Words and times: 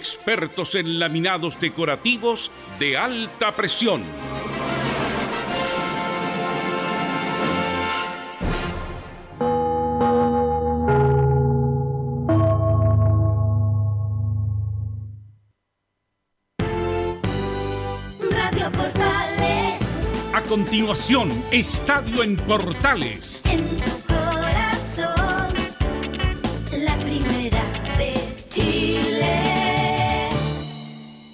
expertos 0.00 0.74
en 0.76 0.98
laminados 0.98 1.60
decorativos 1.60 2.50
de 2.78 2.96
alta 2.96 3.52
presión. 3.52 4.02
Radio 18.30 18.70
Portales, 18.72 19.80
A 20.34 20.42
continuación, 20.42 21.44
Estadio 21.50 22.22
en 22.22 22.36
Portales. 22.36 23.42
en 23.46 23.69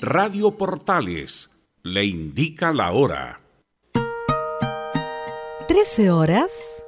Radio 0.08 0.52
Portales 0.52 1.50
le 1.82 2.04
indica 2.04 2.72
la 2.72 2.92
hora. 2.92 3.40
13 5.66 6.12
horas 6.12 6.80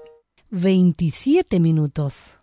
27 0.50 1.58
minutos. 1.58 2.38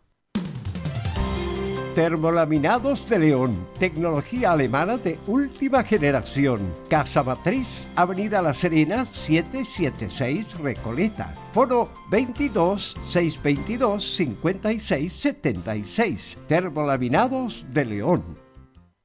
Termolaminados 1.95 3.07
de 3.07 3.19
León, 3.19 3.55
tecnología 3.79 4.51
alemana 4.51 4.97
de 4.97 5.17
última 5.27 5.81
generación. 5.85 6.73
Casa 6.89 7.23
Matriz, 7.23 7.87
Avenida 7.95 8.41
La 8.41 8.53
Serena, 8.53 9.05
776 9.05 10.59
Recoleta. 10.59 11.33
Foro 11.53 11.89
22 12.11 12.97
622 13.07 14.03
56 14.03 15.13
76. 15.13 16.37
Termolaminados 16.49 17.65
de 17.71 17.85
León. 17.85 18.44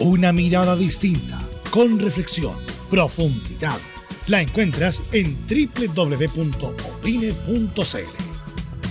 Una 0.00 0.32
mirada 0.32 0.76
distinta, 0.76 1.40
con 1.72 1.98
reflexión, 1.98 2.54
profundidad. 2.88 3.78
La 4.28 4.40
encuentras 4.40 5.02
en 5.10 5.36
www.opine.cl. 5.48 6.52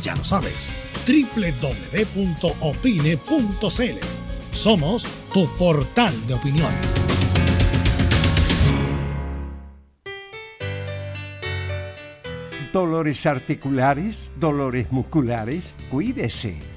Ya 0.01 0.15
lo 0.15 0.25
sabes, 0.25 0.69
www.opine.cl. 1.07 2.17
Somos 4.51 5.07
tu 5.31 5.47
portal 5.53 6.13
de 6.27 6.33
opinión. 6.33 6.71
Dolores 12.73 13.25
articulares, 13.25 14.29
dolores 14.37 14.91
musculares, 14.91 15.73
cuídese. 15.89 16.76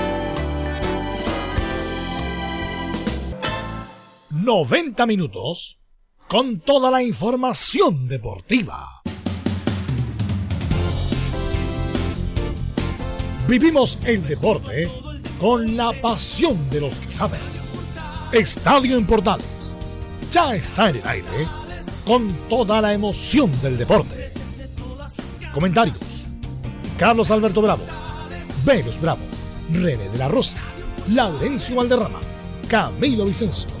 90 4.43 5.05
minutos 5.05 5.79
con 6.27 6.61
toda 6.61 6.89
la 6.89 7.03
información 7.03 8.07
deportiva. 8.07 9.03
Vivimos 13.47 14.03
el 14.05 14.25
deporte 14.25 14.89
con 15.39 15.77
la 15.77 15.91
pasión 16.01 16.57
de 16.71 16.81
los 16.81 16.95
que 16.95 17.11
saben. 17.11 17.39
Estadio 18.31 18.97
en 18.97 19.05
ya 20.31 20.55
está 20.55 20.89
en 20.89 20.95
el 20.95 21.07
aire 21.07 21.47
con 22.05 22.33
toda 22.49 22.81
la 22.81 22.93
emoción 22.93 23.51
del 23.61 23.77
deporte. 23.77 24.33
comentarios. 25.53 25.99
Carlos 26.97 27.29
Alberto 27.29 27.61
Bravo, 27.61 27.83
Venus 28.63 28.99
Bravo, 29.01 29.21
René 29.71 30.09
de 30.09 30.17
la 30.17 30.27
Rosa, 30.27 30.57
Laurencio 31.09 31.75
Valderrama, 31.75 32.19
Camilo 32.67 33.25
Vicencio, 33.25 33.80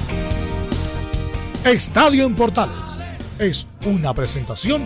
Estadio 1.63 2.25
en 2.25 2.33
Portales 2.33 2.99
es 3.37 3.67
una 3.85 4.15
presentación 4.15 4.81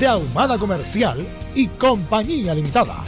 de 0.00 0.08
Ahumada 0.08 0.58
Comercial 0.58 1.24
y 1.54 1.68
Compañía 1.68 2.52
Limitada. 2.52 3.04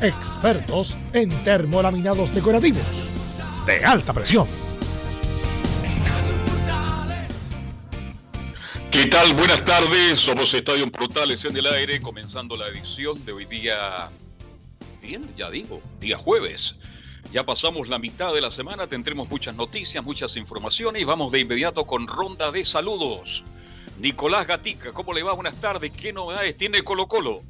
Expertos 0.00 0.96
en 1.12 1.28
termolaminados 1.44 2.34
decorativos 2.34 3.10
de 3.66 3.84
alta 3.84 4.14
presión. 4.14 4.48
¿Qué 8.90 9.04
tal? 9.04 9.34
Buenas 9.34 9.62
tardes. 9.62 10.18
Somos 10.18 10.54
Estadio 10.54 10.84
en 10.84 10.90
Portales 10.90 11.44
en 11.44 11.54
el 11.54 11.66
aire, 11.66 12.00
comenzando 12.00 12.56
la 12.56 12.68
edición 12.68 13.22
de 13.26 13.32
hoy 13.32 13.44
día. 13.44 14.08
Bien, 15.02 15.22
ya 15.36 15.50
digo, 15.50 15.82
día 16.00 16.16
jueves. 16.16 16.76
Ya 17.30 17.44
pasamos 17.44 17.88
la 17.88 17.98
mitad 17.98 18.32
de 18.32 18.40
la 18.40 18.50
semana, 18.50 18.86
tendremos 18.86 19.28
muchas 19.28 19.54
noticias, 19.54 20.02
muchas 20.02 20.36
informaciones 20.36 21.04
vamos 21.04 21.30
de 21.30 21.40
inmediato 21.40 21.84
con 21.84 22.06
ronda 22.06 22.50
de 22.50 22.64
saludos. 22.64 23.44
Nicolás 23.98 24.46
Gatica, 24.46 24.92
¿cómo 24.92 25.12
le 25.12 25.22
va? 25.22 25.34
Buenas 25.34 25.56
tardes. 25.56 25.92
¿Qué 25.92 26.12
novedades 26.12 26.56
tiene 26.56 26.82
Colo 26.82 27.06
Colo? 27.06 27.42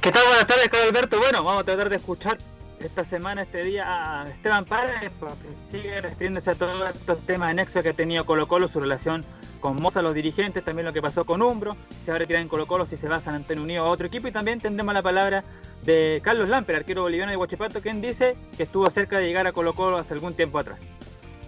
¿Qué 0.00 0.10
tal? 0.10 0.24
Buenas 0.26 0.46
tardes, 0.46 0.68
Carlos 0.68 0.88
Alberto. 0.88 1.18
Bueno, 1.18 1.44
vamos 1.44 1.62
a 1.62 1.64
tratar 1.64 1.88
de 1.88 1.96
escuchar 1.96 2.38
esta 2.80 3.04
semana, 3.04 3.42
este 3.42 3.62
día, 3.62 4.22
a 4.22 4.28
Esteban 4.28 4.64
Páez, 4.64 5.12
porque 5.20 5.48
sigue 5.70 6.00
refiriéndose 6.00 6.50
a 6.50 6.54
todos 6.56 6.94
estos 6.94 7.24
temas 7.26 7.50
anexos 7.50 7.82
que 7.82 7.90
ha 7.90 7.94
tenido 7.94 8.26
Colo 8.26 8.48
Colo, 8.48 8.66
su 8.66 8.80
relación 8.80 9.24
con 9.64 9.80
Moza, 9.80 10.02
los 10.02 10.14
dirigentes, 10.14 10.62
también 10.62 10.84
lo 10.84 10.92
que 10.92 11.00
pasó 11.00 11.24
con 11.24 11.40
Umbro, 11.40 11.74
si 11.88 12.04
se 12.04 12.10
va 12.10 12.16
a 12.16 12.18
retirar 12.18 12.42
en 12.42 12.48
Colo 12.48 12.66
Colo, 12.66 12.84
si 12.84 12.98
se 12.98 13.08
va 13.08 13.16
a 13.16 13.20
San 13.20 13.34
Antonio 13.34 13.64
Unido 13.64 13.82
a 13.82 13.88
otro 13.88 14.08
equipo, 14.08 14.28
y 14.28 14.30
también 14.30 14.60
tendremos 14.60 14.92
la 14.92 15.00
palabra 15.00 15.42
de 15.84 16.20
Carlos 16.22 16.50
Lamper, 16.50 16.76
arquero 16.76 17.00
boliviano 17.00 17.30
de 17.30 17.38
Huachipato, 17.38 17.80
quien 17.80 18.02
dice 18.02 18.36
que 18.58 18.64
estuvo 18.64 18.90
cerca 18.90 19.18
de 19.18 19.26
llegar 19.26 19.46
a 19.46 19.52
Colo 19.52 19.72
Colo 19.72 19.96
hace 19.96 20.12
algún 20.12 20.34
tiempo 20.34 20.58
atrás. 20.58 20.80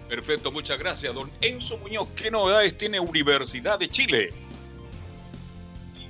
Perfecto, 0.09 0.51
muchas 0.51 0.79
gracias, 0.79 1.13
don 1.13 1.29
Enzo 1.41 1.77
Muñoz. 1.77 2.07
¿Qué 2.15 2.31
novedades 2.31 2.75
tiene 2.75 2.99
Universidad 2.99 3.77
de 3.77 3.87
Chile? 3.87 4.29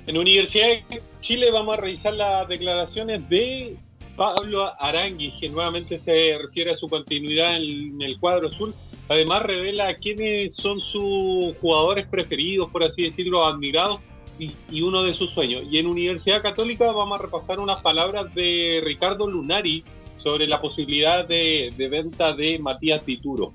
En 0.06 0.16
Universidad 0.16 0.66
de 0.88 1.02
Chile 1.20 1.50
vamos 1.50 1.76
a 1.76 1.82
revisar 1.82 2.14
las 2.14 2.48
declaraciones 2.48 3.28
de 3.28 3.76
Pablo 4.16 4.72
Aranguis, 4.80 5.34
que 5.38 5.50
nuevamente 5.50 5.98
se 5.98 6.38
refiere 6.42 6.72
a 6.72 6.76
su 6.76 6.88
continuidad 6.88 7.58
en 7.58 8.00
el 8.00 8.18
cuadro 8.18 8.48
azul. 8.48 8.74
Además 9.08 9.42
revela 9.42 9.94
quiénes 9.94 10.54
son 10.54 10.80
sus 10.80 11.56
jugadores 11.60 12.06
preferidos, 12.06 12.68
por 12.70 12.84
así 12.84 13.02
decirlo, 13.02 13.46
admirados 13.46 14.00
y, 14.38 14.52
y, 14.70 14.82
uno 14.82 15.02
de 15.02 15.14
sus 15.14 15.30
sueños. 15.30 15.64
Y 15.70 15.78
en 15.78 15.86
Universidad 15.86 16.42
Católica 16.42 16.92
vamos 16.92 17.18
a 17.18 17.22
repasar 17.22 17.58
unas 17.58 17.82
palabras 17.82 18.32
de 18.34 18.80
Ricardo 18.84 19.26
Lunari 19.26 19.82
sobre 20.22 20.46
la 20.46 20.60
posibilidad 20.60 21.26
de, 21.26 21.72
de 21.76 21.88
venta 21.88 22.34
de 22.34 22.58
Matías 22.58 23.02
Tituro. 23.02 23.52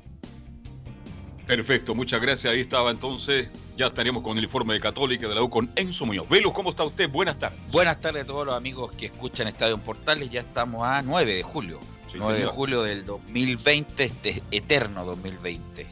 Perfecto, 1.45 1.94
muchas 1.94 2.21
gracias. 2.21 2.53
Ahí 2.53 2.61
estaba 2.61 2.91
entonces. 2.91 3.50
Ya 3.75 3.88
estaríamos 3.88 4.21
con 4.21 4.38
el 4.38 4.44
informe 4.44 4.75
de 4.75 4.79
Católica 4.79 5.27
de 5.27 5.33
la 5.33 5.41
U 5.41 5.50
con 5.50 5.69
Enzo 5.75 6.05
Muñoz. 6.05 6.29
Velo, 6.29 6.53
¿cómo 6.53 6.69
está 6.69 6.83
usted? 6.83 7.09
Buenas 7.09 7.39
tardes. 7.39 7.59
Buenas 7.71 8.00
tardes 8.00 8.23
a 8.23 8.27
todos 8.27 8.45
los 8.45 8.55
amigos 8.55 8.91
que 8.91 9.07
escuchan 9.07 9.47
Estadio 9.47 9.73
en 9.73 9.81
Portales. 9.81 10.29
Ya 10.29 10.41
estamos 10.41 10.83
a 10.83 11.01
9 11.01 11.33
de 11.33 11.41
julio. 11.41 11.79
Sí, 12.13 12.19
9 12.19 12.39
de 12.39 12.45
julio 12.45 12.83
del 12.83 13.06
2020, 13.06 14.04
este 14.04 14.42
eterno 14.51 15.04
2020. 15.06 15.88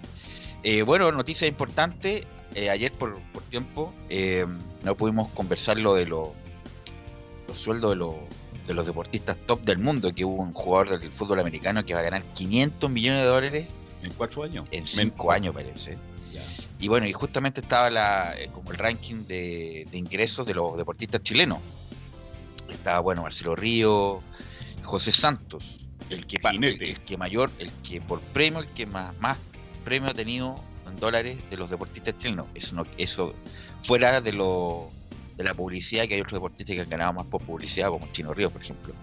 Eh, 0.64 0.82
bueno, 0.84 1.12
noticia 1.12 1.48
importante. 1.48 2.26
eh, 2.54 2.70
ayer 2.70 2.92
por, 2.92 3.18
por 3.34 3.44
tiempo 3.44 3.94
eh, 4.10 4.46
no 4.84 4.96
pudimos 4.96 5.30
conversar 5.30 5.78
lo 5.78 5.96
de 5.96 6.06
lo- 6.06 6.34
los 7.48 7.58
sueldos 7.58 7.92
de, 7.92 7.96
los- 7.96 8.16
de 8.68 8.74
los 8.74 8.86
deportistas 8.86 9.38
top 9.48 9.62
del 9.62 9.78
mundo, 9.80 10.14
que 10.14 10.26
hubo 10.26 10.42
un 10.44 10.54
jugador 10.54 11.00
del 11.00 11.10
fútbol 11.10 11.40
americano 11.40 11.84
que 11.86 11.94
va 11.94 12.02
a 12.02 12.04
ganar 12.04 12.24
500 12.36 12.90
millones 12.92 13.22
de 13.22 13.28
dólares 13.28 13.68
¿En 14.04 14.12
cuatro 14.14 14.44
años? 14.44 14.68
en 14.72 14.84
Men- 14.96 15.12
5 15.12 15.32
años, 15.32 15.54
parece. 15.54 15.98
Ya. 16.34 16.44
Y 16.80 16.88
bueno, 16.88 17.08
y 17.08 17.14
justamente 17.14 17.62
estaba 17.62 17.90
la, 17.90 18.34
como 18.54 18.72
el 18.72 18.78
ranking 18.78 19.26
de, 19.28 19.88
de 19.92 19.98
ingresos 19.98 20.46
de 20.46 20.54
los 20.54 20.76
deportistas 20.78 21.22
chilenos. 21.24 21.60
Estaba, 22.70 23.00
bueno, 23.00 23.22
Marcelo 23.24 23.56
Río, 23.56 24.22
José 24.84 25.12
Santos, 25.12 25.81
el 26.14 26.26
que, 26.26 26.40
el 26.44 27.00
que 27.00 27.18
mayor, 27.18 27.50
el 27.60 27.72
que 27.88 28.02
por 28.02 28.20
premio, 28.20 28.60
el 28.60 28.68
que 28.68 28.86
más, 28.86 29.18
más 29.20 29.38
premio 29.84 30.10
ha 30.10 30.14
tenido 30.14 30.56
en 30.88 30.98
dólares 30.98 31.38
de 31.50 31.58
los 31.58 31.70
deportistas 31.70 32.18
chilenos. 32.18 32.48
Eso, 32.56 32.76
no, 32.76 32.86
eso 32.98 33.34
fuera 33.84 34.22
de 34.22 34.34
lo 34.34 34.90
de 35.38 35.44
la 35.44 35.54
publicidad, 35.54 36.08
que 36.08 36.16
hay 36.16 36.22
otros 36.22 36.34
deportistas 36.34 36.76
que 36.76 36.82
han 36.82 36.90
ganado 36.90 37.14
más 37.14 37.26
por 37.28 37.42
publicidad, 37.42 37.90
como 37.90 38.08
Chino 38.12 38.34
Río, 38.34 38.50
por 38.50 38.62
ejemplo. 38.62 38.94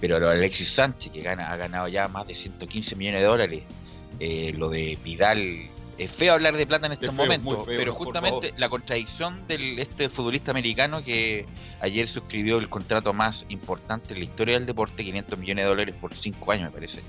Pero 0.00 0.18
lo 0.18 0.28
de 0.28 0.36
Alexis 0.36 0.68
Sánchez, 0.70 1.12
que 1.12 1.22
gana, 1.22 1.50
ha 1.50 1.56
ganado 1.56 1.88
ya 1.88 2.08
más 2.08 2.26
de 2.26 2.34
115 2.34 2.96
millones 2.96 3.20
de 3.20 3.26
dólares. 3.26 3.62
Eh, 4.18 4.52
lo 4.56 4.68
de 4.68 4.98
Vidal. 5.02 5.68
Es 6.04 6.12
feo 6.12 6.32
hablar 6.34 6.56
de 6.56 6.66
plata 6.66 6.86
en 6.86 6.92
estos 6.92 7.08
feo, 7.08 7.16
momentos, 7.16 7.66
feo, 7.66 7.78
pero 7.78 7.94
justamente 7.94 8.52
la 8.58 8.68
contradicción 8.68 9.46
de 9.46 9.80
este 9.82 10.08
futbolista 10.08 10.50
americano 10.50 11.02
que 11.04 11.46
ayer 11.80 12.08
suscribió 12.08 12.58
el 12.58 12.68
contrato 12.68 13.12
más 13.12 13.44
importante 13.48 14.14
en 14.14 14.20
la 14.20 14.24
historia 14.24 14.54
del 14.54 14.66
deporte, 14.66 15.04
500 15.04 15.38
millones 15.38 15.64
de 15.64 15.68
dólares 15.68 15.94
por 16.00 16.14
5 16.14 16.52
años, 16.52 16.70
me 16.70 16.74
parece. 16.74 17.00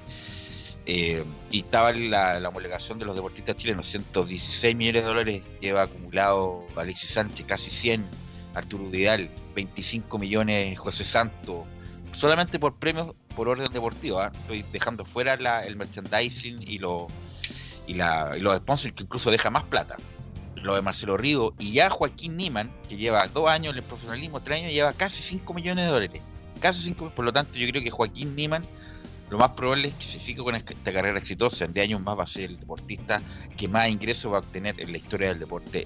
Eh, 0.85 1.23
y 1.49 1.59
estaba 1.59 1.93
la, 1.93 2.39
la 2.41 2.49
homologación 2.49 2.99
de 2.99 3.05
los 3.05 3.15
deportistas 3.15 3.55
chilenos, 3.55 3.87
116 3.87 4.75
millones 4.75 5.03
de 5.03 5.07
dólares 5.07 5.43
lleva 5.61 5.83
acumulado 5.83 6.65
Alexis 6.75 7.11
Sánchez, 7.11 7.45
casi 7.45 7.71
100, 7.71 8.05
Arturo 8.53 8.89
Vidal, 8.89 9.29
25 9.55 10.19
millones 10.19 10.77
José 10.77 11.05
Santos, 11.05 11.65
solamente 12.13 12.59
por 12.59 12.75
premios 12.75 13.15
por 13.35 13.47
orden 13.47 13.71
deportivo. 13.71 14.19
¿ah? 14.19 14.31
Estoy 14.41 14.63
dejando 14.73 15.05
fuera 15.05 15.37
la- 15.37 15.63
el 15.65 15.75
merchandising 15.77 16.57
y, 16.61 16.79
lo, 16.79 17.07
y, 17.87 17.93
la, 17.95 18.31
y 18.37 18.39
los 18.39 18.55
sponsors, 18.57 18.93
que 18.93 19.03
incluso 19.03 19.31
deja 19.31 19.49
más 19.49 19.63
plata. 19.63 19.95
Lo 20.55 20.75
de 20.75 20.81
Marcelo 20.81 21.17
Río 21.17 21.53
y 21.59 21.73
ya 21.73 21.89
Joaquín 21.89 22.37
Niman, 22.37 22.69
que 22.87 22.95
lleva 22.95 23.27
dos 23.27 23.49
años 23.49 23.73
en 23.73 23.79
el 23.79 23.83
profesionalismo, 23.83 24.39
tres 24.41 24.61
años, 24.61 24.71
lleva 24.73 24.93
casi 24.93 25.21
5 25.21 25.53
millones 25.53 25.85
de 25.85 25.91
dólares. 25.91 26.21
Casi 26.61 26.81
5, 26.81 27.11
por 27.15 27.25
lo 27.25 27.33
tanto, 27.33 27.55
yo 27.57 27.67
creo 27.67 27.83
que 27.83 27.91
Joaquín 27.91 28.33
Niman, 28.35 28.63
lo 29.29 29.37
más 29.37 29.51
probable 29.51 29.89
es 29.89 29.93
que 29.95 30.05
se 30.05 30.19
siga 30.19 30.41
con 30.43 30.55
esta 30.55 30.93
carrera 30.93 31.17
exitosa. 31.19 31.65
En 31.65 31.73
10 31.73 31.83
años 31.89 32.01
más 32.01 32.17
va 32.17 32.23
a 32.23 32.27
ser 32.27 32.43
el 32.45 32.59
deportista 32.59 33.19
que 33.57 33.67
más 33.67 33.89
ingresos 33.89 34.31
va 34.31 34.37
a 34.37 34.39
obtener 34.39 34.79
en 34.79 34.91
la 34.93 34.97
historia 34.97 35.29
del 35.29 35.39
deporte 35.39 35.85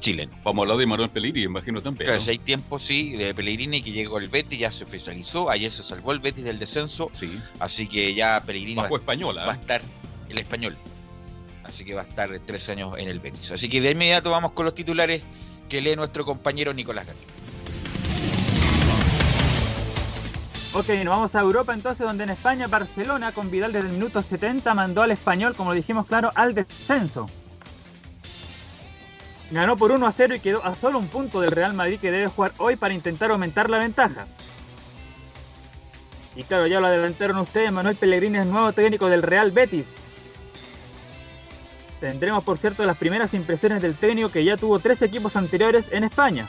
chileno. 0.00 0.32
Vamos 0.42 0.60
a 0.60 0.62
hablar 0.62 0.76
de 0.78 0.86
Manuel 0.86 1.10
Pellegrini, 1.10 1.44
imagino 1.46 1.82
también. 1.82 2.06
Claro, 2.06 2.18
¿no? 2.20 2.24
si 2.24 2.30
hay 2.30 2.38
tiempo, 2.38 2.78
sí, 2.78 3.10
de 3.16 3.34
Pellegrini 3.34 3.82
que 3.82 3.90
llegó 3.92 4.18
el 4.18 4.28
Betis, 4.28 4.58
ya 4.58 4.72
se 4.72 4.84
oficializó, 4.84 5.50
ayer 5.50 5.70
se 5.72 5.82
salvó 5.82 6.12
el 6.12 6.20
Betis 6.20 6.44
del 6.44 6.58
descenso, 6.58 7.10
Sí. 7.12 7.38
así 7.60 7.86
que 7.88 8.14
ya 8.14 8.42
Pellegrini 8.46 8.76
va, 8.76 8.82
Bajo 8.84 8.96
española. 8.96 9.44
va 9.44 9.52
a 9.52 9.56
¿eh? 9.56 9.60
estar 9.60 9.82
el 10.30 10.38
español. 10.38 10.76
Así 11.74 11.84
que 11.84 11.94
va 11.94 12.02
a 12.02 12.04
estar 12.04 12.30
tres 12.46 12.68
años 12.68 12.96
en 12.98 13.08
el 13.08 13.18
Betis. 13.18 13.50
Así 13.50 13.68
que 13.68 13.80
de 13.80 13.90
inmediato 13.90 14.30
vamos 14.30 14.52
con 14.52 14.64
los 14.64 14.76
titulares 14.76 15.22
que 15.68 15.80
lee 15.80 15.96
nuestro 15.96 16.24
compañero 16.24 16.72
Nicolás 16.72 17.04
Gatica. 17.04 17.32
Ok, 20.74 20.88
nos 21.04 21.16
vamos 21.16 21.34
a 21.34 21.40
Europa 21.40 21.74
entonces, 21.74 22.06
donde 22.06 22.22
en 22.22 22.30
España 22.30 22.68
Barcelona 22.68 23.32
con 23.32 23.50
Vidal 23.50 23.72
desde 23.72 23.88
el 23.88 23.94
minuto 23.94 24.20
70 24.20 24.72
mandó 24.74 25.02
al 25.02 25.10
español, 25.10 25.54
como 25.56 25.74
dijimos 25.74 26.06
claro, 26.06 26.30
al 26.36 26.54
descenso. 26.54 27.26
Ganó 29.50 29.76
por 29.76 29.90
1 29.90 30.06
a 30.06 30.12
0 30.12 30.36
y 30.36 30.40
quedó 30.40 30.64
a 30.64 30.76
solo 30.76 30.98
un 31.00 31.08
punto 31.08 31.40
del 31.40 31.50
Real 31.50 31.74
Madrid 31.74 31.98
que 31.98 32.12
debe 32.12 32.28
jugar 32.28 32.52
hoy 32.58 32.76
para 32.76 32.94
intentar 32.94 33.32
aumentar 33.32 33.68
la 33.68 33.78
ventaja. 33.78 34.26
Y 36.36 36.44
claro, 36.44 36.68
ya 36.68 36.78
lo 36.78 36.86
adelantaron 36.86 37.38
ustedes, 37.38 37.72
Manuel 37.72 37.96
Pellegrini 37.96 38.38
es 38.38 38.46
nuevo 38.46 38.72
técnico 38.72 39.08
del 39.08 39.22
Real 39.22 39.50
Betis. 39.50 39.86
Tendremos 42.04 42.44
por 42.44 42.58
cierto 42.58 42.84
las 42.84 42.98
primeras 42.98 43.32
impresiones 43.32 43.80
del 43.80 43.94
técnico 43.94 44.28
que 44.28 44.44
ya 44.44 44.58
tuvo 44.58 44.78
tres 44.78 45.00
equipos 45.00 45.36
anteriores 45.36 45.86
en 45.90 46.04
España. 46.04 46.46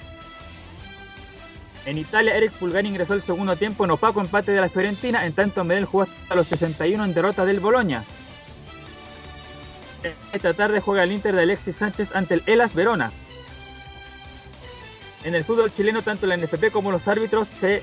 En 1.85 1.97
Italia, 1.97 2.35
Eric 2.35 2.51
Pulgari 2.51 2.89
ingresó 2.89 3.13
el 3.13 3.23
segundo 3.23 3.55
tiempo 3.55 3.85
en 3.85 3.91
opaco 3.91 4.19
empate 4.19 4.51
de 4.51 4.59
la 4.59 4.67
Fiorentina, 4.67 5.25
en 5.25 5.31
tanto 5.31 5.63
Medel 5.63 5.85
jugó 5.85 6.03
hasta 6.03 6.35
los 6.35 6.47
61 6.47 7.05
en 7.05 7.13
derrota 7.13 7.45
del 7.45 7.61
Boloña. 7.61 8.03
Esta 10.33 10.53
tarde 10.53 10.81
juega 10.81 11.03
el 11.03 11.13
Inter 11.13 11.33
de 11.33 11.43
Alexis 11.43 11.77
Sánchez 11.77 12.13
ante 12.13 12.33
el 12.33 12.43
Elas 12.47 12.75
Verona. 12.75 13.09
En 15.23 15.35
el 15.35 15.45
fútbol 15.45 15.73
chileno, 15.73 16.01
tanto 16.01 16.27
la 16.27 16.35
NFP 16.35 16.69
como 16.69 16.91
los 16.91 17.07
árbitros 17.07 17.47
se 17.61 17.81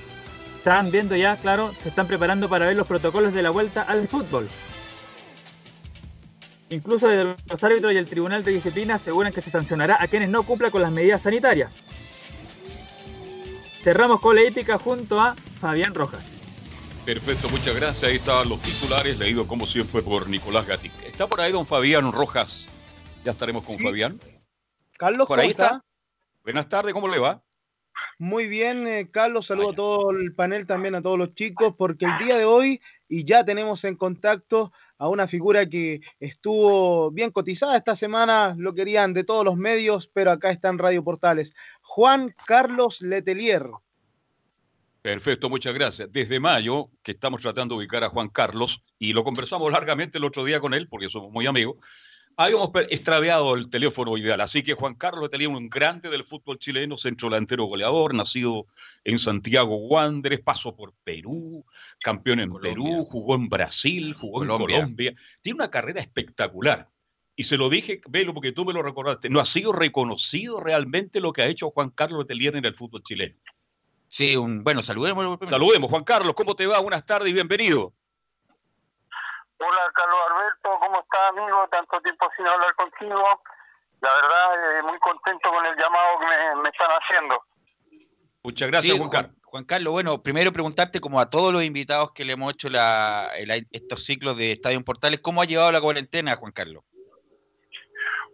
están 0.59 0.91
viendo 0.91 1.17
ya, 1.17 1.37
claro, 1.37 1.73
se 1.83 1.89
están 1.89 2.07
preparando 2.07 2.51
para 2.51 2.67
ver 2.67 2.77
los 2.77 2.87
protocolos 2.87 3.33
de 3.33 3.41
la 3.41 3.49
vuelta 3.49 3.81
al 3.81 4.09
fútbol. 4.09 4.47
Incluso 6.73 7.07
desde 7.09 7.25
los 7.25 7.63
árbitros 7.63 7.93
y 7.93 7.97
el 7.97 8.09
Tribunal 8.09 8.43
de 8.43 8.53
Disciplina 8.53 8.95
aseguran 8.95 9.33
que 9.33 9.43
se 9.43 9.51
sancionará 9.51 9.99
a 10.01 10.09
quienes 10.09 10.31
no 10.31 10.43
cumplan 10.43 10.71
con 10.71 10.81
las 10.81 10.91
medidas 10.91 11.21
sanitarias. 11.21 11.71
Cerramos 13.83 14.21
con 14.21 14.37
la 14.37 14.43
épica 14.43 14.79
junto 14.79 15.21
a 15.21 15.35
Fabián 15.61 15.95
Rojas. 15.95 16.25
Perfecto, 17.05 17.49
muchas 17.51 17.77
gracias. 17.77 18.05
Ahí 18.05 18.17
estaban 18.17 18.49
los 18.49 18.61
titulares, 18.63 19.19
leído 19.19 19.47
como 19.47 19.67
siempre 19.67 20.03
por 20.03 20.31
Nicolás 20.31 20.67
Gatic. 20.67 20.93
Está 21.05 21.27
por 21.27 21.41
ahí 21.41 21.53
don 21.53 21.67
Fabián 21.67 22.11
Rojas. 22.11 22.67
Ya 23.25 23.33
estaremos 23.33 23.65
con 23.65 23.79
Fabián. 23.79 24.19
Carlos, 24.97 25.27
Por 25.27 25.37
¿cómo 25.37 25.43
ahí 25.43 25.51
está? 25.51 25.65
está. 25.65 25.85
Buenas 26.43 26.69
tardes, 26.69 26.95
¿cómo 26.95 27.09
le 27.09 27.19
va? 27.19 27.43
Muy 28.19 28.47
bien, 28.47 28.87
eh, 28.87 29.11
Carlos, 29.11 29.47
saludo 29.47 29.71
a 29.71 29.75
todo 29.75 30.11
el 30.11 30.35
panel, 30.35 30.67
también 30.67 30.95
a 30.95 31.03
todos 31.03 31.19
los 31.19 31.35
chicos, 31.35 31.75
porque 31.77 32.07
el 32.07 32.19
día 32.19 32.39
de 32.39 32.45
hoy, 32.45 32.81
y 33.09 33.25
ya 33.25 33.45
tenemos 33.45 33.85
en 33.85 33.97
contacto 33.97 34.73
a 35.03 35.09
una 35.09 35.27
figura 35.27 35.69
que 35.69 36.01
estuvo 36.21 37.11
bien 37.11 37.33
cotizada 37.33 37.77
esta 37.77 37.97
semana, 37.97 38.55
lo 38.57 38.73
querían 38.73 39.13
de 39.13 39.25
todos 39.25 39.45
los 39.45 39.57
medios, 39.57 40.07
pero 40.07 40.31
acá 40.31 40.53
está 40.53 40.69
en 40.69 40.79
Radio 40.79 41.03
Portales. 41.03 41.57
Juan 41.81 42.33
Carlos 42.47 43.03
Letelier. 43.03 43.69
Perfecto, 45.03 45.51
muchas 45.51 45.75
gracias. 45.75 46.13
Desde 46.13 46.39
mayo, 46.39 46.89
que 47.03 47.11
estamos 47.11 47.43
tratando 47.43 47.75
de 47.75 47.81
ubicar 47.81 48.05
a 48.05 48.11
Juan 48.11 48.29
Carlos, 48.29 48.81
y 48.97 49.13
lo 49.13 49.25
conversamos 49.25 49.73
largamente 49.73 50.19
el 50.19 50.25
otro 50.25 50.45
día 50.45 50.61
con 50.61 50.73
él, 50.73 50.87
porque 50.87 51.11
somos 51.11 51.33
muy 51.33 51.49
amigos, 51.49 51.79
habíamos 52.37 52.71
extraviado 52.91 53.55
el 53.55 53.71
teléfono 53.71 54.17
ideal. 54.17 54.41
Así 54.41 54.63
que 54.63 54.75
Juan 54.75 54.95
Carlos 54.95 55.31
tenía 55.31 55.49
un 55.49 55.69
grande 55.69 56.11
del 56.11 56.25
fútbol 56.25 56.59
chileno, 56.59 56.97
centro 56.97 57.29
delantero 57.29 57.65
goleador, 57.65 58.15
nacido 58.15 58.67
en 59.05 59.19
Santiago 59.19 59.77
Wanderers, 59.77 60.43
pasó 60.43 60.75
por 60.77 60.93
Perú, 61.05 61.65
campeón 62.01 62.41
en 62.41 62.53
Perú, 62.55 63.05
jugó 63.05 63.35
en 63.35 63.49
Brasil, 63.49 64.15
jugó 64.15 64.41
Colombia. 64.41 64.77
en 64.77 64.83
Colombia. 64.83 65.15
Tiene 65.41 65.57
una 65.57 65.71
carrera 65.71 66.01
espectacular. 66.01 66.89
Y 67.35 67.45
se 67.45 67.57
lo 67.57 67.71
dije, 67.71 68.01
Velo, 68.09 68.35
porque 68.35 68.53
tú 68.53 68.65
me 68.65 68.75
lo 68.75 68.83
recordaste, 68.83 69.31
no 69.31 69.41
ha 69.41 69.47
sido 69.47 69.73
reconocido 69.73 70.61
realmente 70.61 71.21
lo 71.21 71.33
que 71.33 71.43
ha 71.43 71.47
hecho 71.47 71.71
Juan 71.71 71.91
Carlos 71.91 72.21
Letelier 72.21 72.57
en 72.57 72.65
el 72.67 72.75
fútbol 72.75 73.03
chileno. 73.03 73.37
Sí, 74.09 74.37
un, 74.37 74.63
bueno, 74.63 74.83
saludemos. 74.83 75.39
Saludemos, 75.49 75.89
Juan 75.89 76.05
Carlos, 76.05 76.35
¿cómo 76.35 76.55
te 76.55 76.67
va? 76.67 76.79
Buenas 76.81 77.07
tardes 77.07 77.31
y 77.31 77.33
bienvenido. 77.33 77.95
Hola 79.65 79.93
Carlos 79.95 80.19
Alberto, 80.29 80.62
¿cómo 81.31 81.41
estás 81.41 81.45
amigo? 81.45 81.69
Tanto 81.71 82.01
tiempo 82.01 82.29
sin 82.37 82.47
hablar 82.47 82.75
contigo. 82.75 83.43
La 84.01 84.13
verdad, 84.15 84.79
eh, 84.79 84.83
muy 84.83 84.99
contento 84.99 85.51
con 85.51 85.65
el 85.65 85.77
llamado 85.77 86.19
que 86.19 86.27
me, 86.27 86.63
me 86.63 86.69
están 86.69 86.91
haciendo. 86.91 87.45
Muchas 88.43 88.69
gracias, 88.69 88.93
Sí, 88.95 88.99
Juan 88.99 89.11
Carlos. 89.11 89.37
Juan 89.45 89.65
Carlos, 89.65 89.93
bueno, 89.93 90.23
primero 90.23 90.51
preguntarte, 90.53 91.01
como 91.01 91.21
a 91.21 91.29
todos 91.31 91.53
los 91.53 91.63
invitados 91.63 92.13
que 92.13 92.25
le 92.25 92.33
hemos 92.33 92.55
hecho 92.55 92.69
la, 92.69 93.31
el- 93.37 93.69
estos 93.71 94.05
ciclos 94.05 94.37
de 94.37 94.53
Estadio 94.53 94.79
en 94.79 94.85
Portales, 94.85 95.21
¿cómo 95.21 95.43
ha 95.43 95.45
llevado 95.45 95.71
la 95.71 95.81
cuarentena, 95.81 96.35
Juan 96.37 96.53
Carlos? 96.53 96.83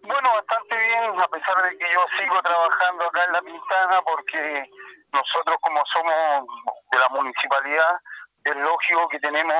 Bueno, 0.02 0.30
bastante 0.32 0.76
bien, 0.78 1.20
a 1.20 1.28
pesar 1.28 1.62
de 1.64 1.76
que 1.76 1.84
yo 1.92 2.00
sigo 2.18 2.40
trabajando 2.40 3.04
acá 3.04 3.24
en 3.24 3.32
La 3.32 3.42
Pintana, 3.42 4.00
porque 4.06 4.70
nosotros 5.12 5.56
como 5.60 5.84
somos 5.86 6.46
de 6.92 6.98
la 6.98 7.08
municipalidad, 7.10 8.00
es 8.44 8.56
lógico 8.56 9.08
que 9.08 9.20
tenemos 9.20 9.54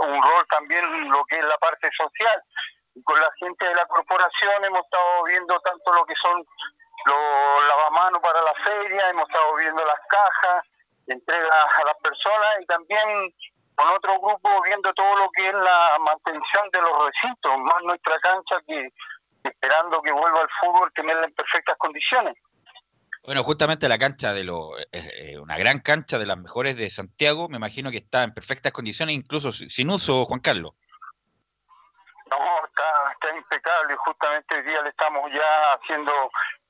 un 0.00 0.22
rol 0.22 0.46
también 0.48 1.10
lo 1.10 1.24
que 1.26 1.38
es 1.38 1.44
la 1.44 1.58
parte 1.58 1.90
social. 1.96 2.42
Y 2.94 3.02
con 3.02 3.20
la 3.20 3.28
gente 3.38 3.66
de 3.66 3.74
la 3.74 3.86
corporación 3.86 4.64
hemos 4.64 4.84
estado 4.84 5.24
viendo 5.24 5.58
tanto 5.60 5.92
lo 5.92 6.04
que 6.06 6.14
son 6.16 6.44
los 7.06 7.68
lavamanos 7.68 8.20
para 8.22 8.40
la 8.42 8.54
feria, 8.64 9.10
hemos 9.10 9.28
estado 9.28 9.54
viendo 9.56 9.84
las 9.84 9.98
cajas, 10.08 10.64
entregas 11.06 11.66
a 11.80 11.84
las 11.84 11.96
personas 12.02 12.60
y 12.60 12.66
también 12.66 13.34
con 13.74 13.88
otro 13.88 14.20
grupo 14.20 14.62
viendo 14.62 14.92
todo 14.94 15.16
lo 15.16 15.30
que 15.30 15.48
es 15.48 15.54
la 15.54 15.98
mantención 16.00 16.70
de 16.72 16.80
los 16.80 17.06
recintos, 17.06 17.58
más 17.58 17.82
nuestra 17.82 18.18
cancha 18.20 18.60
que 18.66 18.92
esperando 19.42 20.00
que 20.02 20.12
vuelva 20.12 20.40
el 20.40 20.48
fútbol 20.60 20.92
tenerla 20.94 21.26
en 21.26 21.34
perfectas 21.34 21.76
condiciones. 21.78 22.34
Bueno, 23.24 23.42
justamente 23.42 23.88
la 23.88 23.98
cancha 23.98 24.34
de 24.34 24.44
los, 24.44 24.78
eh, 24.80 24.86
eh, 24.92 25.38
una 25.38 25.56
gran 25.56 25.80
cancha 25.80 26.18
de 26.18 26.26
las 26.26 26.36
mejores 26.36 26.76
de 26.76 26.90
Santiago, 26.90 27.48
me 27.48 27.56
imagino 27.56 27.90
que 27.90 27.96
está 27.98 28.22
en 28.22 28.34
perfectas 28.34 28.72
condiciones, 28.72 29.14
incluso 29.14 29.50
si- 29.50 29.70
sin 29.70 29.88
uso, 29.90 30.26
Juan 30.26 30.40
Carlos. 30.40 30.72
No, 32.30 32.66
está, 32.66 32.84
está 33.12 33.36
impecable. 33.36 33.96
Justamente 33.96 34.56
hoy 34.56 34.62
día 34.64 34.82
le 34.82 34.90
estamos 34.90 35.30
ya 35.32 35.72
haciendo 35.74 36.12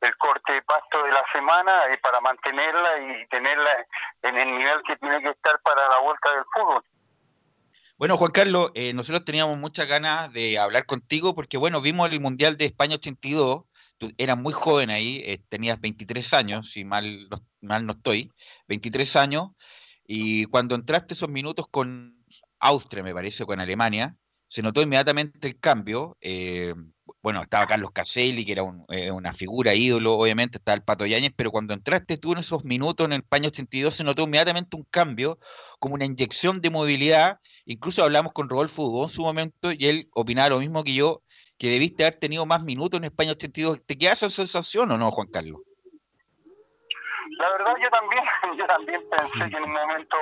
el 0.00 0.16
corte 0.16 0.52
de 0.52 0.62
pasto 0.62 1.02
de 1.02 1.10
la 1.12 1.24
semana 1.32 1.72
eh, 1.90 1.98
para 2.02 2.20
mantenerla 2.20 2.98
y 3.00 3.26
tenerla 3.28 3.70
en 4.22 4.36
el 4.38 4.56
nivel 4.58 4.82
que 4.86 4.96
tiene 4.96 5.22
que 5.22 5.30
estar 5.30 5.58
para 5.62 5.88
la 5.88 5.98
vuelta 6.00 6.30
del 6.34 6.44
fútbol. 6.54 6.84
Bueno, 7.96 8.16
Juan 8.16 8.32
Carlos, 8.32 8.70
eh, 8.74 8.92
nosotros 8.92 9.24
teníamos 9.24 9.56
muchas 9.56 9.86
ganas 9.86 10.32
de 10.32 10.58
hablar 10.58 10.84
contigo 10.86 11.34
porque, 11.34 11.56
bueno, 11.56 11.80
vimos 11.80 12.10
el 12.10 12.20
Mundial 12.20 12.56
de 12.56 12.66
España 12.66 12.96
82, 12.96 13.64
tú 14.08 14.14
eras 14.18 14.38
muy 14.38 14.52
joven 14.52 14.90
ahí, 14.90 15.22
eh, 15.24 15.42
tenías 15.48 15.80
23 15.80 16.32
años, 16.34 16.70
si 16.70 16.84
mal 16.84 17.28
no, 17.28 17.38
mal 17.60 17.86
no 17.86 17.92
estoy, 17.94 18.30
23 18.68 19.16
años, 19.16 19.50
y 20.06 20.44
cuando 20.46 20.74
entraste 20.74 21.14
esos 21.14 21.28
minutos 21.28 21.66
con 21.70 22.24
Austria, 22.60 23.02
me 23.02 23.14
parece, 23.14 23.44
con 23.46 23.60
Alemania, 23.60 24.16
se 24.48 24.62
notó 24.62 24.82
inmediatamente 24.82 25.48
el 25.48 25.58
cambio. 25.58 26.16
eh, 26.20 26.74
bueno, 27.22 27.42
estaba 27.42 27.66
Carlos 27.66 27.90
Caselli, 27.92 28.44
que 28.44 28.52
era 28.52 28.62
un- 28.62 28.84
eh, 28.88 29.10
una 29.10 29.34
figura 29.34 29.74
ídolo, 29.74 30.14
obviamente, 30.14 30.58
estaba 30.58 30.74
el 30.76 30.82
Pato 30.82 31.06
Yáñez, 31.06 31.32
pero 31.36 31.50
cuando 31.50 31.74
entraste 31.74 32.16
tú 32.18 32.32
en 32.32 32.38
esos 32.38 32.64
minutos 32.64 33.04
en 33.06 33.12
el 33.12 33.20
España 33.20 33.48
82, 33.48 33.94
se 33.94 34.04
notó 34.04 34.22
inmediatamente 34.24 34.76
un 34.76 34.84
cambio, 34.90 35.38
como 35.78 35.94
una 35.94 36.04
inyección 36.04 36.60
de 36.60 36.70
movilidad. 36.70 37.38
Incluso 37.66 38.02
hablamos 38.04 38.32
con 38.32 38.48
Rodolfo 38.48 38.84
Dubó 38.84 39.04
en 39.04 39.08
su 39.10 39.22
momento 39.22 39.72
y 39.72 39.86
él 39.86 40.08
opinaba 40.12 40.50
lo 40.50 40.60
mismo 40.60 40.84
que 40.84 40.94
yo, 40.94 41.22
que 41.58 41.68
debiste 41.68 42.04
haber 42.04 42.18
tenido 42.18 42.44
más 42.46 42.62
minutos 42.62 42.98
en 42.98 43.04
España 43.04 43.32
82. 43.32 43.80
¿Te 43.86 43.96
queda 43.96 44.12
esa 44.12 44.28
sensación 44.30 44.90
o 44.92 44.98
no, 44.98 45.10
Juan 45.10 45.28
Carlos? 45.28 45.60
La 47.38 47.48
verdad 47.50 47.74
yo 47.82 47.90
también, 47.90 48.24
yo 48.58 48.66
también 48.66 49.02
pensé 49.10 49.50
que 49.50 49.56
en 49.56 49.64
un 49.64 49.72
momento 49.72 50.16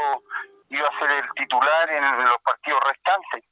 iba 0.70 0.88
a 0.88 0.98
ser 0.98 1.10
el 1.10 1.24
titular 1.36 1.90
en 1.90 2.24
los 2.24 2.38
partidos 2.42 2.80
restantes, 2.84 3.44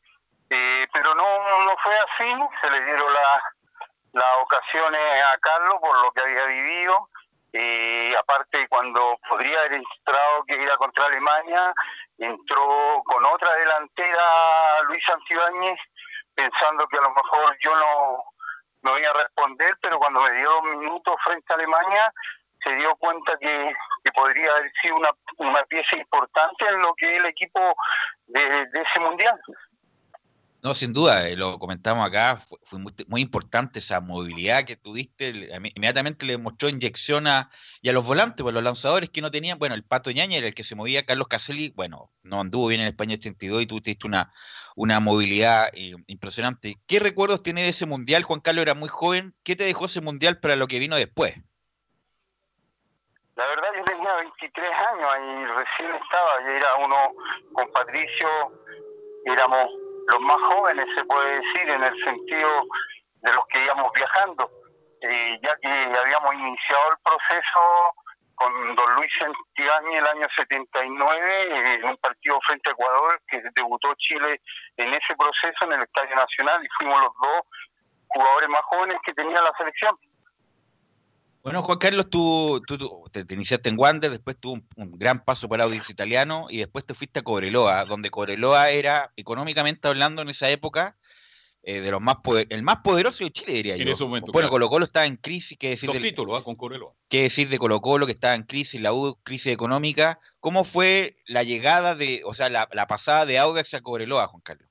Eh, 0.53 0.87
pero 0.93 1.15
no, 1.15 1.25
no 1.65 1.77
fue 1.83 1.95
así, 1.95 2.29
se 2.61 2.71
le 2.71 2.85
dieron 2.85 3.13
la- 3.13 3.43
las 4.13 4.37
ocasiones 4.43 5.01
a 5.33 5.39
Carlos 5.39 5.77
por 5.81 6.03
lo 6.03 6.11
que 6.13 6.21
había 6.23 6.45
vivido, 6.47 7.09
Eh, 7.53 8.15
aparte 8.17 8.69
cuando 8.69 9.19
podría 9.29 9.59
haber 9.61 9.75
entrado 9.75 10.45
que 10.47 10.55
era 10.63 10.77
contra 10.77 11.07
Alemania, 11.07 11.75
entró 12.19 13.03
con 13.05 13.25
otra 13.25 13.55
delantera 13.57 14.83
Luis 14.89 15.03
Santibáñez, 15.05 15.79
pensando 16.41 16.87
que 16.89 16.97
a 16.97 17.03
lo 17.03 17.11
mejor 17.11 17.57
yo 17.63 17.75
no, 17.77 18.25
no 18.83 18.99
iba 18.99 19.11
a 19.11 19.23
responder, 19.25 19.77
pero 19.83 19.99
cuando 19.99 20.21
me 20.23 20.33
dio 20.33 20.63
minutos 20.63 21.15
frente 21.25 21.53
a 21.53 21.57
Alemania, 21.57 22.13
se 22.65 22.75
dio 22.77 22.95
cuenta 22.97 23.37
que, 23.39 23.73
que 24.05 24.13
podría 24.13 24.51
haber 24.53 24.73
sido 24.83 24.97
una, 24.97 25.11
una 25.39 25.63
pieza 25.65 25.97
importante 25.97 26.67
en 26.69 26.81
lo 26.81 26.95
que 26.95 27.13
es 27.13 27.19
el 27.19 27.27
equipo 27.27 27.61
de, 28.27 28.63
ese 28.63 29.01
mundial. 29.01 29.39
No, 30.63 30.75
sin 30.75 30.93
duda, 30.93 31.27
eh, 31.27 31.37
lo 31.37 31.59
comentamos 31.59 32.07
acá, 32.07 32.37
fue, 32.37 32.59
fue 32.65 32.79
muy, 33.07 33.23
importante 33.23 33.79
esa 33.79 34.01
movilidad 34.01 34.67
que 34.67 34.77
tuviste, 34.77 35.49
inmediatamente 35.75 36.27
le 36.27 36.37
mostró 36.37 36.69
inyección 36.69 37.27
a, 37.27 37.51
y 37.81 37.89
a 37.89 37.95
los 37.95 38.05
volantes, 38.05 38.43
pues 38.43 38.53
los 38.53 38.63
lanzadores 38.63 39.09
que 39.09 39.23
no 39.23 39.31
tenían, 39.31 39.59
bueno, 39.59 39.75
el 39.75 39.85
Pato 39.85 40.11
Ñaña 40.11 40.37
era 40.37 40.49
el 40.49 40.55
que 40.55 40.65
se 40.65 40.75
movía, 40.75 41.07
Carlos 41.07 41.29
Caselli, 41.29 41.73
bueno, 41.75 42.13
no 42.23 42.43
anduvo 42.43 42.67
bien 42.67 42.83
en 42.83 42.89
España 42.89 43.15
82 43.15 43.63
y 43.63 43.67
tú 43.67 43.81
tuviste 43.81 44.07
una, 44.07 44.35
una 44.77 45.01
movilidad 45.01 45.69
eh, 45.73 45.95
impresionante. 46.07 46.77
¿Qué 46.87 47.01
recuerdos 47.01 47.43
tiene 47.43 47.63
de 47.63 47.71
ese 47.71 47.87
mundial? 47.87 48.23
Juan 48.23 48.41
Carlos 48.41 48.63
era 48.63 48.75
muy 48.75 48.89
joven, 48.89 49.35
¿qué 49.45 49.57
te 49.57 49.65
dejó 49.65 49.87
ese 49.87 50.01
mundial 50.01 50.39
para 50.39 50.57
lo 50.57 50.67
que 50.67 50.79
vino 50.79 50.97
después? 50.97 51.35
La 53.37 53.47
verdad 53.47 53.69
yo 53.77 53.85
tenía 53.85 54.15
23 54.17 54.71
años 54.93 55.11
y 55.19 55.47
recién 55.47 55.95
estaba, 56.03 56.31
ya 56.45 56.57
era 56.57 56.75
uno 56.77 56.97
con 57.53 57.71
Patricio, 57.73 58.29
éramos 59.25 59.71
los 60.09 60.21
más 60.21 60.37
jóvenes, 60.53 60.87
se 60.95 61.05
puede 61.05 61.41
decir, 61.41 61.69
en 61.71 61.83
el 61.83 62.05
sentido 62.05 62.49
de 63.23 63.33
los 63.33 63.47
que 63.47 63.65
íbamos 63.65 63.93
viajando, 63.95 64.51
Eh, 65.03 65.39
ya 65.43 65.57
que 65.63 65.69
habíamos 65.71 66.35
iniciado 66.35 66.91
el 66.93 66.99
proceso 67.03 67.61
con 68.41 68.75
don 68.75 68.95
Luis 68.95 69.13
Santibáñez 69.21 70.01
el 70.01 70.07
año 70.07 70.27
79 70.35 71.43
eh, 71.53 71.75
en 71.75 71.85
un 71.85 71.97
partido 71.99 72.41
frente 72.41 72.71
a 72.71 72.73
Ecuador 72.73 73.21
que 73.29 73.43
debutó 73.55 73.93
Chile 73.99 74.41
en 74.79 74.89
ese 74.89 75.15
proceso 75.19 75.65
en 75.67 75.73
el 75.75 75.83
Estadio 75.83 76.17
Nacional 76.17 76.65
y 76.65 76.69
fuimos 76.79 77.03
los 77.03 77.13
dos 77.21 77.43
jugadores 78.09 78.49
más 78.49 78.63
jóvenes 78.63 78.97
que 79.05 79.13
tenía 79.13 79.43
la 79.43 79.53
selección. 79.59 79.95
Bueno, 81.43 81.63
Juan 81.63 81.79
Carlos, 81.79 82.09
tú, 82.09 82.63
tú- 82.67 82.79
tú 82.79 83.05
te, 83.13 83.25
te 83.27 83.35
iniciaste 83.35 83.69
en 83.69 83.79
Wander, 83.79 84.11
después 84.11 84.39
tuvo 84.41 84.61
un, 84.77 84.99
gran 84.99 85.23
paso 85.23 85.47
por 85.49 85.61
Audax 85.61 85.91
Italiano 85.91 86.47
y 86.49 86.59
después 86.59 86.87
te 86.87 86.95
fuiste 86.95 87.21
a 87.21 87.23
Cobreloa, 87.23 87.85
donde 87.85 88.11
Cobreloa 88.11 88.71
era, 88.71 89.11
económicamente 89.17 89.87
hablando 89.89 90.23
en 90.23 90.31
esa 90.31 90.49
época, 90.49 90.97
eh, 91.63 91.81
de 91.81 91.91
los 91.91 92.01
más 92.01 92.17
poder- 92.17 92.47
el 92.51 92.63
más 92.63 92.77
poderoso 92.79 93.23
de 93.25 93.31
Chile, 93.33 93.53
diría 93.53 93.75
En 93.75 93.87
yo. 93.87 93.93
ese 93.93 94.05
momento, 94.05 94.33
bueno, 94.33 94.49
claro. 94.49 94.53
Colo 94.53 94.69
Colo 94.71 94.85
estaba 94.87 95.05
en 95.07 95.17
crisis, 95.17 95.59
qué 95.59 95.71
decir, 95.71 95.91
del- 95.91 96.03
títulos 96.03 96.39
¿ah? 96.41 96.45
con 96.45 96.57
qué 97.09 97.23
decir 97.23 97.49
de 97.49 97.59
Colo 97.59 97.81
Colo, 97.81 98.07
que 98.07 98.13
estaba 98.13 98.35
en 98.35 98.45
crisis, 98.45 98.81
la 98.81 98.93
U, 98.93 99.19
crisis 99.23 99.53
económica. 99.53 100.19
¿Cómo 100.41 100.65
fue 100.65 101.17
la 101.27 101.43
llegada 101.43 101.95
de, 101.95 102.23
o 102.25 102.33
sea, 102.33 102.49
la, 102.49 102.69
la 102.73 102.87
pasada 102.87 103.27
de 103.27 103.39
Audax 103.39 103.75
a 103.75 103.83
Cobreloa, 103.83 104.27
Juan 104.29 104.41
Carlos? 104.43 104.69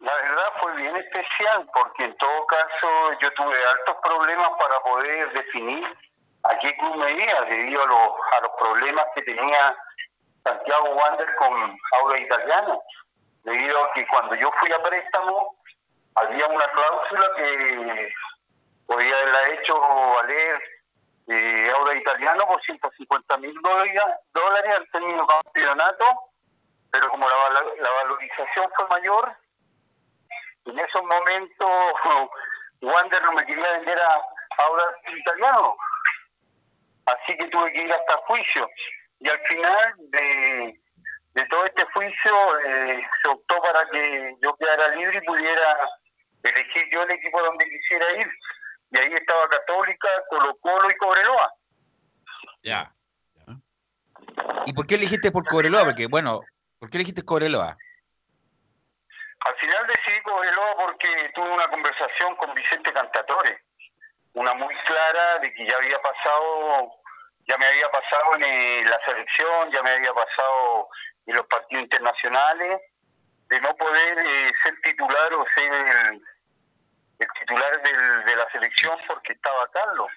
La 0.00 0.14
verdad 0.14 0.44
fue 0.60 0.76
bien 0.76 0.94
especial 0.96 1.66
porque 1.74 2.04
en 2.04 2.16
todo 2.18 2.46
caso 2.46 3.18
yo 3.22 3.30
tuve 3.32 3.56
altos 3.56 3.96
problemas 4.02 4.50
para 4.58 4.78
poder 4.80 5.32
definir 5.32 5.82
a 6.42 6.58
qué 6.58 6.76
club 6.76 6.96
me 6.96 7.10
iba 7.10 7.40
debido 7.48 7.82
a 7.82 7.86
los, 7.86 7.98
a 8.36 8.40
los 8.42 8.50
problemas 8.58 9.04
que 9.14 9.22
tenía 9.22 9.74
Santiago 10.44 10.94
Wander 10.94 11.26
con 11.38 11.78
Aura 12.02 12.20
Italiana. 12.20 12.78
Debido 13.44 13.84
a 13.84 13.92
que 13.92 14.06
cuando 14.06 14.34
yo 14.34 14.50
fui 14.58 14.72
a 14.72 14.82
préstamo 14.82 15.56
había 16.16 16.46
una 16.46 16.68
cláusula 16.68 17.30
que 17.36 18.12
podía 18.86 19.16
haberla 19.16 19.48
hecho 19.50 19.78
valer 19.78 20.62
eh, 21.28 21.72
Aura 21.76 21.94
Italiano 21.94 22.46
por 22.46 22.62
150 22.62 23.36
mil 23.38 23.54
dólares 24.32 24.74
al 24.76 24.90
término 24.90 25.26
campeonato, 25.26 26.04
pero 26.90 27.08
como 27.08 27.28
la, 27.28 27.64
la 27.80 27.90
valorización 27.90 28.70
fue 28.76 28.88
mayor, 28.88 29.36
en 30.66 30.78
esos 30.78 31.02
momentos 31.02 31.70
Wander 32.80 33.22
no 33.22 33.32
me 33.32 33.46
quería 33.46 33.72
vender 33.72 34.00
a 34.00 34.20
Aura 34.58 34.84
Italiano, 35.16 35.76
así 37.06 37.36
que 37.36 37.48
tuve 37.48 37.72
que 37.72 37.82
ir 37.82 37.92
hasta 37.92 38.16
juicio. 38.26 38.68
Y 39.20 39.28
al 39.28 39.38
final 39.40 39.94
de, 40.10 40.80
de 41.34 41.44
todo 41.46 41.64
este 41.66 41.84
juicio 41.92 42.60
eh, 42.60 43.06
se 43.22 43.28
optó 43.28 43.60
para 43.60 43.88
que 43.90 44.36
yo 44.40 44.56
quedara 44.56 44.94
libre 44.94 45.18
y 45.18 45.26
pudiera 45.26 45.76
elegir 46.42 46.84
yo 46.92 47.02
el 47.02 47.10
equipo 47.10 47.42
donde 47.42 47.64
quisiera 47.64 48.12
ir. 48.20 48.28
Y 48.92 48.98
ahí 48.98 49.12
estaba 49.12 49.48
Católica, 49.48 50.08
Colo 50.30 50.56
Colo 50.60 50.90
y 50.90 50.96
Cobreloa. 50.96 51.52
Ya. 52.62 52.92
¿Y 54.66 54.72
por 54.72 54.86
qué 54.86 54.94
elegiste 54.94 55.32
por 55.32 55.44
Cobreloa? 55.46 55.84
Porque, 55.84 56.06
bueno, 56.06 56.40
¿por 56.78 56.88
qué 56.88 56.98
elegiste 56.98 57.24
Cobreloa? 57.24 57.76
Al 59.40 59.56
final 59.56 59.86
decidí 59.88 60.20
Cobreloa 60.22 60.76
porque 60.76 61.30
tuve 61.34 61.50
una 61.50 61.68
conversación 61.68 62.36
con 62.36 62.54
Vicente 62.54 62.92
Cantatore, 62.92 63.62
una 64.34 64.54
muy 64.54 64.74
clara 64.86 65.38
de 65.40 65.52
que 65.52 65.66
ya 65.66 65.76
había 65.76 66.00
pasado, 66.00 66.92
ya 67.48 67.58
me 67.58 67.66
había 67.66 67.90
pasado 67.90 68.36
en 68.36 68.44
eh, 68.44 68.84
la 68.86 68.98
selección, 69.04 69.70
ya 69.72 69.82
me 69.82 69.90
había 69.90 70.14
pasado 70.14 70.88
en 71.26 71.36
los 71.36 71.46
partidos 71.46 71.84
internacionales, 71.84 72.80
de 73.48 73.60
no 73.60 73.74
poder 73.76 74.18
eh, 74.18 74.50
ser 74.62 74.74
titular 74.82 75.32
o 75.34 75.44
ser 75.54 75.72
el, 75.72 76.22
titular 77.40 77.82
del- 77.82 78.24
de 78.24 78.36
la 78.36 78.50
selección 78.50 78.98
porque 79.06 79.32
estaba 79.32 79.68
Carlos. 79.72 80.10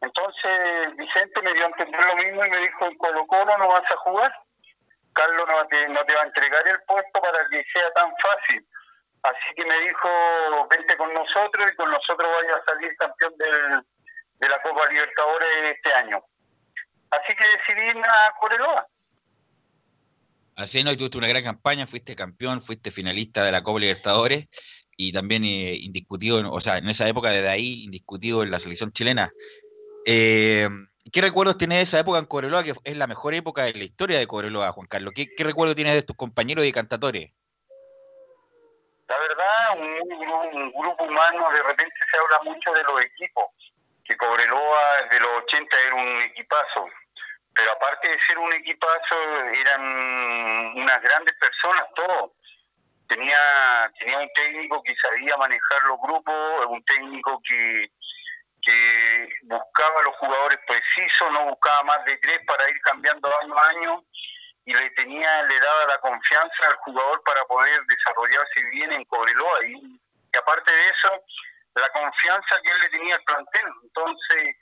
Entonces 0.00 0.96
Vicente 0.96 1.42
me 1.42 1.52
dio 1.52 1.64
a 1.64 1.68
entender 1.68 2.04
lo 2.04 2.16
mismo 2.16 2.44
y 2.44 2.50
me 2.50 2.56
dijo, 2.58 2.86
en 2.86 2.96
Colo 2.96 3.26
Colo 3.26 3.58
no 3.58 3.68
vas 3.68 3.90
a 3.90 3.96
jugar. 3.98 4.32
Carlos 5.12 5.46
no 5.48 5.66
te, 5.66 5.88
no 5.88 6.04
te 6.04 6.14
va 6.14 6.22
a 6.22 6.26
entregar 6.26 6.66
el 6.68 6.80
puesto 6.84 7.20
para 7.20 7.46
que 7.48 7.64
sea 7.72 7.90
tan 7.92 8.10
fácil. 8.22 8.66
Así 9.22 9.54
que 9.56 9.64
me 9.66 9.78
dijo, 9.80 10.68
vente 10.70 10.96
con 10.96 11.12
nosotros 11.12 11.70
y 11.70 11.76
con 11.76 11.90
nosotros 11.90 12.30
vaya 12.40 12.56
a 12.56 12.64
salir 12.64 12.96
campeón 12.96 13.36
del, 13.36 13.82
de 14.36 14.48
la 14.48 14.62
Copa 14.62 14.86
Libertadores 14.88 15.74
este 15.76 15.92
año. 15.92 16.22
Así 17.10 17.34
que 17.34 17.44
decidí 17.44 17.88
irme 17.88 18.06
a 18.08 18.32
Coreloa. 18.40 18.86
Así 20.56 20.82
tuviste 20.84 21.18
una 21.18 21.28
gran 21.28 21.42
campaña, 21.42 21.86
fuiste 21.86 22.14
campeón, 22.14 22.62
fuiste 22.62 22.90
finalista 22.90 23.44
de 23.44 23.52
la 23.52 23.62
Copa 23.62 23.80
Libertadores 23.80 24.48
y 24.96 25.12
también 25.12 25.44
eh, 25.44 25.74
indiscutido, 25.76 26.52
o 26.52 26.60
sea, 26.60 26.78
en 26.78 26.88
esa 26.88 27.08
época 27.08 27.30
desde 27.30 27.48
ahí, 27.48 27.84
indiscutido 27.84 28.42
en 28.42 28.50
la 28.50 28.60
selección 28.60 28.92
chilena. 28.92 29.32
Eh, 30.04 30.68
¿Qué 31.10 31.20
recuerdos 31.22 31.56
tienes 31.56 31.78
de 31.78 31.82
esa 31.82 32.00
época 32.00 32.18
en 32.18 32.26
Cobreloa, 32.26 32.62
que 32.62 32.74
es 32.84 32.96
la 32.96 33.06
mejor 33.06 33.34
época 33.34 33.64
de 33.64 33.72
la 33.72 33.84
historia 33.84 34.18
de 34.18 34.26
Cobreloa, 34.26 34.72
Juan 34.72 34.86
Carlos? 34.86 35.12
¿Qué, 35.14 35.28
qué 35.34 35.44
recuerdo 35.44 35.74
tienes 35.74 35.94
de 35.94 36.02
tus 36.02 36.16
compañeros 36.16 36.66
y 36.66 36.72
cantatores? 36.72 37.32
La 39.08 39.18
verdad, 39.18 39.78
un 39.78 40.72
grupo 40.72 41.04
humano, 41.04 41.50
de 41.52 41.62
repente 41.62 41.94
se 42.10 42.18
habla 42.18 42.52
mucho 42.52 42.72
de 42.72 42.82
los 42.84 43.02
equipos, 43.02 43.46
que 44.04 44.16
Cobreloa 44.16 45.08
de 45.10 45.20
los 45.20 45.30
80 45.44 45.76
era 45.86 45.94
un 45.96 46.22
equipazo, 46.30 46.86
pero 47.60 47.72
aparte 47.72 48.08
de 48.08 48.20
ser 48.20 48.38
un 48.38 48.52
equipazo, 48.54 49.16
eran 49.52 49.82
unas 50.76 51.02
grandes 51.02 51.34
personas 51.34 51.84
todos. 51.94 52.32
Tenía, 53.06 53.92
tenía 53.98 54.18
un 54.18 54.32
técnico 54.32 54.82
que 54.82 54.94
sabía 54.96 55.36
manejar 55.36 55.82
los 55.82 55.98
grupos, 56.00 56.66
un 56.68 56.82
técnico 56.84 57.38
que, 57.46 57.90
que 58.62 59.28
buscaba 59.42 60.02
los 60.04 60.16
jugadores 60.16 60.58
precisos, 60.66 61.30
no 61.32 61.50
buscaba 61.50 61.82
más 61.82 62.04
de 62.06 62.16
tres 62.18 62.38
para 62.46 62.70
ir 62.70 62.80
cambiando 62.80 63.28
año 63.42 63.58
a 63.58 63.68
año 63.68 64.04
y 64.64 64.72
le 64.72 64.90
tenía, 64.90 65.42
le 65.42 65.60
daba 65.60 65.86
la 65.86 65.98
confianza 65.98 66.66
al 66.66 66.76
jugador 66.76 67.22
para 67.24 67.44
poder 67.44 67.82
desarrollarse 67.84 68.64
bien 68.70 68.92
en 68.92 69.04
Cobreloa 69.04 69.66
y 69.66 70.00
aparte 70.38 70.72
de 70.72 70.88
eso, 70.88 71.10
la 71.74 71.88
confianza 71.90 72.60
que 72.62 72.70
él 72.70 72.80
le 72.80 72.88
tenía 72.88 73.16
al 73.16 73.22
plantel. 73.24 73.66
Entonces, 73.82 74.56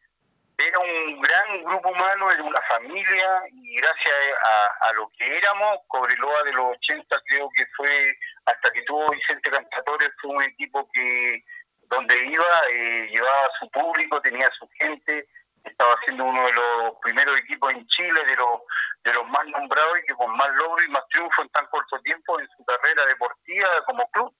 era 0.59 0.79
un 0.81 1.21
gran 1.21 1.65
grupo 1.65 1.91
humano, 1.91 2.31
era 2.33 2.43
una 2.43 2.61
familia 2.63 3.43
y 3.53 3.77
gracias 3.77 4.15
a, 4.45 4.89
a 4.89 4.93
lo 4.95 5.09
que 5.17 5.37
éramos, 5.37 5.79
Cobreloa 5.87 6.43
de 6.45 6.53
los 6.53 6.77
80 6.79 7.23
creo 7.27 7.49
que 7.57 7.65
fue, 7.77 8.17
hasta 8.45 8.71
que 8.73 8.83
tuvo 8.83 9.11
Vicente 9.11 9.51
Cantatore, 9.51 10.11
fue 10.21 10.31
un 10.31 10.43
equipo 10.43 10.89
que 10.93 11.45
donde 11.91 12.27
iba, 12.27 12.45
eh, 12.73 13.09
llevaba 13.11 13.47
a 13.47 13.59
su 13.59 13.71
público, 13.71 14.21
tenía 14.21 14.49
a 14.49 14.53
su 14.53 14.69
gente, 14.79 15.29
estaba 15.65 15.95
siendo 16.05 16.25
uno 16.25 16.45
de 16.47 16.53
los 16.53 16.95
primeros 17.03 17.39
equipos 17.39 17.73
en 17.73 17.87
Chile, 17.87 18.21
de 18.27 18.37
los, 18.37 18.61
de 19.05 19.13
los 19.15 19.27
más 19.29 19.47
nombrados 19.47 19.99
y 20.03 20.07
que 20.07 20.15
con 20.15 20.37
más 20.37 20.49
logro 20.57 20.85
y 20.85 20.89
más 20.89 21.07
triunfo 21.09 21.43
en 21.43 21.49
tan 21.51 21.67
corto 21.67 21.99
tiempo 22.01 22.39
en 22.41 22.49
su 22.57 22.65
carrera 22.65 23.07
deportiva 23.07 23.69
como 23.87 24.09
club. 24.11 24.35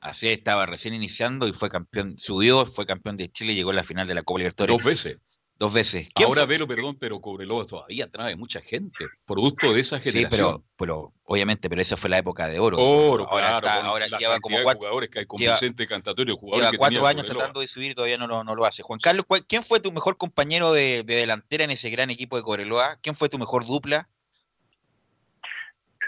Así 0.00 0.30
estaba 0.30 0.66
recién 0.66 0.94
iniciando 0.94 1.48
y 1.48 1.52
fue 1.52 1.68
campeón, 1.68 2.16
subió, 2.18 2.66
fue 2.66 2.86
campeón 2.86 3.16
de 3.16 3.30
Chile 3.32 3.52
y 3.52 3.56
llegó 3.56 3.70
a 3.70 3.74
la 3.74 3.84
final 3.84 4.06
de 4.06 4.14
la 4.14 4.22
Copa 4.22 4.38
Libertadores. 4.38 4.76
Dos 4.76 4.84
veces. 4.84 5.18
Dos 5.58 5.72
veces. 5.72 6.08
¿Quién 6.14 6.28
Ahora, 6.28 6.42
fue? 6.42 6.50
Vero, 6.50 6.68
perdón, 6.68 6.96
pero 7.00 7.20
Cobreloa 7.20 7.66
todavía 7.66 8.08
trae 8.08 8.36
mucha 8.36 8.60
gente, 8.60 9.06
producto 9.26 9.72
de 9.72 9.80
esa 9.80 9.96
Sí, 9.98 10.12
generación. 10.12 10.30
pero, 10.30 10.62
pero 10.78 11.12
obviamente, 11.24 11.68
pero 11.68 11.82
esa 11.82 11.96
fue 11.96 12.08
la 12.08 12.18
época 12.18 12.46
de 12.46 12.60
oro. 12.60 12.76
Oro, 12.78 13.26
ahora 13.28 13.58
claro, 13.60 13.66
está- 13.66 13.84
ahora 13.84 14.06
lleva 14.18 14.38
como 14.38 14.62
cuatro, 14.62 14.78
jugadores 14.82 15.10
que 15.10 15.18
hay 15.18 15.26
con 15.26 15.40
lleva- 15.40 15.54
Vicente 15.54 15.88
Cantatorio, 15.88 16.36
jugadores 16.36 16.62
lleva 16.62 16.70
que 16.70 16.78
cuatro 16.78 16.94
tenía 16.98 17.08
años 17.10 17.22
Cobreloa. 17.22 17.38
tratando 17.42 17.60
de 17.60 17.66
subir 17.66 17.90
y 17.90 17.94
todavía 17.96 18.18
no, 18.18 18.28
lo- 18.28 18.44
no 18.44 18.54
lo 18.54 18.64
hace. 18.66 18.84
Juan 18.84 19.00
Carlos, 19.00 19.26
¿cuál- 19.26 19.44
¿quién 19.46 19.64
fue 19.64 19.80
tu 19.80 19.90
mejor 19.90 20.16
compañero 20.16 20.72
de, 20.72 21.02
de 21.04 21.16
delantera 21.16 21.64
en 21.64 21.72
ese 21.72 21.90
gran 21.90 22.10
equipo 22.10 22.36
de 22.36 22.44
Cobreloa? 22.44 22.96
¿Quién 23.02 23.16
fue 23.16 23.28
tu 23.28 23.36
mejor 23.36 23.66
dupla? 23.66 24.08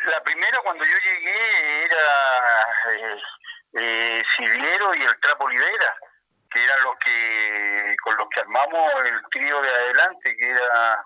La 0.07 0.23
primera 0.23 0.59
cuando 0.63 0.85
yo 0.85 0.91
llegué 1.05 1.85
era 1.87 2.07
eh, 2.93 3.19
eh, 3.81 4.23
Siviero 4.37 4.95
y 4.95 5.01
el 5.01 5.21
Trapo 5.21 5.45
Olivera, 5.45 5.95
que 6.51 6.65
eran 6.65 6.83
los 6.83 6.97
que 6.99 7.97
con 8.03 8.17
los 8.17 8.29
que 8.29 8.41
armamos 8.41 8.93
el 9.05 9.21
trío 9.31 9.61
de 9.63 9.69
adelante, 9.71 10.37
que 10.37 10.51
era 10.51 11.05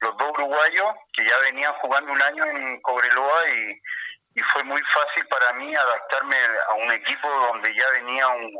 los 0.00 0.16
dos 0.16 0.30
uruguayos 0.30 0.94
que 1.12 1.24
ya 1.24 1.36
venían 1.38 1.72
jugando 1.74 2.12
un 2.12 2.22
año 2.22 2.44
en 2.46 2.80
Cobreloa 2.82 3.48
y, 3.50 3.80
y 4.34 4.40
fue 4.52 4.64
muy 4.64 4.80
fácil 4.82 5.26
para 5.28 5.52
mí 5.54 5.74
adaptarme 5.74 6.36
a 6.70 6.74
un 6.74 6.92
equipo 6.92 7.28
donde 7.28 7.74
ya 7.74 7.90
venía 7.90 8.28
un, 8.28 8.50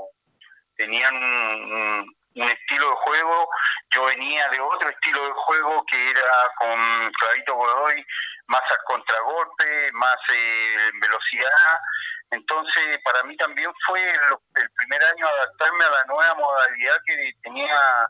tenían 0.77 1.15
un, 1.15 2.15
un- 2.35 2.49
estilo 2.51 2.89
de 2.91 2.97
juego, 2.97 3.49
yo 3.91 4.05
venía 4.07 4.49
de 4.51 4.61
otro 4.61 4.89
estilo 4.89 5.25
de 5.27 5.33
juego 5.33 5.85
que 5.87 6.11
era 6.11 6.51
con 6.57 7.13
Clavito 7.13 7.55
Godoy, 7.55 8.07
más 8.47 8.63
al 8.71 8.79
contragolpe, 8.85 9.93
más 9.93 10.17
eh, 10.33 10.91
velocidad. 11.01 11.79
Entonces, 12.31 12.99
para 13.05 13.23
mí 13.25 13.37
también 13.37 13.71
fue 13.87 14.01
lo- 14.31 14.43
el 14.55 14.71
primer 14.71 15.05
año 15.05 15.27
adaptarme 15.27 15.85
a 15.85 15.91
la 15.91 16.05
nueva 16.07 16.35
modalidad 16.35 16.97
que 17.05 17.33
tenía 17.43 18.09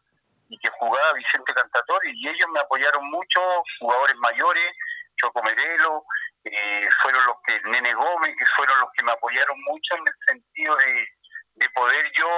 y 0.49 0.59
que 0.59 0.69
jugaba 0.79 1.13
Vicente 1.15 1.55
Cantatore, 1.55 2.11
y 2.13 2.29
ellos 2.29 2.49
me 2.53 2.61
apoyaron 2.61 3.09
mucho, 3.11 3.41
jugadores 3.79 4.17
mayores, 4.17 4.71
Choco 5.17 5.43
Merelo, 5.43 6.05
eh, 6.45 6.89
fueron 7.03 7.25
los 7.27 7.37
que, 7.47 7.61
Nene 7.71 7.95
Gómez, 7.95 8.35
que 8.39 8.47
fueron 8.57 8.79
los 8.81 8.91
que 8.97 9.03
me 9.05 9.13
apoyaron 9.13 9.57
mucho 9.63 9.95
en 9.97 10.07
el 10.09 10.15
sentido 10.27 10.77
de, 10.77 11.09
de 11.55 11.71
poder 11.71 12.11
yo 12.17 12.29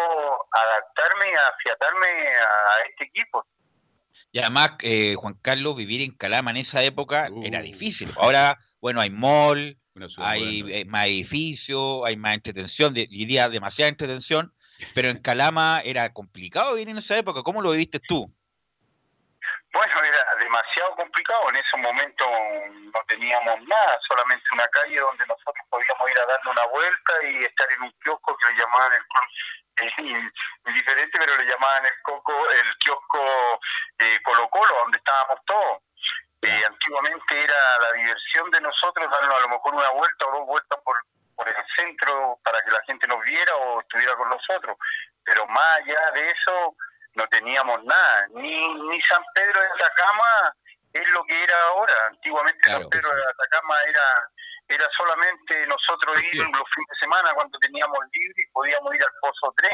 adaptarme 0.52 1.30
y 1.30 1.34
afiatarme 1.34 2.36
a, 2.36 2.74
a 2.74 2.80
este 2.80 3.04
equipo. 3.04 3.46
Y 4.30 4.40
además, 4.40 4.72
eh, 4.80 5.14
Juan 5.16 5.34
Carlos, 5.42 5.76
vivir 5.76 6.02
en 6.02 6.16
Calama 6.16 6.50
en 6.50 6.58
esa 6.58 6.82
época 6.82 7.28
era 7.44 7.60
difícil. 7.60 8.12
Ahora, 8.16 8.58
bueno, 8.80 9.00
hay 9.00 9.10
mall, 9.10 9.78
hay 10.18 10.64
eh, 10.68 10.84
más 10.84 11.06
edificios, 11.06 12.02
hay 12.06 12.16
más 12.16 12.34
entretención, 12.34 12.94
diría 12.94 13.48
demasiada 13.48 13.88
entretención, 13.88 14.52
pero 14.94 15.08
en 15.08 15.20
Calama 15.20 15.80
era 15.84 16.12
complicado 16.12 16.74
vivir 16.74 16.88
en 16.88 16.98
esa 16.98 17.16
época. 17.16 17.42
¿Cómo 17.42 17.60
lo 17.60 17.72
viviste 17.72 18.00
tú? 18.00 18.32
Bueno, 19.72 20.04
era 20.04 20.34
demasiado 20.38 20.94
complicado. 20.96 21.48
En 21.48 21.56
ese 21.56 21.76
momento 21.78 22.24
no 22.92 23.00
teníamos 23.08 23.60
nada, 23.66 23.98
solamente 24.06 24.44
una 24.52 24.68
calle 24.68 25.00
donde 25.00 25.26
nosotros 25.26 25.66
podíamos 25.70 26.10
ir 26.10 26.18
a 26.18 26.26
darle 26.26 26.50
una 26.50 26.66
vuelta 26.66 27.12
y 27.24 27.44
estar 27.44 27.72
en 27.72 27.82
un 27.82 27.92
kiosco 28.02 28.36
que 28.36 28.52
le 28.52 28.58
llamaban 28.58 28.92
el 29.76 29.92
indiferente, 30.66 31.18
pero 31.18 31.36
le 31.36 31.44
llamaban 31.46 31.86
el 31.86 32.02
coco, 32.02 32.50
el 32.50 32.78
kiosco 32.78 33.60
eh, 33.98 34.20
Colo 34.24 34.48
Colo, 34.50 34.74
donde 34.82 34.98
estábamos 34.98 35.38
todos. 35.46 35.78
Eh, 36.42 36.62
antiguamente 36.66 37.44
era 37.44 37.78
la 37.78 37.92
diversión 37.92 38.50
de 38.50 38.60
nosotros 38.60 39.10
darnos 39.10 39.38
a 39.38 39.40
lo 39.42 39.48
mejor 39.48 39.74
una 39.74 39.90
vuelta 39.90 40.26
o 40.26 40.38
dos 40.38 40.46
vueltas 40.46 40.78
por, 40.84 40.96
por 41.36 41.48
el 41.48 41.54
centro 41.76 42.38
para 42.42 42.60
que 42.62 42.70
la 42.70 42.82
gente 42.82 43.06
nos 43.06 43.22
viera 43.22 43.54
o 43.56 43.80
estuviera 43.80 44.16
con 44.16 44.28
nosotros. 44.28 44.76
Pero 45.24 45.46
más 45.46 45.78
allá 45.78 46.10
de 46.14 46.30
eso, 46.30 46.76
no 47.14 47.26
teníamos 47.28 47.84
nada. 47.84 48.26
Ni, 48.30 48.74
ni 48.88 49.00
San 49.02 49.22
Pedro 49.34 49.60
de 49.60 49.68
Atacama 49.68 50.54
es 50.92 51.08
lo 51.10 51.24
que 51.24 51.42
era 51.44 51.62
ahora. 51.68 51.94
Antiguamente 52.08 52.68
San 52.68 52.88
Pedro 52.88 53.14
de 53.14 53.22
Atacama 53.22 53.76
era 53.86 54.28
era 54.68 54.88
solamente 54.90 55.66
nosotros 55.66 56.16
ir 56.22 56.36
los 56.36 56.68
fines 56.74 56.88
de 56.88 56.98
semana 57.00 57.34
cuando 57.34 57.58
teníamos 57.58 57.98
libre 58.12 58.42
y 58.42 58.50
podíamos 58.52 58.94
ir 58.94 59.02
al 59.02 59.12
Pozo 59.20 59.52
3, 59.56 59.70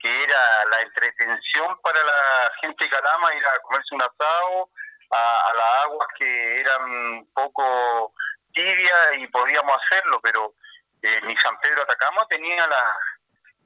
que 0.00 0.24
era 0.24 0.64
la 0.66 0.80
entretención 0.80 1.78
para 1.82 2.02
la 2.02 2.50
gente 2.62 2.84
de 2.84 2.90
Calama, 2.90 3.34
ir 3.34 3.46
a 3.46 3.58
comerse 3.60 3.94
un 3.94 4.02
asado 4.02 4.70
a, 5.10 5.52
las 5.54 5.84
aguas 5.84 6.08
que 6.18 6.60
eran 6.60 6.82
un 6.82 7.32
poco 7.32 8.12
tibias 8.52 9.18
y 9.18 9.26
podíamos 9.28 9.76
hacerlo, 9.84 10.20
pero 10.22 10.54
eh, 11.02 11.20
ni 11.24 11.36
San 11.36 11.58
Pedro 11.60 11.82
Atacama 11.82 12.26
tenía 12.28 12.66
la, 12.66 12.96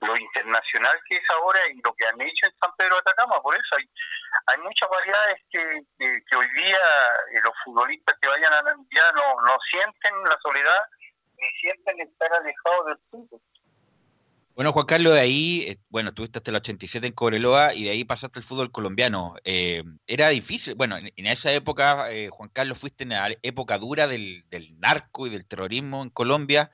lo 0.02 0.16
internacional 0.16 0.98
que 1.09 1.16
es 1.16 1.31
ahora 1.31 1.61
y 1.68 1.81
lo 1.83 1.94
que 1.94 2.07
han 2.07 2.20
hecho 2.20 2.46
en 2.46 2.59
San 2.59 2.74
Pedro 2.76 2.98
Atacama. 2.98 3.40
Por 3.40 3.55
eso 3.55 3.76
hay, 3.76 3.88
hay 4.46 4.59
muchas 4.59 4.88
variedades 4.88 5.40
que, 5.50 5.83
que, 5.98 6.37
hoy 6.37 6.48
día 6.55 6.78
eh, 7.33 7.40
los 7.42 7.55
futbolistas 7.64 8.16
que 8.20 8.28
vayan 8.28 8.52
a 8.52 8.62
ya 8.90 9.12
no, 9.12 9.40
no 9.42 9.57
sienten 9.70 10.24
la 10.24 10.38
soledad 10.42 10.81
ni 11.37 11.48
sienten 11.61 12.00
estar 12.00 12.33
alejados 12.33 12.87
del 12.87 12.98
fútbol. 13.11 13.40
Bueno, 14.54 14.72
Juan 14.72 14.86
Carlos, 14.86 15.14
de 15.14 15.20
ahí, 15.20 15.64
eh, 15.66 15.78
bueno, 15.88 16.10
estuviste 16.10 16.38
hasta 16.38 16.50
el 16.50 16.56
87 16.56 17.06
en 17.06 17.12
Cobreloa 17.14 17.74
y 17.74 17.84
de 17.84 17.90
ahí 17.90 18.04
pasaste 18.04 18.38
al 18.38 18.44
fútbol 18.44 18.70
colombiano. 18.70 19.34
Eh, 19.44 19.82
era 20.06 20.28
difícil, 20.28 20.74
bueno, 20.74 20.96
en, 20.98 21.26
esa 21.26 21.52
época, 21.52 22.08
Juan 22.30 22.50
Carlos, 22.50 22.78
fuiste 22.78 23.04
en 23.04 23.10
la 23.10 23.34
época 23.42 23.78
dura 23.78 24.06
del, 24.08 24.44
del 24.50 24.78
narco 24.78 25.26
y 25.26 25.30
del 25.30 25.46
terrorismo 25.46 26.02
en 26.02 26.10
Colombia, 26.10 26.70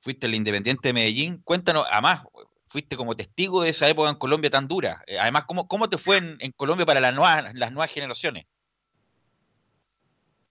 fuiste 0.00 0.26
el 0.26 0.34
Independiente 0.34 0.88
de 0.88 0.94
Medellín. 0.94 1.42
Cuéntanos, 1.42 1.86
además, 1.90 2.22
fuiste 2.68 2.96
como 2.96 3.16
testigo 3.16 3.62
de 3.62 3.70
esa 3.70 3.88
época 3.88 4.10
en 4.10 4.16
Colombia 4.16 4.50
tan 4.50 4.68
dura. 4.68 5.02
Eh, 5.06 5.18
además, 5.18 5.44
¿cómo, 5.46 5.66
cómo 5.68 5.88
te 5.88 5.98
fue 5.98 6.18
en, 6.18 6.52
Colombia 6.52 6.86
para 6.86 7.00
las 7.00 7.14
nuevas, 7.14 7.54
las 7.54 7.72
nuevas 7.72 7.90
generaciones? 7.90 8.46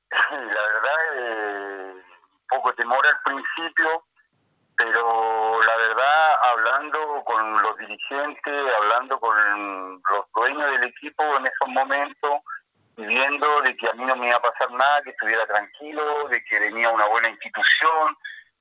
La 0.09 0.39
verdad, 0.39 0.99
eh, 1.15 1.93
poco 2.49 2.73
temor 2.73 3.05
al 3.05 3.19
principio, 3.23 4.05
pero 4.77 5.59
la 5.63 5.77
verdad, 5.77 6.37
hablando 6.53 7.23
con 7.25 7.61
los 7.63 7.77
dirigentes, 7.77 8.73
hablando 8.75 9.19
con 9.19 10.01
los 10.11 10.31
dueños 10.35 10.71
del 10.71 10.83
equipo 10.83 11.23
en 11.37 11.47
esos 11.47 11.67
momentos, 11.67 12.41
viendo 12.95 13.61
de 13.61 13.75
que 13.75 13.89
a 13.89 13.93
mí 13.93 14.05
no 14.05 14.15
me 14.15 14.27
iba 14.27 14.37
a 14.37 14.41
pasar 14.41 14.71
nada, 14.71 15.01
que 15.01 15.09
estuviera 15.09 15.45
tranquilo, 15.47 16.27
de 16.29 16.43
que 16.43 16.59
venía 16.59 16.89
una 16.89 17.07
buena 17.07 17.29
institución, 17.29 18.15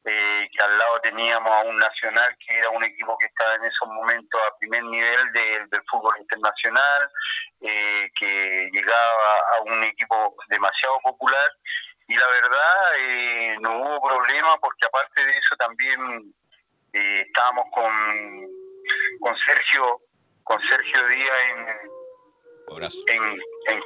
eh, 0.05 0.48
que 0.57 0.62
al 0.62 0.79
lado 0.79 1.00
teníamos 1.02 1.50
a 1.50 1.62
un 1.62 1.76
Nacional 1.79 2.37
que 2.46 2.59
era 2.59 2.70
un 2.70 2.85
equipo 2.85 3.18
que 3.18 3.26
estaba 3.26 3.55
en 3.57 3.64
esos 3.64 3.88
momentos 3.88 4.40
a 4.40 4.57
primer 4.59 4.85
nivel 4.85 5.33
del 5.33 5.83
fútbol 5.90 6.14
internacional, 6.18 7.11
eh, 7.61 8.11
que 8.18 8.70
llegaba 8.72 9.38
a 9.59 9.62
un 9.64 9.85
equipo 9.85 10.35
demasiado 10.48 10.98
popular 11.00 11.50
y 12.09 12.16
la 12.16 12.27
verdad 12.29 12.99
eh, 12.99 13.57
no 13.61 13.83
hubo 13.83 14.09
problema 14.09 14.57
porque 14.59 14.87
aparte 14.87 15.25
de 15.25 15.37
eso 15.38 15.57
también 15.57 16.35
estábamos 16.92 17.64
con, 17.73 17.92
con 19.21 19.37
Sergio 19.37 20.01
con 20.45 20.61
Sergio 20.62 21.09
Díaz 21.09 21.37
en, 21.51 22.85
en, 23.09 23.42
en 23.69 23.83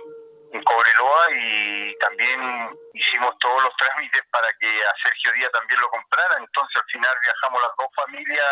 en 0.53 0.63
Cobreloa 0.65 1.33
y 1.33 1.97
también 1.99 2.71
hicimos 2.95 3.37
todos 3.39 3.63
los 3.63 3.77
trámites 3.77 4.23
para 4.31 4.53
que 4.59 4.67
a 4.67 4.95
Sergio 5.03 5.33
Díaz 5.33 5.53
también 5.53 5.81
lo 5.81 5.89
comprara. 5.91 6.39
Entonces 6.39 6.77
al 6.77 6.91
final 6.91 7.17
viajamos 7.23 7.63
las 7.63 7.71
dos 7.79 7.89
familias 7.95 8.47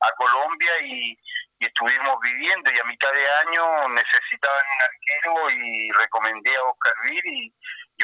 a 0.00 0.10
Colombia 0.16 0.72
y, 0.84 1.18
estuvimos 1.60 2.18
viviendo 2.20 2.72
y 2.72 2.78
a 2.80 2.84
mitad 2.84 3.12
de 3.12 3.30
año 3.46 3.88
necesitaban 3.90 4.64
un 4.66 4.82
arquero 4.82 5.50
y 5.50 5.92
recomendé 5.92 6.56
a 6.56 6.64
Oscar 6.64 6.92
Vir 7.04 7.24
y, 7.24 7.54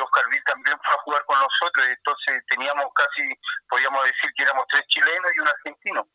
Oscar 0.00 0.24
Vir 0.30 0.42
también 0.44 0.76
fue 0.82 0.94
a 0.94 1.02
jugar 1.02 1.24
con 1.26 1.38
nosotros. 1.38 1.86
Entonces 1.86 2.42
teníamos 2.48 2.86
casi, 2.94 3.22
podíamos 3.68 4.04
decir 4.04 4.30
que 4.36 4.42
éramos 4.42 4.66
tres 4.68 4.84
chilenos 4.88 5.30
y 5.36 5.40
un 5.40 5.48
argentino. 5.48 6.08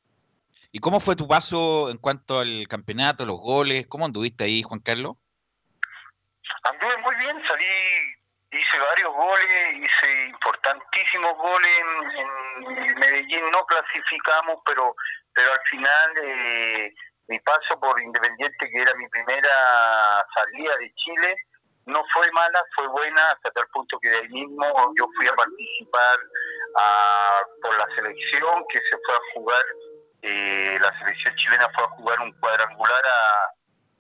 ¿Y 0.72 0.80
cómo 0.80 1.00
fue 1.00 1.16
tu 1.16 1.28
paso 1.28 1.90
en 1.92 1.98
cuanto 1.98 2.40
al 2.40 2.68
campeonato, 2.68 3.26
los 3.26 3.40
goles? 3.40 3.86
¿Cómo 3.88 4.06
anduviste 4.06 4.44
ahí, 4.44 4.64
Juan 4.64 4.80
Carlos? 4.80 5.18
Anduve 6.64 6.98
muy 6.98 7.16
bien, 7.16 7.42
salí, 7.46 7.66
hice 8.52 8.80
varios 8.80 9.14
goles, 9.14 9.76
hice 9.76 10.26
importantísimos 10.30 11.38
goles 11.38 11.80
en, 12.18 13.00
Medellín, 13.00 13.52
no 13.52 13.66
clasificamos, 13.66 14.60
pero 14.66 14.96
pero 15.34 15.52
al 15.52 15.60
final 15.70 16.12
eh, 16.24 16.94
mi 17.28 17.40
paso 17.40 17.80
por 17.80 18.00
Independiente, 18.02 18.70
que 18.70 18.82
era 18.82 18.94
mi 18.96 19.08
primera 19.10 20.26
salida 20.34 20.78
de 20.78 20.94
Chile, 20.96 21.36
no 21.86 22.04
fue 22.14 22.32
mala, 22.32 22.64
fue 22.76 22.88
buena, 22.88 23.32
hasta 23.32 23.52
tal 23.52 23.68
punto 23.74 24.00
que 24.00 24.10
de 24.10 24.18
ahí 24.18 24.30
mismo 24.30 24.94
yo 24.98 25.08
fui 25.16 25.28
a 25.28 25.36
participar 25.36 26.18
por 27.62 27.78
la 27.78 27.96
selección, 27.96 28.66
que 28.70 28.80
se 28.80 28.98
fue 29.06 29.16
a 29.16 29.34
jugar, 29.34 29.66
eh, 30.22 30.78
la 30.82 30.98
selección 31.00 31.36
chilena 31.36 31.70
fue 31.76 31.84
a 31.84 31.90
jugar 31.90 32.20
un 32.22 32.32
cuadrangular 32.40 33.06
a 33.06 33.54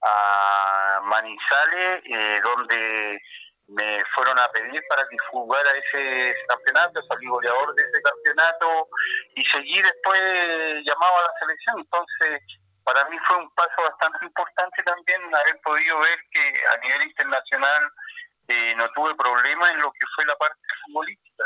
a 0.03 0.99
Manizales, 1.03 2.01
eh, 2.05 2.41
donde 2.43 3.21
me 3.67 4.03
fueron 4.13 4.37
a 4.37 4.51
pedir 4.51 4.81
para 4.89 5.07
que 5.07 5.17
jugara 5.31 5.71
ese 5.77 6.35
campeonato, 6.47 7.01
salí 7.07 7.25
goleador 7.27 7.73
de 7.75 7.83
ese 7.83 8.01
campeonato 8.01 8.87
y 9.35 9.45
seguí 9.45 9.81
después 9.81 10.21
llamado 10.85 11.17
a 11.17 11.21
la 11.21 11.31
selección. 11.39 11.79
Entonces, 11.79 12.41
para 12.83 13.07
mí 13.09 13.17
fue 13.27 13.37
un 13.37 13.49
paso 13.51 13.81
bastante 13.89 14.25
importante 14.25 14.83
también 14.83 15.21
haber 15.33 15.59
podido 15.61 15.99
ver 15.99 16.19
que 16.31 16.53
a 16.67 16.77
nivel 16.77 17.07
internacional 17.07 17.91
eh, 18.47 18.73
no 18.75 18.89
tuve 18.91 19.15
problema 19.15 19.71
en 19.71 19.79
lo 19.79 19.91
que 19.91 20.05
fue 20.15 20.25
la 20.25 20.35
parte 20.35 20.59
futbolística. 20.85 21.45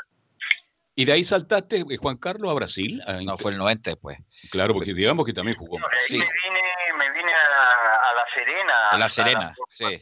¿Y 0.95 1.06
de 1.06 1.13
ahí 1.13 1.23
saltaste, 1.23 1.86
eh, 1.89 1.97
Juan 1.97 2.17
Carlos, 2.17 2.50
a 2.52 2.56
Brasil? 2.56 3.04
no, 3.23 3.38
fue 3.38 3.52
el 3.52 3.58
90 3.60 3.91
después. 3.91 4.17
Claro, 4.50 4.73
porque 4.73 4.93
digamos 4.93 5.26
que 5.26 5.34
también 5.34 5.56
jugó. 5.58 5.78
ahí 5.78 6.17
me 6.17 6.26
vine, 6.26 6.62
me 6.97 7.12
vine 7.12 7.32
a, 7.32 8.13
La 8.15 8.26
Serena. 8.34 8.89
A 8.89 8.97
La 8.97 9.10
Serena, 9.10 9.56
sí. 9.69 10.02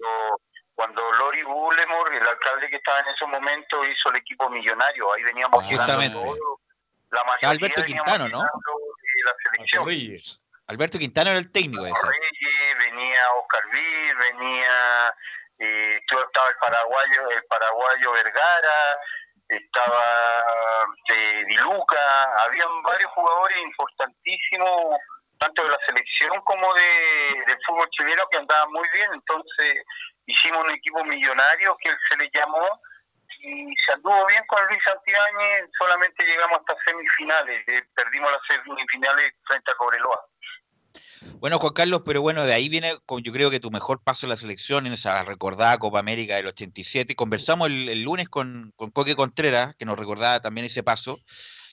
Cuando, 0.73 1.01
Lori 1.13 1.41
Bullemore, 1.43 2.17
el 2.17 2.27
alcalde 2.27 2.69
que 2.69 2.77
estaba 2.77 2.99
en 2.99 3.07
ese 3.07 3.25
momento, 3.25 3.85
hizo 3.85 4.09
el 4.09 4.17
equipo 4.17 4.49
millonario. 4.49 5.13
Ahí 5.13 5.23
veníamos 5.23 5.63
ah, 5.63 5.67
Justamente. 5.69 6.17
la 7.11 7.23
mayoría 7.23 7.49
Alberto 7.49 7.83
Quintano, 7.83 8.27
¿no? 8.27 8.39
La 8.39 9.35
selección. 9.41 9.85
Alberto 10.67 10.97
Quintano 10.97 11.29
era 11.31 11.39
el 11.39 11.51
técnico 11.51 11.83
venía 11.83 13.33
Oscar 13.33 13.63
Vil, 13.71 14.15
venía... 14.15 15.15
Eh, 15.57 15.99
estaba 16.05 16.49
el 16.49 16.57
paraguayo, 16.57 17.29
el 17.29 17.43
paraguayo 17.45 18.11
Vergara, 18.11 18.97
estaba 19.47 20.85
eh, 21.13 21.45
Diluca, 21.47 22.43
habían 22.43 22.83
varios 22.83 23.09
jugadores 23.11 23.61
importantísimos, 23.61 24.97
tanto 25.39 25.63
de 25.63 25.69
la 25.69 25.77
selección 25.85 26.41
como 26.41 26.73
de, 26.73 27.43
del 27.47 27.57
fútbol 27.65 27.89
chileno, 27.91 28.27
que 28.29 28.37
andaban 28.37 28.71
muy 28.71 28.87
bien, 28.93 29.09
entonces 29.13 29.83
hicimos 30.25 30.65
un 30.65 30.71
equipo 30.71 31.03
millonario 31.05 31.77
que 31.77 31.95
se 32.09 32.17
le 32.17 32.29
llamó 32.33 32.81
y 33.39 33.75
se 33.77 33.91
anduvo 33.93 34.25
bien 34.27 34.43
con 34.47 34.65
Luis 34.67 34.79
Santibáñez, 34.83 35.69
solamente 35.77 36.25
llegamos 36.25 36.59
hasta 36.59 36.75
semifinales, 36.85 37.67
eh, 37.67 37.83
perdimos 37.95 38.31
las 38.31 38.41
semifinales 38.47 39.33
frente 39.45 39.71
a 39.71 39.75
Cobreloa. 39.75 40.25
Bueno, 41.39 41.59
Juan 41.59 41.73
Carlos, 41.73 42.01
pero 42.05 42.21
bueno, 42.21 42.45
de 42.45 42.53
ahí 42.53 42.69
viene, 42.69 42.93
yo 42.93 43.33
creo 43.33 43.51
que 43.51 43.59
tu 43.59 43.71
mejor 43.71 44.01
paso 44.03 44.25
en 44.25 44.29
la 44.29 44.37
selección, 44.37 44.85
en 44.85 44.93
esa 44.93 45.23
recordada 45.23 45.77
Copa 45.77 45.99
América 45.99 46.35
del 46.35 46.47
87. 46.47 47.15
Conversamos 47.15 47.67
el, 47.69 48.01
lunes 48.03 48.29
con, 48.29 48.73
con, 48.75 48.91
Coque 48.91 49.15
Contreras, 49.15 49.75
que 49.75 49.85
nos 49.85 49.97
recordaba 49.97 50.39
también 50.39 50.65
ese 50.65 50.83
paso, 50.83 51.19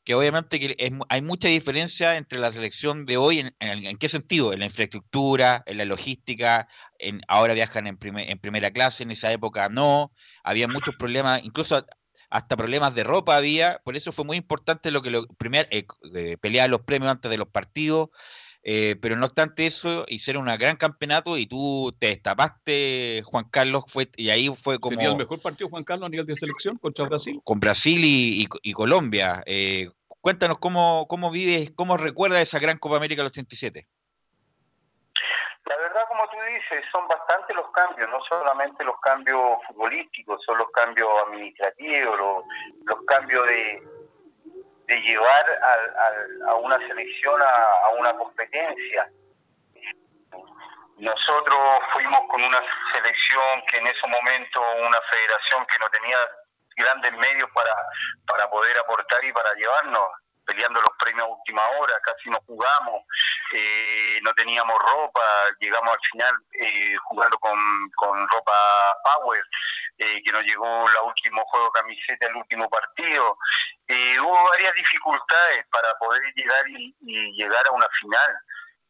que 0.05 0.15
obviamente 0.15 0.59
que 0.59 0.93
hay 1.09 1.23
mucha 1.23 1.49
diferencia 1.49 2.17
entre 2.17 2.38
la 2.38 2.51
selección 2.51 3.07
de 3.07 3.17
hoy, 3.17 3.53
en, 3.61 3.99
qué 3.99 4.09
sentido? 4.09 4.53
En 4.53 4.61
la 4.61 4.67
infraestructura, 4.67 5.62
en 5.67 5.79
la 5.79 5.85
logística, 5.85 6.67
en, 6.99 7.21
ahora 7.29 7.55
viajan 7.55 7.87
en, 7.87 7.99
en 8.03 8.38
primera 8.38 8.71
clase, 8.73 9.05
en 9.05 9.12
esa 9.12 9.31
época 9.33 9.69
no, 9.69 10.12
había 10.43 10.69
muchos 10.69 10.97
problemas, 10.97 11.43
incluso 11.45 11.85
hasta 12.31 12.57
problemas 12.57 12.95
de 12.95 13.05
ropa 13.05 13.37
había, 13.37 13.81
por 13.85 13.97
eso 13.97 14.13
fue 14.13 14.25
muy 14.25 14.37
importante 14.37 14.91
lo 14.91 15.03
que 15.03 15.11
lo, 15.11 15.27
primer, 15.27 15.69
eh, 15.71 15.87
eh, 16.15 16.37
pelear 16.41 16.71
los 16.71 16.81
premios 16.83 17.13
antes 17.13 17.31
de 17.31 17.37
los 17.37 17.49
partidos, 17.49 18.11
eh, 18.65 18.97
pero 19.03 19.17
no 19.17 19.27
obstante 19.27 19.67
eso, 19.67 20.05
hicieron 20.09 20.49
un 20.49 20.57
gran 20.57 20.77
campeonato 20.77 21.37
y 21.37 21.47
tú 21.47 21.95
te 21.99 22.09
destapaste, 22.09 23.23
Juan 23.25 23.47
Carlos, 23.51 23.85
fue 23.89 24.09
y 24.17 24.31
ahí 24.31 24.49
fue 24.55 24.79
como... 24.79 24.95
¿Sería 24.95 25.11
el 25.11 25.17
mejor 25.17 25.41
partido, 25.41 25.69
Juan 25.69 25.85
Carlos, 25.85 26.07
a 26.07 26.11
nivel 26.11 26.27
de 26.27 26.37
selección 26.37 26.79
contra 26.79 27.07
Brasil? 27.07 27.41
Con 27.43 27.59
Brasil 27.59 28.01
y, 28.05 28.73
Colombia. 28.73 29.43
Eh, 29.47 29.89
Cuéntanos 30.23 30.59
cómo, 30.59 31.07
cómo 31.09 31.33
vives, 31.33 31.73
cómo 31.75 31.97
recuerdas 31.97 32.43
esa 32.43 32.61
gran 32.61 32.79
Copa 32.79 32.97
América 32.97 33.23
del 33.23 33.33
87. 33.33 33.89
Son 36.90 37.07
bastantes 37.09 37.55
los 37.57 37.70
cambios, 37.72 38.09
no 38.11 38.22
solamente 38.25 38.85
los 38.85 38.98
cambios 39.01 39.59
futbolísticos, 39.66 40.42
son 40.44 40.59
los 40.59 40.70
cambios 40.70 41.09
administrativos, 41.27 42.18
los, 42.18 42.44
los 42.85 43.05
cambios 43.07 43.46
de, 43.46 43.83
de 44.87 45.01
llevar 45.03 45.51
al- 45.51 45.96
al- 45.96 46.48
a 46.51 46.55
una 46.57 46.79
selección 46.79 47.40
a, 47.42 47.46
a 47.87 47.88
una 47.98 48.14
competencia. 48.16 49.11
Nosotros 50.98 51.59
fuimos 51.92 52.20
con 52.29 52.42
una 52.42 52.61
selección 52.92 53.62
que 53.68 53.79
en 53.79 53.87
ese 53.87 54.07
momento, 54.07 54.61
una 54.87 55.01
federación 55.11 55.66
que 55.66 55.79
no 55.79 55.88
tenía 55.90 56.16
grandes 56.77 57.12
medios 57.14 57.51
para, 57.53 57.75
para 58.27 58.48
poder 58.51 58.79
aportar 58.79 59.25
y 59.25 59.33
para 59.33 59.53
llevarnos, 59.55 60.07
peleando 60.45 60.81
los 60.81 60.91
premios 60.99 61.25
a 61.25 61.31
última 61.31 61.63
hora, 61.79 61.99
casi 62.03 62.31
no 62.31 62.39
jugamos, 62.47 63.03
eh, 63.55 64.19
no 64.23 64.33
teníamos 64.35 64.79
ropa, 64.81 65.21
llegamos 65.61 65.93
al 65.95 66.09
final 66.11 66.35
eh, 66.61 66.97
jugando 67.05 67.39
con, 67.39 67.59
con 67.97 68.29
ropa 68.29 68.97
Power, 69.05 69.43
eh, 69.99 70.23
que 70.25 70.33
nos 70.33 70.43
llegó 70.43 70.89
el 70.89 70.97
último 71.05 71.45
juego 71.47 71.67
de 71.67 71.81
camiseta, 71.81 72.27
el 72.27 72.37
último 72.37 72.69
partido. 72.71 73.39
Eh, 73.89 74.19
hubo 74.21 74.45
varias 74.51 74.75
dificultades 74.75 75.67
para 75.71 75.97
poder 75.99 76.23
llegar 76.35 76.69
y, 76.69 76.95
llegar 77.37 77.67
a 77.67 77.71
una 77.73 77.89
final. 78.01 78.37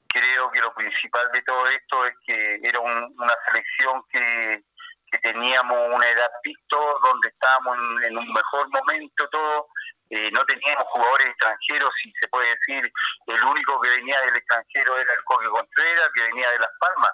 Creo 0.08 0.50
que 0.50 0.60
lo 0.60 0.72
principal 0.74 1.30
de 1.32 1.42
todo 1.42 1.66
esto 1.68 2.06
es 2.06 2.14
que 2.26 2.60
era 2.62 2.78
un- 2.80 3.14
una 3.18 3.34
selección 3.46 4.04
que, 4.10 4.62
que 5.10 5.18
teníamos 5.18 5.88
una 5.94 6.08
edad 6.08 6.30
picto, 6.42 6.98
donde 7.02 7.28
estábamos 7.28 7.76
en, 7.78 8.04
en 8.04 8.18
un 8.18 8.32
mejor 8.32 8.68
momento 8.70 9.28
todo, 9.30 9.66
eh, 10.12 10.30
no 10.30 10.44
teníamos 10.44 10.84
jugadores 10.88 11.26
extranjeros, 11.28 11.90
si 12.02 12.12
se 12.20 12.28
puede 12.28 12.50
decir, 12.50 12.92
el 13.28 13.44
único 13.44 13.80
que 13.80 13.88
venía 13.88 14.20
del 14.20 14.36
extranjero 14.36 14.98
era 14.98 15.10
el 15.10 15.24
Coque 15.24 15.48
Contreras, 15.48 16.10
que 16.14 16.22
venía 16.24 16.50
de 16.50 16.58
Las 16.58 16.70
Palmas, 16.78 17.12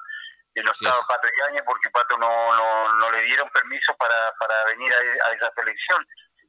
que 0.52 0.64
no 0.64 0.72
estaba 0.72 0.98
Pato 1.06 1.28
Yañez 1.38 1.62
porque 1.64 1.90
Pato 1.90 2.18
no, 2.18 2.56
no, 2.56 2.94
no 2.94 3.10
le 3.12 3.22
dieron 3.22 3.48
permiso 3.50 3.94
para, 3.96 4.32
para 4.40 4.64
venir 4.64 4.92
a, 4.92 5.28
a 5.28 5.32
esa 5.32 5.52
selección. 5.54 6.04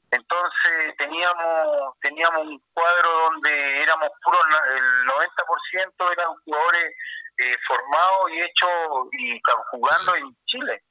Entonces 0.09 0.97
teníamos 0.97 1.93
teníamos 2.01 2.41
un 2.47 2.59
cuadro 2.73 3.29
donde 3.29 3.83
éramos 3.83 4.09
puros, 4.23 4.41
el 4.75 5.05
90% 5.05 6.12
eran 6.13 6.33
jugadores 6.45 6.95
eh, 7.38 7.55
formados 7.67 8.31
y 8.31 8.41
hechos 8.41 8.71
y 9.12 9.39
jugando 9.69 10.15
en 10.15 10.35
Chile. 10.45 10.81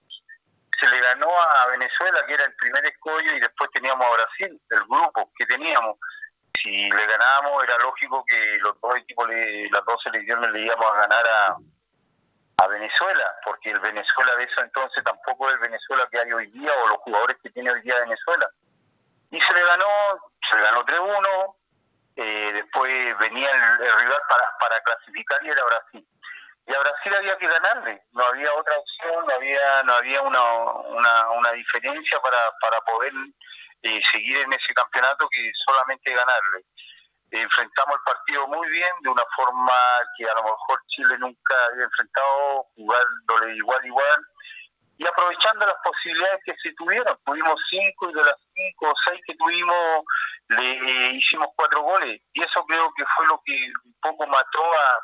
Se 0.79 0.89
le 0.89 1.01
ganó 1.01 1.29
a 1.29 1.67
Venezuela, 1.69 2.25
que 2.27 2.35
era 2.35 2.45
el 2.45 2.55
primer 2.55 2.87
escollo, 2.87 3.33
y 3.33 3.41
después 3.41 3.71
teníamos 3.73 4.07
a 4.07 4.11
Brasil, 4.11 4.61
el 4.71 4.85
grupo 4.85 5.31
que 5.37 5.47
teníamos. 5.47 5.97
Si 6.55 6.91
le 6.91 7.07
ganábamos, 7.07 7.65
era 7.65 7.79
lógico 7.79 8.25
que 8.27 8.59
los 8.63 8.81
dos 8.81 8.97
equipos, 8.97 9.29
las 9.29 9.85
dos 9.85 10.03
selecciones 10.03 10.51
le 10.51 10.61
íbamos 10.61 10.87
a 10.87 10.97
ganar 11.01 11.27
a, 11.27 11.57
a 12.59 12.67
Venezuela, 12.67 13.35
porque 13.45 13.71
el 13.71 13.79
Venezuela 13.81 14.35
de 14.37 14.45
eso 14.45 14.63
entonces 14.63 15.03
tampoco 15.05 15.49
es 15.49 15.55
el 15.55 15.61
Venezuela 15.61 16.09
que 16.11 16.19
hay 16.19 16.33
hoy 16.33 16.47
día 16.51 16.73
o 16.73 16.89
los 16.89 16.99
jugadores 16.99 17.37
que 17.43 17.51
tiene 17.51 17.71
hoy 17.71 17.81
día 17.83 18.01
Venezuela. 18.01 18.51
Y 19.31 19.41
se 19.41 19.55
le 19.55 19.65
ganó, 19.65 19.87
se 20.43 20.57
le 20.57 20.63
ganó 20.63 20.85
3-1, 20.85 21.57
eh, 22.17 22.51
después 22.55 23.19
venía 23.19 23.51
el, 23.51 23.87
el 23.87 24.01
rival 24.01 24.21
para, 24.29 24.59
para 24.59 24.81
clasificar 24.81 25.45
y 25.45 25.51
era 25.51 25.65
Brasil. 25.65 26.09
Y 26.69 26.75
a 26.75 26.81
Brasil 26.81 27.15
había 27.15 27.39
que 27.39 27.49
ganarle, 27.49 28.03
no 28.13 28.25
había 28.25 28.53
otra 28.53 28.79
opción, 28.79 29.27
no 29.27 29.35
había, 29.35 29.83
no 29.85 29.95
había 29.95 30.21
una, 30.21 30.43
una, 30.43 31.31
una 31.31 31.53
diferencia 31.53 32.21
para, 32.21 32.39
para 32.61 32.79
poder 32.83 33.13
eh, 33.83 34.01
seguir 34.13 34.37
en 34.37 34.53
ese 34.53 34.75
campeonato 34.75 35.27
que 35.31 35.51
solamente 35.55 36.13
ganarle. 36.13 36.67
enfrentamos 37.31 37.97
el 37.97 38.05
partido 38.05 38.47
muy 38.49 38.69
bien, 38.69 38.91
de 39.01 39.09
una 39.09 39.25
forma 39.35 39.73
que 40.19 40.29
a 40.29 40.35
lo 40.35 40.43
mejor 40.43 40.83
Chile 40.89 41.17
nunca 41.19 41.55
había 41.73 41.85
enfrentado, 41.85 42.67
jugándole 42.75 43.57
igual 43.57 43.87
igual, 43.87 44.27
y 44.99 45.07
aprovechando 45.07 45.65
las 45.65 45.77
posibilidades 45.83 46.41
que 46.45 46.55
se 46.63 46.75
tuvieron. 46.75 47.17
Tuvimos 47.25 47.59
cinco 47.71 48.11
y 48.11 48.13
de 48.13 48.25
las 48.25 48.37
cinco 48.53 48.91
o 48.91 48.97
seis 49.07 49.21
que 49.27 49.35
tuvimos 49.37 50.05
le 50.49 50.73
eh, 50.73 51.13
hicimos 51.13 51.49
cuatro 51.57 51.81
goles. 51.81 52.21
Y 52.35 52.43
eso 52.43 52.63
creo 52.67 52.93
que 52.95 53.05
fue 53.17 53.27
lo 53.27 53.41
que 53.47 53.73
un 53.85 53.95
poco 54.03 54.27
mató 54.27 54.63
a, 54.75 55.01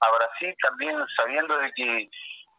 a 0.00 0.10
Brasil, 0.10 0.54
también 0.62 0.96
sabiendo 1.16 1.58
de 1.58 1.72
que 1.72 2.08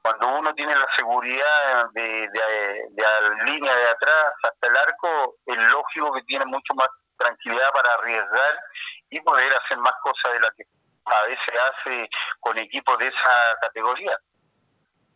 cuando 0.01 0.39
uno 0.39 0.53
tiene 0.53 0.73
la 0.73 0.87
seguridad 0.95 1.89
de, 1.93 2.01
de, 2.01 2.85
de 2.91 3.03
la 3.03 3.43
línea 3.45 3.75
de 3.75 3.89
atrás 3.89 4.33
hasta 4.43 4.67
el 4.67 4.77
arco, 4.77 5.35
es 5.45 5.57
lógico 5.57 6.13
que 6.13 6.21
tiene 6.23 6.45
mucho 6.45 6.73
más 6.75 6.87
tranquilidad 7.17 7.69
para 7.73 7.93
arriesgar 7.93 8.59
y 9.09 9.19
poder 9.21 9.51
hacer 9.53 9.77
más 9.79 9.93
cosas 10.01 10.33
de 10.33 10.39
las 10.39 10.51
que 10.55 10.63
a 11.05 11.23
veces 11.23 11.53
hace 11.71 12.09
con 12.39 12.57
equipos 12.57 12.97
de 12.99 13.07
esa 13.07 13.57
categoría. 13.61 14.17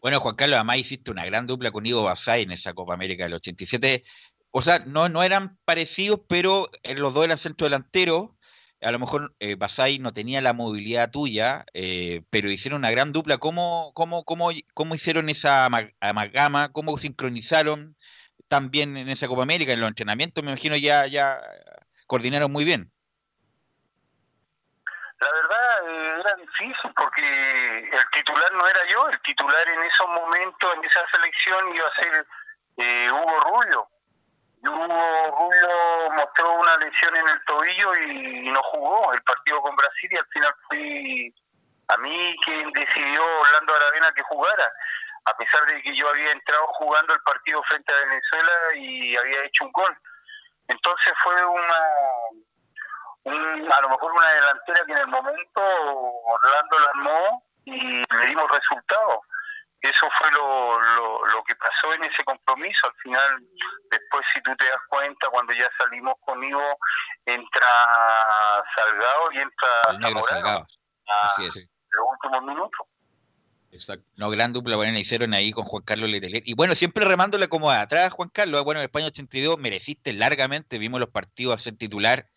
Bueno, 0.02 0.20
Juan 0.20 0.36
Carlos, 0.36 0.58
además 0.58 0.78
hiciste 0.78 1.12
una 1.12 1.26
gran 1.26 1.46
dupla 1.46 1.72
con 1.72 1.86
Ivo 1.86 2.04
Basay 2.04 2.44
en 2.44 2.52
esa 2.52 2.74
Copa 2.74 2.94
América 2.94 3.24
del 3.24 3.36
87. 3.36 4.04
O 4.50 4.62
sea, 4.62 4.80
no, 4.80 5.10
no 5.10 5.22
eran 5.24 5.58
parecidos, 5.64 6.22
pero 6.28 6.70
los 6.84 7.14
dos 7.14 7.26
eran 7.26 7.38
centro 7.38 7.66
delantero. 7.66 8.36
A 8.82 8.92
lo 8.92 8.98
mejor 8.98 9.36
eh, 9.40 9.56
Basay 9.56 10.00
no 10.00 10.12
tenía 10.12 10.42
la 10.42 10.54
movilidad 10.54 11.12
tuya, 11.12 11.66
eh, 11.74 12.24
pero 12.32 12.50
hicieron 12.50 12.80
una 12.80 12.90
gran 12.90 13.12
dupla. 13.12 13.38
¿Cómo, 13.38 13.92
cómo, 13.94 14.24
cómo, 14.26 14.50
cómo 14.74 14.96
hicieron 14.96 15.30
esa 15.30 15.66
ama- 15.66 15.92
amalgama? 16.00 16.72
¿Cómo 16.72 16.98
sincronizaron 16.98 17.96
también 18.48 18.98
en 18.98 19.10
esa 19.10 19.28
Copa 19.28 19.44
América? 19.44 19.74
En 19.74 19.82
los 19.82 19.90
entrenamientos, 19.90 20.44
me 20.44 20.50
imagino, 20.50 20.76
ya, 20.78 21.06
ya 21.06 21.40
coordinaron 22.08 22.52
muy 22.52 22.66
bien. 22.66 22.92
La 25.20 25.32
verdad 25.32 25.88
eh, 25.88 26.20
era 26.20 26.36
difícil 26.38 26.92
porque 26.96 27.80
el 27.80 28.06
titular 28.14 28.52
no 28.54 28.68
era 28.68 28.80
yo, 28.92 29.10
el 29.10 29.22
titular 29.22 29.68
en 29.70 29.84
esos 29.84 30.08
momentos, 30.08 30.74
en 30.76 30.86
esa 30.86 31.02
selección 31.12 31.76
iba 31.76 31.88
a 31.88 32.02
ser 32.02 32.26
Hugo 33.12 33.40
Rubio. 33.42 33.88
Hugo 34.64 35.38
Rubio 35.40 36.12
mostró 36.12 36.54
una 36.54 36.78
lesión 36.78 37.16
en 37.16 37.28
el 37.28 37.44
tobillo 37.46 37.96
y, 37.96 38.52
no 38.52 38.62
jugó 38.64 39.14
el 39.14 39.22
partido 39.24 39.62
con 39.62 39.76
Brasil 39.76 40.10
y 40.12 40.18
al 40.18 40.28
final 40.28 40.56
fui 40.68 41.36
a 41.88 41.98
mí 41.98 42.36
quien 42.46 42.72
decidió 42.72 43.24
Orlando 43.42 43.76
Aravena 43.76 44.12
que 44.14 44.22
jugara, 44.24 44.72
a 45.26 45.36
pesar 45.38 45.66
de 45.66 45.82
que 45.82 45.96
yo 45.96 46.08
había 46.10 46.32
entrado 46.32 46.68
jugando 46.74 47.14
el 47.14 47.20
partido 47.22 47.62
frente 47.64 47.94
a 47.94 48.00
Venezuela 48.06 48.52
y 48.76 49.18
había 49.18 49.44
hecho 49.46 49.66
un 49.66 49.72
gol. 49.72 49.98
Entonces 50.68 51.14
fue 51.24 51.46
una, 51.46 51.80
un- 53.24 53.72
a 53.72 53.82
lo 53.82 53.90
mejor 53.90 54.12
una 54.12 54.30
delantera 54.30 54.86
que 54.86 54.92
en 54.94 54.98
el 55.00 55.08
momento 55.08 55.62
Orlando 55.62 56.80
la 56.80 56.90
armó 56.90 57.44
y 57.66 58.04
le 58.16 58.26
dimos 58.28 58.50
resultados. 58.52 59.20
Eso 59.82 60.08
fue 60.20 60.32
lo, 60.32 60.80
lo, 60.80 61.26
lo 61.26 61.44
que 61.44 61.56
pasó 61.56 61.94
en 61.94 62.04
ese 62.04 62.24
compromiso. 62.24 62.88
Al 62.88 62.94
final, 62.96 63.44
después 64.22 64.34
si 64.34 64.42
tú 64.42 64.56
te 64.56 64.66
das 64.66 64.82
cuenta, 64.90 65.30
cuando 65.30 65.54
ya 65.54 65.70
salimos 65.78 66.16
conmigo, 66.22 66.62
entra 67.26 67.68
Salgado 68.76 69.32
y 69.34 69.38
entra 69.38 69.68
Zamorano 69.86 70.24
Salgado. 70.24 70.68
a 71.08 71.26
Así 71.28 71.46
es. 71.46 71.56
los 71.56 72.06
últimos 72.12 72.44
minutos. 72.44 72.88
Exacto. 73.72 74.06
No, 74.18 74.30
gran 74.30 74.52
dupla, 74.52 74.76
bueno, 74.76 74.92
la 74.92 75.00
hicieron 75.00 75.34
ahí 75.34 75.52
con 75.52 75.64
Juan 75.64 75.84
Carlos 75.84 76.10
Letelier. 76.10 76.44
Y 76.46 76.54
bueno, 76.56 76.76
siempre 76.76 77.06
remándole 77.06 77.48
como 77.48 77.72
de 77.72 77.78
atrás, 77.78 78.12
Juan 78.12 78.30
Carlos. 78.30 78.64
Bueno, 78.64 78.82
en 78.82 78.86
España 78.86 79.08
82 79.08 79.58
mereciste 79.58 80.12
largamente, 80.12 80.78
vimos 80.78 81.00
los 81.00 81.10
partidos 81.10 81.56
a 81.56 81.64
ser 81.64 81.78
titular. 81.78 82.28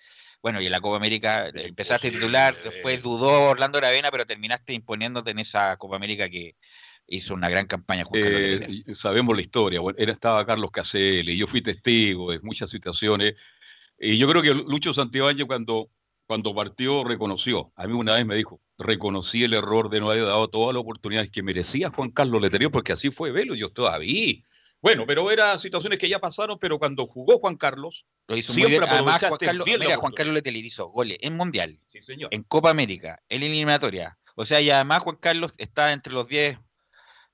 Bueno, 0.43 0.61
y 0.61 0.67
en 0.67 0.73
la 0.73 0.81
Copa 0.81 0.97
América 0.97 1.47
eh, 1.47 1.53
empezaste 1.55 2.11
titular, 2.11 2.55
después 2.63 3.03
dudó 3.03 3.51
Orlando 3.51 3.79
Aravena, 3.79 4.11
pero 4.11 4.27
terminaste 4.27 4.75
imponiéndote 4.75 5.31
en 5.31 5.41
esa 5.41 5.77
Copa 5.79 5.97
América 5.97 6.29
que 6.29 6.55
hizo 7.07 7.35
una 7.35 7.49
gran 7.49 7.67
campaña 7.67 8.05
Juan 8.05 8.23
Eh, 8.25 8.85
sabemos 8.95 9.35
la 9.37 9.43
historia. 9.43 9.81
Bueno, 9.81 9.99
era, 9.99 10.13
estaba 10.13 10.45
Carlos 10.47 10.71
Caselli, 10.71 11.37
yo 11.37 11.47
fui 11.47 11.61
testigo 11.63 12.31
de 12.33 12.41
muchas 12.41 12.71
situaciones. 12.71 13.35
Y 13.99 14.17
yo 14.19 14.29
creo 14.29 14.43
que 14.43 14.55
Lucho 14.55 14.93
Santibáñez 14.93 15.47
cuando, 15.47 15.91
cuando 16.27 16.55
partió 16.55 17.05
reconoció. 17.05 17.73
A 17.77 17.87
mí 17.87 17.93
una 17.93 18.15
vez 18.15 18.27
me 18.27 18.35
dijo, 18.35 18.61
reconocí 18.79 19.45
el 19.45 19.55
error 19.55 19.89
de 19.91 20.01
no 20.01 20.11
haber 20.11 20.25
dado 20.25 20.49
todas 20.49 20.75
las 20.75 20.81
oportunidades 20.81 21.31
que 21.31 21.43
merecía 21.43 21.91
Juan 21.91 22.11
Carlos 22.11 22.43
Letelier, 22.43 22.71
porque 22.71 22.93
así 22.93 23.11
fue 23.11 23.31
Velo, 23.31 23.55
yo 23.55 23.71
todavía. 23.71 24.35
Bueno, 24.81 25.05
pero 25.07 25.31
eran 25.31 25.59
situaciones 25.59 25.99
que 25.99 26.11
ya 26.11 26.19
pasaron, 26.19 26.59
pero 26.59 26.79
cuando 26.79 27.07
jugó 27.07 27.39
Juan 27.39 27.57
Carlos, 27.57 28.05
Lo 28.29 28.37
hizo 28.37 28.53
muy 28.53 28.67
bien. 28.67 28.83
Además, 28.83 29.19
Juan 29.19 29.39
Carlos, 29.39 29.65
bien 29.65 29.81
mira, 29.81 29.97
Juan. 29.97 30.13
Carlos 30.13 30.35
Letelier 30.35 30.65
hizo 30.67 30.89
goles 30.89 31.17
en 31.23 31.37
Mundial, 31.37 31.79
Sí, 31.87 32.03
señor. 32.03 32.29
en 32.33 32.43
Copa 32.43 32.69
América, 32.69 33.23
en 33.31 33.43
eliminatoria. 33.43 34.19
O 34.35 34.45
sea, 34.45 34.61
y 34.61 34.69
además 34.69 35.01
Juan 35.01 35.17
Carlos 35.17 35.53
está 35.57 35.93
entre 35.93 36.13
los 36.13 36.29
10 36.29 36.59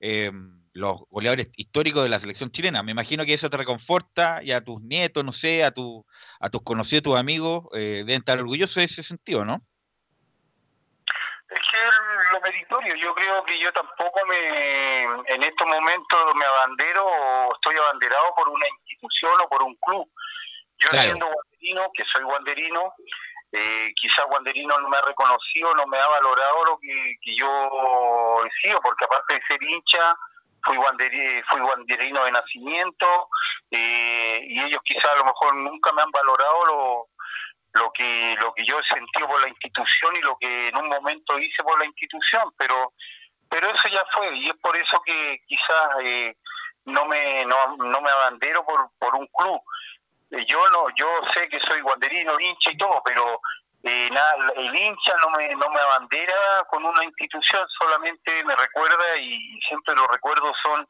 eh, 0.01 0.33
los 0.73 1.01
goleadores 1.11 1.49
históricos 1.57 2.03
de 2.03 2.09
la 2.09 2.21
selección 2.21 2.51
chilena. 2.51 2.83
Me 2.83 2.93
imagino 2.93 3.25
que 3.25 3.35
eso 3.35 3.51
te 3.51 3.57
reconforta 3.57 4.41
y 4.43 4.53
a 4.53 4.63
tus 4.63 4.81
nietos, 4.83 5.25
no 5.25 5.33
sé, 5.33 5.65
a, 5.65 5.71
tu, 5.73 6.07
a 6.39 6.49
tus 6.51 6.63
conocidos, 6.63 7.03
tus 7.03 7.17
amigos, 7.17 7.67
eh, 7.75 8.03
deben 8.07 8.21
estar 8.21 8.39
orgullosos 8.39 8.77
de 8.77 8.85
ese 8.85 9.03
sentido, 9.03 9.45
¿no? 9.45 9.61
Es 11.51 11.59
que 11.59 11.79
lo 12.33 12.41
meritorio, 12.41 12.95
yo 12.95 13.13
creo 13.13 13.43
que 13.45 13.59
yo 13.59 13.73
tampoco 13.73 14.21
me, 14.27 15.03
en 15.35 15.43
estos 15.43 15.67
momentos 15.67 16.35
me 16.37 16.45
abandero 16.45 17.05
o 17.05 17.55
estoy 17.55 17.77
abanderado 17.77 18.33
por 18.37 18.49
una 18.49 18.67
institución 18.69 19.33
o 19.43 19.49
por 19.49 19.63
un 19.63 19.75
club. 19.77 20.09
Yo 20.79 20.89
Claro. 20.91 21.03
siendo 21.03 21.27
guanderino, 21.27 21.91
que 21.93 22.05
soy 22.05 22.23
guanderino, 22.23 22.95
eh, 23.53 23.93
quizás 23.97 24.25
Wanderino 24.31 24.79
no 24.79 24.89
me 24.89 24.97
ha 24.97 25.03
reconocido, 25.03 25.75
no 25.75 25.87
me 25.87 25.99
ha 25.99 26.07
valorado 26.07 26.65
lo 26.65 26.79
que, 26.79 27.17
yo 27.35 28.45
he 28.45 28.51
sido, 28.61 28.81
porque 28.81 29.05
aparte 29.05 29.35
de 29.35 29.43
ser 29.47 29.63
hincha, 29.63 30.17
fui, 30.63 30.77
wanderi, 30.77 31.43
fui 31.51 31.61
wanderino 31.61 32.25
de 32.25 32.33
nacimiento 32.33 33.29
eh, 33.71 34.41
y 34.47 34.61
ellos 34.61 34.81
quizás 34.85 35.07
a 35.07 35.17
lo 35.17 35.25
mejor 35.25 35.55
nunca 35.57 35.93
me 35.93 36.03
han 36.03 36.11
valorado 36.11 36.67
lo, 36.67 37.09
lo 37.73 37.93
que 37.93 38.37
lo 38.41 38.53
que 38.55 38.65
yo 38.65 38.79
he 38.79 38.83
sentido 38.83 39.27
por 39.29 39.41
la 39.41 39.49
institución 39.49 40.15
y 40.17 40.21
lo 40.21 40.37
que 40.39 40.69
en 40.69 40.77
un 40.77 40.89
momento 40.89 41.39
hice 41.39 41.63
por 41.63 41.79
la 41.79 41.87
institución, 41.87 42.53
pero 42.57 42.93
pero 43.49 43.69
eso 43.71 43.89
ya 43.89 44.05
fue 44.13 44.35
y 44.37 44.49
es 44.49 44.57
por 44.59 44.77
eso 44.77 45.01
que 45.05 45.41
quizás 45.47 45.91
eh, 46.03 46.37
no 46.85 47.05
me 47.07 47.45
no, 47.47 47.77
no 47.77 48.01
me 48.01 48.11
abandero 48.11 48.65
por, 48.65 48.91
por 48.99 49.15
un 49.15 49.27
club. 49.29 49.61
Eh, 50.31 50.45
yo 50.47 50.59
no 50.71 50.87
yo 50.97 51.07
sé 51.33 51.49
que 51.49 51.61
soy 51.61 51.81
guanderino, 51.81 52.39
hincha 52.39 52.71
y 52.73 52.77
todo, 52.77 53.03
pero 53.05 53.41
eh, 53.83 54.09
nada, 54.11 54.35
el 54.57 54.75
hincha 54.75 55.13
no 55.23 55.31
me 55.37 55.49
no 55.55 55.71
me 55.71 55.81
abandera 55.81 56.65
con 56.71 56.85
una 56.85 57.05
institución, 57.05 57.67
solamente 57.69 58.45
me 58.45 58.55
recuerda 58.57 59.19
y 59.19 59.61
siempre 59.63 59.95
los 59.95 60.07
recuerdos 60.09 60.57
son 60.63 60.87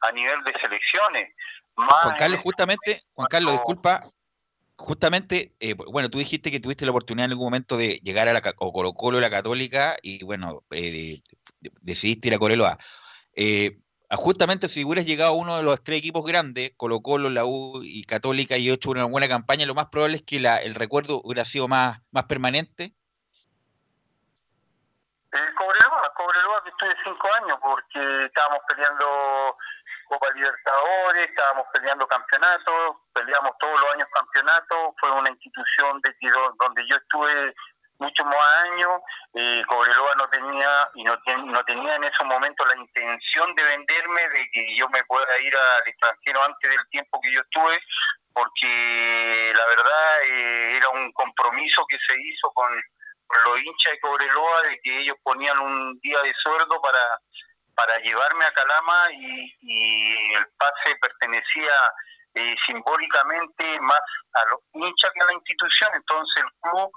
a 0.00 0.12
nivel 0.12 0.42
de 0.44 0.52
selecciones. 0.60 1.34
Juan 1.74 2.16
Carlos, 2.18 2.40
justamente, 2.42 3.02
Juan 3.14 3.28
Carlos, 3.28 3.52
disculpa, 3.52 4.02
justamente, 4.76 5.52
eh, 5.60 5.74
bueno, 5.74 6.10
tú 6.10 6.18
dijiste 6.18 6.50
que 6.50 6.60
tuviste 6.60 6.84
la 6.84 6.90
oportunidad 6.90 7.26
en 7.26 7.32
algún 7.32 7.46
momento 7.46 7.76
de 7.76 8.00
llegar 8.02 8.28
a 8.28 8.32
la 8.32 8.42
o 8.58 8.72
Colo 8.72 8.92
Colo 8.92 9.20
la 9.20 9.30
Católica 9.30 9.96
y 10.02 10.22
bueno, 10.24 10.64
eh, 10.70 11.22
decidiste 11.60 12.28
ir 12.28 12.34
a 12.34 12.38
Coreloa. 12.38 12.78
Eh, 13.34 13.78
justamente 14.16 14.68
si 14.68 14.84
hubieras 14.84 15.06
llegado 15.06 15.30
a 15.30 15.36
uno 15.36 15.56
de 15.56 15.62
los 15.62 15.82
tres 15.82 15.98
equipos 15.98 16.24
grandes, 16.24 16.72
Colo 16.76 17.00
Colo, 17.00 17.30
la 17.30 17.44
U 17.44 17.80
y 17.82 18.04
Católica, 18.04 18.56
y 18.56 18.70
hecho 18.70 18.90
una 18.90 19.04
buena 19.04 19.28
campaña, 19.28 19.66
lo 19.66 19.74
más 19.74 19.86
probable 19.86 20.18
es 20.18 20.22
que 20.22 20.40
la, 20.40 20.56
el 20.58 20.74
recuerdo 20.74 21.20
hubiera 21.24 21.44
sido 21.44 21.68
más, 21.68 22.00
más 22.10 22.24
permanente. 22.24 22.94
El 25.32 25.54
Cobreloa, 25.54 26.12
Cobreloa 26.14 26.62
que 26.62 26.70
estuve 26.70 26.94
cinco 27.04 27.28
años 27.40 27.58
porque 27.62 28.24
estábamos 28.26 28.60
peleando 28.68 29.56
Copa 30.08 30.26
Libertadores, 30.34 31.28
estábamos 31.30 31.66
peleando 31.72 32.06
campeonatos, 32.06 32.96
peleamos 33.14 33.52
todos 33.58 33.80
los 33.80 33.94
años 33.94 34.08
campeonatos, 34.12 34.94
fue 35.00 35.10
una 35.10 35.30
institución 35.30 36.00
de 36.02 36.14
donde 36.60 36.86
yo 36.86 36.96
estuve 36.96 37.54
más 38.24 38.54
años, 38.70 39.00
eh, 39.34 39.62
Cobreloa 39.66 40.14
no 40.16 40.28
tenía 40.28 40.90
y 40.94 41.04
no, 41.04 41.16
no 41.46 41.64
tenía 41.64 41.94
en 41.96 42.04
ese 42.04 42.24
momento 42.24 42.64
la 42.66 42.76
intención 42.76 43.54
de 43.54 43.62
venderme, 43.62 44.28
de 44.30 44.50
que 44.52 44.74
yo 44.74 44.88
me 44.90 45.04
pueda 45.04 45.38
ir 45.40 45.54
al 45.56 45.88
extranjero 45.88 46.42
antes 46.42 46.70
del 46.70 46.88
tiempo 46.90 47.20
que 47.20 47.32
yo 47.32 47.40
estuve, 47.40 47.80
porque 48.32 49.52
la 49.54 49.66
verdad 49.66 50.22
eh, 50.24 50.76
era 50.76 50.88
un 50.90 51.12
compromiso 51.12 51.84
que 51.88 51.98
se 51.98 52.14
hizo 52.20 52.50
con, 52.52 52.70
los 53.46 53.62
hinchas 53.62 53.92
de 53.94 54.00
Cobreloa 54.00 54.62
de 54.62 54.80
que 54.80 54.98
ellos 54.98 55.16
ponían 55.22 55.58
un 55.58 55.98
día 56.00 56.20
de 56.20 56.34
sueldo 56.34 56.80
para 56.82 57.18
para 57.74 57.98
llevarme 58.00 58.44
a 58.44 58.52
Calama 58.52 59.08
y, 59.12 60.34
el 60.34 60.46
pase 60.58 60.96
pertenecía 61.00 61.72
eh, 62.34 62.54
simbólicamente 62.64 63.80
más 63.80 64.00
a 64.34 64.44
los 64.46 64.60
hinchas 64.72 65.10
que 65.14 65.22
a 65.22 65.26
la 65.26 65.34
institución. 65.34 65.90
Entonces 65.94 66.42
el 66.42 66.70
club, 66.70 66.90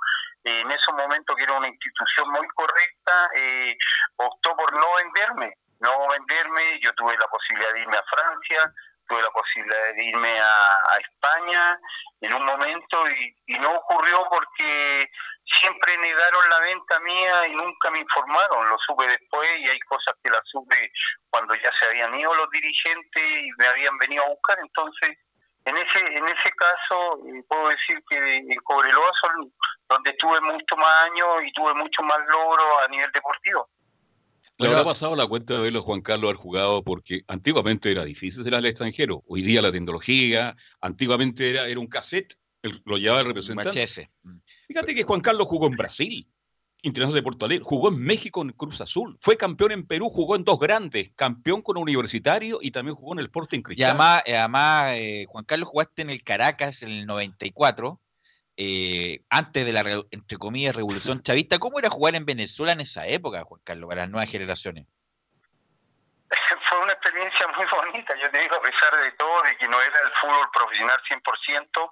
eh, 0.44 0.62
en 0.62 0.72
ese 0.72 0.92
momento 0.94 1.36
que 1.36 1.44
era 1.44 1.58
una 1.58 1.68
institución 1.68 2.30
muy 2.30 2.48
correcta, 2.50 3.30
eh, 3.36 3.78
optó 4.18 4.56
por 4.56 4.74
no 4.74 4.96
venderme. 4.96 5.54
No 5.80 6.08
venderme, 6.08 6.80
yo 6.82 6.94
tuve 6.94 7.18
la 7.18 7.28
posibilidad 7.28 7.74
de 7.74 7.82
irme 7.82 7.98
a 7.98 8.04
Francia, 8.04 8.74
tuve 9.08 9.22
la 9.22 9.30
posibilidad 9.32 9.94
de 9.94 10.04
irme 10.04 10.40
a, 10.40 10.98
España 11.00 11.80
en 12.22 12.34
un 12.34 12.46
momento 12.46 13.10
y, 13.10 13.58
no 13.60 13.76
ocurrió 13.76 14.26
porque 14.30 15.10
siempre 15.46 15.98
negaron 15.98 16.50
la 16.50 16.60
venta 16.60 17.00
mía 17.02 17.48
y 17.48 17.56
nunca 17.56 17.92
me 17.92 18.00
informaron, 18.00 18.70
lo 18.70 18.78
supe 18.80 19.08
después 19.08 19.50
y 19.60 19.70
hay 19.70 19.80
cosas 19.82 20.16
que 20.24 20.30
las 20.30 20.42
supe 20.46 20.92
cuando 21.30 21.54
ya 21.56 21.72
se 21.72 21.86
habían 21.86 22.20
ido 22.20 22.34
los 22.34 22.50
dirigentes 22.50 23.24
y 23.24 23.50
me 23.58 23.68
habían 23.68 23.98
venido 23.98 24.24
a 24.24 24.30
buscar, 24.30 24.58
entonces 24.60 25.18
en 25.66 25.78
ese 25.78 26.00
en 26.00 26.28
ese 26.28 26.52
caso 26.52 27.20
eh, 27.28 27.44
puedo 27.48 27.70
decir 27.70 27.98
que 28.10 28.38
en 28.38 28.56
Cobreloa 28.64 29.12
son 29.14 29.52
donde 29.90 30.14
tuve 30.14 30.40
mucho 30.42 30.78
más 30.78 31.10
años 31.10 31.28
y 31.46 31.52
tuve 31.54 31.74
mucho 31.74 32.02
más 32.04 32.20
logro 32.28 32.80
a 32.84 32.88
nivel 32.88 33.12
deportivo. 33.12 33.70
Le 34.58 34.68
habrá 34.70 34.86
pasado 34.86 35.16
la 35.16 35.28
cuenta 35.28 35.56
de 35.56 35.60
verlo 35.60 35.82
Juan 35.82 36.02
Carlos 36.02 36.30
haber 36.30 36.38
jugado 36.38 36.82
porque 36.82 37.24
antiguamente 37.28 37.92
era 37.92 38.06
difícil 38.06 38.44
ser 38.44 38.56
al 38.56 38.66
extranjero. 38.66 39.22
Hoy 39.28 39.42
día 39.42 39.62
la 39.62 39.72
tecnología, 39.72 40.56
antiguamente 40.80 41.50
era, 41.50 41.68
era 41.68 41.80
un 41.80 41.88
cassette, 41.88 42.38
lo 42.86 42.98
llevaba 42.98 43.22
el 43.22 43.28
representante. 43.28 44.10
Fíjate 44.68 44.96
que 44.96 45.04
Juan 45.04 45.22
Carlos 45.22 45.48
jugó 45.48 45.68
en 45.68 45.76
Brasil, 45.76 46.28
Internacional 46.82 47.16
de 47.16 47.24
Porto 47.24 47.46
Alegre, 47.46 47.66
jugó 47.66 47.90
en 47.90 47.98
México 47.98 48.42
en 48.44 48.52
Cruz 48.52 48.80
Azul, 48.80 49.18
fue 49.20 49.38
campeón 49.38 49.72
en 49.72 49.88
Perú, 49.88 50.10
jugó 50.10 50.36
en 50.36 50.44
dos 50.44 50.60
grandes, 50.60 51.12
campeón 51.16 51.64
con 51.64 51.78
Universitario 51.78 52.60
y 52.62 52.72
también 52.72 52.96
jugó 52.96 53.14
en 53.14 53.20
el 53.20 53.26
Sporting 53.26 53.62
Cristal. 53.62 53.82
Y 53.82 53.90
además, 53.90 54.24
eh, 54.26 54.38
además 54.38 54.92
eh, 54.94 55.26
Juan 55.28 55.46
Carlos 55.46 55.70
jugaste 55.70 56.04
en 56.04 56.12
el 56.12 56.24
Caracas 56.24 56.84
en 56.84 56.90
el 56.90 57.06
94 57.08 58.00
eh, 58.58 59.22
antes 59.30 59.66
de 59.66 59.74
la, 59.74 60.04
entre 60.12 60.38
comillas, 60.38 60.76
revolución 60.76 61.24
chavista. 61.24 61.58
¿Cómo 61.58 61.80
era 61.80 61.90
jugar 61.90 62.16
en 62.16 62.26
Venezuela 62.26 62.74
en 62.74 62.82
esa 62.82 63.08
época, 63.08 63.44
Juan 63.44 63.62
Carlos, 63.64 63.90
para 63.90 64.02
las 64.02 64.12
nuevas 64.12 64.30
generaciones? 64.30 64.86
Fue 66.70 66.82
una 66.82 66.94
experiencia 66.94 67.48
muy 67.58 67.66
bonita, 67.66 68.14
yo 68.22 68.30
te 68.30 68.40
digo, 68.40 68.56
a 68.56 68.62
pesar 68.62 68.96
de 69.04 69.12
todo, 69.14 69.42
de 69.44 69.58
que 69.58 69.68
no 69.68 69.82
era 69.82 70.00
el 70.06 70.12
fútbol 70.22 70.48
profesional 70.54 70.98
100%, 71.10 71.92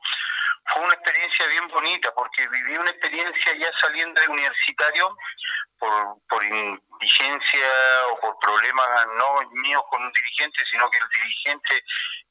fue 0.65 0.81
una 0.81 0.93
experiencia 0.93 1.45
bien 1.47 1.67
bonita, 1.67 2.13
porque 2.15 2.47
viví 2.47 2.77
una 2.77 2.91
experiencia 2.91 3.55
ya 3.55 3.71
saliendo 3.79 4.19
de 4.21 4.27
universitario 4.27 5.15
por, 5.77 6.17
por 6.29 6.43
indigencia 6.43 7.67
o 8.11 8.19
por 8.19 8.37
problemas 8.39 9.07
no 9.17 9.41
míos 9.51 9.83
con 9.89 10.03
un 10.03 10.11
dirigente, 10.13 10.63
sino 10.65 10.89
que 10.89 10.97
el 10.99 11.09
dirigente 11.09 11.83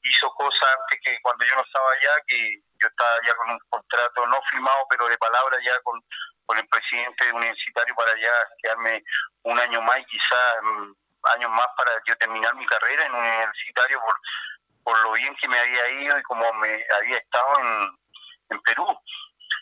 hizo 0.03 0.29
cosas 0.31 0.69
antes 0.79 0.99
que 1.03 1.21
cuando 1.21 1.45
yo 1.45 1.55
no 1.55 1.61
estaba 1.61 1.91
allá, 1.91 2.21
que 2.27 2.59
yo 2.81 2.87
estaba 2.87 3.15
ya 3.25 3.35
con 3.35 3.51
un 3.51 3.59
contrato 3.69 4.27
no 4.27 4.41
firmado, 4.49 4.85
pero 4.89 5.07
de 5.07 5.17
palabra 5.17 5.57
ya 5.63 5.79
con, 5.81 6.01
con 6.45 6.57
el 6.57 6.67
presidente 6.67 7.31
universitario 7.31 7.95
para 7.95 8.19
ya 8.19 8.33
quedarme 8.61 9.03
un 9.43 9.59
año 9.59 9.81
más 9.81 9.99
y 9.99 10.05
quizás 10.05 10.55
mm, 10.63 10.91
años 11.35 11.51
más 11.51 11.67
para 11.77 11.91
yo 12.07 12.17
terminar 12.17 12.55
mi 12.55 12.65
carrera 12.65 13.05
en 13.05 13.13
universitario 13.13 14.01
por, 14.01 14.15
por 14.83 14.99
lo 15.03 15.11
bien 15.13 15.35
que 15.35 15.47
me 15.47 15.59
había 15.59 15.89
ido 16.01 16.17
y 16.17 16.23
como 16.23 16.51
me 16.53 16.83
había 16.97 17.17
estado 17.17 17.59
en, 17.59 18.02
en 18.53 18.61
Perú. 18.61 18.87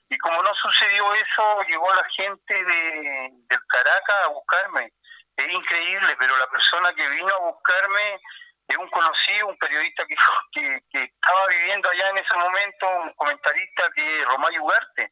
Y 0.10 0.17
como 0.17 0.41
no 0.43 0.54
sucedió 0.56 1.13
eso, 1.13 1.62
llegó 1.67 1.93
la 1.93 2.06
gente 2.10 2.54
de, 2.54 3.30
del 3.49 3.60
Caracas 3.67 4.15
a 4.25 4.27
buscarme. 4.27 4.91
Es 5.38 5.49
increíble, 5.49 6.15
pero 6.19 6.38
la 6.38 6.47
persona 6.47 6.93
que 6.93 7.08
vino 7.10 7.34
a 7.34 7.51
buscarme 7.51 8.19
es 8.67 8.77
un 8.77 8.89
conocido, 8.89 9.47
un 9.47 9.58
periodista 9.58 10.04
que, 10.06 10.15
que, 10.91 11.04
estaba 11.04 11.47
viviendo 11.47 11.89
allá 11.89 12.10
en 12.10 12.17
ese 12.17 12.36
momento, 12.36 12.89
un 13.04 13.13
comentarista 13.13 13.89
que 13.95 14.21
es 14.21 14.27
Romayo 14.27 14.63
Ugarte. 14.63 15.12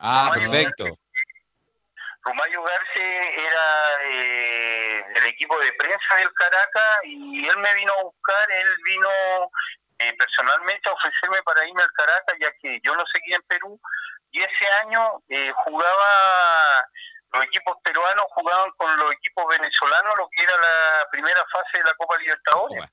Ah, 0.00 0.30
perfecto. 0.34 0.98
Romayo 2.24 2.62
Garce 2.62 3.38
era 3.38 4.02
eh, 4.02 5.04
del 5.14 5.26
equipo 5.26 5.58
de 5.60 5.72
prensa 5.74 6.16
del 6.16 6.32
Caracas 6.32 7.00
y 7.04 7.46
él 7.46 7.56
me 7.58 7.74
vino 7.74 7.92
a 7.92 8.02
buscar, 8.02 8.50
él 8.50 8.76
vino 8.82 9.08
eh, 9.98 10.12
personalmente 10.18 10.88
a 10.88 10.92
ofrecerme 10.92 11.42
para 11.42 11.66
irme 11.66 11.82
al 11.82 11.92
Caracas 11.92 12.36
ya 12.40 12.50
que 12.60 12.80
yo 12.82 12.94
lo 12.94 13.06
seguía 13.06 13.36
en 13.36 13.42
Perú 13.42 13.80
y 14.32 14.40
ese 14.40 14.66
año 14.82 15.22
eh, 15.28 15.52
jugaba 15.64 16.88
los 17.32 17.44
equipos 17.44 17.76
peruanos 17.82 18.26
jugaban 18.30 18.70
con 18.76 18.96
los 18.96 19.12
equipos 19.12 19.46
venezolanos 19.48 20.14
lo 20.16 20.28
que 20.30 20.42
era 20.42 20.56
la 20.58 21.08
primera 21.10 21.44
fase 21.46 21.78
de 21.78 21.84
la 21.84 21.94
Copa 21.94 22.16
Libertadores. 22.18 22.84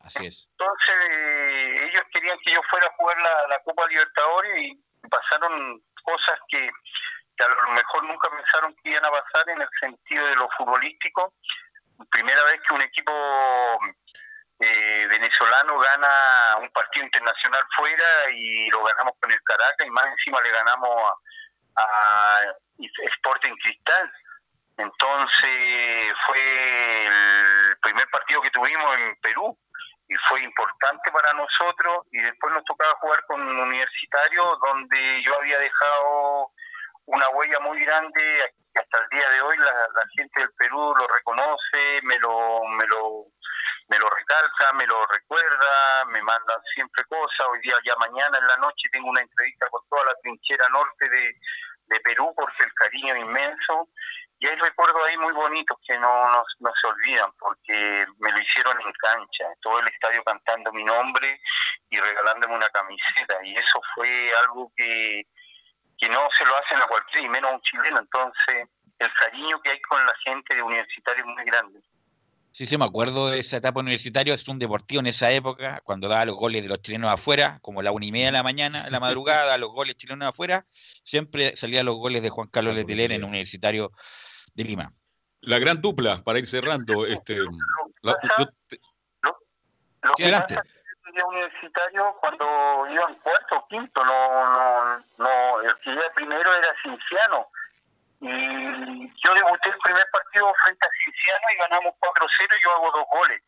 Así 0.00 0.26
es. 0.26 0.48
Entonces 0.52 0.96
eh, 1.10 1.88
ellos 1.90 2.02
querían 2.12 2.38
que 2.44 2.52
yo 2.52 2.60
fuera 2.70 2.86
a 2.86 2.94
jugar 2.96 3.16
la, 3.20 3.58
Copa 3.64 3.86
Libertadores 3.88 4.58
y 4.58 4.82
pasaron 5.08 5.82
cosas 6.02 6.38
que, 6.48 6.70
que, 7.36 7.44
a 7.44 7.48
lo 7.48 7.70
mejor 7.72 8.04
nunca 8.04 8.30
pensaron 8.30 8.74
que 8.76 8.90
iban 8.90 9.04
a 9.04 9.10
pasar 9.10 9.48
en 9.50 9.60
el 9.60 9.68
sentido 9.80 10.26
de 10.26 10.36
lo 10.36 10.48
futbolístico. 10.56 11.34
Primera 12.10 12.42
vez 12.44 12.60
que 12.66 12.74
un 12.74 12.82
equipo 12.82 13.12
eh, 14.60 15.06
venezolano 15.08 15.78
gana 15.78 16.56
un 16.60 16.68
partido 16.70 17.04
internacional 17.04 17.64
fuera 17.76 18.30
y 18.32 18.68
lo 18.70 18.82
ganamos 18.82 19.14
con 19.20 19.30
el 19.30 19.40
Caracas 19.44 19.86
y 19.86 19.90
más 19.90 20.06
encima 20.06 20.40
le 20.40 20.50
ganamos 20.50 21.12
a, 21.76 22.40
Sporting 22.78 23.54
Cristal. 23.62 24.12
Entonces 24.76 26.12
fue 26.26 27.06
el 27.06 27.78
primer 27.82 28.08
partido 28.10 28.40
que 28.42 28.50
tuvimos 28.50 28.96
en 28.96 29.16
Perú 29.20 29.58
y 30.08 30.14
fue 30.28 30.42
importante 30.42 31.10
para 31.12 31.32
nosotros 31.34 32.06
y 32.12 32.18
después 32.18 32.52
nos 32.54 32.64
tocaba 32.64 32.94
jugar 33.00 33.24
con 33.26 33.40
un 33.40 33.58
universitario 33.60 34.58
donde 34.64 35.22
yo 35.22 35.36
había 35.36 35.58
dejado 35.58 36.52
una 37.06 37.28
huella 37.30 37.60
muy 37.60 37.84
grande 37.84 38.54
hasta 38.74 38.98
el 38.98 39.08
día 39.10 39.28
de 39.30 39.40
hoy 39.40 39.56
la, 39.58 39.72
la 39.72 40.04
gente 40.16 40.40
del 40.40 40.52
Perú 40.52 40.94
lo 40.96 41.06
reconoce, 41.08 42.00
me 42.02 42.18
lo, 42.18 42.64
me 42.64 42.86
lo 42.86 43.26
me 43.88 43.98
lo 43.98 44.08
recalca, 44.10 44.72
me 44.74 44.86
lo 44.86 45.06
recuerda, 45.06 46.04
me 46.06 46.22
mandan 46.22 46.62
siempre 46.74 47.04
cosas. 47.04 47.46
Hoy 47.50 47.60
día, 47.60 47.74
ya 47.84 47.96
mañana 47.96 48.38
en 48.38 48.46
la 48.46 48.56
noche, 48.58 48.88
tengo 48.92 49.08
una 49.08 49.22
entrevista 49.22 49.66
con 49.70 49.82
toda 49.88 50.04
la 50.04 50.14
trinchera 50.22 50.68
norte 50.68 51.08
de, 51.08 51.34
de 51.88 52.00
Perú 52.00 52.32
porque 52.36 52.62
el 52.64 52.72
cariño 52.74 53.14
es 53.14 53.20
inmenso 53.20 53.88
y 54.40 54.46
hay 54.46 54.56
recuerdos 54.56 55.02
ahí 55.06 55.16
muy 55.16 55.32
bonitos 55.32 55.76
que 55.86 55.98
no, 55.98 56.30
no, 56.30 56.44
no, 56.60 56.70
se 56.80 56.86
olvidan 56.86 57.30
porque 57.38 58.06
me 58.18 58.30
lo 58.30 58.38
hicieron 58.38 58.80
en 58.80 58.92
cancha, 58.92 59.44
todo 59.60 59.80
el 59.80 59.88
estadio 59.88 60.22
cantando 60.22 60.72
mi 60.72 60.84
nombre 60.84 61.40
y 61.90 61.98
regalándome 61.98 62.54
una 62.54 62.68
camiseta 62.68 63.36
y 63.42 63.56
eso 63.56 63.80
fue 63.94 64.32
algo 64.42 64.70
que, 64.76 65.26
que 65.98 66.08
no 66.08 66.28
se 66.30 66.44
lo 66.44 66.56
hacen 66.56 66.80
a 66.80 66.86
cualquiera 66.86 67.26
y 67.26 67.30
menos 67.30 67.50
a 67.50 67.54
un 67.54 67.62
chileno, 67.62 67.98
entonces 67.98 68.68
el 68.98 69.14
cariño 69.14 69.60
que 69.60 69.70
hay 69.70 69.80
con 69.82 70.04
la 70.04 70.14
gente 70.24 70.54
de 70.54 70.62
universitario 70.62 71.24
es 71.24 71.34
muy 71.34 71.44
grande. 71.44 71.80
Sí, 72.58 72.66
sí, 72.66 72.76
me 72.76 72.86
acuerdo 72.86 73.30
de 73.30 73.38
esa 73.38 73.58
etapa 73.58 73.78
universitaria, 73.78 74.34
es 74.34 74.48
un 74.48 74.58
deportivo 74.58 74.98
en 74.98 75.06
esa 75.06 75.30
época, 75.30 75.80
cuando 75.84 76.08
daba 76.08 76.24
los 76.24 76.34
goles 76.34 76.60
de 76.60 76.68
los 76.68 76.82
chilenos 76.82 77.08
afuera, 77.08 77.60
como 77.62 77.82
la 77.82 77.92
una 77.92 78.06
y 78.06 78.10
media 78.10 78.26
de 78.26 78.32
la 78.32 78.42
mañana, 78.42 78.84
en 78.84 78.90
la 78.90 78.98
madrugada, 78.98 79.56
los 79.58 79.70
goles 79.70 79.94
chilenos 79.94 80.28
afuera, 80.28 80.66
siempre 81.04 81.54
salían 81.54 81.86
los 81.86 81.94
goles 81.94 82.20
de 82.20 82.30
Juan 82.30 82.48
Carlos 82.48 82.74
Letelier 82.74 83.12
en 83.12 83.22
Universitario 83.22 83.92
de 84.54 84.64
Lima. 84.64 84.92
La 85.40 85.60
gran 85.60 85.80
dupla, 85.80 86.24
para 86.24 86.40
ir 86.40 86.48
cerrando, 86.48 87.06
este, 87.06 87.36
la, 88.02 88.16
lo, 89.22 90.14
que 90.16 90.24
adelante. 90.24 90.56
Pasa 90.56 91.26
universitario 91.28 92.16
cuando 92.20 92.44
iban 92.90 93.14
cuarto 93.20 93.56
o 93.56 93.68
quinto, 93.68 94.04
no, 94.04 94.52
no, 94.52 94.98
no, 95.18 95.60
el 95.62 95.76
que 95.76 95.92
iba 95.92 96.02
primero 96.12 96.52
era 96.52 96.74
Cinciano 96.82 97.46
y 98.20 99.12
yo 99.24 99.34
debuté 99.34 99.68
el 99.70 99.78
primer 99.78 100.06
partido 100.10 100.52
frente 100.64 100.86
a 100.86 100.90
Cinciano 101.04 101.46
y 101.54 101.58
ganamos 101.58 101.94
4-0 102.00 102.58
y 102.58 102.64
yo 102.64 102.72
hago 102.72 102.90
dos 102.92 103.06
goles. 103.12 103.42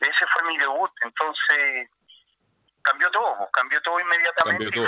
Ese 0.00 0.26
fue 0.26 0.42
mi 0.44 0.58
debut, 0.58 0.90
entonces 1.02 1.90
cambió 2.82 3.10
todo, 3.10 3.36
pues, 3.38 3.50
cambió 3.52 3.80
todo 3.82 4.00
inmediatamente. 4.00 4.80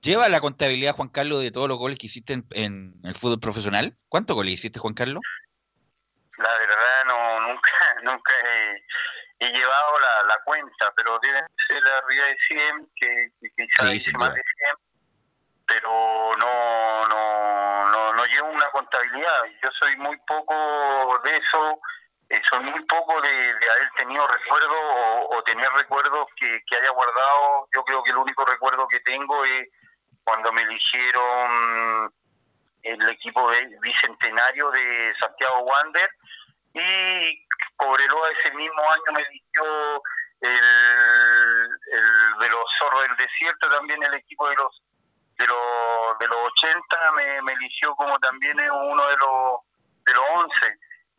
¿Lleva 0.00 0.28
la 0.28 0.40
contabilidad, 0.40 0.94
Juan 0.94 1.08
Carlos, 1.08 1.40
de 1.40 1.50
todos 1.50 1.68
los 1.68 1.78
goles 1.78 1.98
que 1.98 2.06
hiciste 2.06 2.34
en, 2.50 2.94
el 3.04 3.14
fútbol 3.14 3.40
profesional? 3.40 3.96
¿Cuántos 4.08 4.36
goles 4.36 4.54
hiciste, 4.54 4.78
Juan 4.78 4.94
Carlos? 4.94 5.22
La 6.36 6.58
verdad, 6.58 7.04
no 7.06 7.48
nunca 7.48 7.70
nunca 8.04 8.32
he, 9.40 9.52
llevado 9.52 9.98
la, 10.26 10.38
cuenta, 10.44 10.92
pero 10.96 11.18
deben 11.20 11.44
ser 11.66 11.82
arriba 11.86 12.26
de 12.26 12.36
100, 12.48 12.90
que, 12.96 13.32
quizás 13.56 14.02
sí, 14.02 14.12
más 14.12 14.34
de 14.34 14.42
100 14.42 14.87
pero 15.68 16.34
no, 16.38 17.08
no, 17.08 17.88
no, 17.90 18.12
no 18.14 18.24
llevo 18.24 18.48
una 18.48 18.70
contabilidad. 18.70 19.44
Yo 19.62 19.70
soy 19.72 19.94
muy 19.96 20.16
poco 20.26 21.20
de 21.24 21.36
eso, 21.36 21.78
eh, 22.30 22.40
soy 22.48 22.64
muy 22.64 22.82
poco 22.86 23.20
de, 23.20 23.50
haber 23.50 23.90
tenido 23.96 24.26
recuerdos 24.26 24.78
o, 25.30 25.42
tener 25.44 25.70
recuerdos 25.72 26.26
que, 26.36 26.62
haya 26.76 26.90
guardado. 26.90 27.68
Yo 27.74 27.84
creo 27.84 28.02
que 28.02 28.10
el 28.10 28.16
único 28.16 28.44
recuerdo 28.46 28.88
que 28.88 29.00
tengo 29.00 29.44
es 29.44 29.68
cuando 30.24 30.50
me 30.52 30.62
eligieron 30.62 32.12
el 32.82 33.10
equipo 33.10 33.50
bicentenario 33.82 34.70
de 34.70 35.14
Santiago 35.20 35.60
Wander 35.60 36.10
y 36.72 37.46
Cobreloa 37.76 38.30
ese 38.30 38.54
mismo 38.54 38.82
año 38.90 39.12
me 39.12 39.20
eligió 39.22 40.02
el, 40.40 40.50
el 41.92 42.38
de 42.40 42.48
los 42.48 42.70
zorros 42.78 43.02
del 43.02 43.16
desierto, 43.16 43.68
también 43.70 44.02
el 44.02 44.14
equipo 44.14 44.48
de 44.48 44.56
los 44.56 44.82
de 45.38 45.46
los, 45.46 46.18
de 46.18 46.26
los 46.26 46.38
80 46.52 47.12
me, 47.16 47.42
me 47.42 47.52
eligió 47.52 47.94
como 47.94 48.18
también 48.18 48.58
uno 48.58 49.08
de 49.08 49.16
los, 49.16 49.60
de 50.04 50.14
los 50.14 50.24
11. 50.34 50.54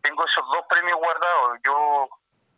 Tengo 0.01 0.25
esos 0.25 0.43
dos 0.51 0.65
premios 0.69 0.97
guardados. 0.97 1.59
Yo, 1.65 2.09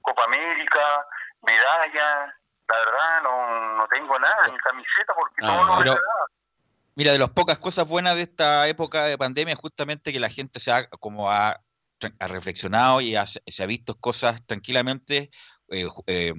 Copa 0.01 0.25
América, 0.25 1.05
medalla, 1.43 2.35
la 2.67 2.77
verdad 2.77 3.23
no, 3.23 3.77
no 3.77 3.87
tengo 3.87 4.17
nada, 4.19 4.47
ni 4.47 4.57
camiseta, 4.57 5.13
porque 5.15 5.41
todo 5.45 5.63
lo 5.63 5.77
pero, 5.79 5.97
Mira, 6.95 7.13
de 7.13 7.19
las 7.19 7.29
pocas 7.29 7.57
cosas 7.57 7.87
buenas 7.87 8.15
de 8.15 8.23
esta 8.23 8.67
época 8.67 9.05
de 9.05 9.17
pandemia 9.17 9.53
es 9.53 9.59
justamente 9.59 10.11
que 10.11 10.19
la 10.19 10.29
gente 10.29 10.59
se 10.59 10.71
ha, 10.71 10.87
como 10.89 11.31
ha, 11.31 11.61
ha 12.19 12.27
reflexionado 12.27 13.01
y 13.01 13.15
se 13.47 13.63
ha 13.63 13.65
visto 13.65 13.95
cosas 13.95 14.45
tranquilamente, 14.45 15.31
eh, 15.69 15.87
eh, 16.07 16.33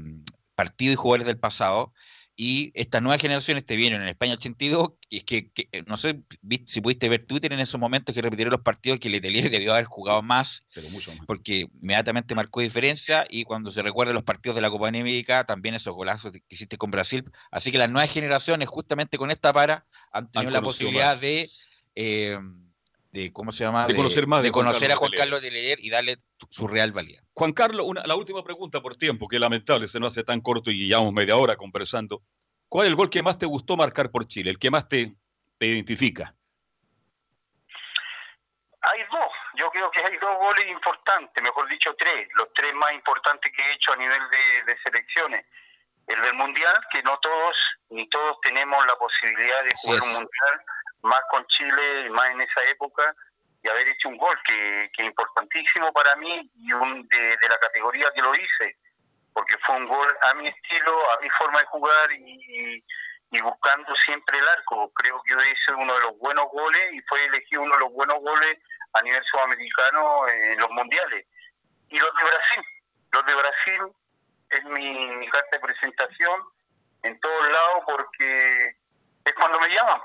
partidos 0.55 0.93
y 0.93 0.97
jugadores 0.97 1.27
del 1.27 1.39
pasado, 1.39 1.95
y 2.37 2.73
estas 2.75 3.03
nuevas 3.03 3.21
generaciones 3.21 3.67
te 3.67 3.77
vienen 3.77 4.03
en 4.03 4.09
España 4.09 4.35
82, 4.35 4.93
y 5.11 5.19
es 5.19 5.25
que, 5.25 5.51
eh, 5.55 5.83
no 5.87 5.97
sé 5.97 6.23
si 6.67 6.81
pudiste 6.81 7.09
ver 7.09 7.27
Twitter 7.27 7.53
en 7.53 7.61
esos 7.61 7.79
momentos 7.79 8.15
que 8.15 8.23
repitieron 8.23 8.53
los 8.53 8.63
partidos 8.63 8.99
que 8.99 9.11
Letelier 9.11 9.51
debió 9.51 9.75
haber 9.75 9.85
jugado 9.85 10.23
más, 10.23 10.65
Pero 10.75 10.89
mucho 10.89 11.15
más. 11.15 11.27
porque 11.27 11.69
inmediatamente 11.81 12.35
marcó 12.35 12.61
diferencia 12.61 13.27
y 13.29 13.45
cuando 13.45 13.71
se 13.71 13.83
recuerda 13.83 14.13
los 14.13 14.25
partidos 14.25 14.57
de 14.57 14.63
la 14.63 14.71
Copa 14.71 14.89
América, 14.89 15.45
también 15.45 15.75
esos 15.75 15.95
golazos 15.95 16.33
que 16.33 16.41
hiciste 16.49 16.79
con 16.79 16.91
Brasil. 16.91 17.25
Así 17.51 17.71
que 17.71 17.79
las 17.79 17.91
nuevas 17.91 18.11
generaciones, 18.11 18.69
justamente 18.69 19.19
con 19.19 19.31
esta 19.31 19.53
para, 19.53 19.87
han 20.13 20.31
tenido 20.31 20.53
la 20.53 20.63
posibilidad 20.63 21.19
de... 21.19 21.49
Eh, 21.95 22.39
de 23.13 23.31
cómo 23.31 23.53
se 23.53 23.65
llama 23.65 23.87
de, 23.87 23.95
conocer 23.95 24.27
más 24.27 24.43
de, 24.43 24.51
conocer 24.51 24.91
a 24.91 24.97
Juan 24.97 25.13
Carlos 25.13 25.43
de 25.43 25.51
leer 25.51 25.79
y 25.81 25.91
darle 25.91 26.17
su 26.49 26.67
real 26.67 26.93
valía. 26.93 27.23
Juan 27.35 27.53
Carlos, 27.53 27.87
una, 27.87 28.03
la 28.07 28.17
última 28.17 28.43
pregunta 28.43 28.81
por 28.81 28.97
tiempo, 28.97 29.29
que 29.29 29.39
lamentable 29.39 29.87
se 29.87 30.01
nos 30.01 30.09
hace 30.09 30.25
tan 30.25 30.41
corto 30.41 30.71
y 30.71 30.87
llevamos 30.87 31.13
media 31.13 31.37
hora 31.37 31.55
conversando. 31.57 32.23
¿Cuál 32.69 32.87
es 32.87 32.91
el 32.91 32.97
gol 32.97 33.11
que 33.11 33.23
más 33.23 33.37
te 33.37 33.45
gustó 33.45 33.77
marcar 33.77 34.11
por 34.11 34.27
Chile, 34.27 34.51
el 34.51 34.59
que 34.59 34.71
más 34.71 34.89
te, 34.89 35.15
te 35.59 35.67
identifica? 35.67 36.35
Hay 38.81 39.01
dos, 39.13 39.33
yo 39.57 39.71
creo 39.71 39.91
que 39.91 40.01
hay 40.01 40.17
dos 40.17 40.39
goles 40.39 40.67
importantes, 40.69 41.43
mejor 41.43 41.69
dicho 41.69 41.95
tres, 41.97 42.29
los 42.35 42.51
tres 42.55 42.75
más 42.75 42.95
importantes 42.95 43.53
que 43.55 43.63
he 43.63 43.75
hecho 43.75 43.93
a 43.93 43.97
nivel 43.97 44.23
de, 44.31 44.73
de 44.73 44.79
selecciones. 44.81 45.45
El 46.07 46.21
del 46.21 46.35
Mundial, 46.35 46.75
que 46.91 47.03
no 47.03 47.17
todos, 47.19 47.77
ni 47.91 48.09
todos 48.09 48.41
tenemos 48.41 48.85
la 48.87 48.97
posibilidad 48.97 49.63
de 49.65 49.73
jugar 49.77 50.03
un 50.03 50.13
Mundial, 50.15 50.65
más 51.03 51.21
con 51.31 51.45
Chile, 51.47 52.11
más 52.11 52.31
en 52.31 52.41
esa 52.41 52.65
época, 52.65 53.15
y 53.63 53.69
haber 53.69 53.89
hecho 53.89 54.09
un 54.09 54.17
gol 54.17 54.37
que, 54.45 54.91
que 54.93 55.05
importantísimo 55.05 55.93
para 55.93 56.17
mí 56.17 56.51
y 56.57 56.73
un 56.73 57.07
de, 57.09 57.49
la 57.49 57.59
categoría 57.59 58.11
que 58.15 58.23
lo 58.23 58.35
hice, 58.35 58.77
porque 59.33 59.57
fue 59.59 59.77
un 59.77 59.87
gol 59.87 60.19
a 60.23 60.35
mi 60.35 60.49
estilo, 60.49 61.11
a 61.13 61.21
mi 61.21 61.31
forma 61.31 61.61
de 61.61 61.67
jugar 61.67 62.13
y, 62.13 62.85
y 63.31 63.41
buscando 63.41 63.95
siempre 63.97 64.39
el 64.39 64.49
arco. 64.49 64.93
Creo 64.95 65.23
que 65.23 65.33
yo 65.33 65.41
hice 65.41 65.73
uno 65.75 65.95
de 65.95 66.01
los 66.01 66.19
buenos 66.19 66.47
goles 66.51 66.93
y 66.93 67.01
fue 67.03 67.25
elegido 67.25 67.63
uno 67.63 67.75
de 67.75 67.81
los 67.81 67.93
buenos 67.93 68.21
goles 68.21 68.59
a 68.95 69.03
nivel 69.03 69.23
sudamericano 69.25 70.29
en 70.29 70.59
los 70.59 70.71
mundiales. 70.71 71.27
Y 71.89 71.99
los 71.99 72.15
de 72.15 72.25
Brasil, 72.25 72.65
los 73.13 73.27
de 73.27 73.35
Brasil 73.35 73.83
es 74.51 74.65
mi, 74.65 75.17
mi 75.17 75.29
carta 75.29 75.49
de 75.53 75.61
presentación 75.61 76.43
en 77.05 77.19
todos 77.21 77.51
lados 77.51 77.85
porque 77.87 78.77
es 79.25 79.35
cuando 79.35 79.61
me 79.61 79.69
llaman 79.69 80.01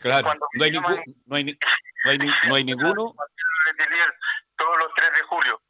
Claro, 0.00 0.32
no 0.54 0.64
hay, 0.64 0.70
ningún, 0.70 1.02
no, 1.26 1.36
hay, 1.36 1.44
no, 2.04 2.10
hay, 2.10 2.18
no 2.48 2.54
hay 2.54 2.64
ninguno. 2.64 3.14
Todos 4.56 4.78
los 4.78 4.94
3 4.94 5.12
de 5.12 5.22
julio. 5.22 5.60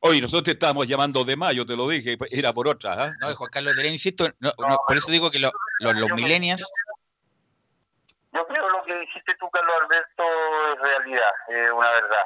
Oye, 0.00 0.20
nosotros 0.20 0.44
te 0.44 0.50
estábamos 0.52 0.86
llamando 0.86 1.24
de 1.24 1.36
mayo, 1.36 1.66
te 1.66 1.76
lo 1.76 1.88
dije, 1.88 2.16
era 2.30 2.52
por 2.52 2.68
otra. 2.68 3.06
¿eh? 3.06 3.12
No, 3.20 3.34
Juan 3.34 3.50
Carlos 3.50 3.74
Terén, 3.74 3.92
insisto, 3.92 4.28
no, 4.38 4.52
por 4.86 4.96
eso 4.96 5.10
digo 5.10 5.30
que 5.30 5.40
lo, 5.40 5.50
lo, 5.80 5.92
los 5.92 6.10
millennials. 6.12 6.64
Yo 8.32 8.46
creo 8.46 8.68
lo 8.68 8.84
que 8.84 8.96
dijiste 9.00 9.34
tú, 9.40 9.50
Carlos 9.50 9.72
Alberto, 9.82 10.22
es 10.72 10.80
realidad, 10.80 11.30
es 11.48 11.70
una 11.70 11.90
verdad. 11.90 12.24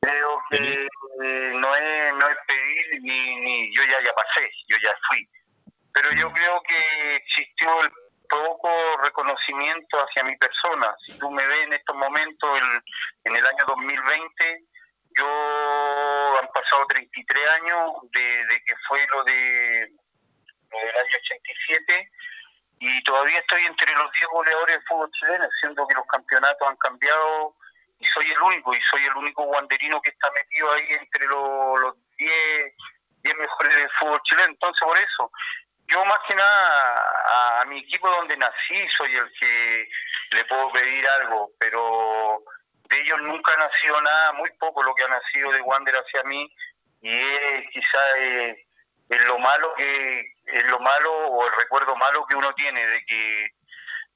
Creo 0.00 0.42
que 0.50 0.86
eh, 1.24 1.52
no, 1.56 1.74
es, 1.74 2.14
no 2.14 2.28
es 2.28 2.36
pedir 2.46 3.02
ni, 3.02 3.36
ni 3.40 3.74
yo 3.74 3.82
ya, 3.82 4.02
ya 4.02 4.12
pasé, 4.14 4.50
yo 4.68 4.76
ya 4.82 4.94
fui. 5.10 5.28
Pero 5.92 6.12
yo 6.12 6.32
creo 6.32 6.62
que 6.62 7.16
existió 7.16 7.82
el 7.82 7.90
poco 8.28 8.70
reconocimiento 9.02 9.98
hacia 9.98 10.24
mi 10.24 10.36
persona. 10.36 10.94
Si 11.06 11.18
tú 11.18 11.30
me 11.30 11.46
ves 11.46 11.64
en 11.64 11.72
estos 11.72 11.96
momentos, 11.96 12.60
el, 12.60 12.82
en 13.24 13.36
el 13.36 13.46
año 13.46 13.64
2020, 13.66 14.64
yo 15.16 16.38
han 16.40 16.48
pasado 16.48 16.86
33 16.86 17.48
años 17.48 17.92
de, 18.12 18.62
que 18.66 18.74
fue 18.86 19.04
lo 19.12 19.24
de 19.24 19.92
lo 20.70 20.78
del 20.78 20.96
año 20.96 21.16
87 21.24 22.10
y 22.80 23.02
todavía 23.02 23.38
estoy 23.40 23.64
entre 23.64 23.92
los 23.94 24.12
10 24.12 24.26
goleadores 24.30 24.76
del 24.76 24.86
fútbol 24.86 25.10
chileno, 25.12 25.48
siendo 25.60 25.86
que 25.86 25.94
los 25.94 26.06
campeonatos 26.06 26.68
han 26.68 26.76
cambiado 26.76 27.56
y 27.98 28.04
soy 28.04 28.30
el 28.30 28.40
único, 28.42 28.74
y 28.74 28.80
soy 28.82 29.04
el 29.04 29.16
único 29.16 29.44
guanderino 29.44 30.00
que 30.00 30.10
está 30.10 30.30
metido 30.32 30.70
ahí 30.72 30.86
entre 30.90 31.26
los, 31.26 31.80
los 31.80 31.94
10, 32.16 32.32
10 33.22 33.36
mejores 33.38 33.74
del 33.74 33.90
fútbol 33.98 34.22
chileno. 34.22 34.50
Entonces, 34.50 34.82
por 34.86 34.98
eso, 34.98 35.32
yo 35.88 36.04
más 36.04 36.18
que 36.28 36.34
nada 36.34 37.60
a, 37.60 37.64
mi 37.64 37.78
equipo 37.80 38.08
donde 38.08 38.36
nací 38.36 38.88
soy 38.96 39.14
el 39.14 39.32
que 39.38 39.88
le 40.32 40.44
puedo 40.44 40.70
pedir 40.72 41.06
algo, 41.08 41.50
pero 41.58 42.42
de 42.88 43.00
ellos 43.00 43.20
nunca 43.22 43.52
ha 43.54 43.68
nacido 43.68 44.00
nada, 44.00 44.32
muy 44.32 44.50
poco 44.58 44.82
lo 44.82 44.94
que 44.94 45.04
ha 45.04 45.08
nacido 45.08 45.50
de 45.52 45.62
Wander 45.62 45.94
hacia 45.96 46.22
mí 46.24 46.50
y 47.00 47.10
es 47.10 47.70
quizá 47.72 48.18
es, 48.18 48.56
lo 49.08 49.38
malo 49.38 49.74
que 49.74 50.34
es 50.46 50.64
lo 50.64 50.78
malo 50.80 51.12
o 51.28 51.46
el 51.46 51.52
recuerdo 51.54 51.96
malo 51.96 52.26
que 52.26 52.36
uno 52.36 52.52
tiene 52.54 52.86
de 52.86 53.04
que 53.06 53.48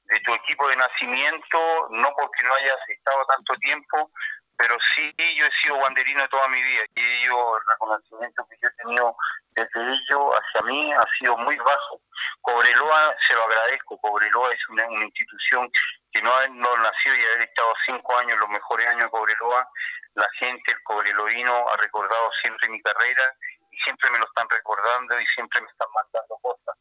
de 0.05 0.19
tu 0.19 0.33
equipo 0.33 0.67
de 0.67 0.75
nacimiento, 0.75 1.87
no 1.91 2.13
porque 2.15 2.43
no 2.43 2.53
hayas 2.53 2.77
estado 2.89 3.25
tanto 3.25 3.55
tiempo, 3.55 4.11
pero 4.57 4.77
sí 4.79 5.13
yo 5.35 5.45
he 5.45 5.51
sido 5.61 5.77
guanderino 5.77 6.27
toda 6.29 6.47
mi 6.49 6.61
vida 6.61 6.83
y 6.95 7.01
ellos, 7.01 7.37
el 7.59 7.67
reconocimiento 7.69 8.45
que 8.47 8.57
yo 8.61 8.67
he 8.67 8.83
tenido 8.83 9.15
desde 9.55 9.93
ellos 9.93 10.33
hacia 10.33 10.61
mí 10.63 10.93
ha 10.93 11.05
sido 11.17 11.37
muy 11.37 11.55
bajo. 11.57 12.01
Cobreloa 12.41 13.15
se 13.27 13.33
lo 13.33 13.43
agradezco, 13.43 13.99
Cobreloa 13.99 14.53
es 14.53 14.69
una, 14.69 14.85
institución 15.03 15.71
que 16.11 16.21
no 16.21 16.33
haber 16.33 16.51
no 16.51 16.77
nacido 16.77 17.15
y 17.15 17.25
haber 17.25 17.41
estado 17.43 17.73
cinco 17.85 18.17
años, 18.17 18.39
los 18.39 18.49
mejores 18.49 18.87
años 18.87 19.03
de 19.03 19.09
Cobreloa, 19.09 19.67
la 20.15 20.29
gente, 20.39 20.71
el 20.71 20.83
cobreloíno, 20.83 21.67
ha 21.69 21.77
recordado 21.77 22.31
siempre 22.33 22.69
mi 22.69 22.81
carrera 22.81 23.33
y 23.71 23.77
siempre 23.79 24.09
me 24.11 24.19
lo 24.19 24.25
están 24.25 24.47
recordando 24.49 25.19
y 25.19 25.25
siempre 25.27 25.61
me 25.61 25.67
están 25.67 25.87
mandando 25.93 26.37
cosas. 26.41 26.77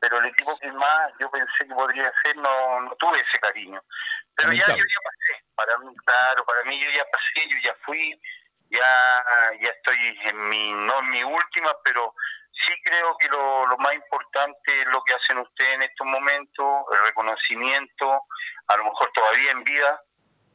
Pero 0.00 0.18
el 0.18 0.26
equipo 0.26 0.58
que 0.58 0.72
más 0.72 1.12
yo 1.20 1.30
pensé 1.30 1.66
que 1.66 1.74
podría 1.74 2.12
ser, 2.22 2.36
no, 2.36 2.80
no 2.80 2.94
tuve 2.96 3.20
ese 3.20 3.38
cariño. 3.38 3.82
Pero 4.36 4.52
ya 4.52 4.66
yo 4.66 4.76
ya 4.76 5.00
pasé, 5.04 5.44
para 5.54 5.78
mí, 5.78 5.94
claro, 6.04 6.44
para 6.44 6.64
mí 6.64 6.78
yo 6.82 6.90
ya 6.90 7.04
pasé, 7.10 7.48
yo 7.48 7.56
ya 7.62 7.74
fui, 7.84 8.20
ya, 8.70 9.24
ya 9.60 9.70
estoy 9.70 10.18
en 10.24 10.48
mi, 10.48 10.72
no 10.72 10.98
en 11.00 11.10
mi 11.10 11.24
última, 11.24 11.74
pero 11.84 12.14
sí 12.52 12.72
creo 12.84 13.16
que 13.18 13.28
lo, 13.28 13.66
lo 13.66 13.76
más 13.78 13.94
importante 13.94 14.80
es 14.80 14.86
lo 14.86 15.02
que 15.04 15.14
hacen 15.14 15.38
ustedes 15.38 15.74
en 15.74 15.82
estos 15.82 16.06
momentos, 16.06 16.84
el 16.92 17.06
reconocimiento, 17.06 18.22
a 18.68 18.76
lo 18.76 18.84
mejor 18.84 19.10
todavía 19.12 19.50
en 19.50 19.64
vida, 19.64 20.00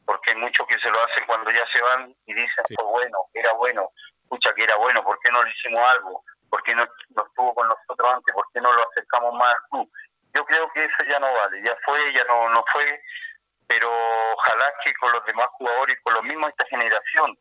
porque 0.04 0.30
hay 0.30 0.36
muchos 0.38 0.66
que 0.66 0.78
se 0.78 0.90
lo 0.90 1.04
hacen 1.04 1.24
cuando 1.26 1.50
ya 1.50 1.66
se 1.68 1.80
van 1.82 2.14
y 2.26 2.34
dicen, 2.34 2.64
fue 2.74 2.84
bueno, 2.84 3.18
era 3.34 3.52
bueno, 3.52 3.90
escucha 4.22 4.52
que 4.54 4.64
era 4.64 4.76
bueno, 4.76 5.04
¿por 5.04 5.18
qué 5.20 5.30
no 5.30 5.42
le 5.42 5.50
hicimos 5.50 5.80
algo? 5.88 6.24
¿Por 6.48 6.62
qué 6.64 6.74
no, 6.74 6.84
no 7.14 7.26
estuvo 7.26 7.54
con 7.54 7.68
nosotros 7.68 8.14
antes? 8.14 8.34
¿Por 8.34 8.44
qué 8.52 8.60
no 8.60 8.72
lo 8.72 8.88
acercamos 8.90 9.34
más 9.34 9.54
al 9.54 9.60
club? 9.70 9.92
Yo 10.34 10.44
creo 10.46 10.70
que 10.72 10.84
eso 10.84 11.04
ya 11.08 11.18
no 11.20 11.32
vale, 11.32 11.62
ya 11.62 11.76
fue, 11.84 12.12
ya 12.12 12.24
no, 12.24 12.48
no 12.50 12.64
fue, 12.72 13.00
pero 13.66 13.88
ojalá 14.32 14.72
que 14.84 14.92
con 14.94 15.12
los 15.12 15.24
demás 15.26 15.46
jugadores, 15.52 15.96
con 16.02 16.14
los 16.14 16.24
mismos 16.24 16.46
de 16.46 16.50
esta 16.50 16.66
generación, 16.66 17.38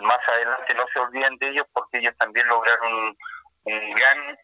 más 0.00 0.18
adelante 0.28 0.74
no 0.74 0.84
se 0.92 1.00
olviden 1.00 1.36
de 1.38 1.48
ellos 1.48 1.66
porque 1.72 1.98
ellos 1.98 2.14
también 2.18 2.46
lograron 2.48 3.16
un, 3.64 3.94
gran 3.94 4.38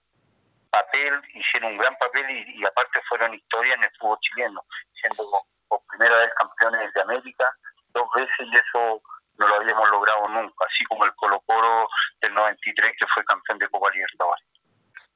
papel, 0.71 1.21
hicieron 1.35 1.73
un 1.73 1.79
gran 1.79 1.97
papel 1.97 2.29
y, 2.31 2.61
y 2.61 2.65
aparte 2.65 3.01
fueron 3.09 3.35
historia 3.35 3.75
en 3.75 3.85
el 3.85 3.91
fútbol 3.99 4.19
chileno, 4.21 4.65
siendo 5.01 5.25
por 5.69 5.81
primera 5.87 6.17
vez 6.19 6.31
campeones 6.37 6.93
de 6.93 7.01
América 7.01 7.51
dos 7.95 8.09
veces 8.15 8.47
y 8.53 8.57
eso 8.57 9.01
no 9.39 9.49
lo 9.49 9.55
habíamos 9.57 9.91
logrado 9.91 10.29
nunca, 10.29 10.67
así 10.69 10.85
como 10.85 11.05
el 11.05 11.15
Colo 11.15 11.41
Colo 11.47 11.89
del 12.21 12.35
93 12.35 12.93
que 12.99 13.07
fue 13.07 13.25
campeón 13.25 13.59
de 13.59 13.69
Copa 13.69 13.91
Libertadores. 13.91 14.45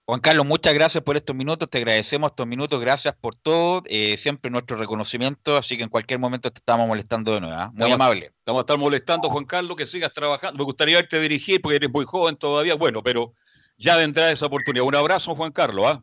Juan 0.09 0.21
Carlos, 0.21 0.47
muchas 0.47 0.73
gracias 0.73 1.05
por 1.05 1.17
estos 1.19 1.37
minutos, 1.37 1.69
te 1.69 1.77
agradecemos 1.77 2.31
estos 2.31 2.47
minutos, 2.47 2.81
gracias 2.81 3.15
por 3.15 3.35
todo, 3.35 3.83
eh, 3.85 4.17
siempre 4.17 4.51
nuestro 4.51 4.79
reconocimiento, 4.79 5.59
así 5.59 5.77
que 5.77 5.83
en 5.83 5.91
cualquier 5.91 6.19
momento 6.19 6.51
te 6.51 6.61
estamos 6.61 6.89
molestando 6.89 7.35
de 7.35 7.43
nuevo, 7.43 7.55
¿ah? 7.55 7.67
muy 7.67 7.75
Estamos- 7.83 7.95
amable. 7.95 8.33
Estamos 8.39 8.61
a 8.61 8.63
estar 8.63 8.79
molestando, 8.79 9.29
Juan 9.29 9.45
Carlos, 9.45 9.77
que 9.77 9.87
sigas 9.87 10.11
trabajando. 10.15 10.57
Me 10.57 10.65
gustaría 10.65 10.97
verte 10.97 11.21
dirigir 11.21 11.61
porque 11.61 11.77
eres 11.77 11.91
muy 11.91 12.07
joven 12.07 12.39
todavía. 12.39 12.75
Bueno, 12.75 13.03
pero 13.03 13.35
ya 13.77 13.99
vendrá 13.99 14.31
esa 14.31 14.47
oportunidad. 14.47 14.87
Un 14.87 14.95
abrazo, 14.95 15.35
Juan 15.35 15.53
Carlos. 15.53 15.85
¿ah? 15.87 16.03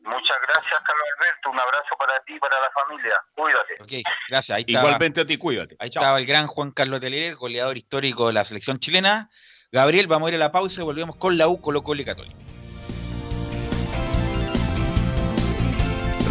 Muchas 0.00 0.36
gracias, 0.48 0.72
Carlos 0.82 1.06
Alberto, 1.18 1.50
un 1.50 1.60
abrazo 1.60 1.94
para 1.98 2.24
ti 2.24 2.36
y 2.36 2.38
para 2.38 2.56
la 2.58 2.70
familia, 2.70 3.14
cuídate. 3.34 3.74
Ok, 3.82 4.08
gracias. 4.30 4.56
Ahí 4.56 4.64
estaba- 4.66 4.86
Igualmente 4.86 5.20
a 5.20 5.26
ti, 5.26 5.36
cuídate. 5.36 5.76
Ahí 5.78 5.88
estaba 5.90 6.18
el 6.18 6.24
gran 6.24 6.46
Juan 6.46 6.70
Carlos 6.70 7.00
Telier, 7.02 7.34
goleador 7.36 7.76
histórico 7.76 8.28
de 8.28 8.32
la 8.32 8.46
selección 8.46 8.78
chilena. 8.78 9.28
Gabriel, 9.70 10.06
vamos 10.06 10.28
a 10.28 10.30
ir 10.30 10.36
a 10.36 10.38
la 10.38 10.52
pausa 10.52 10.80
y 10.80 10.84
volvemos 10.84 11.16
con 11.16 11.36
la 11.36 11.48
U, 11.48 11.60
Colo 11.60 11.82
Colo 11.82 12.00
y 12.00 12.06
Católica. 12.06 12.34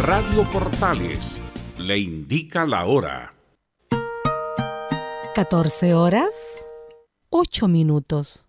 Radio 0.00 0.44
Portales 0.50 1.40
le 1.78 1.98
indica 1.98 2.66
la 2.66 2.86
hora. 2.86 3.34
14 5.34 5.94
horas, 5.94 6.64
8 7.30 7.68
minutos. 7.68 8.48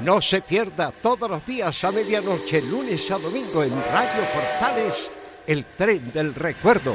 No 0.00 0.22
se 0.22 0.40
pierda 0.40 0.92
todos 1.02 1.28
los 1.28 1.44
días 1.44 1.84
a 1.84 1.92
medianoche, 1.92 2.62
lunes 2.62 3.10
a 3.10 3.18
domingo 3.18 3.62
en 3.62 3.70
Radio 3.70 4.22
Portales, 4.32 5.10
el 5.46 5.64
tren 5.64 6.12
del 6.12 6.34
recuerdo. 6.34 6.94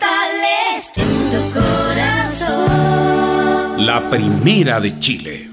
La 3.91 4.09
primera 4.09 4.79
de 4.79 4.97
Chile. 5.01 5.49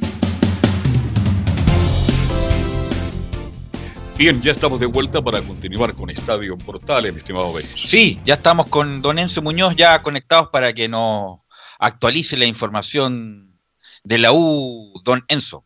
Bien, 4.16 4.41
ya 4.41 4.53
estamos 4.53 4.78
de 4.78 4.86
vuelta 4.86 5.20
para 5.20 5.43
continuar 5.43 5.93
con 5.93 6.09
Estadio 6.09 6.57
Portales, 6.57 7.12
mi 7.12 7.18
estimado 7.18 7.53
Bellos. 7.53 7.72
Sí, 7.89 8.20
ya 8.24 8.34
estamos 8.34 8.68
con 8.68 9.03
don 9.03 9.18
Enzo 9.18 9.43
Muñoz 9.43 9.74
ya 9.74 10.01
conectados 10.05 10.51
para 10.51 10.72
que 10.72 10.89
nos 10.89 11.41
actualice 11.80 12.36
la 12.36 12.47
información 12.47 13.59
de 14.05 14.18
la 14.18 14.32
U, 14.32 14.93
don 15.03 15.24
Enzo. 15.26 15.64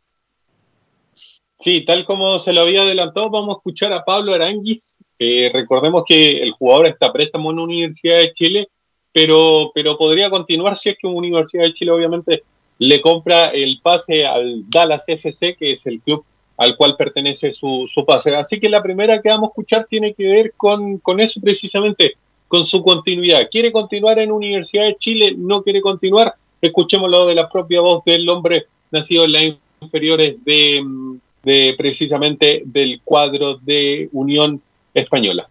Sí, 1.61 1.85
tal 1.85 2.07
como 2.07 2.39
se 2.39 2.55
lo 2.55 2.63
había 2.63 2.81
adelantado, 2.81 3.29
vamos 3.29 3.57
a 3.57 3.59
escuchar 3.59 3.93
a 3.93 4.03
Pablo 4.03 4.33
Aranguis. 4.33 4.97
Eh, 5.19 5.51
recordemos 5.53 6.05
que 6.09 6.43
el 6.43 6.53
jugador 6.53 6.87
está 6.87 7.09
a 7.09 7.13
préstamo 7.13 7.51
en 7.51 7.57
la 7.59 7.65
Universidad 7.65 8.17
de 8.17 8.33
Chile, 8.33 8.69
pero, 9.13 9.73
pero 9.75 9.99
podría 9.99 10.31
continuar 10.31 10.79
si 10.79 10.89
es 10.89 10.97
que 10.99 11.07
Universidad 11.07 11.65
de 11.65 11.75
Chile 11.75 11.91
obviamente 11.91 12.45
le 12.79 13.01
compra 13.01 13.49
el 13.49 13.81
pase 13.83 14.27
al 14.27 14.69
Dallas 14.69 15.05
FC, 15.07 15.57
que 15.57 15.73
es 15.73 15.87
el 15.87 16.01
club 16.01 16.25
al 16.57 16.77
cual 16.77 16.97
pertenece 16.97 17.53
su, 17.53 17.89
su 17.93 18.05
pase. 18.05 18.35
Así 18.35 18.61
que 18.61 18.69
la 18.69 18.83
primera 18.83 19.21
que 19.21 19.29
vamos 19.29 19.49
a 19.49 19.53
escuchar 19.53 19.87
tiene 19.89 20.15
que 20.15 20.27
ver 20.27 20.53
con, 20.57 20.99
con 20.99 21.19
eso 21.21 21.41
precisamente, 21.41 22.15
con 22.49 22.67
su 22.67 22.83
continuidad. 22.83 23.49
¿Quiere 23.51 23.73
continuar 23.73 24.19
en 24.19 24.31
Universidad 24.31 24.85
de 24.85 24.97
Chile? 24.97 25.35
¿No 25.37 25.63
quiere 25.63 25.81
continuar? 25.81 26.35
Escuchémoslo 26.61 27.27
de 27.27 27.35
la 27.35 27.49
propia 27.49 27.81
voz 27.81 28.05
del 28.05 28.29
hombre 28.29 28.67
nacido 28.91 29.25
en 29.25 29.33
las 29.33 29.43
inferiores 29.81 30.37
de, 30.45 30.85
de 31.43 31.75
precisamente 31.77 32.63
del 32.65 33.01
cuadro 33.03 33.57
de 33.57 34.09
Unión 34.13 34.61
Española. 34.95 35.49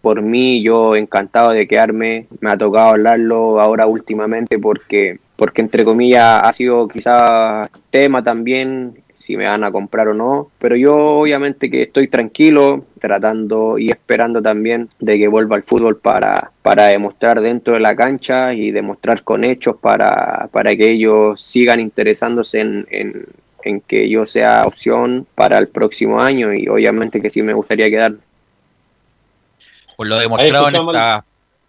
Por 0.00 0.20
mí, 0.20 0.62
yo 0.62 0.96
encantado 0.96 1.50
de 1.50 1.68
quedarme. 1.68 2.26
Me 2.40 2.50
ha 2.50 2.58
tocado 2.58 2.90
hablarlo 2.90 3.60
ahora 3.60 3.86
últimamente 3.86 4.58
porque, 4.58 5.18
porque 5.36 5.62
entre 5.62 5.84
comillas, 5.84 6.40
ha 6.42 6.52
sido 6.52 6.88
quizá 6.88 7.68
tema 7.90 8.22
también 8.22 9.02
si 9.22 9.36
me 9.36 9.46
van 9.46 9.62
a 9.62 9.70
comprar 9.70 10.08
o 10.08 10.14
no. 10.14 10.50
Pero 10.58 10.74
yo 10.74 10.94
obviamente 10.94 11.70
que 11.70 11.82
estoy 11.82 12.08
tranquilo, 12.08 12.84
tratando 13.00 13.78
y 13.78 13.90
esperando 13.90 14.42
también 14.42 14.90
de 14.98 15.18
que 15.18 15.28
vuelva 15.28 15.56
al 15.56 15.62
fútbol 15.62 15.96
para, 15.98 16.50
para 16.62 16.86
demostrar 16.86 17.40
dentro 17.40 17.74
de 17.74 17.80
la 17.80 17.94
cancha 17.94 18.52
y 18.52 18.72
demostrar 18.72 19.22
con 19.22 19.44
hechos 19.44 19.76
para, 19.80 20.48
para 20.52 20.74
que 20.76 20.90
ellos 20.90 21.40
sigan 21.40 21.78
interesándose 21.78 22.60
en, 22.60 22.86
en, 22.90 23.26
en 23.62 23.80
que 23.80 24.08
yo 24.08 24.26
sea 24.26 24.64
opción 24.66 25.26
para 25.36 25.58
el 25.58 25.68
próximo 25.68 26.20
año 26.20 26.52
y 26.52 26.66
obviamente 26.68 27.22
que 27.22 27.30
sí 27.30 27.42
me 27.42 27.54
gustaría 27.54 27.88
quedar. 27.88 28.14
Por 29.96 30.08
lo 30.08 30.18
demostrado 30.18 30.68
en 30.68 30.74
esta, 30.74 31.24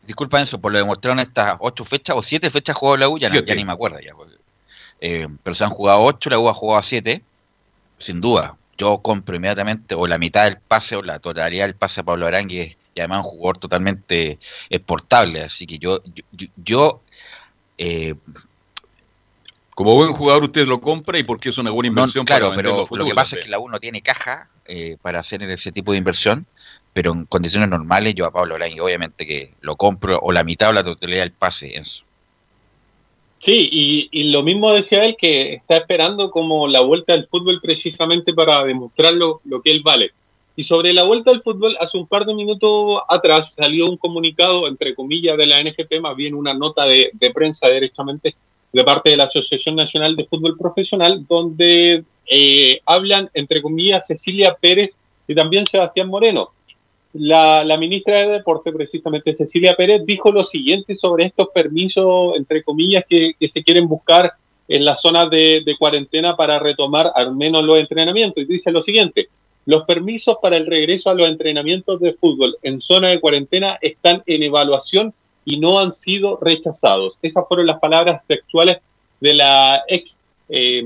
disculpa 0.06 0.42
eso, 0.42 0.60
por 0.60 0.72
lo 0.72 0.78
demostrado 0.78 1.14
en 1.14 1.28
estas 1.28 1.56
ocho 1.60 1.84
fechas 1.86 2.16
o 2.16 2.22
siete 2.24 2.50
fechas 2.50 2.76
jugó 2.76 2.98
la 2.98 3.08
U, 3.10 3.18
ya, 3.18 3.30
no- 3.30 3.34
Siete. 3.36 3.48
ya 3.48 3.56
ni 3.56 3.66
me 3.66 3.74
acuerdo 3.74 4.00
ya. 4.00 4.14
porque, 4.14 4.36
eh, 5.02 5.28
pero 5.44 5.54
se 5.56 5.64
han 5.64 5.70
jugado 5.72 6.02
ocho, 6.02 6.30
la 6.30 6.40
U 6.40 6.50
ha 6.50 6.54
jugado 6.54 6.84
siete, 6.84 7.22
sin 7.98 8.22
duda. 8.22 8.56
Yo 8.78 8.98
compro 9.00 9.36
inmediatamente 9.36 9.96
o 9.96 10.08
la 10.08 10.18
mitad 10.18 10.46
del 10.46 10.58
pase 10.58 10.96
o 10.96 11.02
la 11.04 11.20
totalidad 11.20 11.66
del 11.66 11.76
pase 11.76 12.02
a 12.02 12.04
Pablo 12.04 12.26
Arangui 12.26 12.76
y 12.96 13.00
además 13.00 13.20
un 13.26 13.32
jugador 13.32 13.58
totalmente 13.60 14.40
exportable, 14.70 15.42
así 15.44 15.66
que 15.66 15.78
yo, 15.80 16.02
yo, 16.32 16.48
yo- 16.58 17.02
eh, 17.78 18.16
Como 19.76 19.96
buen 19.96 20.14
jugador 20.14 20.44
usted 20.44 20.68
lo 20.68 20.80
compra 20.80 21.18
y 21.18 21.24
porque 21.24 21.50
es 21.50 21.58
una 21.58 21.72
buena 21.72 21.88
No, 21.90 22.02
inversión 22.02 22.26
claro, 22.26 22.50
para 22.50 22.56
pero 22.58 22.88
lo 22.92 23.06
que 23.06 23.16
pasa 23.16 23.36
es 23.38 23.44
que 23.44 23.50
la 23.50 23.58
U 23.60 23.68
no 23.70 23.80
tiene 23.80 24.02
caja 24.04 24.50
eh, 24.66 24.98
para 25.02 25.20
hacer 25.20 25.42
ese 25.44 25.72
tipo 25.72 25.92
de 25.92 25.98
inversión, 25.98 26.46
pero 26.94 27.12
en 27.12 27.26
condiciones 27.26 27.70
normales 27.70 28.16
yo 28.16 28.26
a 28.26 28.32
Pablo 28.32 28.56
Arangui 28.56 28.80
obviamente 28.80 29.26
que 29.26 29.54
lo 29.62 29.76
compro 29.76 30.20
o 30.22 30.32
la 30.32 30.44
mitad 30.44 30.70
o 30.70 30.74
la 30.74 30.84
totalidad 30.84 31.22
del 31.22 31.32
pase, 31.32 31.76
Enzo. 31.76 32.04
Sí, 33.40 33.68
y, 33.72 34.10
y 34.12 34.32
lo 34.32 34.42
mismo 34.42 34.72
decía 34.72 35.04
él 35.04 35.18
que 35.18 35.54
está 35.54 35.78
esperando 35.78 36.32
como 36.32 36.68
la 36.68 36.80
vuelta 36.80 37.14
al 37.14 37.28
fútbol 37.28 37.60
precisamente 37.62 38.34
para 38.34 38.64
demostrar 38.64 39.14
lo, 39.14 39.42
lo 39.44 39.62
que 39.62 39.72
él 39.72 39.82
vale. 39.84 40.12
Y 40.56 40.64
sobre 40.64 40.94
la 40.94 41.04
vuelta 41.04 41.32
al 41.32 41.42
fútbol, 41.42 41.76
hace 41.80 41.98
un 41.98 42.08
par 42.08 42.26
de 42.26 42.36
minutos 42.36 43.02
atrás 43.10 43.54
salió 43.56 43.90
un 43.90 43.98
comunicado, 43.98 44.68
entre 44.68 44.94
comillas, 44.94 45.36
de 45.36 45.48
la 45.48 45.62
NFP, 45.62 46.00
más 46.00 46.16
bien 46.16 46.36
una 46.36 46.54
nota 46.54 46.86
de, 46.86 47.10
de 47.14 47.32
prensa 47.32 47.68
directamente 47.68 48.36
de 48.72 48.84
parte 48.84 49.12
de 49.12 49.18
la 49.18 49.26
Asociación 49.26 49.76
Nacional 49.76 50.16
de 50.16 50.26
Fútbol 50.26 50.58
Profesional, 50.58 51.26
donde 51.28 52.04
eh, 52.28 52.82
hablan, 52.86 53.30
entre 53.34 53.62
comillas, 53.62 54.08
Cecilia 54.08 54.56
Pérez 54.60 54.98
y 55.28 55.36
también 55.36 55.66
Sebastián 55.68 56.08
Moreno. 56.08 56.52
La, 57.14 57.78
ministra 57.78 58.20
de 58.20 58.28
Deporte, 58.28 58.72
precisamente 58.72 59.36
Cecilia 59.36 59.76
Pérez, 59.76 60.04
dijo 60.06 60.32
lo 60.32 60.44
siguiente 60.44 60.98
sobre 60.98 61.26
estos 61.26 61.50
permisos, 61.54 62.36
entre 62.38 62.64
comillas, 62.64 63.04
que, 63.08 63.36
se 63.48 63.64
quieren 63.64 63.88
buscar 63.88 64.34
en 64.68 64.84
las 64.84 65.02
zonas 65.02 65.30
de, 65.30 65.62
de 65.66 65.78
cuarentena 65.78 66.36
para 66.36 66.58
retomar 66.58 67.12
al 67.16 67.36
menos 67.36 67.64
los 67.64 67.78
entrenamientos. 67.78 68.44
Y 68.44 68.48
dice 68.48 68.72
lo 68.72 68.82
siguiente, 68.82 69.30
los 69.66 69.84
permisos 69.86 70.38
para 70.42 70.58
el 70.58 70.66
regreso 70.66 71.10
a 71.10 71.14
los 71.14 71.28
entrenamientos 71.28 72.00
de 72.00 72.14
fútbol 72.14 72.58
en 72.64 72.82
zona 72.82 73.10
de 73.10 73.20
cuarentena 73.20 73.78
están 73.82 74.24
en 74.26 74.44
evaluación 74.44 75.14
y 75.46 75.60
no 75.60 75.80
han 75.80 75.92
sido 75.92 76.38
rechazados. 76.42 77.18
Esas 77.22 77.46
fueron 77.48 77.68
las 77.68 77.80
palabras 77.80 78.22
textuales 78.28 78.78
de 79.20 79.34
la 79.34 79.84
ex 79.88 80.18
eh, 80.50 80.86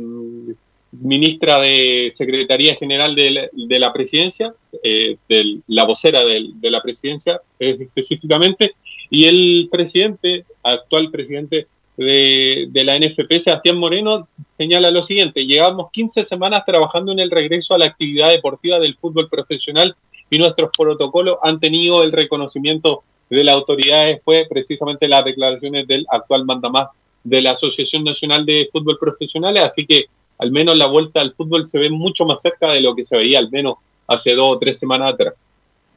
ministra 1.02 1.60
de 1.62 2.12
Secretaría 2.16 2.76
General 2.76 3.16
de 3.16 3.32
la, 3.32 3.50
de 3.54 3.80
la 3.80 3.94
Presidencia, 3.94 4.54
eh, 4.84 5.18
de 5.28 5.60
la 5.68 5.86
vocera 5.86 6.24
del- 6.26 6.60
de, 6.60 6.72
la 6.72 6.82
Presidencia 6.82 7.42
específicamente, 7.60 8.74
y 9.10 9.26
el 9.26 9.70
presidente, 9.72 10.46
actual 10.64 11.10
presidente 11.12 11.68
de, 11.96 12.68
de 12.70 12.84
la 12.84 12.98
NFP, 13.00 13.40
Sebastián 13.40 13.78
Moreno, 13.78 14.28
señala 14.58 14.92
lo 14.92 15.02
siguiente, 15.04 15.46
llevamos 15.46 15.92
15 15.92 16.26
semanas 16.26 16.64
trabajando 16.66 17.12
en 17.12 17.20
el 17.20 17.32
regreso 17.32 17.74
a 17.74 17.78
la 17.78 17.86
actividad 17.86 18.30
deportiva 18.30 18.80
del 18.80 18.96
fútbol 18.98 19.30
profesional 19.30 19.96
y 20.30 20.38
nuestros 20.38 20.70
protocolos 20.78 21.38
han 21.42 21.60
tenido 21.60 22.04
el 22.04 22.12
reconocimiento 22.12 23.04
de 23.30 23.44
las 23.44 23.56
autoridades, 23.56 24.22
fue 24.24 24.46
precisamente 24.50 25.08
las 25.08 25.26
declaraciones 25.26 25.88
del 25.88 26.06
actual 26.10 26.46
mandamás 26.46 26.90
de 27.24 27.42
la 27.42 27.52
Asociación 27.52 28.04
Nacional 28.04 28.46
de 28.46 28.70
Fútbol 28.72 28.98
Profesionales, 29.00 29.64
así 29.64 29.86
que 29.86 30.06
al 30.40 30.52
menos 30.52 30.78
la 30.78 30.86
vuelta 30.88 31.22
al 31.22 31.34
fútbol 31.34 31.70
se 31.70 31.80
ve 31.80 31.90
mucho 31.90 32.26
más 32.26 32.42
cerca 32.42 32.72
de 32.72 32.82
lo 32.82 32.96
que 32.96 33.06
se 33.06 33.18
veía 33.18 33.40
al 33.40 33.50
menos 33.50 33.76
hace 34.08 34.34
dos 34.36 34.56
o 34.56 34.60
tres 34.60 34.80
semanas 34.80 35.14
atrás. 35.14 35.34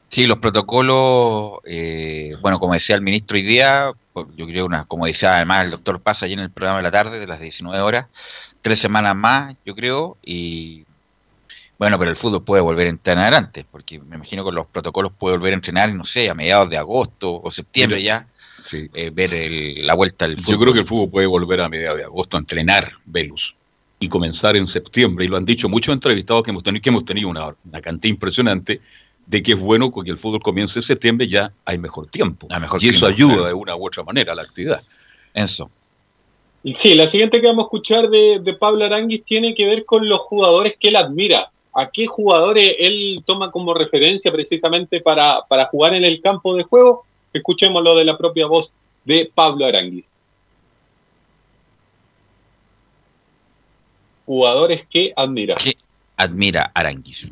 Sí, 0.09 0.25
los 0.27 0.39
protocolos, 0.39 1.59
eh, 1.63 2.35
bueno, 2.41 2.59
como 2.59 2.73
decía 2.73 2.95
el 2.95 3.01
ministro 3.01 3.35
hoy 3.37 3.43
día, 3.43 3.93
yo 4.35 4.45
creo, 4.45 4.65
una, 4.65 4.83
como 4.85 5.05
decía 5.05 5.35
además 5.37 5.63
el 5.63 5.71
doctor 5.71 6.01
Paz 6.01 6.21
ayer 6.23 6.37
en 6.37 6.43
el 6.43 6.51
programa 6.51 6.79
de 6.79 6.83
la 6.83 6.91
tarde, 6.91 7.19
de 7.19 7.27
las 7.27 7.39
19 7.39 7.79
horas, 7.81 8.07
tres 8.61 8.79
semanas 8.79 9.15
más, 9.15 9.55
yo 9.65 9.73
creo, 9.73 10.17
y 10.21 10.83
bueno, 11.79 11.97
pero 11.97 12.11
el 12.11 12.17
fútbol 12.17 12.43
puede 12.43 12.61
volver 12.61 12.87
a 12.87 12.89
entrenar 12.89 13.33
antes, 13.33 13.65
porque 13.71 13.99
me 13.99 14.17
imagino 14.17 14.43
que 14.43 14.51
los 14.51 14.67
protocolos 14.67 15.13
puede 15.17 15.37
volver 15.37 15.53
a 15.53 15.55
entrenar, 15.55 15.93
no 15.93 16.03
sé, 16.03 16.29
a 16.29 16.33
mediados 16.33 16.69
de 16.69 16.77
agosto 16.77 17.41
o 17.41 17.49
septiembre 17.49 18.03
ya, 18.03 18.27
eh, 18.73 19.09
ver 19.11 19.33
el- 19.33 19.87
la 19.87 19.95
vuelta 19.95 20.25
al 20.25 20.35
fútbol. 20.37 20.53
Yo 20.53 20.59
creo 20.59 20.73
que 20.73 20.79
el 20.81 20.87
fútbol 20.87 21.09
puede 21.09 21.27
volver 21.27 21.61
a 21.61 21.69
mediados 21.69 21.97
de 21.97 22.03
agosto 22.03 22.35
a 22.37 22.39
entrenar, 22.41 22.91
Velus, 23.05 23.55
y 24.01 24.09
comenzar 24.09 24.57
en 24.57 24.67
septiembre. 24.67 25.25
Y 25.25 25.27
lo 25.29 25.37
han 25.37 25.45
dicho 25.45 25.69
muchos 25.69 25.93
entrevistados 25.93 26.43
que 26.43 26.49
hemos 26.49 26.63
tenido, 26.63 26.81
que 26.81 26.89
hemos 26.89 27.05
tenido 27.05 27.29
una, 27.29 27.55
una 27.63 27.81
cantidad 27.81 28.09
impresionante 28.09 28.81
de 29.27 29.43
que 29.43 29.51
es 29.53 29.59
bueno 29.59 29.93
que 29.93 30.09
el 30.09 30.17
fútbol 30.17 30.41
comience 30.41 30.79
en 30.79 30.83
septiembre, 30.83 31.27
ya 31.27 31.53
hay 31.63 31.77
mejor 31.77 32.07
tiempo. 32.07 32.47
mejor 32.59 32.83
y 32.83 32.89
eso 32.89 33.05
ayuda 33.05 33.33
claro. 33.33 33.47
de 33.47 33.53
una 33.53 33.75
u 33.75 33.85
otra 33.85 34.03
manera 34.03 34.33
a 34.33 34.35
la 34.35 34.41
actividad. 34.41 34.81
Eso. 35.33 35.69
Sí, 36.77 36.95
la 36.95 37.07
siguiente 37.07 37.39
que 37.39 37.47
vamos 37.47 37.63
a 37.63 37.67
escuchar 37.67 38.09
de, 38.09 38.39
de 38.39 38.53
Pablo 38.53 38.83
Aranguis 38.83 39.23
tiene 39.23 39.53
que 39.53 39.67
ver 39.67 39.85
con 39.85 40.09
los 40.09 40.19
jugadores 40.21 40.75
que 40.79 40.89
él 40.89 40.95
admira. 40.95 41.51
¿A 41.73 41.89
qué 41.89 42.07
jugadores 42.07 42.75
él 42.79 43.23
toma 43.25 43.51
como 43.51 43.73
referencia 43.73 44.31
precisamente 44.31 44.99
para, 44.99 45.41
para 45.47 45.67
jugar 45.67 45.93
en 45.93 46.03
el 46.03 46.21
campo 46.21 46.55
de 46.55 46.63
juego? 46.63 47.05
Escuchémoslo 47.31 47.95
de 47.95 48.03
la 48.03 48.17
propia 48.17 48.47
voz 48.47 48.73
de 49.05 49.31
Pablo 49.33 49.65
Aranguis. 49.65 50.10
Jugadores 54.31 54.83
que 54.89 55.11
admira. 55.13 55.57
admira 56.15 56.71
Aranguis. 56.73 57.27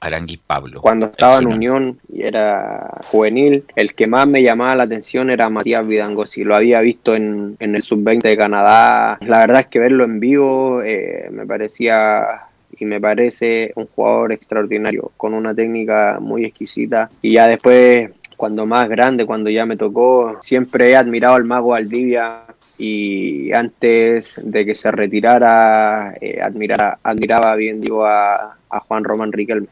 Arangui 0.00 0.38
Pablo. 0.38 0.80
Cuando 0.80 1.04
estaba 1.04 1.40
en 1.40 1.46
Unión 1.46 1.98
y 2.10 2.22
era 2.22 3.00
juvenil, 3.10 3.64
el 3.76 3.92
que 3.94 4.06
más 4.06 4.26
me 4.26 4.42
llamaba 4.42 4.74
la 4.74 4.84
atención 4.84 5.28
era 5.28 5.50
Matías 5.50 5.86
Vidangosi. 5.86 6.44
Lo 6.44 6.56
había 6.56 6.80
visto 6.80 7.14
en, 7.14 7.54
en 7.60 7.74
el 7.74 7.82
sub-20 7.82 8.22
de 8.22 8.36
Canadá. 8.38 9.18
La 9.20 9.40
verdad 9.40 9.60
es 9.60 9.66
que 9.66 9.78
verlo 9.78 10.04
en 10.04 10.20
vivo 10.20 10.80
eh, 10.82 11.28
me 11.30 11.44
parecía 11.44 12.44
y 12.78 12.86
me 12.86 12.98
parece 12.98 13.72
un 13.74 13.86
jugador 13.88 14.32
extraordinario, 14.32 15.12
con 15.18 15.34
una 15.34 15.54
técnica 15.54 16.16
muy 16.18 16.46
exquisita. 16.46 17.10
Y 17.20 17.32
ya 17.32 17.46
después, 17.46 18.10
cuando 18.38 18.64
más 18.64 18.88
grande, 18.88 19.26
cuando 19.26 19.50
ya 19.50 19.66
me 19.66 19.76
tocó, 19.76 20.38
siempre 20.40 20.92
he 20.92 20.96
admirado 20.96 21.34
al 21.34 21.44
mago 21.44 21.74
Aldivia 21.74 22.46
y 22.78 23.52
antes 23.52 24.40
de 24.42 24.64
que 24.64 24.74
se 24.74 24.90
retirara, 24.90 26.14
eh, 26.20 26.40
admiraba 26.40 27.56
bien 27.56 27.80
digo 27.80 28.06
a, 28.06 28.56
a 28.70 28.80
Juan 28.80 29.04
Román 29.04 29.32
Riquelme. 29.32 29.68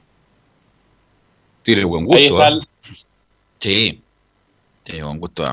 Tiene 1.63 1.85
buen 1.85 2.05
gusto. 2.05 2.45
¿eh? 2.45 2.61
Sí, 3.59 4.01
tiene 4.85 5.03
buen 5.03 5.19
gusto. 5.19 5.53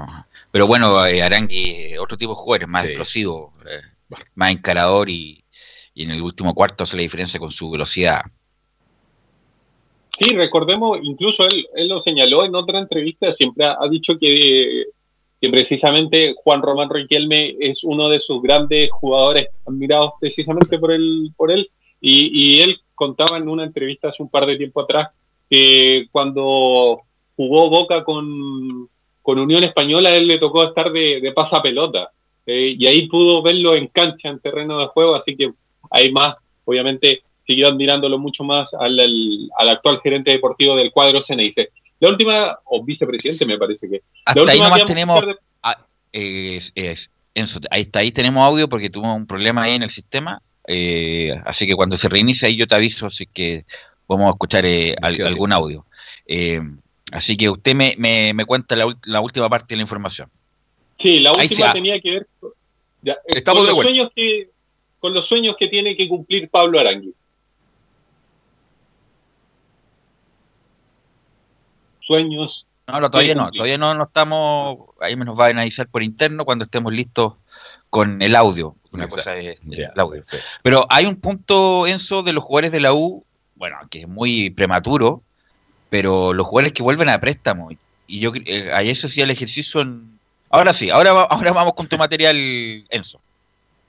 Pero 0.52 0.68
bueno, 0.68 1.06
eh, 1.06 1.24
Arangui, 1.24 1.98
otro 1.98 2.18
tipo 2.18 2.34
de 2.34 2.36
jugadores, 2.36 2.68
más 2.68 2.86
explosivo, 2.86 3.54
eh, 3.68 3.82
más 4.36 4.52
encarador 4.52 5.10
y, 5.10 5.44
en 5.96 6.12
el 6.12 6.22
último 6.22 6.54
cuarto 6.54 6.84
hace 6.84 6.96
la 6.96 7.02
diferencia 7.02 7.40
con 7.40 7.50
su 7.50 7.72
velocidad. 7.72 8.22
Sí, 10.18 10.36
recordemos, 10.36 11.00
incluso 11.02 11.48
él, 11.48 11.66
él 11.76 11.88
lo 11.88 12.00
señaló 12.00 12.46
en 12.46 12.54
otra 12.54 12.78
entrevista, 12.78 13.34
siempre 13.34 13.66
ha, 13.66 13.88
dicho 13.90 14.18
que, 14.20 14.86
que, 15.44 15.50
precisamente 15.50 16.36
Juan 16.44 16.62
Román 16.62 16.90
Riquelme 16.90 17.56
es 17.60 17.84
uno 17.84 18.10
de 18.10 18.20
sus 18.20 18.42
grandes 18.42 18.90
jugadores 18.92 19.48
admirados 19.66 20.14
precisamente 20.20 20.80
por 20.80 20.92
él, 20.92 21.32
por 21.36 21.52
él 21.52 21.70
y, 22.00 22.62
él 22.62 22.80
contaba 22.96 23.38
en 23.38 23.48
una 23.48 23.64
entrevista 23.64 24.10
hace 24.10 24.22
un 24.22 24.30
par 24.30 24.46
de 24.46 24.58
tiempo 24.58 24.82
atrás 24.82 25.10
que 25.50 26.08
cuando 26.12 27.02
jugó 27.36 27.70
Boca 27.70 28.04
con, 28.04 28.90
Unión 29.26 29.64
Española, 29.64 30.16
él 30.16 30.28
le 30.28 30.38
tocó 30.38 30.64
estar 30.64 30.92
de, 30.92 31.22
de 31.22 31.32
pasapelota. 31.32 32.12
Eh, 32.46 32.76
y 32.78 32.86
ahí 32.88 33.08
pudo 33.08 33.42
verlo 33.42 33.74
en 33.76 33.88
cancha, 33.88 34.30
en 34.30 34.40
terreno 34.40 34.80
de 34.80 34.88
juego, 34.88 35.16
así 35.16 35.36
que 35.36 35.54
hay 35.90 36.12
más, 36.12 36.36
obviamente, 36.66 37.22
siguió 37.46 37.68
admirándolo 37.68 38.18
mucho 38.18 38.44
más 38.44 38.74
al, 38.74 39.00
actual 39.58 40.02
gerente 40.02 40.32
deportivo 40.32 40.76
del 40.76 40.92
cuadro 40.92 41.22
Ceneice. 41.22 41.70
La 42.04 42.10
última, 42.10 42.60
o 42.66 42.84
vicepresidente 42.84 43.46
me 43.46 43.58
parece 43.58 43.90
que. 43.90 44.02
Hasta 44.26 44.52
ahí 44.52 44.60
nomás 44.60 44.86
tenemos... 44.86 45.24
ahí, 46.12 47.82
está, 47.82 48.00
ahí 48.00 48.12
tenemos 48.12 48.44
audio 48.44 48.68
porque 48.68 48.90
tuvo 48.90 49.14
un 49.14 49.26
problema 49.26 49.64
ahí 49.64 49.76
en 49.76 49.84
el 49.84 49.90
sistema, 49.90 50.42
eh, 50.68 51.40
así 51.46 51.66
que 51.66 51.76
cuando 51.76 51.98
se 51.98 52.10
reinicia 52.10 52.48
ahí 52.48 52.56
yo 52.56 52.68
te 52.68 52.76
aviso, 52.76 53.08
así 53.08 53.26
que 53.26 53.66
Vamos 54.08 54.28
a 54.28 54.32
escuchar 54.32 54.66
eh, 54.66 54.96
algún 55.02 55.54
audio. 55.54 55.86
Eh, 56.28 56.62
así 57.12 57.38
que 57.38 57.50
usted 57.50 57.74
me, 57.74 57.96
me, 57.98 58.46
cuenta 58.46 58.76
la, 58.76 59.22
última 59.22 59.50
parte 59.50 59.74
de 59.74 59.78
la 59.78 59.82
información. 59.84 60.30
Sí, 61.00 61.20
la 61.20 61.32
última 61.32 61.74
tenía 61.74 62.00
que 62.00 62.12
ver 62.12 62.28
eh, 63.04 63.44
con, 63.44 63.66
los 63.66 63.76
sueños 63.76 64.10
que, 64.16 64.50
con 65.00 65.14
los 65.14 65.26
sueños 65.26 65.56
que 65.58 65.68
tiene 65.68 65.96
que 65.96 66.08
cumplir 66.08 66.50
Pablo 66.50 66.80
Arangui. 66.80 67.14
Sueños. 72.06 72.68
No, 72.88 73.10
todavía 73.10 73.36
no, 73.36 73.50
todavía 73.50 73.78
no, 73.78 73.94
no 73.94 74.04
estamos, 74.04 74.78
ahí 75.00 75.16
nos 75.16 75.40
va 75.40 75.46
a 75.46 75.50
analizar 75.50 75.88
por 75.88 76.04
interno 76.04 76.44
cuando 76.46 76.66
estemos 76.66 76.92
listos 76.92 77.34
con 77.90 78.22
el 78.22 78.36
audio. 78.36 78.76
Una 78.92 79.08
cosa 79.08 79.38
es 79.38 79.58
el 79.70 79.92
audio. 79.96 80.26
Pero 80.62 80.86
hay 80.90 81.06
un 81.06 81.16
punto, 81.16 81.88
Enzo, 81.88 82.24
de 82.24 82.34
los 82.34 82.44
jugadores 82.44 82.72
de 82.72 82.82
la 82.82 82.94
U 82.94 83.24
bueno, 83.64 83.78
que 83.90 84.02
es 84.02 84.08
muy 84.10 84.50
prematuro, 84.50 85.22
pero 85.90 86.34
los 86.34 86.48
jugadores 86.48 86.74
que 86.74 86.84
vuelven 86.84 87.08
a 87.08 87.22
préstamo. 87.22 87.70
Y 88.08 88.20
yo 88.20 88.34
eh, 88.46 88.70
ahí 88.74 88.90
eso 88.90 89.08
sí 89.08 89.22
el 89.22 89.30
ejercicio 89.30 89.80
en... 89.80 90.20
Ahora 90.50 90.74
sí, 90.74 90.90
ahora, 90.90 91.12
ahora 91.12 91.54
vamos 91.54 91.74
con 91.74 91.88
tu 91.88 91.98
material, 91.98 92.36
Enzo. 92.90 93.22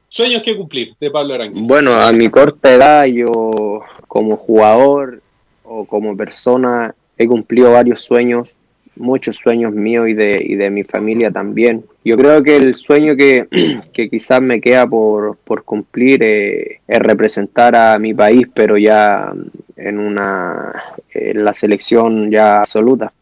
Sueños 0.09 0.43
que 0.45 0.57
cumplir 0.57 0.95
de 1.01 1.11
Pablo 1.11 1.35
Aranguiz. 1.35 1.61
Bueno, 1.67 1.93
a 1.93 2.13
mi 2.13 2.31
corta 2.31 2.73
edad, 2.73 3.05
yo 3.07 3.83
como 4.07 4.37
jugador 4.37 5.21
o 5.65 5.85
como 5.87 6.17
persona 6.17 6.95
he 7.19 7.27
cumplido 7.27 7.73
varios 7.73 8.03
sueños 8.03 8.55
muchos 8.97 9.37
sueños 9.37 9.73
míos 9.73 10.09
y 10.09 10.15
de, 10.15 10.41
y 10.41 10.55
de 10.55 10.71
mi 10.71 10.85
familia 10.85 11.31
también. 11.31 11.85
Yo 12.05 12.17
creo 12.17 12.43
que 12.43 12.57
el 12.57 12.75
sueño 12.75 13.17
que, 13.17 13.49
quizás 14.11 14.41
me 14.41 14.61
queda 14.61 14.87
por, 14.87 15.39
cumplir 15.65 16.23
eh, 16.23 16.81
es 16.87 16.99
representar 16.99 17.75
a 17.75 17.99
mi 17.99 18.15
país, 18.15 18.47
pero 18.55 18.77
ya 18.77 19.33
en 19.77 19.99
una 19.99 20.83
en 21.11 21.45
la 21.45 21.55
selección 21.55 22.31
ya 22.31 22.61
absoluta. 22.61 23.13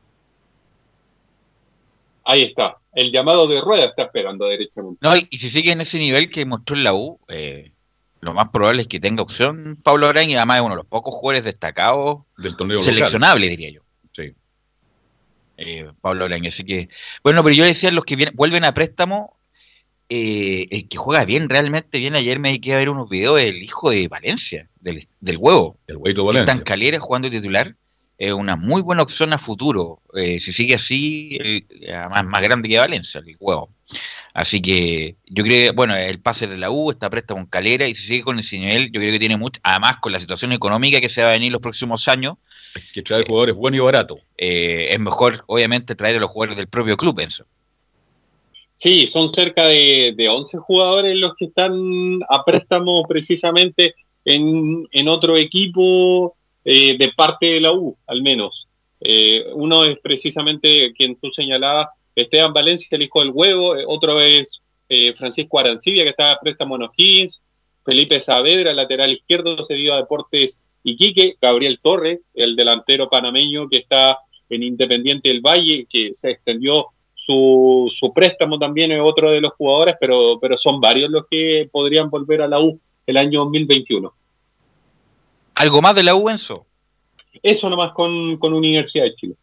Ahí 2.25 2.43
está. 2.43 2.77
El 2.95 3.11
llamado 3.11 3.47
de 3.47 3.61
rueda 3.61 3.87
está 3.87 4.03
esperando 4.03 4.47
derechamente. 4.47 4.99
No, 5.01 5.17
y, 5.17 5.27
si 5.39 5.49
sigue 5.49 5.73
en 5.73 5.81
ese 5.81 5.99
nivel 5.99 6.31
que 6.31 6.45
mostró 6.45 6.77
en 6.77 6.85
la 6.85 6.95
U, 6.95 7.19
eh, 7.29 7.73
lo 8.21 8.35
más 8.35 8.51
probable 8.51 8.83
es 8.83 8.89
que 8.89 9.01
tenga 9.01 9.23
opción 9.23 9.79
Pablo 9.83 10.07
Arán 10.07 10.31
y 10.31 10.37
además 10.37 10.59
es 10.59 10.63
uno 10.63 10.75
de 10.75 10.83
los 10.83 10.87
pocos 10.87 11.15
jugadores 11.15 11.45
destacados 11.45 12.21
del 12.37 12.57
torneo 12.57 12.81
seleccionable, 12.81 13.49
diría 13.49 13.71
yo. 13.71 13.82
Eh, 15.57 15.91
Pablo 16.01 16.25
Olaño. 16.25 16.49
Así 16.49 16.65
que, 16.65 16.89
bueno, 17.23 17.43
pero 17.43 17.55
yo 17.55 17.65
decía, 17.65 17.91
los 17.91 18.05
que 18.05 18.31
vuelven 18.35 18.65
a 18.65 18.75
préstamo, 18.75 19.37
eh, 20.09 20.67
el 20.71 20.89
que 20.89 20.97
juega 20.97 21.25
bien, 21.25 21.49
realmente 21.49 21.99
bien. 21.99 22.15
Ayer 22.17 22.39
me 22.39 22.61
quedé 22.61 22.75
a 22.75 22.79
ver 22.79 22.91
unos 22.91 23.09
videos 23.09 23.37
del 23.37 23.63
hijo 23.63 23.91
de 23.91 24.09
Valencia, 24.09 24.69
del, 24.81 25.07
huevo. 25.39 25.77
El 25.87 25.97
huevo 25.97 26.25
Valencia. 26.25 26.53
Están 26.53 26.65
Calera 26.65 26.99
jugando 26.99 27.31
titular. 27.31 27.75
Es 28.19 28.33
una 28.33 28.57
muy 28.57 28.83
buena 28.83 29.03
opción 29.03 29.33
a 29.33 29.39
futuro. 29.39 30.01
Eh, 30.15 30.39
si 30.39 30.53
sigue 30.53 30.75
así, 30.75 31.39
además 31.89 32.25
más 32.25 32.43
grande 32.43 32.69
que 32.69 32.79
Valencia, 32.79 33.23
el 33.25 33.37
huevo. 33.41 33.71
Así 34.35 34.63
que 34.63 35.17
yo 35.27 35.45
creo 35.45 35.75
bueno, 35.75 35.95
el 35.95 36.21
pase 36.21 36.47
de 36.47 36.57
la 36.57 36.71
U 36.71 36.91
está 36.91 37.11
préstamo 37.11 37.41
en 37.41 37.47
Calera 37.47 37.87
y 37.87 37.95
si 37.95 38.07
sigue 38.07 38.23
con 38.23 38.39
ese 38.39 38.59
nivel, 38.59 38.91
yo 38.91 39.01
creo 39.01 39.13
que 39.13 39.19
tiene 39.19 39.37
mucho, 39.37 39.61
además 39.63 39.99
con 39.99 40.13
la 40.13 40.21
situación 40.21 40.53
económica 40.53 41.01
que 41.01 41.09
se 41.09 41.23
va 41.23 41.31
a 41.31 41.33
venir 41.33 41.53
los 41.53 41.61
próximos 41.61 42.09
años, 42.09 42.37
que 42.93 43.03
trae 43.03 43.25
jugadores 43.25 43.55
buenos 43.55 43.79
y 43.79 43.81
baratos. 43.81 44.19
Eh, 44.37 44.89
es 44.91 45.01
mejor, 45.01 45.45
obviamente, 45.47 45.95
traer 45.95 46.17
a 46.17 46.21
los 46.21 46.31
jugadores 46.31 46.57
del 46.57 46.69
propio 46.69 46.97
club, 46.97 47.21
eso. 47.21 47.45
Sí, 48.75 49.07
son 49.07 49.29
cerca 49.29 49.67
de, 49.67 50.15
de 50.17 50.29
11 50.29 50.59
jugadores 50.59 51.19
los 51.19 51.35
que 51.37 51.47
están 51.47 52.21
a 52.29 52.45
préstamo 52.45 53.05
precisamente 53.07 53.95
en, 54.25 55.09
otro 55.09 55.37
equipo 55.37 56.35
eh, 56.65 56.97
de 56.99 57.13
parte 57.17 57.47
de 57.47 57.61
la 57.61 57.73
U, 57.73 57.97
al 58.07 58.23
menos. 58.23 58.69
Eh, 59.01 59.45
uno 59.55 59.85
es 59.85 59.99
precisamente 59.99 60.93
quien 60.97 61.17
tú 61.17 61.31
señalabas, 61.33 61.89
Esteban 62.15 62.53
Valencia, 62.53 62.89
el 62.91 63.03
hijo 63.03 63.21
del 63.21 63.31
huevo, 63.31 63.75
otro 63.87 64.21
es 64.21 64.61
Francisco 65.17 65.59
Arancibia, 65.59 66.03
que 66.05 66.11
está 66.11 66.33
a 66.33 66.39
préstamo 66.39 66.77
en 66.77 66.83
O'Higgins, 66.83 67.41
Felipe 67.83 68.21
Saavedra, 68.21 68.75
lateral 68.75 69.13
izquierdo, 69.13 69.65
cedido 69.65 69.95
a 69.95 69.97
Deportes 69.97 70.59
Iquique, 70.85 71.37
Gabriel 71.41 71.79
Torres, 71.83 72.21
el 72.35 72.57
delantero 72.57 73.09
panameño 73.09 73.69
que 73.69 73.79
está 73.79 74.19
en 74.49 74.63
Independiente 74.63 75.29
del 75.29 75.41
Valle, 75.41 75.87
que 75.89 76.13
se 76.15 76.31
extendió 76.31 76.89
su, 77.15 77.93
su 77.95 78.13
préstamo 78.13 78.59
también 78.59 78.91
es 78.91 79.01
otro 79.01 79.31
de 79.31 79.41
los 79.41 79.53
jugadores, 79.53 79.95
pero, 80.01 80.39
pero 80.41 80.59
son 80.59 80.81
varios 80.81 81.09
los 81.11 81.25
que 81.31 81.69
podrían 81.71 82.11
volver 82.11 82.43
a 82.43 82.49
la 82.49 82.61
U 82.61 82.81
el 83.07 83.17
año 83.17 83.41
2021. 83.45 84.13
¿Algo 85.55 85.83
más 85.83 85.95
de 85.95 86.03
la 86.03 86.17
U, 86.17 86.29
Enzo? 86.29 86.67
Eso 87.43 87.71
nomás 87.71 87.93
con, 87.93 88.37
con 88.39 88.53
Universidad 88.53 89.05
de 89.05 89.15
Chile. 89.15 89.35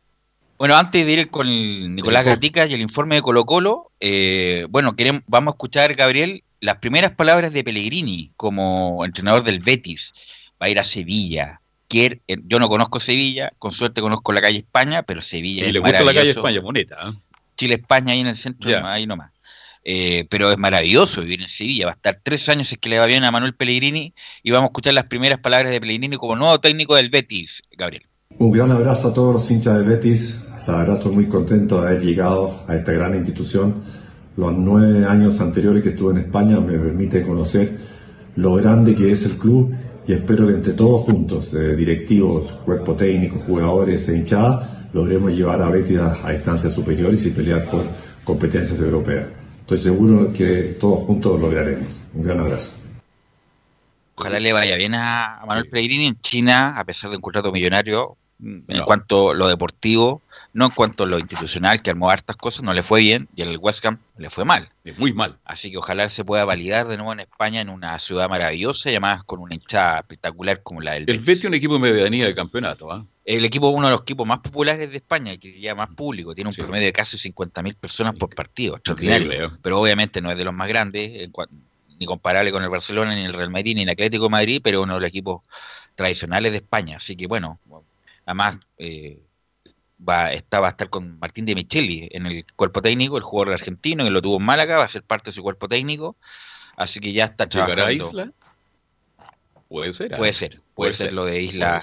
Bueno, 0.57 0.75
antes 0.75 1.05
de 1.05 1.11
ir 1.13 1.29
con 1.31 1.47
Nicolás 1.95 2.25
Gatica 2.25 2.67
y 2.67 2.73
el 2.73 2.81
informe 2.81 3.15
de 3.15 3.21
Colo 3.21 3.45
Colo, 3.45 3.91
eh, 4.01 4.65
bueno, 4.69 4.93
queremos, 4.97 5.21
vamos 5.25 5.53
a 5.53 5.55
escuchar, 5.55 5.95
Gabriel, 5.95 6.43
las 6.59 6.79
primeras 6.79 7.13
palabras 7.13 7.53
de 7.53 7.63
Pellegrini 7.63 8.31
como 8.35 9.05
entrenador 9.05 9.45
del 9.45 9.59
Betis 9.59 10.13
va 10.61 10.67
a 10.67 10.69
ir 10.69 10.79
a 10.79 10.83
Sevilla. 10.83 11.61
Quiere, 11.87 12.21
eh, 12.27 12.37
yo 12.45 12.59
no 12.59 12.69
conozco 12.69 12.99
Sevilla, 12.99 13.51
con 13.57 13.71
suerte 13.71 14.01
conozco 14.01 14.31
la 14.31 14.41
calle 14.41 14.59
España, 14.59 15.03
pero 15.03 15.21
Sevilla 15.21 15.65
y 15.65 15.71
le 15.71 15.79
gusta 15.79 16.03
la 16.03 16.13
calle 16.13 16.31
España, 16.31 16.61
bonita. 16.61 16.95
¿eh? 17.07 17.13
Chile-España 17.57 18.13
ahí 18.13 18.19
en 18.19 18.27
el 18.27 18.37
centro, 18.37 18.85
ahí 18.85 19.05
nomás. 19.07 19.31
Eh, 19.83 20.27
pero 20.29 20.51
es 20.51 20.57
maravilloso 20.57 21.21
vivir 21.21 21.41
en 21.41 21.49
Sevilla. 21.49 21.85
Va 21.85 21.91
a 21.91 21.95
estar 21.95 22.19
tres 22.21 22.47
años 22.49 22.71
es 22.71 22.77
que 22.77 22.89
le 22.89 22.99
va 22.99 23.05
bien 23.05 23.23
a 23.23 23.31
Manuel 23.31 23.55
Pellegrini 23.55 24.13
y 24.43 24.51
vamos 24.51 24.67
a 24.67 24.69
escuchar 24.69 24.93
las 24.93 25.05
primeras 25.05 25.39
palabras 25.39 25.71
de 25.71 25.79
Pellegrini 25.79 26.17
como 26.17 26.35
nuevo 26.35 26.59
técnico 26.59 26.95
del 26.95 27.09
Betis, 27.09 27.63
Gabriel. 27.71 28.03
Un 28.37 28.51
gran 28.51 28.71
abrazo 28.71 29.09
a 29.09 29.13
todos 29.13 29.33
los 29.33 29.51
hinchas 29.51 29.77
del 29.77 29.85
Betis. 29.85 30.47
La 30.67 30.77
verdad 30.77 30.97
estoy 30.97 31.13
muy 31.13 31.27
contento 31.27 31.81
de 31.81 31.89
haber 31.89 32.01
llegado 32.03 32.63
a 32.67 32.75
esta 32.75 32.91
gran 32.91 33.15
institución. 33.15 33.83
Los 34.37 34.53
nueve 34.55 35.05
años 35.05 35.41
anteriores 35.41 35.81
que 35.81 35.89
estuve 35.89 36.11
en 36.11 36.19
España 36.19 36.59
me 36.59 36.77
permite 36.77 37.23
conocer 37.23 37.77
lo 38.35 38.55
grande 38.55 38.95
que 38.95 39.11
es 39.11 39.25
el 39.25 39.37
club 39.37 39.73
y 40.09 40.13
espero 40.13 40.47
que 40.47 40.53
entre 40.53 40.73
todos 40.73 41.01
juntos, 41.01 41.53
eh, 41.53 41.75
directivos, 41.75 42.51
cuerpo 42.65 42.95
técnico, 42.95 43.37
jugadores 43.37 44.09
e 44.09 44.17
hinchada, 44.17 44.89
logremos 44.91 45.31
llevar 45.31 45.61
a 45.61 45.69
Betis 45.69 45.99
a, 45.99 46.33
instancias 46.33 46.73
superiores 46.73 47.23
y 47.27 47.29
pelear 47.29 47.63
por 47.65 47.85
competencias 48.23 48.81
europeas. 48.81 49.27
Estoy 49.59 49.77
seguro 49.77 50.33
que 50.33 50.77
todos 50.79 51.01
juntos 51.01 51.39
lo 51.39 51.47
lograremos. 51.47 52.07
Un 52.15 52.23
gran 52.23 52.39
abrazo. 52.39 52.73
Ojalá 54.15 54.39
le 54.39 54.51
vaya 54.51 54.75
bien 54.77 54.95
a, 54.95 55.43
Manuel 55.45 55.69
Pellegrini 55.69 56.07
en 56.07 56.19
China, 56.21 56.73
a 56.75 56.83
pesar 56.85 57.11
de 57.11 57.17
un 57.17 57.21
contrato 57.21 57.51
millonario, 57.51 58.17
en 58.41 58.83
cuanto 58.85 59.29
a 59.29 59.35
lo 59.35 59.47
deportivo, 59.47 60.23
no 60.53 60.65
en 60.65 60.71
cuanto 60.71 61.03
a 61.03 61.07
lo 61.07 61.19
institucional, 61.19 61.81
que 61.81 61.91
armó 61.91 62.09
hartas 62.09 62.35
cosas, 62.35 62.63
no 62.63 62.73
le 62.73 62.81
fue 62.81 63.01
bien, 63.01 63.27
y 63.35 63.43
en 63.43 63.49
el 63.49 63.57
West 63.57 63.85
Ham 63.85 63.99
le 64.17 64.29
fue 64.29 64.45
mal. 64.45 64.69
Muy 64.97 65.13
mal. 65.13 65.37
Así 65.45 65.69
que 65.69 65.77
ojalá 65.77 66.09
se 66.09 66.25
pueda 66.25 66.43
validar 66.43 66.87
de 66.87 66.97
nuevo 66.97 67.13
en 67.13 67.19
España, 67.19 67.61
en 67.61 67.69
una 67.69 67.99
ciudad 67.99 68.27
maravillosa, 68.27 68.89
y 68.89 68.93
además 68.93 69.23
con 69.23 69.39
una 69.39 69.53
hinchada 69.53 69.99
espectacular 69.99 70.63
como 70.63 70.81
la 70.81 70.93
del 70.93 71.09
El 71.09 71.19
Betis 71.19 71.39
es 71.39 71.45
un 71.45 71.53
equipo 71.53 71.75
de 71.75 71.79
medianía 71.79 72.25
de 72.25 72.33
campeonato. 72.33 72.91
¿ah? 72.91 73.05
El 73.25 73.45
equipo 73.45 73.69
uno 73.69 73.87
de 73.87 73.91
los 73.93 74.01
equipos 74.01 74.25
más 74.25 74.39
populares 74.39 74.89
de 74.89 74.97
España, 74.97 75.37
que 75.37 75.59
ya 75.59 75.75
más 75.75 75.89
público, 75.89 76.33
tiene 76.33 76.49
un 76.49 76.55
promedio 76.55 76.85
de 76.85 76.93
casi 76.93 77.17
50.000 77.17 77.75
personas 77.75 78.15
por 78.15 78.33
partido, 78.33 78.75
extraordinario. 78.75 79.31
¿eh? 79.31 79.49
Pero 79.61 79.79
obviamente 79.79 80.19
no 80.19 80.31
es 80.31 80.37
de 80.37 80.45
los 80.45 80.53
más 80.53 80.67
grandes, 80.67 81.29
ni 81.99 82.05
comparable 82.05 82.51
con 82.51 82.63
el 82.63 82.69
Barcelona, 82.69 83.13
ni 83.13 83.23
el 83.23 83.33
Real 83.33 83.51
Madrid, 83.51 83.75
ni 83.75 83.83
el 83.83 83.89
Atlético 83.89 84.23
de 84.23 84.29
Madrid, 84.29 84.61
pero 84.63 84.81
uno 84.81 84.95
de 84.95 85.01
los 85.01 85.09
equipos 85.09 85.43
tradicionales 85.95 86.53
de 86.53 86.57
España. 86.57 86.97
Así 86.97 87.15
que 87.15 87.27
bueno, 87.27 87.59
además... 88.25 88.57
Eh, 88.77 89.19
va, 90.07 90.31
está, 90.33 90.59
va 90.59 90.67
a 90.67 90.71
estar 90.71 90.89
con 90.89 91.19
Martín 91.19 91.45
de 91.45 91.55
Micheli 91.55 92.09
en 92.11 92.25
el 92.25 92.45
cuerpo 92.55 92.81
técnico, 92.81 93.17
el 93.17 93.23
jugador 93.23 93.53
argentino 93.53 94.03
que 94.03 94.11
lo 94.11 94.21
tuvo 94.21 94.37
en 94.37 94.43
Málaga, 94.43 94.77
va 94.77 94.85
a 94.85 94.89
ser 94.89 95.03
parte 95.03 95.29
de 95.29 95.33
su 95.33 95.43
cuerpo 95.43 95.67
técnico, 95.67 96.15
así 96.77 96.99
que 96.99 97.11
ya 97.11 97.25
está 97.25 97.47
trabajando. 97.47 97.91
Isla? 97.91 98.31
Puede 99.67 99.93
ser. 99.93 100.15
Puede 100.17 100.31
¿ah? 100.31 100.33
ser, 100.33 100.61
puede, 100.73 100.93
ser, 100.93 101.13
lo 101.13 101.25
de 101.25 101.41
Isla 101.41 101.81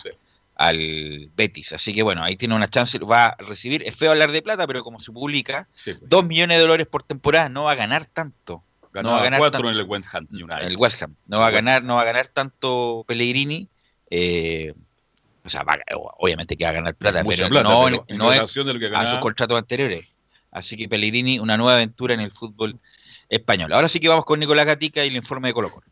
al 0.57 1.31
Betis, 1.37 1.75
así 1.75 1.93
que 1.93 2.03
bueno, 2.03 2.23
ahí 2.23 2.37
tiene 2.37 2.55
una 2.55 2.69
chance, 2.69 2.99
va 2.99 3.27
a 3.27 3.37
recibir, 3.37 3.83
es 3.83 3.95
feo 3.95 4.13
hablar 4.13 4.33
de 4.33 4.41
plata, 4.41 4.67
pero 4.67 4.83
como 4.83 4.99
se 4.99 5.13
publica, 5.13 5.69
pues. 5.85 5.99
dos 6.01 6.25
millones 6.25 6.57
de 6.57 6.63
dólares 6.63 6.87
por 6.87 7.03
temporada, 7.03 7.51
no 7.51 7.65
va 7.65 7.73
a 7.73 7.75
ganar 7.75 8.07
tanto. 8.07 8.63
no 8.95 9.11
va 9.11 9.21
a 9.21 9.25
ganar 9.25 9.39
cuatro 9.39 9.69
en 9.69 9.77
el 9.77 9.83
West 9.83 10.07
Ham 10.13 10.27
El 10.63 10.77
West 10.79 11.03
Ham. 11.03 11.15
No 11.27 11.41
va 11.41 11.49
a 11.49 11.51
ganar, 11.51 11.83
no 11.85 11.97
va 11.97 12.03
a 12.03 12.05
ganar 12.07 12.29
tanto 12.29 13.05
Pellegrini. 13.07 13.69
Eh, 14.09 14.73
o 15.47 15.49
sea, 15.49 15.65
obviamente 16.19 16.57
que 16.57 16.65
va 16.65 16.71
a 16.71 16.75
ganar 16.75 16.95
plata, 16.95 17.23
pero 17.25 17.49
no, 17.49 17.91
no 18.09 18.33
es 18.33 18.41
a 18.41 19.07
sus 19.07 19.21
contratos 19.21 19.57
anteriores. 19.57 20.07
Así 20.51 20.77
que 20.77 20.89
Pellegrini, 20.89 21.39
una 21.39 21.57
nueva 21.57 21.75
aventura 21.75 22.15
en 22.15 22.21
el 22.21 22.33
fútbol 22.33 22.79
español. 23.29 23.73
Ahora 23.73 23.89
sí 23.89 24.01
que 24.01 24.09
vamos 24.09 24.25
con 24.25 24.41
Nicolás 24.41 24.67
Gatica 24.67 25.05
y 25.05 25.09
el 25.09 25.17
informe 25.17 25.49
de 25.49 25.55
Colo 25.55 25.71
Colo. 25.71 25.87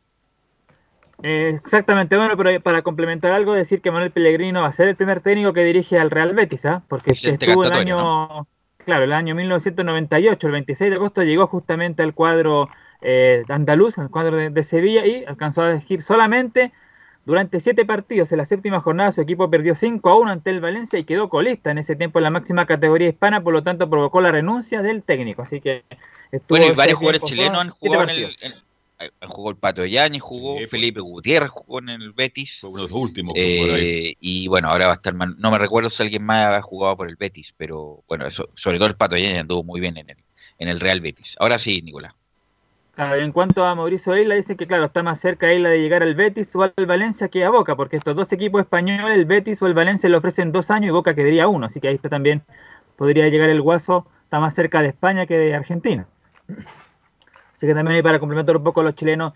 Eh, 1.22 1.52
exactamente, 1.54 2.16
bueno, 2.16 2.36
pero 2.36 2.60
para 2.60 2.82
complementar 2.82 3.32
algo, 3.32 3.54
decir 3.54 3.80
que 3.80 3.90
Manuel 3.90 4.10
Pellegrino 4.10 4.62
va 4.62 4.68
a 4.68 4.72
ser 4.72 4.88
el 4.88 4.96
primer 4.96 5.20
técnico 5.20 5.52
que 5.52 5.62
dirige 5.62 5.98
al 5.98 6.10
Real 6.10 6.34
Betis, 6.34 6.66
¿ah? 6.66 6.82
porque 6.88 7.12
estuvo 7.12 7.64
el 7.64 7.72
año, 7.72 8.46
claro, 8.84 9.04
el 9.04 9.12
año 9.12 9.34
1998, 9.34 10.46
el 10.46 10.52
26 10.52 10.90
de 10.90 10.96
agosto 10.96 11.22
llegó 11.22 11.46
justamente 11.46 12.02
al 12.02 12.14
cuadro 12.14 12.68
eh, 13.00 13.44
andaluz, 13.48 13.96
al 13.98 14.10
cuadro 14.10 14.36
de, 14.36 14.50
de 14.50 14.62
Sevilla 14.64 15.06
y 15.06 15.24
alcanzó 15.24 15.62
a 15.62 15.70
elegir 15.70 16.02
solamente 16.02 16.72
durante 17.26 17.60
siete 17.60 17.84
partidos 17.84 18.30
en 18.32 18.38
la 18.38 18.44
séptima 18.44 18.80
jornada 18.80 19.10
su 19.10 19.22
equipo 19.22 19.48
perdió 19.50 19.74
5 19.74 20.08
a 20.08 20.16
1 20.16 20.30
ante 20.30 20.50
el 20.50 20.60
Valencia 20.60 20.98
y 20.98 21.04
quedó 21.04 21.28
colista 21.28 21.70
en 21.70 21.78
ese 21.78 21.96
tiempo 21.96 22.18
en 22.18 22.24
la 22.24 22.30
máxima 22.30 22.66
categoría 22.66 23.08
hispana, 23.08 23.42
por 23.42 23.52
lo 23.52 23.62
tanto 23.62 23.88
provocó 23.88 24.20
la 24.20 24.30
renuncia 24.30 24.82
del 24.82 25.02
técnico. 25.02 25.42
Así 25.42 25.60
que 25.60 25.84
bueno, 26.48 26.66
y 26.66 26.72
varios 26.72 26.98
jugadores 26.98 27.22
chilenos 27.22 27.58
han 27.58 27.70
jugado 27.70 28.02
en 28.04 28.10
el, 28.10 29.12
jugó 29.28 29.50
el 29.50 29.56
Pato 29.56 29.84
Yañez, 29.84 30.22
jugó 30.22 30.58
Felipe 30.68 31.00
Gutiérrez, 31.00 31.50
jugó 31.50 31.78
en 31.78 31.90
el 31.90 32.12
Betis. 32.12 32.60
Fue 32.60 32.70
uno 32.70 32.82
de 32.82 32.88
los 32.88 32.98
últimos. 32.98 33.34
Eh, 33.36 34.14
y 34.20 34.48
bueno, 34.48 34.68
ahora 34.68 34.86
va 34.86 34.92
a 34.92 34.96
estar, 34.96 35.14
no 35.14 35.50
me 35.50 35.58
recuerdo 35.58 35.90
si 35.90 36.02
alguien 36.02 36.24
más 36.24 36.54
ha 36.54 36.62
jugado 36.62 36.96
por 36.96 37.08
el 37.08 37.16
Betis, 37.16 37.54
pero 37.56 38.02
bueno, 38.08 38.26
eso, 38.26 38.48
sobre 38.54 38.78
todo 38.78 38.88
el 38.88 38.96
Pato 38.96 39.16
Yañez 39.16 39.40
anduvo 39.40 39.62
muy 39.62 39.80
bien 39.80 39.96
en 39.96 40.10
el, 40.10 40.18
en 40.58 40.68
el 40.68 40.80
Real 40.80 41.00
Betis. 41.00 41.36
Ahora 41.38 41.58
sí, 41.58 41.80
Nicolás 41.82 42.14
en 42.96 43.32
cuanto 43.32 43.64
a 43.64 43.74
Mauricio 43.74 44.16
Isla, 44.16 44.36
dice 44.36 44.56
que 44.56 44.66
claro, 44.66 44.84
está 44.84 45.02
más 45.02 45.18
cerca 45.18 45.52
Isla 45.52 45.68
de 45.68 45.80
llegar 45.80 46.02
al 46.02 46.14
Betis 46.14 46.54
o 46.54 46.62
al 46.62 46.72
Valencia 46.86 47.28
que 47.28 47.44
a 47.44 47.50
Boca, 47.50 47.74
porque 47.74 47.96
estos 47.96 48.14
dos 48.14 48.32
equipos 48.32 48.60
españoles, 48.60 49.16
el 49.16 49.24
Betis 49.24 49.60
o 49.62 49.66
el 49.66 49.74
Valencia, 49.74 50.08
le 50.08 50.16
ofrecen 50.16 50.52
dos 50.52 50.70
años 50.70 50.88
y 50.88 50.92
Boca 50.92 51.14
quedaría 51.14 51.48
uno, 51.48 51.66
así 51.66 51.80
que 51.80 51.88
ahí 51.88 51.96
está 51.96 52.08
también 52.08 52.42
podría 52.96 53.28
llegar 53.28 53.48
el 53.50 53.60
Guaso, 53.60 54.06
está 54.22 54.38
más 54.38 54.54
cerca 54.54 54.80
de 54.80 54.88
España 54.88 55.26
que 55.26 55.36
de 55.36 55.54
Argentina. 55.54 56.06
Así 57.54 57.66
que 57.66 57.74
también 57.74 57.96
hay 57.96 58.02
para 58.02 58.20
complementar 58.20 58.56
un 58.56 58.62
poco 58.62 58.80
a 58.80 58.84
los 58.84 58.94
chilenos 58.94 59.32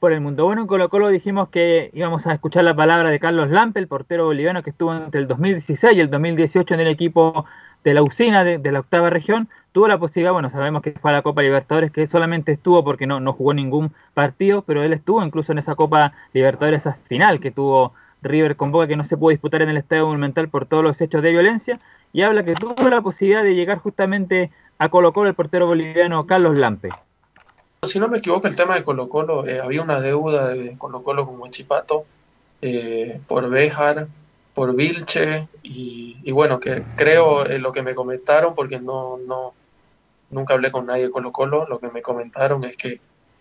por 0.00 0.12
el 0.12 0.20
mundo. 0.20 0.44
Bueno, 0.44 0.62
en 0.62 0.66
Colo 0.66 0.88
Colo 0.88 1.08
dijimos 1.08 1.48
que 1.48 1.90
íbamos 1.94 2.26
a 2.26 2.34
escuchar 2.34 2.64
la 2.64 2.74
palabra 2.74 3.10
de 3.10 3.20
Carlos 3.20 3.50
Lampe, 3.50 3.78
el 3.78 3.86
portero 3.86 4.24
boliviano 4.26 4.62
que 4.62 4.70
estuvo 4.70 4.94
entre 4.94 5.20
el 5.20 5.28
2016 5.28 5.96
y 5.96 6.00
el 6.00 6.10
2018 6.10 6.74
en 6.74 6.80
el 6.80 6.88
equipo 6.88 7.46
de 7.84 7.94
la 7.94 8.02
usina 8.02 8.42
de 8.42 8.72
la 8.72 8.80
octava 8.80 9.10
región, 9.10 9.48
tuvo 9.76 9.88
la 9.88 9.98
posibilidad, 9.98 10.32
bueno, 10.32 10.48
sabemos 10.48 10.80
que 10.80 10.92
fue 10.92 11.10
a 11.10 11.12
la 11.12 11.20
Copa 11.20 11.42
Libertadores, 11.42 11.92
que 11.92 12.06
solamente 12.06 12.50
estuvo 12.50 12.82
porque 12.82 13.06
no, 13.06 13.20
no 13.20 13.34
jugó 13.34 13.52
ningún 13.52 13.92
partido, 14.14 14.62
pero 14.62 14.82
él 14.82 14.94
estuvo 14.94 15.22
incluso 15.22 15.52
en 15.52 15.58
esa 15.58 15.74
Copa 15.74 16.14
Libertadores, 16.32 16.80
esa 16.80 16.94
final 16.94 17.40
que 17.40 17.50
tuvo 17.50 17.92
River 18.22 18.56
con 18.56 18.72
Boca, 18.72 18.86
que 18.86 18.96
no 18.96 19.04
se 19.04 19.18
pudo 19.18 19.32
disputar 19.32 19.60
en 19.60 19.68
el 19.68 19.76
Estadio 19.76 20.06
Monumental 20.06 20.48
por 20.48 20.64
todos 20.64 20.82
los 20.82 20.98
hechos 21.02 21.22
de 21.22 21.30
violencia, 21.30 21.78
y 22.14 22.22
habla 22.22 22.42
que 22.42 22.54
tuvo 22.54 22.88
la 22.88 23.02
posibilidad 23.02 23.42
de 23.42 23.54
llegar 23.54 23.76
justamente 23.76 24.50
a 24.78 24.88
Colo 24.88 25.12
Colo 25.12 25.28
el 25.28 25.34
portero 25.34 25.66
boliviano 25.66 26.26
Carlos 26.26 26.56
Lampe. 26.56 26.88
Si 27.82 28.00
no 28.00 28.08
me 28.08 28.16
equivoco, 28.16 28.48
el 28.48 28.56
tema 28.56 28.76
de 28.76 28.82
Colo 28.82 29.10
Colo, 29.10 29.46
eh, 29.46 29.60
había 29.60 29.82
una 29.82 30.00
deuda 30.00 30.48
de 30.48 30.74
Colo 30.78 31.02
Colo 31.02 31.26
con 31.26 31.38
Huachipato 31.38 32.04
eh, 32.62 33.20
por 33.28 33.50
Béjar, 33.50 34.06
por 34.54 34.74
Vilche, 34.74 35.48
y, 35.62 36.30
bueno, 36.32 36.60
que 36.60 36.82
creo 36.96 37.46
en 37.46 37.60
lo 37.60 37.72
que 37.72 37.82
me 37.82 37.94
comentaron, 37.94 38.54
porque 38.54 38.80
no, 38.80 39.18
nunca 40.30 40.54
hablé 40.54 40.70
con 40.70 40.86
nadie 40.86 41.04
de 41.04 41.10
Colo 41.10 41.32
Colo, 41.32 41.66
lo 41.68 41.78
que 41.78 41.88
me 41.90 42.02
comentaron 42.02 42.64
es 42.64 42.76
que 42.76 43.00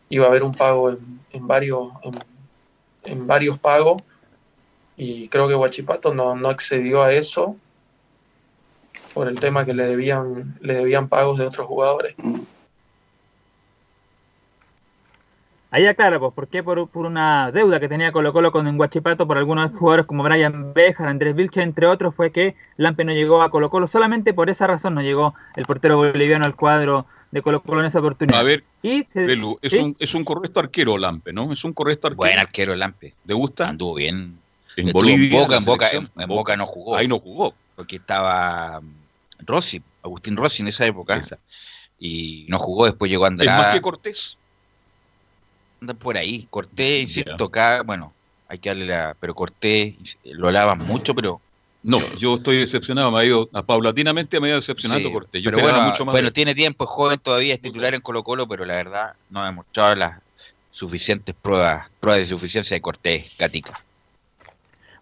iba 0.09 0.25
a 0.25 0.29
haber 0.29 0.43
un 0.43 0.53
pago 0.53 0.91
en, 0.91 1.47
varios, 1.47 1.89
en, 3.03 3.27
varios 3.27 3.59
pagos 3.59 4.03
y 4.97 5.27
creo 5.29 5.47
que 5.47 5.55
Huachipato 5.55 6.13
no, 6.13 6.35
no 6.35 6.49
accedió 6.49 7.03
a 7.03 7.13
eso 7.13 7.55
por 9.13 9.27
el 9.27 9.39
tema 9.39 9.65
que 9.65 9.73
le 9.73 9.85
debían, 9.85 10.57
le 10.61 10.75
debían 10.75 11.07
pagos 11.07 11.37
de 11.37 11.47
otros 11.47 11.67
jugadores. 11.67 12.15
Ahí 15.71 15.85
aclara, 15.87 16.19
pues, 16.19 16.33
¿por 16.33 16.47
qué? 16.47 16.63
Por, 16.63 16.87
una 16.93 17.51
deuda 17.51 17.79
que 17.79 17.89
tenía 17.89 18.11
Colo 18.11 18.31
Colo 18.31 18.51
con 18.51 18.77
Guachipato 18.77 19.27
por 19.27 19.37
algunos 19.37 19.71
jugadores 19.71 20.05
como 20.05 20.23
Brian 20.23 20.73
Bejar, 20.73 21.07
Andrés 21.07 21.35
Vilche, 21.35 21.61
entre 21.61 21.87
otros, 21.87 22.15
fue 22.15 22.31
que 22.31 22.55
Lampe 22.77 23.03
no 23.03 23.11
llegó 23.13 23.41
a 23.41 23.49
Colo 23.49 23.69
Colo. 23.69 23.87
Solamente 23.87 24.33
por 24.33 24.49
esa 24.49 24.67
razón 24.67 24.95
no 24.95 25.01
llegó 25.01 25.33
el 25.55 25.65
portero 25.65 25.97
boliviano 25.97 26.45
al 26.45 26.55
cuadro 26.55 27.05
de 27.31 27.41
Colo 27.41 27.61
Colo 27.61 27.81
en 27.81 27.87
esa 27.87 27.99
oportunidad. 27.99 28.39
A 28.39 28.43
ver, 28.43 28.63
es, 28.81 29.73
un, 29.73 29.95
es 29.99 30.15
un 30.15 30.23
correcto 30.23 30.59
arquero 30.59 30.97
Lampe, 30.97 31.33
¿no? 31.33 31.51
Es 31.51 31.63
un 31.65 31.73
correcto 31.73 32.07
arquero. 32.07 32.17
Buen 32.17 32.39
arquero 32.39 32.75
Lampe. 32.75 33.13
¿Le 33.25 33.33
gusta? 33.33 33.67
Anduvo 33.67 33.95
bien. 33.95 34.37
En 34.77 34.91
Bolivia. 34.91 35.43
En 35.43 35.65
Boca, 35.65 35.89
en, 35.91 36.27
Boca, 36.27 36.55
no 36.55 36.67
jugó. 36.67 36.95
Ahí 36.95 37.07
no 37.07 37.19
jugó. 37.19 37.53
Porque 37.75 37.97
estaba 37.97 38.79
mm, 38.81 39.45
Rossi, 39.45 39.81
Agustín 40.03 40.37
Rossi 40.37 40.61
en 40.61 40.69
esa 40.69 40.85
época. 40.85 41.19
Y 41.99 42.45
no 42.49 42.59
jugó, 42.59 42.85
después 42.85 43.09
llegó 43.09 43.25
Andrade. 43.25 43.49
¿Es 43.49 43.65
más 43.65 43.73
que 43.73 43.81
Cortés? 43.81 44.37
Por 45.93 46.17
ahí. 46.17 46.47
Corté, 46.49 47.01
insisto, 47.01 47.45
acá, 47.45 47.83
bueno, 47.83 48.13
hay 48.47 48.59
que 48.59 48.69
darle 48.69 48.85
la. 48.85 49.15
Pero 49.19 49.35
Corté, 49.35 49.95
lo 50.23 50.47
alaban 50.47 50.79
mucho, 50.79 51.13
pero. 51.13 51.41
No, 51.83 52.15
yo 52.15 52.37
estoy 52.37 52.57
decepcionado, 52.57 53.11
me 53.11 53.19
ha 53.19 53.25
ido, 53.25 53.47
paulatinamente 53.47 54.39
me 54.39 54.47
ha 54.47 54.49
ido 54.51 54.57
decepcionando 54.57 55.11
Cortés. 55.11 55.43
Yo 55.43 55.51
pero 55.51 55.61
bueno, 55.61 55.83
mucho 55.83 56.03
más 56.03 56.13
bueno 56.13 56.33
tiene 56.33 56.55
tiempo, 56.55 56.85
es 56.85 56.89
joven 56.89 57.19
todavía, 57.19 57.53
es 57.53 57.61
titular 57.61 57.93
en 57.93 58.01
Colo 58.01 58.23
Colo, 58.23 58.47
pero 58.47 58.65
la 58.65 58.73
verdad 58.73 59.13
no 59.29 59.41
ha 59.41 59.45
demostrado 59.45 59.93
las 59.93 60.19
suficientes 60.71 61.35
pruebas, 61.39 61.87
pruebas 61.99 62.21
de 62.21 62.27
suficiencia 62.27 62.73
de 62.73 62.81
Cortés, 62.81 63.25
Gatica. 63.37 63.79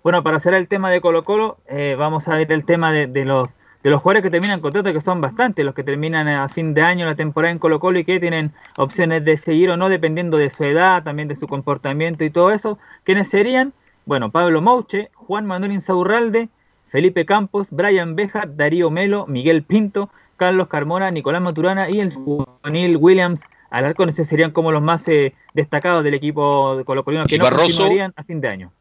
Bueno, 0.03 0.23
para 0.23 0.35
hacer 0.35 0.53
el 0.55 0.67
tema 0.67 0.91
de 0.91 0.99
Colo 0.99 1.23
Colo, 1.23 1.57
eh, 1.69 1.95
vamos 1.97 2.27
a 2.27 2.35
ver 2.35 2.51
el 2.51 2.65
tema 2.65 2.91
de 2.91 3.23
los 3.23 3.51
de 3.83 3.89
los 3.89 4.01
jugadores 4.01 4.23
que 4.23 4.31
terminan 4.31 4.61
contrato, 4.61 4.93
que 4.93 5.01
son 5.01 5.19
bastantes, 5.19 5.63
los 5.65 5.75
que 5.75 5.83
terminan 5.83 6.27
a 6.29 6.47
fin 6.47 6.73
de 6.73 6.81
año 6.81 7.05
la 7.05 7.15
temporada 7.15 7.51
en 7.51 7.59
Colo 7.59 7.79
Colo 7.79 7.99
y 7.99 8.05
que 8.05 8.19
tienen 8.19 8.53
opciones 8.77 9.25
de 9.25 9.35
seguir 9.35 9.69
o 9.69 9.77
no, 9.77 9.89
dependiendo 9.89 10.37
de 10.37 10.49
su 10.49 10.63
edad, 10.63 11.03
también 11.03 11.27
de 11.27 11.35
su 11.35 11.47
comportamiento 11.47 12.23
y 12.23 12.29
todo 12.29 12.51
eso, 12.51 12.79
¿quiénes 13.03 13.27
serían? 13.27 13.73
Bueno, 14.05 14.31
Pablo 14.31 14.61
Mouche, 14.61 15.09
Juan 15.13 15.45
Manuel 15.45 15.73
Insaurralde, 15.73 16.47
Felipe 16.87 17.25
Campos, 17.25 17.67
Brian 17.71 18.15
Beja, 18.15 18.45
Darío 18.47 18.89
Melo, 18.89 19.25
Miguel 19.27 19.63
Pinto, 19.63 20.09
Carlos 20.37 20.67
Carmona, 20.69 21.11
Nicolás 21.11 21.41
Maturana 21.41 21.89
y 21.89 21.99
el 21.99 22.13
juvenil 22.13 22.97
Williams 22.97 23.41
Alarcón. 23.69 24.09
Esos 24.09 24.27
serían 24.27 24.51
como 24.51 24.71
los 24.71 24.81
más 24.81 25.07
eh, 25.07 25.33
destacados 25.53 26.03
del 26.03 26.13
equipo 26.13 26.77
de 26.77 26.85
Colo 26.85 27.03
Colo 27.03 27.25
que 27.25 27.37
no 27.37 27.49
continuarían 27.49 28.13
a 28.15 28.23
fin 28.23 28.39
de 28.39 28.47
año. 28.47 28.71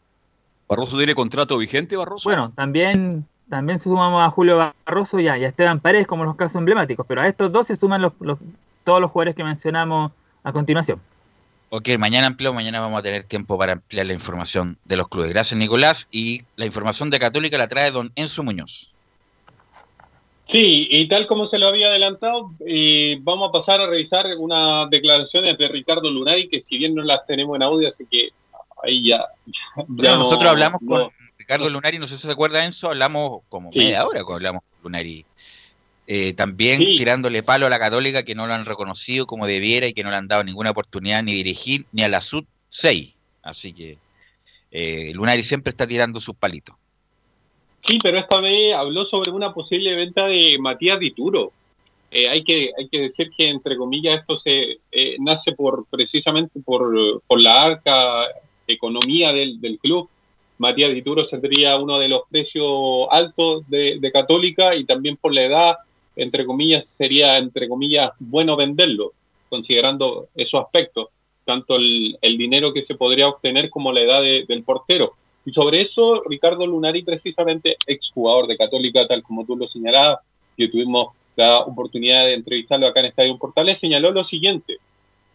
¿Barroso 0.68 0.96
tiene 0.96 1.14
contrato 1.14 1.58
vigente, 1.58 1.96
Barroso? 1.96 2.28
Bueno, 2.28 2.52
también 2.54 3.26
también 3.48 3.80
sumamos 3.80 4.22
a 4.22 4.30
Julio 4.30 4.72
Barroso 4.84 5.20
y 5.20 5.28
a, 5.28 5.36
Esteban 5.36 5.80
Paredes 5.80 6.06
como 6.06 6.24
los 6.24 6.36
casos 6.36 6.56
emblemáticos, 6.56 7.06
pero 7.06 7.20
a 7.20 7.28
estos 7.28 7.52
dos 7.52 7.66
se 7.66 7.76
suman 7.76 8.02
los, 8.02 8.12
todos 8.84 9.00
los 9.00 9.10
jugadores 9.10 9.36
que 9.36 9.44
mencionamos 9.44 10.12
a 10.42 10.52
continuación. 10.52 11.00
Ok, 11.70 11.88
mañana 11.98 12.26
amplio, 12.26 12.52
mañana 12.52 12.80
vamos 12.80 12.98
a 12.98 13.02
tener 13.02 13.24
tiempo 13.24 13.56
para 13.56 13.72
ampliar 13.72 14.06
la 14.06 14.12
información 14.12 14.76
de 14.84 14.98
los 14.98 15.08
clubes. 15.08 15.30
Gracias, 15.30 15.58
Nicolás. 15.58 16.06
Y 16.10 16.42
la 16.56 16.66
información 16.66 17.08
de 17.08 17.18
Católica 17.18 17.56
la 17.56 17.68
trae 17.68 17.90
don 17.90 18.12
Enzo 18.14 18.42
Muñoz. 18.42 18.90
Sí, 20.46 20.86
y 20.90 21.08
tal 21.08 21.26
como 21.26 21.46
se 21.46 21.58
lo 21.58 21.68
había 21.68 21.86
adelantado, 21.86 22.50
eh, 22.66 23.16
vamos 23.22 23.48
a 23.48 23.52
pasar 23.52 23.80
a 23.80 23.86
revisar 23.86 24.26
unas 24.36 24.90
declaraciones 24.90 25.56
de 25.56 25.68
Ricardo 25.68 26.10
Lunay, 26.10 26.48
que 26.48 26.60
si 26.60 26.76
bien 26.76 26.94
no 26.94 27.02
las 27.02 27.24
tenemos 27.26 27.56
en 27.56 27.62
audio, 27.62 27.88
así 27.88 28.04
que 28.10 28.30
ahí 28.82 29.04
ya. 29.04 29.24
nosotros 29.88 30.50
hablamos 30.50 30.80
con 30.86 31.10
Ricardo 31.42 31.68
Lunari, 31.68 31.98
no 31.98 32.06
sé 32.06 32.18
si 32.18 32.22
se 32.22 32.30
acuerda, 32.30 32.64
Enzo, 32.64 32.86
hablamos 32.86 33.42
como 33.48 33.68
media 33.74 34.06
hora 34.06 34.22
cuando 34.22 34.36
hablamos 34.36 34.62
con 34.62 34.92
Lunari. 34.92 35.24
Eh, 36.06 36.34
también 36.34 36.78
tirándole 36.78 37.42
palo 37.42 37.66
a 37.66 37.70
la 37.70 37.80
Católica 37.80 38.22
que 38.22 38.36
no 38.36 38.46
lo 38.46 38.54
han 38.54 38.64
reconocido 38.64 39.26
como 39.26 39.48
debiera 39.48 39.88
y 39.88 39.92
que 39.92 40.04
no 40.04 40.10
le 40.10 40.16
han 40.16 40.28
dado 40.28 40.44
ninguna 40.44 40.70
oportunidad 40.70 41.20
ni 41.24 41.34
dirigir 41.34 41.84
ni 41.90 42.04
a 42.04 42.08
la 42.08 42.20
Sud 42.20 42.44
6. 42.68 43.12
Así 43.42 43.72
que 43.72 43.98
eh, 44.70 45.10
Lunari 45.14 45.42
siempre 45.42 45.70
está 45.70 45.84
tirando 45.84 46.20
sus 46.20 46.36
palitos. 46.36 46.76
Sí, 47.80 47.98
pero 48.00 48.18
esta 48.18 48.40
vez 48.40 48.72
habló 48.72 49.04
sobre 49.04 49.32
una 49.32 49.52
posible 49.52 49.96
venta 49.96 50.28
de 50.28 50.58
Matías 50.60 51.00
Dituro. 51.00 51.50
Eh, 52.12 52.28
hay, 52.28 52.44
que, 52.44 52.70
hay 52.78 52.88
que 52.88 53.00
decir 53.00 53.32
que, 53.36 53.48
entre 53.48 53.76
comillas, 53.76 54.20
esto 54.20 54.36
se 54.36 54.78
eh, 54.92 55.16
nace 55.18 55.52
por 55.52 55.86
precisamente 55.90 56.60
por, 56.60 57.20
por 57.26 57.40
la 57.40 57.64
arca 57.64 58.28
economía 58.68 59.32
del, 59.32 59.60
del 59.60 59.80
club. 59.80 60.08
Matías 60.62 60.94
Dituro 60.94 61.26
tendría 61.26 61.76
uno 61.76 61.98
de 61.98 62.08
los 62.08 62.22
precios 62.30 63.08
altos 63.10 63.64
de, 63.68 64.10
Católica 64.12 64.76
y 64.76 64.84
también 64.84 65.16
por 65.16 65.34
la 65.34 65.42
edad 65.42 65.76
entre 66.14 66.44
comillas, 66.44 66.86
sería, 66.86 67.38
entre 67.38 67.68
comillas, 67.68 68.10
bueno 68.20 68.54
venderlo, 68.54 69.12
considerando 69.48 70.28
esos 70.36 70.62
aspectos, 70.62 71.08
tanto 71.44 71.76
el, 71.76 72.16
dinero 72.22 72.72
que 72.72 72.82
se 72.82 72.94
podría 72.94 73.28
obtener 73.28 73.70
como 73.70 73.92
la 73.92 74.02
edad 74.02 74.22
del 74.22 74.62
portero. 74.62 75.14
Y 75.44 75.52
sobre 75.52 75.80
eso, 75.80 76.22
Ricardo 76.28 76.64
Lunari, 76.66 77.02
precisamente 77.02 77.76
exjugador 77.86 78.46
de 78.46 78.58
Católica, 78.58 79.08
tal 79.08 79.22
como 79.22 79.44
tú 79.44 79.56
lo 79.56 79.66
señalabas, 79.66 80.18
que 80.56 80.68
tuvimos 80.68 81.08
la 81.34 81.60
oportunidad 81.60 82.26
de 82.26 82.34
entrevistarlo 82.34 82.86
acá 82.86 83.00
en 83.00 83.06
Estadio 83.06 83.38
Portales, 83.38 83.78
señaló 83.78 84.12
lo 84.12 84.22
siguiente. 84.22 84.78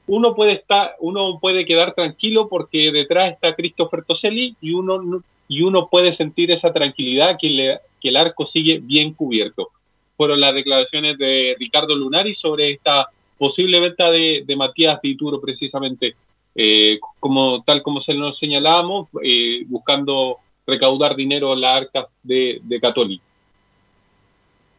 Uno 0.07 0.33
puede, 0.35 0.53
estar, 0.53 0.95
uno 0.99 1.37
puede 1.39 1.65
quedar 1.65 1.93
tranquilo 1.93 2.47
porque 2.47 2.91
detrás 2.91 3.33
está 3.33 3.55
Christopher 3.55 4.03
Toselli 4.05 4.55
y 4.61 4.71
uno, 4.71 5.21
y 5.47 5.61
uno 5.61 5.89
puede 5.89 6.13
sentir 6.13 6.49
esa 6.51 6.71
tranquilidad 6.73 7.37
que, 7.39 7.79
el 8.01 8.15
arco 8.15 8.45
sigue 8.45 8.79
bien 8.79 9.13
cubierto 9.13 9.69
fueron 10.15 10.39
las 10.39 10.55
declaraciones 10.55 11.17
de 11.17 11.55
Ricardo 11.59 11.95
Lunari 11.95 12.33
sobre 12.33 12.71
esta 12.71 13.09
posible 13.37 13.79
venta 13.79 14.09
de, 14.09 14.55
Matías 14.57 14.99
Dituro, 15.01 15.39
precisamente, 15.39 16.15
eh, 16.55 16.99
como, 17.19 17.63
tal 17.63 17.83
como 17.83 18.01
se 18.01 18.15
nos 18.15 18.39
señalábamos, 18.39 19.09
eh, 19.23 19.63
buscando 19.67 20.37
recaudar 20.65 21.15
dinero 21.15 21.53
en 21.53 21.61
la 21.61 21.75
arca 21.75 22.07
de, 22.23 22.59
de 22.63 22.79
Católica. 22.81 23.23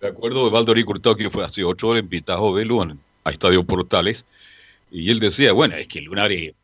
De 0.00 0.08
acuerdo 0.08 0.44
de 0.44 0.50
Valdori 0.50 0.84
Curtado, 0.84 1.16
que 1.16 1.30
fue 1.30 1.44
hace 1.44 1.64
ocho 1.64 1.88
horas 1.88 2.02
invitado 2.02 2.54
de 2.54 2.64
Luan 2.64 2.98
a 3.24 3.30
Estadio 3.30 3.64
Portales, 3.64 4.24
y 4.90 5.10
él 5.10 5.20
decía, 5.20 5.52
bueno, 5.52 5.76
es 5.76 5.88
que 5.88 6.00
Lunari, 6.00 6.54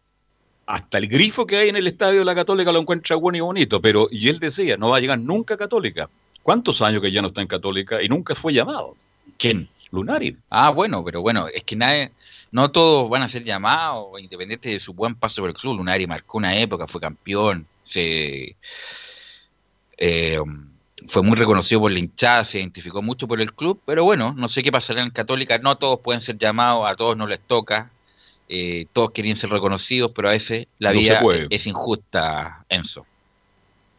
hasta 0.67 0.99
el 0.99 1.09
grifo 1.09 1.47
que 1.47 1.59
hay 1.59 1.69
en 1.69 1.77
el 1.77 1.87
Estadio 1.87 2.21
de 2.21 2.25
la 2.25 2.35
Católica 2.35 2.73
lo 2.73 2.81
encuentra 2.81 3.17
bueno 3.17 3.39
y 3.39 3.41
bonito, 3.41 3.81
pero, 3.81 4.09
y 4.11 4.29
él 4.29 4.39
decía, 4.39 4.77
no 4.77 4.91
va 4.91 4.99
a 4.99 5.01
llegar 5.01 5.19
nunca 5.19 5.55
a 5.55 5.59
Católica, 5.59 6.09
¿Cuántos 6.45 6.83
años 6.83 7.01
que 7.01 7.11
ya 7.11 7.23
no 7.23 7.29
está 7.29 7.41
en 7.41 7.47
Católica 7.47 8.03
y 8.03 8.09
nunca 8.11 8.35
fue 8.35 8.53
llamado? 8.53 8.97
¿Quién? 9.39 9.67
Lunari. 9.91 10.37
Ah, 10.51 10.69
bueno, 10.69 11.03
pero 11.03 11.23
bueno, 11.23 11.49
es 11.49 11.65
que 11.65 11.75
nadie, 11.75 12.13
no 12.53 12.71
todos 12.71 13.09
van 13.09 13.23
a 13.23 13.31
ser 13.31 13.45
llamados, 13.45 14.21
independiente 14.21 14.69
de 14.69 14.79
su 14.79 14.93
buen 14.93 15.15
paso 15.15 15.41
por 15.41 15.49
el 15.49 15.57
club. 15.57 15.79
Lunari 15.79 16.07
marcó 16.07 16.37
una 16.37 16.55
época, 16.55 16.87
fue 16.87 17.01
campeón, 17.01 17.67
se, 17.87 18.57
eh, 19.97 20.39
fue 21.09 21.23
muy 21.23 21.35
reconocido 21.35 21.81
por 21.81 21.93
la 21.93 21.99
hinchada, 21.99 22.45
se 22.45 22.59
identificó 22.59 23.01
mucho 23.01 23.27
por 23.27 23.41
el 23.41 23.55
club, 23.55 23.81
pero 23.87 24.05
bueno, 24.05 24.35
no 24.37 24.51
sé 24.51 24.63
qué 24.63 24.71
pasará 24.71 25.01
en 25.01 25.11
Católica. 25.11 25.57
No 25.57 25.79
todos 25.79 26.01
pueden 26.01 26.21
ser 26.21 26.37
llamados, 26.37 26.87
a 26.87 26.95
todos 26.95 27.17
no 27.17 27.27
les 27.27 27.41
toca. 27.41 27.91
Eh, 28.49 28.87
todos 28.93 29.11
querían 29.13 29.37
ser 29.37 29.51
reconocidos, 29.51 30.13
pero 30.15 30.29
a 30.29 30.33
veces 30.33 30.67
la 30.79 30.93
vida 30.93 31.21
es 31.51 31.67
injusta, 31.67 32.65
Enzo. 32.69 33.07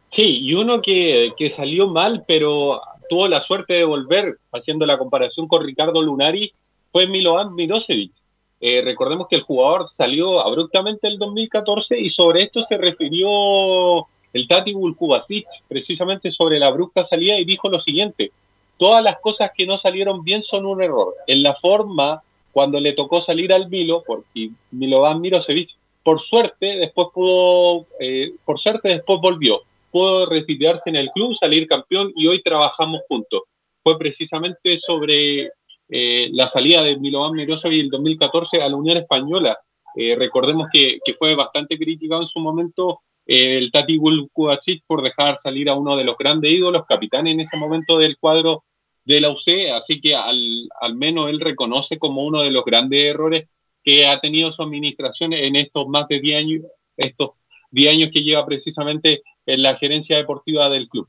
Sí, 0.08 0.38
y 0.42 0.54
uno 0.54 0.80
que, 0.80 1.52
salió 1.54 1.88
mal, 1.88 2.24
pero 2.26 2.80
tuvo 3.08 3.28
la 3.28 3.40
suerte 3.40 3.74
de 3.74 3.84
volver, 3.84 4.38
haciendo 4.52 4.86
la 4.86 4.98
comparación 4.98 5.48
con 5.48 5.64
Ricardo 5.64 6.00
Lunari, 6.00 6.52
fue 6.92 7.06
Milovan 7.06 7.54
Mirosevic. 7.54 8.12
Eh, 8.60 8.80
recordemos 8.82 9.26
que 9.28 9.36
el 9.36 9.42
jugador 9.42 9.88
salió 9.90 10.40
abruptamente 10.40 11.08
el 11.08 11.18
2014 11.18 12.00
y 12.00 12.08
sobre 12.08 12.42
esto 12.42 12.64
se 12.66 12.78
refirió 12.78 14.06
el 14.32 14.48
Tati 14.48 14.72
Vulkubacic, 14.72 15.46
precisamente 15.68 16.30
sobre 16.30 16.58
la 16.58 16.70
brusca 16.70 17.04
salida, 17.04 17.38
y 17.38 17.44
dijo 17.44 17.68
lo 17.68 17.80
siguiente: 17.80 18.32
todas 18.78 19.02
las 19.02 19.18
cosas 19.18 19.50
que 19.54 19.66
no 19.66 19.76
salieron 19.76 20.22
bien 20.22 20.42
son 20.42 20.64
un 20.66 20.82
error. 20.82 21.14
En 21.26 21.42
la 21.42 21.54
forma, 21.54 22.22
cuando 22.56 22.80
le 22.80 22.94
tocó 22.94 23.20
salir 23.20 23.52
al 23.52 23.68
Milo, 23.68 24.02
porque 24.06 24.48
Milovan 24.70 25.20
Mirosevic, 25.20 25.76
por 26.02 26.22
suerte, 26.22 26.78
después 26.78 27.08
pudo, 27.12 27.86
eh, 28.00 28.32
por 28.46 28.58
suerte, 28.58 28.88
después 28.88 29.20
volvió 29.20 29.60
pudo 29.90 30.24
retirarse 30.24 30.88
en 30.88 30.96
el 30.96 31.10
club, 31.10 31.36
salir 31.38 31.66
campeón 31.66 32.14
y 32.16 32.26
hoy 32.26 32.42
trabajamos 32.42 33.02
juntos. 33.10 33.42
Fue 33.82 33.98
precisamente 33.98 34.78
sobre 34.78 35.50
eh, 35.90 36.30
la 36.32 36.48
salida 36.48 36.82
de 36.82 36.96
Milovan 36.96 37.32
Mirosevic 37.32 37.82
el 37.82 37.90
2014 37.90 38.62
a 38.62 38.70
la 38.70 38.76
Unión 38.76 38.96
Española. 38.96 39.58
Eh, 39.94 40.16
recordemos 40.18 40.68
que, 40.72 40.98
fue 41.18 41.34
bastante 41.34 41.76
criticado 41.76 42.22
en 42.22 42.26
su 42.26 42.40
momento 42.40 43.00
el 43.26 43.70
Tati 43.70 43.98
Bulkuasic 43.98 44.82
por 44.86 45.02
dejar 45.02 45.36
salir 45.36 45.68
a 45.68 45.74
uno 45.74 45.94
de 45.94 46.04
los 46.04 46.16
grandes 46.16 46.52
ídolos, 46.52 46.86
capitán 46.88 47.26
en 47.26 47.40
ese 47.40 47.58
momento 47.58 47.98
del 47.98 48.16
cuadro 48.16 48.64
de 49.06 49.20
la 49.20 49.30
UC, 49.30 49.70
así 49.74 50.00
que 50.00 50.14
al, 50.14 50.68
al 50.80 50.96
menos 50.96 51.30
él 51.30 51.40
reconoce 51.40 51.98
como 51.98 52.24
uno 52.24 52.42
de 52.42 52.50
los 52.50 52.64
grandes 52.64 53.04
errores 53.04 53.48
que 53.82 54.04
ha 54.06 54.18
tenido 54.20 54.50
su 54.50 54.62
administración 54.62 55.32
en 55.32 55.54
estos 55.54 55.86
más 55.86 56.08
de 56.08 56.20
10 56.20 56.38
años, 56.38 56.62
estos 56.96 57.30
10 57.70 57.92
años 57.92 58.10
que 58.12 58.24
lleva 58.24 58.44
precisamente 58.44 59.22
en 59.46 59.62
la 59.62 59.76
gerencia 59.76 60.16
deportiva 60.16 60.68
del 60.68 60.88
club. 60.88 61.08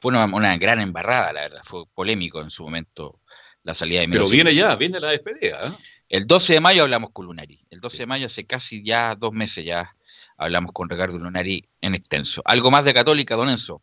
Fue 0.00 0.10
una, 0.10 0.58
gran 0.58 0.80
embarrada, 0.80 1.32
la 1.32 1.42
verdad, 1.42 1.60
fue 1.62 1.84
polémico 1.94 2.42
en 2.42 2.50
su 2.50 2.64
momento 2.64 3.20
la 3.62 3.74
salida 3.74 4.00
de 4.00 4.08
Pero 4.08 4.28
viene 4.28 4.54
ya, 4.54 4.74
viene 4.74 4.98
la 4.98 5.10
despedida. 5.10 5.68
¿eh? 5.68 5.72
El 6.08 6.26
12 6.26 6.54
de 6.54 6.60
mayo 6.60 6.82
hablamos 6.82 7.10
con 7.12 7.26
Lunari, 7.26 7.64
el 7.70 7.80
12 7.80 7.98
de 7.98 8.06
mayo 8.06 8.26
hace 8.26 8.44
casi 8.44 8.82
ya 8.82 9.14
dos 9.14 9.32
meses 9.32 9.64
ya 9.64 9.94
hablamos 10.36 10.72
con 10.72 10.90
Ricardo 10.90 11.16
Lunari 11.16 11.64
en 11.80 11.94
extenso. 11.94 12.42
¿Algo 12.44 12.72
más 12.72 12.84
de 12.84 12.92
Católica, 12.92 13.36
don 13.36 13.48
Enzo? 13.48 13.82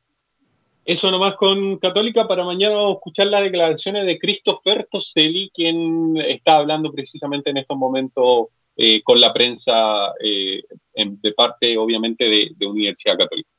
Eso 0.83 1.11
nomás 1.11 1.35
con 1.35 1.77
Católica, 1.77 2.27
para 2.27 2.43
mañana 2.43 2.75
vamos 2.75 2.93
a 2.93 2.97
escuchar 2.97 3.27
las 3.27 3.43
declaraciones 3.43 4.05
de 4.05 4.17
Christopher 4.17 4.87
Toselli, 4.89 5.51
quien 5.53 6.17
está 6.17 6.57
hablando 6.57 6.91
precisamente 6.91 7.51
en 7.51 7.57
estos 7.57 7.77
momentos 7.77 8.47
eh, 8.75 9.01
con 9.03 9.21
la 9.21 9.33
prensa 9.33 10.13
eh, 10.23 10.63
de 10.95 11.31
parte, 11.33 11.77
obviamente, 11.77 12.53
de 12.55 12.65
Universidad 12.65 13.17
Católica. 13.17 13.49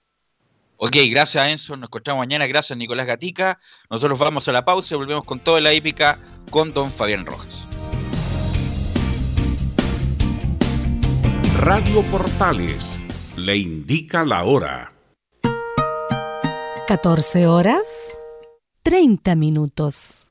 Ok, 0.85 0.97
gracias 1.11 1.47
Enzo, 1.47 1.77
nos 1.77 1.87
encontramos 1.87 2.23
mañana, 2.23 2.45
gracias 2.49 2.77
Nicolás 2.77 3.07
Gatica. 3.07 3.61
Nosotros 3.89 4.19
vamos 4.19 4.49
a 4.49 4.53
la 4.53 4.65
pausa 4.65 4.97
y 4.97 4.99
volvemos 4.99 5.25
con 5.25 5.39
toda 5.39 5.61
la 5.61 5.73
hípica 5.73 6.19
con 6.51 6.75
don 6.75 6.91
Fabián 6.91 7.25
Rojas. 7.25 7.65
Radio 11.61 12.03
Portales 12.11 13.01
le 13.37 13.59
indica 13.59 14.25
la 14.25 14.43
hora. 14.43 14.92
14 16.93 17.47
horas, 17.47 18.19
30 18.83 19.35
minutos. 19.35 20.27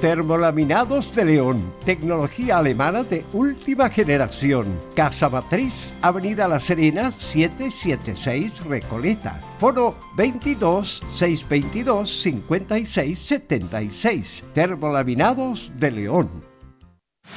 Termolaminados 0.00 1.14
de 1.14 1.26
León, 1.26 1.74
tecnología 1.84 2.56
alemana 2.56 3.02
de 3.02 3.26
última 3.34 3.90
generación. 3.90 4.80
Casa 4.96 5.28
Matriz, 5.28 5.92
Avenida 6.00 6.48
La 6.48 6.60
Serena, 6.60 7.12
776 7.12 8.64
Recoleta. 8.64 9.38
Foro 9.58 9.96
22 10.16 11.02
622 11.12 12.22
56 12.22 13.18
76. 13.18 14.44
Termolaminados 14.54 15.72
de 15.76 15.90
León. 15.90 16.30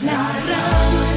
La 0.02 0.14
radio 0.14 1.17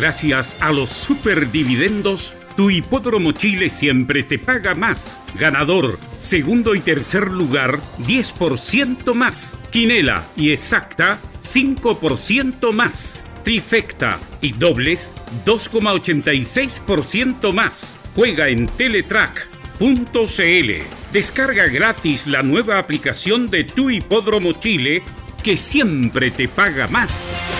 Gracias 0.00 0.56
a 0.60 0.72
los 0.72 0.88
superdividendos, 0.88 2.34
tu 2.56 2.70
hipódromo 2.70 3.32
Chile 3.32 3.68
siempre 3.68 4.22
te 4.22 4.38
paga 4.38 4.74
más. 4.74 5.18
Ganador, 5.38 5.98
segundo 6.16 6.74
y 6.74 6.80
tercer 6.80 7.28
lugar, 7.28 7.78
10% 7.98 9.12
más. 9.12 9.58
Quinela 9.70 10.24
y 10.36 10.52
exacta, 10.52 11.18
5% 11.44 12.72
más. 12.72 13.20
Trifecta 13.44 14.18
y 14.40 14.52
dobles, 14.52 15.12
2,86% 15.44 17.52
más. 17.52 17.94
Juega 18.14 18.48
en 18.48 18.68
Teletrack.cl. 18.68 20.70
Descarga 21.12 21.66
gratis 21.66 22.26
la 22.26 22.42
nueva 22.42 22.78
aplicación 22.78 23.50
de 23.50 23.64
tu 23.64 23.90
hipódromo 23.90 24.52
Chile 24.52 25.02
que 25.42 25.58
siempre 25.58 26.30
te 26.30 26.48
paga 26.48 26.88
más. 26.88 27.59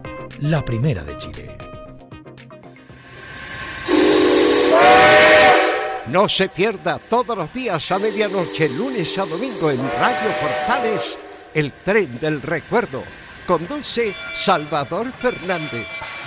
la 0.41 0.63
primera 0.63 1.03
de 1.03 1.15
Chile. 1.17 1.57
No 6.07 6.27
se 6.27 6.49
pierda 6.49 6.97
todos 6.97 7.37
los 7.37 7.53
días 7.53 7.91
a 7.91 7.99
medianoche, 7.99 8.67
lunes 8.69 9.17
a 9.17 9.25
domingo 9.25 9.69
en 9.69 9.77
Radio 9.77 10.29
Portales, 10.41 11.17
el 11.53 11.71
tren 11.71 12.19
del 12.19 12.41
recuerdo. 12.41 13.03
Conduce 13.45 14.13
Salvador 14.33 15.11
Fernández. 15.11 16.20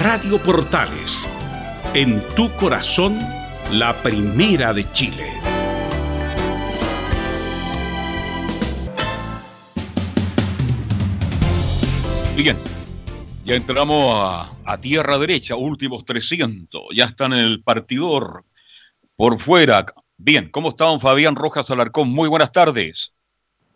Radio 0.00 0.38
Portales, 0.38 1.28
en 1.92 2.22
tu 2.36 2.52
corazón, 2.52 3.18
la 3.72 4.00
primera 4.00 4.72
de 4.72 4.88
Chile. 4.92 5.24
Bien, 12.36 12.56
ya 13.44 13.56
entramos 13.56 14.14
a, 14.14 14.52
a 14.64 14.80
tierra 14.80 15.18
derecha, 15.18 15.56
últimos 15.56 16.04
300, 16.04 16.80
ya 16.94 17.06
están 17.06 17.32
en 17.32 17.40
el 17.40 17.64
partidor 17.64 18.44
por 19.16 19.40
fuera. 19.40 19.84
Bien, 20.16 20.48
¿cómo 20.48 20.68
está 20.68 20.84
don 20.84 21.00
Fabián 21.00 21.34
Rojas 21.34 21.72
Alarcón? 21.72 22.10
Muy 22.10 22.28
buenas 22.28 22.52
tardes. 22.52 23.12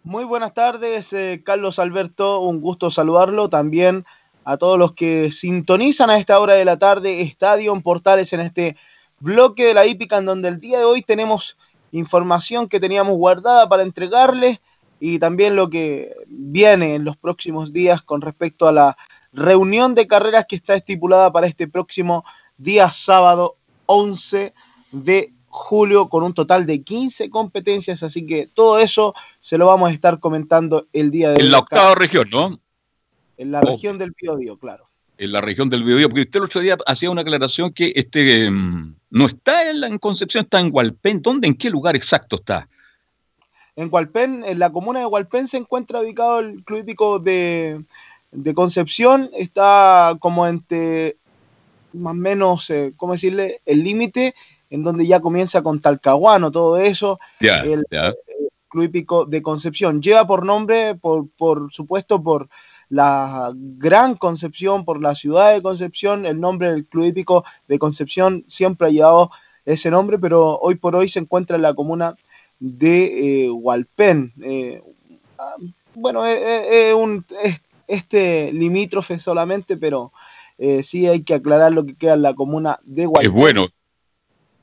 Muy 0.05 0.23
buenas 0.23 0.55
tardes, 0.55 1.12
eh, 1.14 1.43
Carlos 1.45 1.81
Alberto, 1.81 2.41
un 2.41 2.61
gusto 2.61 2.93
saludarlo. 2.93 3.49
También 3.49 4.05
a 4.45 4.57
todos 4.57 4.78
los 4.78 4.93
que 4.93 5.30
sintonizan 5.32 6.11
a 6.11 6.18
esta 6.18 6.38
hora 6.38 6.55
de 6.55 6.64
la 6.64 6.78
tarde 6.78 7.22
Estadio 7.22 7.72
en 7.72 7.82
Portales 7.82 8.32
en 8.32 8.40
este 8.40 8.76
bloque 9.20 9.66
de 9.66 9.74
la 9.74 9.86
hípica 9.86 10.18
en 10.18 10.24
donde 10.24 10.49
el 10.49 10.61
día 10.61 10.78
de 10.78 10.84
hoy 10.84 11.03
tenemos 11.03 11.57
información 11.93 12.68
que 12.68 12.80
teníamos 12.80 13.16
guardada 13.16 13.68
para 13.68 13.82
entregarles 13.82 14.61
y 14.99 15.18
también 15.18 15.57
lo 15.57 15.68
que 15.68 16.14
viene 16.28 16.95
en 16.95 17.05
los 17.05 17.16
próximos 17.16 17.72
días 17.72 18.03
con 18.03 18.20
respecto 18.20 18.66
a 18.66 18.72
la 18.72 18.97
reunión 19.32 19.95
de 19.95 20.07
carreras 20.07 20.47
que 20.49 20.57
está 20.57 20.74
estipulada 20.74 21.32
para 21.32 21.47
este 21.47 21.68
próximo 21.68 22.24
día 22.57 22.90
sábado 22.90 23.57
11 23.86 24.55
de 24.93 25.32
julio 25.49 26.09
con 26.09 26.22
un 26.22 26.32
total 26.32 26.66
de 26.66 26.82
15 26.82 27.30
competencias, 27.30 28.03
así 28.03 28.26
que 28.26 28.47
todo 28.47 28.78
eso 28.78 29.14
se 29.40 29.59
lo 29.59 29.66
vamos 29.66 29.90
a 29.90 29.93
estar 29.93 30.18
comentando 30.18 30.86
el 30.93 31.11
día 31.11 31.30
de 31.30 31.36
hoy. 31.36 31.43
En 31.43 31.51
la 31.51 31.59
octava 31.59 31.95
región, 31.95 32.28
¿no? 32.30 32.59
En 33.37 33.51
la 33.53 33.61
Oh. 33.61 33.72
región 33.72 33.99
del 33.99 34.12
Biobío, 34.20 34.57
claro. 34.59 34.89
En 35.18 35.33
la 35.33 35.41
región 35.41 35.68
del 35.70 35.85
Biobío, 35.85 36.09
porque 36.09 36.22
usted 36.22 36.39
el 36.39 36.45
otro 36.45 36.61
día 36.61 36.76
hacía 36.87 37.11
una 37.11 37.22
aclaración 37.22 37.72
que 37.72 37.93
este 37.95 38.51
mm, 38.51 38.95
no 39.11 39.26
está 39.26 39.68
en, 39.70 39.80
la- 39.80 39.87
en 39.89 39.99
Concepción, 39.99 40.45
está 40.45 40.59
en 40.61 40.70
Hualpén. 40.72 41.22
¿Dónde, 41.22 41.47
en 41.49 41.55
qué 41.55 41.70
lugar 41.70 41.95
exacto 41.97 42.37
está? 42.37 42.68
En 43.76 43.89
Hualpén, 43.91 44.45
en 44.47 44.59
la 44.59 44.70
comuna 44.70 45.01
de 45.01 45.07
Hualpén 45.07 45.49
se 45.49 45.57
encuentra 45.57 46.01
ubicado 46.01 46.41
el 46.41 46.62
club 46.64 46.80
hípico 46.80 47.18
de, 47.18 47.84
de 48.30 48.54
Concepción, 48.54 49.30
está 49.34 50.14
como 50.18 50.46
entre 50.46 51.17
más 51.95 52.13
o 52.13 52.14
menos, 52.14 52.68
eh, 52.71 52.92
¿cómo 52.96 53.13
decirle? 53.13 53.61
El 53.67 53.84
límite 53.84 54.34
en 54.71 54.83
donde 54.83 55.07
ya 55.07 55.21
comienza 55.21 55.63
con 55.63 55.80
Talcahuano, 55.80 56.50
todo 56.50 56.79
eso. 56.79 57.18
Ya, 57.41 57.59
el. 57.61 57.84
Club 58.68 58.84
Hípico 58.84 59.26
de 59.26 59.42
Concepción. 59.42 60.00
Lleva 60.00 60.26
por 60.26 60.46
nombre, 60.46 60.95
por, 60.95 61.29
por 61.37 61.71
supuesto, 61.71 62.22
por 62.22 62.49
la 62.93 63.53
gran 63.55 64.17
Concepción, 64.17 64.85
por 64.85 65.01
la 65.01 65.14
ciudad 65.14 65.55
de 65.55 65.63
Concepción, 65.63 66.27
el 66.27 66.39
nombre 66.39 66.71
del 66.71 66.85
Club 66.85 67.07
Hípico 67.07 67.43
de 67.67 67.79
Concepción 67.79 68.45
siempre 68.49 68.89
ha 68.89 68.91
llevado 68.91 69.31
ese 69.64 69.91
nombre, 69.91 70.19
pero 70.19 70.59
hoy 70.59 70.75
por 70.75 70.95
hoy 70.95 71.09
se 71.09 71.19
encuentra 71.21 71.57
en 71.57 71.63
la 71.63 71.73
comuna 71.73 72.14
de 72.61 73.45
eh, 73.47 73.51
Hualpén. 73.51 74.33
Eh, 74.43 74.83
bueno, 75.95 76.27
es, 76.27 76.39
es- 76.39 76.67
es 76.71 76.95
un, 76.95 77.25
es 77.43 77.61
este 77.89 78.53
limítrofe 78.53 79.19
solamente, 79.19 79.77
pero 79.79 80.13
eh, 80.59 80.83
sí 80.83 81.07
hay 81.09 81.23
que 81.23 81.35
aclarar 81.35 81.73
lo 81.73 81.85
que 81.87 81.95
queda 81.95 82.14
en 82.14 82.23
la 82.23 82.35
comuna 82.35 82.79
de 82.85 83.03
Es 83.05 83.09
Hualpén. 83.09 83.33
bueno. 83.33 83.69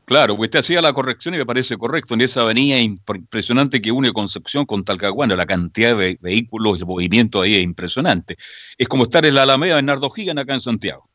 Claro, 0.09 0.33
usted 0.33 0.57
hacía 0.57 0.81
la 0.81 0.91
corrección 0.91 1.35
y 1.35 1.37
me 1.37 1.45
parece 1.45 1.77
correcto. 1.77 2.15
En 2.15 2.21
esa 2.21 2.41
avenida 2.41 2.79
impr- 2.79 3.17
impresionante 3.17 3.79
que 3.79 3.91
une 3.91 4.11
Concepción 4.11 4.65
con 4.65 4.83
Talcahuano, 4.83 5.35
la 5.35 5.45
cantidad 5.45 5.89
de 5.89 5.93
ve- 5.93 6.17
vehículos 6.19 6.79
y 6.79 6.83
movimiento 6.83 7.41
ahí 7.41 7.53
es 7.53 7.63
impresionante. 7.63 8.35
Es 8.75 8.87
como 8.87 9.03
estar 9.03 9.23
en 9.23 9.35
la 9.35 9.43
Alameda 9.43 9.75
de 9.75 9.83
Nardo 9.83 10.09
Gigan 10.09 10.39
acá 10.39 10.55
en 10.55 10.61
Santiago. 10.61 11.07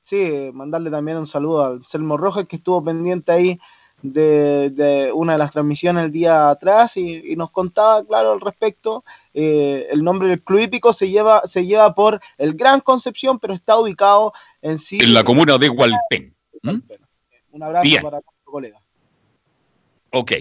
Sí, 0.00 0.50
mandarle 0.54 0.92
también 0.92 1.16
un 1.18 1.26
saludo 1.26 1.64
a 1.64 1.80
Selmo 1.82 2.16
Rojas 2.16 2.46
que 2.46 2.54
estuvo 2.54 2.84
pendiente 2.84 3.32
ahí 3.32 3.58
de, 4.00 4.70
de 4.70 5.10
una 5.12 5.32
de 5.32 5.38
las 5.40 5.50
transmisiones 5.50 6.04
el 6.04 6.12
día 6.12 6.50
atrás 6.50 6.96
y, 6.96 7.32
y 7.32 7.34
nos 7.34 7.50
contaba, 7.50 8.04
claro, 8.06 8.30
al 8.30 8.40
respecto. 8.40 9.02
Eh, 9.34 9.88
el 9.90 10.04
nombre 10.04 10.28
del 10.28 10.40
club 10.40 10.60
hípico 10.60 10.92
se 10.92 11.10
lleva, 11.10 11.42
se 11.46 11.66
lleva 11.66 11.92
por 11.96 12.20
el 12.38 12.54
Gran 12.54 12.78
Concepción, 12.78 13.40
pero 13.40 13.54
está 13.54 13.76
ubicado 13.76 14.32
en 14.62 14.78
sí. 14.78 14.98
En 15.02 15.14
la 15.14 15.24
comuna 15.24 15.58
de 15.58 15.68
Hualpén. 15.68 16.32
¿Mm? 16.62 16.78
Un 17.52 17.62
abrazo 17.62 17.84
Bien. 17.84 18.02
para 18.02 18.18
nuestro 18.18 18.52
colega. 18.52 18.80
Ok. 20.12 20.32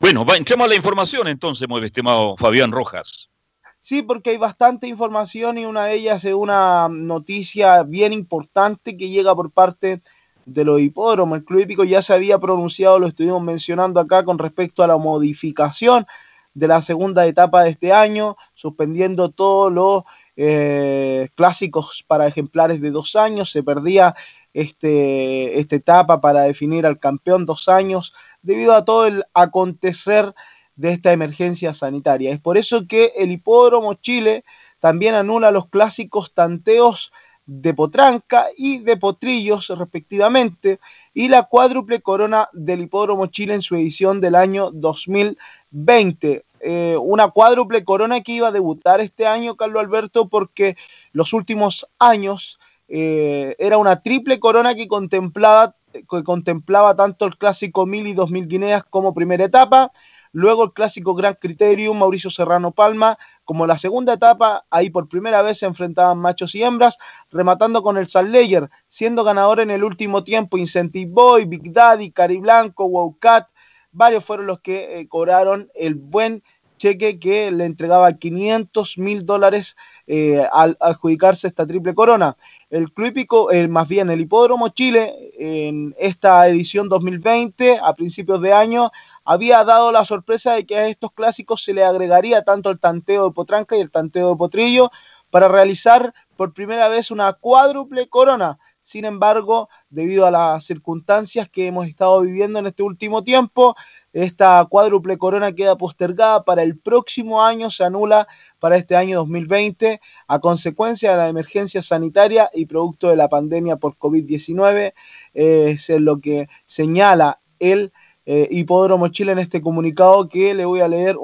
Bueno, 0.00 0.24
va, 0.24 0.36
entremos 0.36 0.66
a 0.66 0.68
la 0.68 0.74
información 0.74 1.28
entonces, 1.28 1.68
muy 1.68 1.84
estimado 1.84 2.36
Fabián 2.36 2.72
Rojas. 2.72 3.30
Sí, 3.78 4.02
porque 4.02 4.30
hay 4.30 4.38
bastante 4.38 4.86
información 4.86 5.58
y 5.58 5.66
una 5.66 5.84
de 5.86 5.94
ellas 5.94 6.24
es 6.24 6.32
una 6.32 6.88
noticia 6.88 7.82
bien 7.82 8.12
importante 8.12 8.96
que 8.96 9.10
llega 9.10 9.34
por 9.34 9.50
parte 9.50 10.00
de 10.46 10.64
los 10.64 10.80
hipódromos. 10.80 11.38
El 11.38 11.44
Club 11.44 11.60
Hípico 11.60 11.84
ya 11.84 12.00
se 12.02 12.14
había 12.14 12.38
pronunciado, 12.38 12.98
lo 12.98 13.06
estuvimos 13.06 13.42
mencionando 13.42 14.00
acá 14.00 14.24
con 14.24 14.38
respecto 14.38 14.82
a 14.82 14.86
la 14.86 14.96
modificación 14.96 16.06
de 16.54 16.68
la 16.68 16.80
segunda 16.82 17.26
etapa 17.26 17.64
de 17.64 17.70
este 17.70 17.92
año, 17.92 18.36
suspendiendo 18.54 19.30
todos 19.30 19.72
los 19.72 20.04
eh, 20.36 21.28
clásicos 21.34 22.04
para 22.06 22.26
ejemplares 22.26 22.80
de 22.80 22.90
dos 22.90 23.16
años. 23.16 23.50
Se 23.50 23.62
perdía 23.62 24.14
este, 24.54 25.58
esta 25.58 25.76
etapa 25.76 26.20
para 26.20 26.42
definir 26.42 26.86
al 26.86 26.98
campeón 26.98 27.44
dos 27.44 27.68
años 27.68 28.14
debido 28.42 28.72
a 28.74 28.84
todo 28.84 29.06
el 29.06 29.24
acontecer 29.34 30.32
de 30.76 30.90
esta 30.90 31.12
emergencia 31.12 31.74
sanitaria. 31.74 32.30
Es 32.30 32.40
por 32.40 32.56
eso 32.56 32.86
que 32.88 33.12
el 33.18 33.30
Hipódromo 33.30 33.94
Chile 33.94 34.44
también 34.80 35.14
anula 35.14 35.50
los 35.50 35.68
clásicos 35.68 36.32
tanteos 36.32 37.12
de 37.46 37.74
Potranca 37.74 38.46
y 38.56 38.78
de 38.78 38.96
Potrillos 38.96 39.68
respectivamente 39.68 40.78
y 41.12 41.28
la 41.28 41.42
cuádruple 41.42 42.00
corona 42.00 42.48
del 42.52 42.82
Hipódromo 42.82 43.26
Chile 43.26 43.54
en 43.54 43.62
su 43.62 43.74
edición 43.74 44.20
del 44.20 44.34
año 44.34 44.70
2020. 44.72 46.44
Eh, 46.60 46.96
una 46.98 47.28
cuádruple 47.28 47.84
corona 47.84 48.22
que 48.22 48.32
iba 48.32 48.48
a 48.48 48.52
debutar 48.52 49.00
este 49.00 49.26
año, 49.26 49.56
Carlos 49.56 49.82
Alberto, 49.82 50.28
porque 50.28 50.76
los 51.12 51.34
últimos 51.34 51.86
años 51.98 52.58
eh, 52.88 53.54
era 53.58 53.78
una 53.78 54.02
triple 54.02 54.38
corona 54.38 54.74
que 54.74 54.88
contemplaba, 54.88 55.76
que 55.92 56.22
contemplaba 56.24 56.94
tanto 56.96 57.24
el 57.24 57.36
clásico 57.36 57.86
mil 57.86 58.06
y 58.06 58.14
dos 58.14 58.30
mil 58.30 58.46
guineas 58.46 58.84
como 58.84 59.14
primera 59.14 59.44
etapa, 59.44 59.92
luego 60.32 60.64
el 60.64 60.72
clásico 60.72 61.14
Gran 61.14 61.34
Criterium, 61.40 61.98
Mauricio 61.98 62.28
Serrano 62.28 62.72
Palma, 62.72 63.16
como 63.44 63.66
la 63.66 63.78
segunda 63.78 64.14
etapa, 64.14 64.66
ahí 64.70 64.90
por 64.90 65.08
primera 65.08 65.42
vez 65.42 65.58
se 65.58 65.66
enfrentaban 65.66 66.18
machos 66.18 66.54
y 66.54 66.62
hembras, 66.62 66.98
rematando 67.30 67.82
con 67.82 67.96
el 67.96 68.06
Layer, 68.30 68.68
siendo 68.88 69.24
ganador 69.24 69.60
en 69.60 69.70
el 69.70 69.84
último 69.84 70.24
tiempo 70.24 70.58
Incentive 70.58 71.10
Boy, 71.10 71.44
Big 71.44 71.72
Daddy, 71.72 72.10
Cari 72.10 72.38
Blanco, 72.38 72.86
Wowcat, 72.86 73.48
varios 73.92 74.24
fueron 74.24 74.46
los 74.46 74.60
que 74.60 74.98
eh, 74.98 75.08
cobraron 75.08 75.70
el 75.74 75.94
buen 75.94 76.42
cheque 76.76 77.18
que 77.18 77.50
le 77.50 77.64
entregaba 77.64 78.12
500 78.12 78.98
mil 78.98 79.24
dólares 79.24 79.76
eh, 80.06 80.46
al 80.52 80.76
adjudicarse 80.80 81.48
esta 81.48 81.66
triple 81.66 81.94
corona. 81.94 82.36
El 82.70 82.92
club 82.92 83.08
hípico, 83.08 83.50
eh, 83.50 83.68
más 83.68 83.88
bien 83.88 84.10
el 84.10 84.20
Hipódromo 84.20 84.68
Chile, 84.68 85.14
en 85.38 85.94
esta 85.98 86.46
edición 86.48 86.88
2020, 86.88 87.78
a 87.82 87.94
principios 87.94 88.40
de 88.42 88.52
año, 88.52 88.90
había 89.24 89.64
dado 89.64 89.92
la 89.92 90.04
sorpresa 90.04 90.54
de 90.54 90.66
que 90.66 90.76
a 90.76 90.88
estos 90.88 91.12
clásicos 91.12 91.64
se 91.64 91.72
le 91.72 91.84
agregaría 91.84 92.42
tanto 92.42 92.70
el 92.70 92.80
tanteo 92.80 93.24
de 93.26 93.34
Potranca 93.34 93.76
y 93.76 93.80
el 93.80 93.90
tanteo 93.90 94.30
de 94.30 94.36
Potrillo 94.36 94.90
para 95.30 95.48
realizar 95.48 96.12
por 96.36 96.52
primera 96.52 96.88
vez 96.88 97.10
una 97.10 97.32
cuádruple 97.32 98.08
corona. 98.08 98.58
Sin 98.82 99.06
embargo, 99.06 99.70
debido 99.88 100.26
a 100.26 100.30
las 100.30 100.64
circunstancias 100.64 101.48
que 101.48 101.68
hemos 101.68 101.86
estado 101.86 102.20
viviendo 102.20 102.58
en 102.58 102.66
este 102.66 102.82
último 102.82 103.24
tiempo, 103.24 103.74
esta 104.14 104.64
cuádruple 104.70 105.18
corona 105.18 105.52
queda 105.52 105.76
postergada 105.76 106.44
para 106.44 106.62
el 106.62 106.78
próximo 106.78 107.42
año, 107.42 107.68
se 107.68 107.84
anula 107.84 108.26
para 108.60 108.76
este 108.76 108.96
año 108.96 109.18
2020 109.18 110.00
a 110.28 110.38
consecuencia 110.38 111.10
de 111.10 111.16
la 111.18 111.28
emergencia 111.28 111.82
sanitaria 111.82 112.48
y 112.54 112.64
producto 112.64 113.10
de 113.10 113.16
la 113.16 113.28
pandemia 113.28 113.76
por 113.76 113.96
COVID-19. 113.96 114.94
es 115.34 115.88
lo 115.90 116.20
que 116.20 116.48
señala 116.64 117.38
el 117.58 117.92
eh, 118.26 118.48
Hipódromo 118.50 119.08
Chile 119.08 119.32
en 119.32 119.38
este 119.38 119.60
comunicado 119.60 120.28
que 120.28 120.54
le 120.54 120.64
voy 120.64 120.80
a 120.80 120.88
leer 120.88 121.16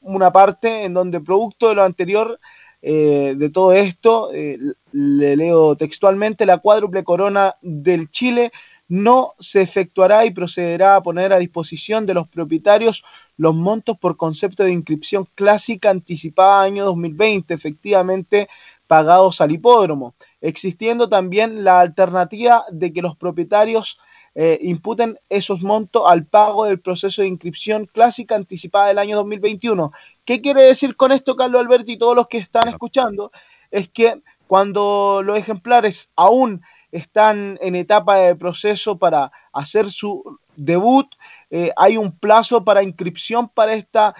una 0.00 0.32
parte 0.32 0.84
en 0.84 0.94
donde 0.94 1.20
producto 1.20 1.68
de 1.68 1.74
lo 1.74 1.82
anterior 1.82 2.38
eh, 2.82 3.34
de 3.36 3.50
todo 3.50 3.72
esto, 3.72 4.30
eh, 4.32 4.58
le 4.92 5.36
leo 5.36 5.76
textualmente, 5.76 6.46
la 6.46 6.58
cuádruple 6.58 7.02
corona 7.02 7.56
del 7.60 8.08
Chile 8.10 8.52
no 8.88 9.32
se 9.38 9.62
efectuará 9.62 10.24
y 10.24 10.30
procederá 10.30 10.96
a 10.96 11.02
poner 11.02 11.32
a 11.32 11.38
disposición 11.38 12.06
de 12.06 12.14
los 12.14 12.28
propietarios 12.28 13.04
los 13.36 13.54
montos 13.54 13.98
por 13.98 14.16
concepto 14.16 14.62
de 14.62 14.72
inscripción 14.72 15.26
clásica 15.34 15.90
anticipada 15.90 16.62
año 16.62 16.84
2020, 16.84 17.52
efectivamente 17.52 18.48
pagados 18.86 19.40
al 19.40 19.52
hipódromo, 19.52 20.14
existiendo 20.40 21.08
también 21.08 21.64
la 21.64 21.80
alternativa 21.80 22.64
de 22.70 22.92
que 22.92 23.02
los 23.02 23.16
propietarios 23.16 23.98
eh, 24.38 24.58
imputen 24.60 25.18
esos 25.30 25.62
montos 25.62 26.02
al 26.06 26.26
pago 26.26 26.66
del 26.66 26.78
proceso 26.78 27.22
de 27.22 27.28
inscripción 27.28 27.86
clásica 27.86 28.36
anticipada 28.36 28.88
del 28.88 28.98
año 28.98 29.16
2021. 29.16 29.92
¿Qué 30.24 30.40
quiere 30.42 30.62
decir 30.62 30.94
con 30.94 31.10
esto, 31.10 31.36
Carlos 31.36 31.62
Alberto, 31.62 31.90
y 31.90 31.98
todos 31.98 32.14
los 32.14 32.28
que 32.28 32.38
están 32.38 32.68
escuchando? 32.68 33.32
Es 33.70 33.88
que 33.88 34.20
cuando 34.46 35.22
los 35.24 35.38
ejemplares 35.38 36.10
aún 36.16 36.62
están 36.92 37.58
en 37.60 37.74
etapa 37.74 38.16
de 38.16 38.36
proceso 38.36 38.98
para 38.98 39.30
hacer 39.52 39.88
su 39.88 40.38
debut. 40.56 41.06
Eh, 41.50 41.70
hay 41.76 41.96
un 41.96 42.12
plazo 42.12 42.64
para 42.64 42.82
inscripción 42.82 43.48
para 43.48 43.74
esta 43.74 44.14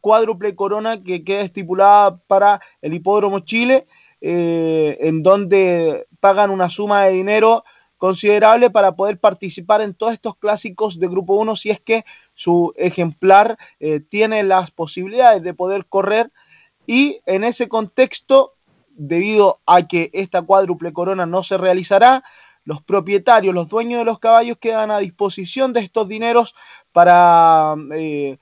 cuádruple 0.00 0.56
corona 0.56 1.02
que 1.02 1.22
queda 1.22 1.42
estipulada 1.42 2.16
para 2.26 2.60
el 2.80 2.94
Hipódromo 2.94 3.40
Chile, 3.40 3.86
eh, 4.20 4.98
en 5.00 5.22
donde 5.22 6.06
pagan 6.20 6.50
una 6.50 6.68
suma 6.68 7.04
de 7.04 7.12
dinero 7.12 7.64
considerable 8.02 8.70
para 8.70 8.96
poder 8.96 9.20
participar 9.20 9.80
en 9.80 9.94
todos 9.94 10.14
estos 10.14 10.36
clásicos 10.36 10.98
de 10.98 11.06
Grupo 11.06 11.34
1 11.34 11.54
si 11.54 11.70
es 11.70 11.78
que 11.78 12.04
su 12.34 12.72
ejemplar 12.76 13.56
eh, 13.78 14.00
tiene 14.00 14.42
las 14.42 14.72
posibilidades 14.72 15.42
de 15.44 15.54
poder 15.54 15.86
correr 15.86 16.32
y 16.84 17.20
en 17.26 17.44
ese 17.44 17.68
contexto 17.68 18.54
debido 18.94 19.60
a 19.66 19.86
que 19.86 20.10
esta 20.12 20.42
cuádruple 20.42 20.92
corona 20.92 21.26
no 21.26 21.42
se 21.42 21.58
realizará, 21.58 22.24
los 22.64 22.82
propietarios, 22.82 23.54
los 23.54 23.68
dueños 23.68 23.98
de 23.98 24.04
los 24.04 24.18
caballos 24.18 24.56
quedan 24.58 24.90
a 24.90 24.98
disposición 24.98 25.72
de 25.72 25.80
estos 25.80 26.08
dineros 26.08 26.54
para 26.92 27.74
eh, 27.94 28.38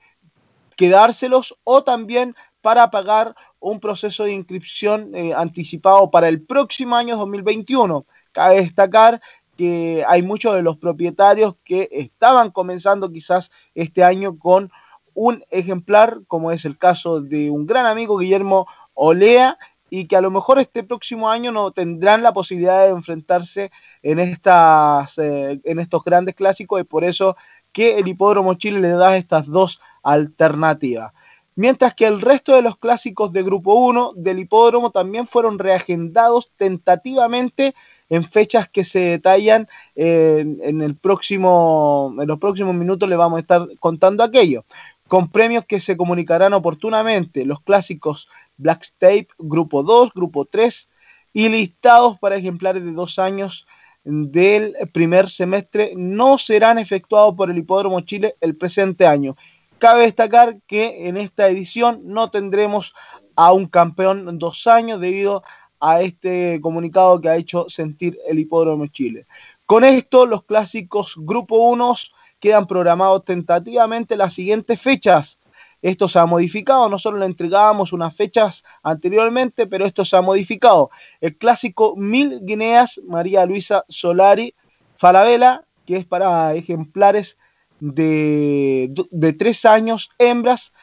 quedárselos 0.75 1.57
o 1.63 1.83
también 1.83 2.35
para 2.61 2.91
pagar 2.91 3.35
un 3.59 3.79
proceso 3.79 4.23
de 4.23 4.33
inscripción 4.33 5.15
eh, 5.15 5.33
anticipado 5.35 6.11
para 6.11 6.27
el 6.27 6.41
próximo 6.41 6.95
año 6.95 7.17
2021. 7.17 8.05
Cabe 8.31 8.57
destacar 8.57 9.21
que 9.57 10.03
hay 10.07 10.21
muchos 10.21 10.55
de 10.55 10.61
los 10.61 10.77
propietarios 10.77 11.55
que 11.63 11.89
estaban 11.91 12.51
comenzando 12.51 13.11
quizás 13.11 13.51
este 13.75 14.03
año 14.03 14.37
con 14.37 14.71
un 15.13 15.43
ejemplar, 15.51 16.21
como 16.27 16.51
es 16.51 16.65
el 16.65 16.77
caso 16.77 17.21
de 17.21 17.49
un 17.49 17.65
gran 17.65 17.85
amigo 17.85 18.17
Guillermo 18.17 18.67
Olea, 18.93 19.57
y 19.91 20.07
que 20.07 20.15
a 20.15 20.21
lo 20.21 20.31
mejor 20.31 20.57
este 20.57 20.83
próximo 20.83 21.29
año 21.29 21.51
no 21.51 21.71
tendrán 21.71 22.23
la 22.23 22.31
posibilidad 22.31 22.85
de 22.85 22.91
enfrentarse 22.91 23.71
en, 24.01 24.19
estas, 24.19 25.17
eh, 25.17 25.59
en 25.65 25.79
estos 25.79 26.01
grandes 26.03 26.33
clásicos 26.33 26.79
y 26.79 26.85
por 26.85 27.03
eso 27.03 27.35
que 27.73 27.99
el 27.99 28.07
Hipódromo 28.07 28.53
Chile 28.53 28.79
le 28.79 28.87
da 28.87 29.17
estas 29.17 29.47
dos 29.47 29.81
alternativas. 30.01 31.11
Mientras 31.55 31.93
que 31.93 32.07
el 32.07 32.21
resto 32.21 32.55
de 32.55 32.61
los 32.61 32.77
clásicos 32.77 33.33
de 33.33 33.43
Grupo 33.43 33.73
1 33.73 34.13
del 34.15 34.39
Hipódromo 34.39 34.91
también 34.91 35.27
fueron 35.27 35.59
reagendados 35.59 36.49
tentativamente 36.55 37.75
en 38.07 38.23
fechas 38.23 38.69
que 38.69 38.85
se 38.85 38.99
detallan 38.99 39.67
en, 39.95 40.81
el 40.81 40.95
próximo, 40.95 42.15
en 42.17 42.27
los 42.29 42.39
próximos 42.39 42.73
minutos 42.73 43.09
le 43.09 43.17
vamos 43.17 43.37
a 43.37 43.41
estar 43.41 43.67
contando 43.81 44.23
aquello 44.23 44.63
con 45.11 45.27
premios 45.27 45.65
que 45.65 45.81
se 45.81 45.97
comunicarán 45.97 46.53
oportunamente, 46.53 47.43
los 47.43 47.59
clásicos 47.59 48.29
Black 48.61 48.85
Tape, 48.97 49.27
Grupo 49.39 49.83
2, 49.83 50.11
Grupo 50.13 50.45
3 50.45 50.89
y 51.33 51.49
listados 51.49 52.19
para 52.19 52.35
ejemplares 52.35 52.83
de 52.83 52.91
dos 52.91 53.19
años 53.19 53.65
del 54.03 54.75
primer 54.93 55.29
semestre 55.29 55.93
no 55.95 56.37
serán 56.37 56.79
efectuados 56.79 57.35
por 57.35 57.49
el 57.49 57.57
Hipódromo 57.57 58.01
Chile 58.01 58.35
el 58.41 58.55
presente 58.55 59.05
año. 59.05 59.35
Cabe 59.77 60.03
destacar 60.03 60.57
que 60.67 61.07
en 61.07 61.17
esta 61.17 61.47
edición 61.47 62.01
no 62.05 62.29
tendremos 62.29 62.93
a 63.35 63.51
un 63.51 63.65
campeón 63.67 64.37
dos 64.37 64.67
años 64.67 64.99
debido 64.99 65.43
a 65.79 66.01
este 66.01 66.59
comunicado 66.61 67.19
que 67.19 67.29
ha 67.29 67.37
hecho 67.37 67.65
sentir 67.67 68.17
el 68.27 68.39
Hipódromo 68.39 68.87
Chile. 68.87 69.25
Con 69.65 69.83
esto, 69.83 70.25
los 70.25 70.43
clásicos 70.43 71.15
Grupo 71.17 71.55
1 71.55 71.95
quedan 72.39 72.67
programados 72.67 73.25
tentativamente 73.25 74.15
las 74.17 74.33
siguientes 74.33 74.79
fechas. 74.79 75.39
Esto 75.81 76.07
se 76.07 76.19
ha 76.19 76.25
modificado, 76.25 76.89
nosotros 76.89 77.19
le 77.19 77.25
entregábamos 77.25 77.91
unas 77.93 78.15
fechas 78.15 78.63
anteriormente, 78.83 79.67
pero 79.67 79.85
esto 79.85 80.05
se 80.05 80.15
ha 80.15 80.21
modificado. 80.21 80.91
El 81.19 81.37
clásico 81.37 81.95
Mil 81.95 82.39
Guineas, 82.43 83.01
María 83.07 83.45
Luisa 83.45 83.83
Solari, 83.87 84.53
Falabella, 84.95 85.65
que 85.85 85.97
es 85.97 86.05
para 86.05 86.53
ejemplares 86.53 87.37
de, 87.79 88.93
de 89.09 89.33
tres 89.33 89.65
años, 89.65 90.11
hembras, 90.19 90.73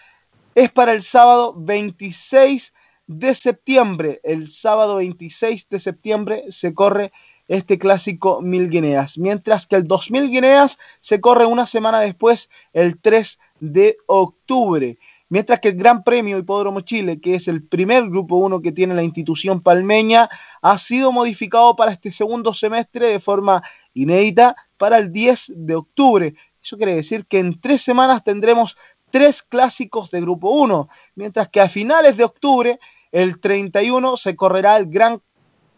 es 0.55 0.71
para 0.73 0.93
el 0.93 1.03
sábado 1.03 1.55
26 1.57 2.75
de 3.07 3.35
septiembre. 3.35 4.21
El 4.25 4.49
sábado 4.49 4.97
26 4.97 5.69
de 5.69 5.79
septiembre 5.79 6.45
se 6.49 6.75
corre 6.75 7.13
este 7.49 7.79
clásico 7.79 8.41
Mil 8.43 8.69
Guineas, 8.69 9.19
mientras 9.19 9.67
que 9.67 9.77
el 9.77 9.89
2000 9.89 10.31
Guineas 10.31 10.79
se 11.01 11.21
corre 11.21 11.47
una 11.47 11.67
semana 11.67 12.01
después, 12.01 12.51
el 12.73 13.01
3 13.01 13.39
de 13.61 13.97
octubre. 14.07 14.99
Mientras 15.31 15.61
que 15.61 15.69
el 15.69 15.75
Gran 15.75 16.05
Premio 16.05 16.39
Hipódromo 16.39 16.81
Chile, 16.81 17.21
que 17.21 17.35
es 17.35 17.49
el 17.49 17.63
primer 17.63 18.09
Grupo 18.09 18.37
1 18.37 18.63
que 18.63 18.73
tiene 18.73 18.95
la 18.95 19.03
institución 19.03 19.61
palmeña, 19.61 20.29
ha 20.63 20.79
sido 20.79 21.13
modificado 21.13 21.77
para 21.77 21.93
este 21.93 22.11
segundo 22.11 22.55
semestre 22.55 23.09
de 23.09 23.21
forma 23.21 23.63
inédita 23.93 24.57
para 24.79 24.97
el 24.97 25.13
10 25.13 25.53
de 25.57 25.75
octubre. 25.75 26.35
Eso 26.63 26.79
quiere 26.79 26.95
decir 26.95 27.27
que 27.27 27.41
en 27.41 27.61
tres 27.61 27.83
semanas 27.83 28.25
tendremos 28.25 28.79
tres 29.11 29.43
clásicos 29.43 30.11
de 30.11 30.21
Grupo 30.23 30.51
1, 30.51 30.89
mientras 31.15 31.49
que 31.49 31.61
a 31.61 31.69
finales 31.69 32.17
de 32.17 32.25
octubre, 32.25 32.79
el 33.13 33.39
31, 33.39 34.17
se 34.17 34.37
correrá 34.37 34.77
el 34.77 34.87
Gran 34.87 35.23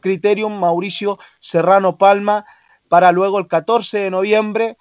Criterium 0.01 0.59
Mauricio 0.59 1.19
Serrano 1.41 1.97
Palma, 1.99 2.45
para 2.89 3.13
luego 3.13 3.39
el 3.39 3.47
14 3.47 3.99
de 3.99 4.11
noviembre 4.11 4.77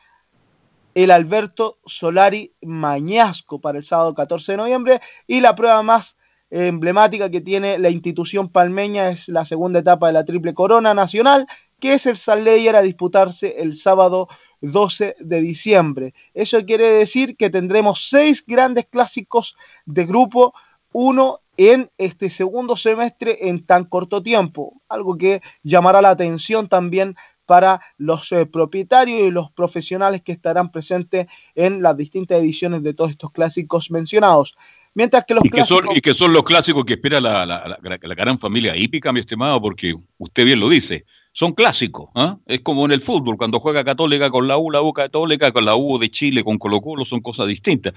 el 0.96 1.12
Alberto 1.12 1.78
Solari 1.86 2.54
Mañasco 2.62 3.62
para 3.62 3.78
el 3.78 3.84
sábado 3.84 4.14
14 4.14 4.54
de 4.54 4.58
noviembre 4.58 5.02
y 5.28 5.40
la 5.40 5.56
prueba 5.56 5.84
más 5.84 6.18
emblemática 6.50 7.30
que 7.30 7.42
tiene 7.42 7.78
la 7.78 7.90
institución 7.90 8.50
palmeña 8.50 9.10
es 9.10 9.30
la 9.30 9.46
segunda 9.46 9.80
etapa 9.80 10.08
de 10.08 10.14
la 10.14 10.26
Triple 10.26 10.54
Corona 10.54 10.94
Nacional, 10.94 11.46
que 11.80 11.94
es 11.94 12.06
el 12.06 12.18
Sanleyer 12.18 12.76
a 12.76 12.82
disputarse 12.82 13.62
el 13.62 13.76
sábado 13.76 14.28
12 14.62 15.16
de 15.20 15.42
diciembre. 15.42 16.14
Eso 16.34 16.66
quiere 16.66 16.90
decir 16.90 17.38
que 17.38 17.50
tendremos 17.50 18.10
seis 18.10 18.44
grandes 18.46 18.88
clásicos 18.88 19.56
de 19.86 20.06
grupo 20.06 20.54
1 20.92 21.40
en 21.60 21.92
este 21.98 22.30
segundo 22.30 22.78
semestre 22.78 23.50
en 23.50 23.66
tan 23.66 23.84
corto 23.84 24.24
tiempo, 24.24 24.82
algo 24.88 25.18
que 25.18 25.42
llamará 25.62 26.02
la 26.02 26.12
atención 26.12 26.70
también 26.70 27.18
para 27.46 27.82
los 27.98 28.32
eh, 28.32 28.46
propietarios 28.46 29.20
y 29.20 29.30
los 29.30 29.52
profesionales 29.52 30.22
que 30.22 30.32
estarán 30.32 30.72
presentes 30.72 31.28
en 31.56 31.82
las 31.82 31.98
distintas 31.98 32.40
ediciones 32.40 32.82
de 32.82 32.94
todos 32.94 33.12
estos 33.12 33.32
clásicos 33.32 33.92
mencionados. 33.92 34.56
Mientras 34.94 35.26
que 35.26 35.34
los 35.34 35.44
y, 35.44 35.50
que 35.50 35.66
son, 35.66 35.86
y 35.94 36.00
que 36.00 36.14
son 36.14 36.32
los 36.32 36.44
clásicos 36.44 36.86
que 36.86 36.94
espera 36.94 37.20
la, 37.20 37.46
la, 37.46 37.78
la, 37.82 37.98
gran 37.98 38.40
familia 38.40 38.78
hípica, 38.78 39.12
mi 39.12 39.20
estimado, 39.20 39.62
porque 39.62 39.94
usted 40.18 40.46
bien 40.46 40.62
lo 40.62 40.70
dice, 40.70 41.04
son 41.34 41.52
clásicos. 41.52 42.10
¿ah? 42.16 42.38
Es 42.46 42.62
como 42.62 42.86
en 42.86 42.94
el 42.94 43.02
fútbol, 43.02 43.36
cuando 43.36 43.60
juega 43.60 43.84
Católica 43.84 44.30
con 44.30 44.48
la 44.48 44.58
U, 44.58 44.72
la 44.72 44.82
U 44.82 44.94
Católica 44.94 45.52
con 45.52 45.66
la 45.66 45.76
U 45.76 46.00
de 46.00 46.10
Chile, 46.10 46.42
con 46.42 46.58
Colo 46.58 46.80
Colo, 46.80 47.04
son 47.04 47.20
cosas 47.20 47.48
distintas. 47.48 47.94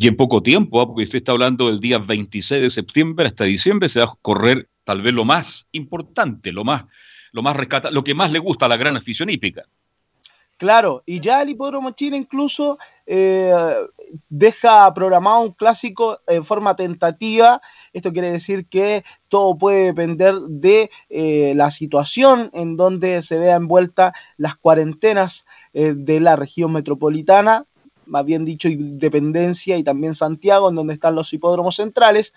Y 0.00 0.06
en 0.06 0.16
poco 0.16 0.42
tiempo, 0.42 0.80
¿ah? 0.80 0.86
porque 0.86 1.04
usted 1.04 1.18
está 1.18 1.32
hablando 1.32 1.66
del 1.66 1.80
día 1.80 1.98
26 1.98 2.62
de 2.62 2.70
septiembre 2.70 3.26
hasta 3.26 3.44
diciembre, 3.44 3.88
se 3.88 3.98
va 3.98 4.06
a 4.06 4.14
correr 4.22 4.68
tal 4.84 5.02
vez 5.02 5.12
lo 5.12 5.24
más 5.24 5.66
importante, 5.72 6.52
lo 6.52 6.62
más 6.62 6.84
lo 7.32 7.42
más 7.42 7.56
rescata, 7.56 7.90
lo 7.90 8.04
que 8.04 8.14
más 8.14 8.30
le 8.30 8.38
gusta 8.38 8.66
a 8.66 8.68
la 8.68 8.76
gran 8.76 8.96
afición 8.96 9.28
hípica. 9.28 9.64
Claro, 10.56 11.04
y 11.06 11.20
ya 11.20 11.42
el 11.42 11.50
Hipódromo 11.50 11.92
Chile 11.92 12.16
incluso 12.16 12.78
eh, 13.06 13.52
deja 14.28 14.92
programado 14.92 15.42
un 15.42 15.52
clásico 15.52 16.20
en 16.26 16.44
forma 16.44 16.74
tentativa. 16.74 17.60
Esto 17.92 18.12
quiere 18.12 18.32
decir 18.32 18.66
que 18.66 19.04
todo 19.28 19.56
puede 19.56 19.84
depender 19.84 20.34
de 20.34 20.90
eh, 21.10 21.52
la 21.54 21.70
situación 21.70 22.50
en 22.52 22.76
donde 22.76 23.22
se 23.22 23.38
vea 23.38 23.54
envuelta 23.54 24.12
las 24.36 24.56
cuarentenas 24.56 25.46
eh, 25.74 25.94
de 25.96 26.18
la 26.18 26.34
región 26.34 26.72
metropolitana, 26.72 27.64
más 28.08 28.24
bien 28.24 28.44
dicho, 28.44 28.68
Independencia 28.68 29.76
y 29.76 29.84
también 29.84 30.14
Santiago, 30.14 30.68
en 30.68 30.74
donde 30.74 30.94
están 30.94 31.14
los 31.14 31.32
hipódromos 31.32 31.76
centrales. 31.76 32.32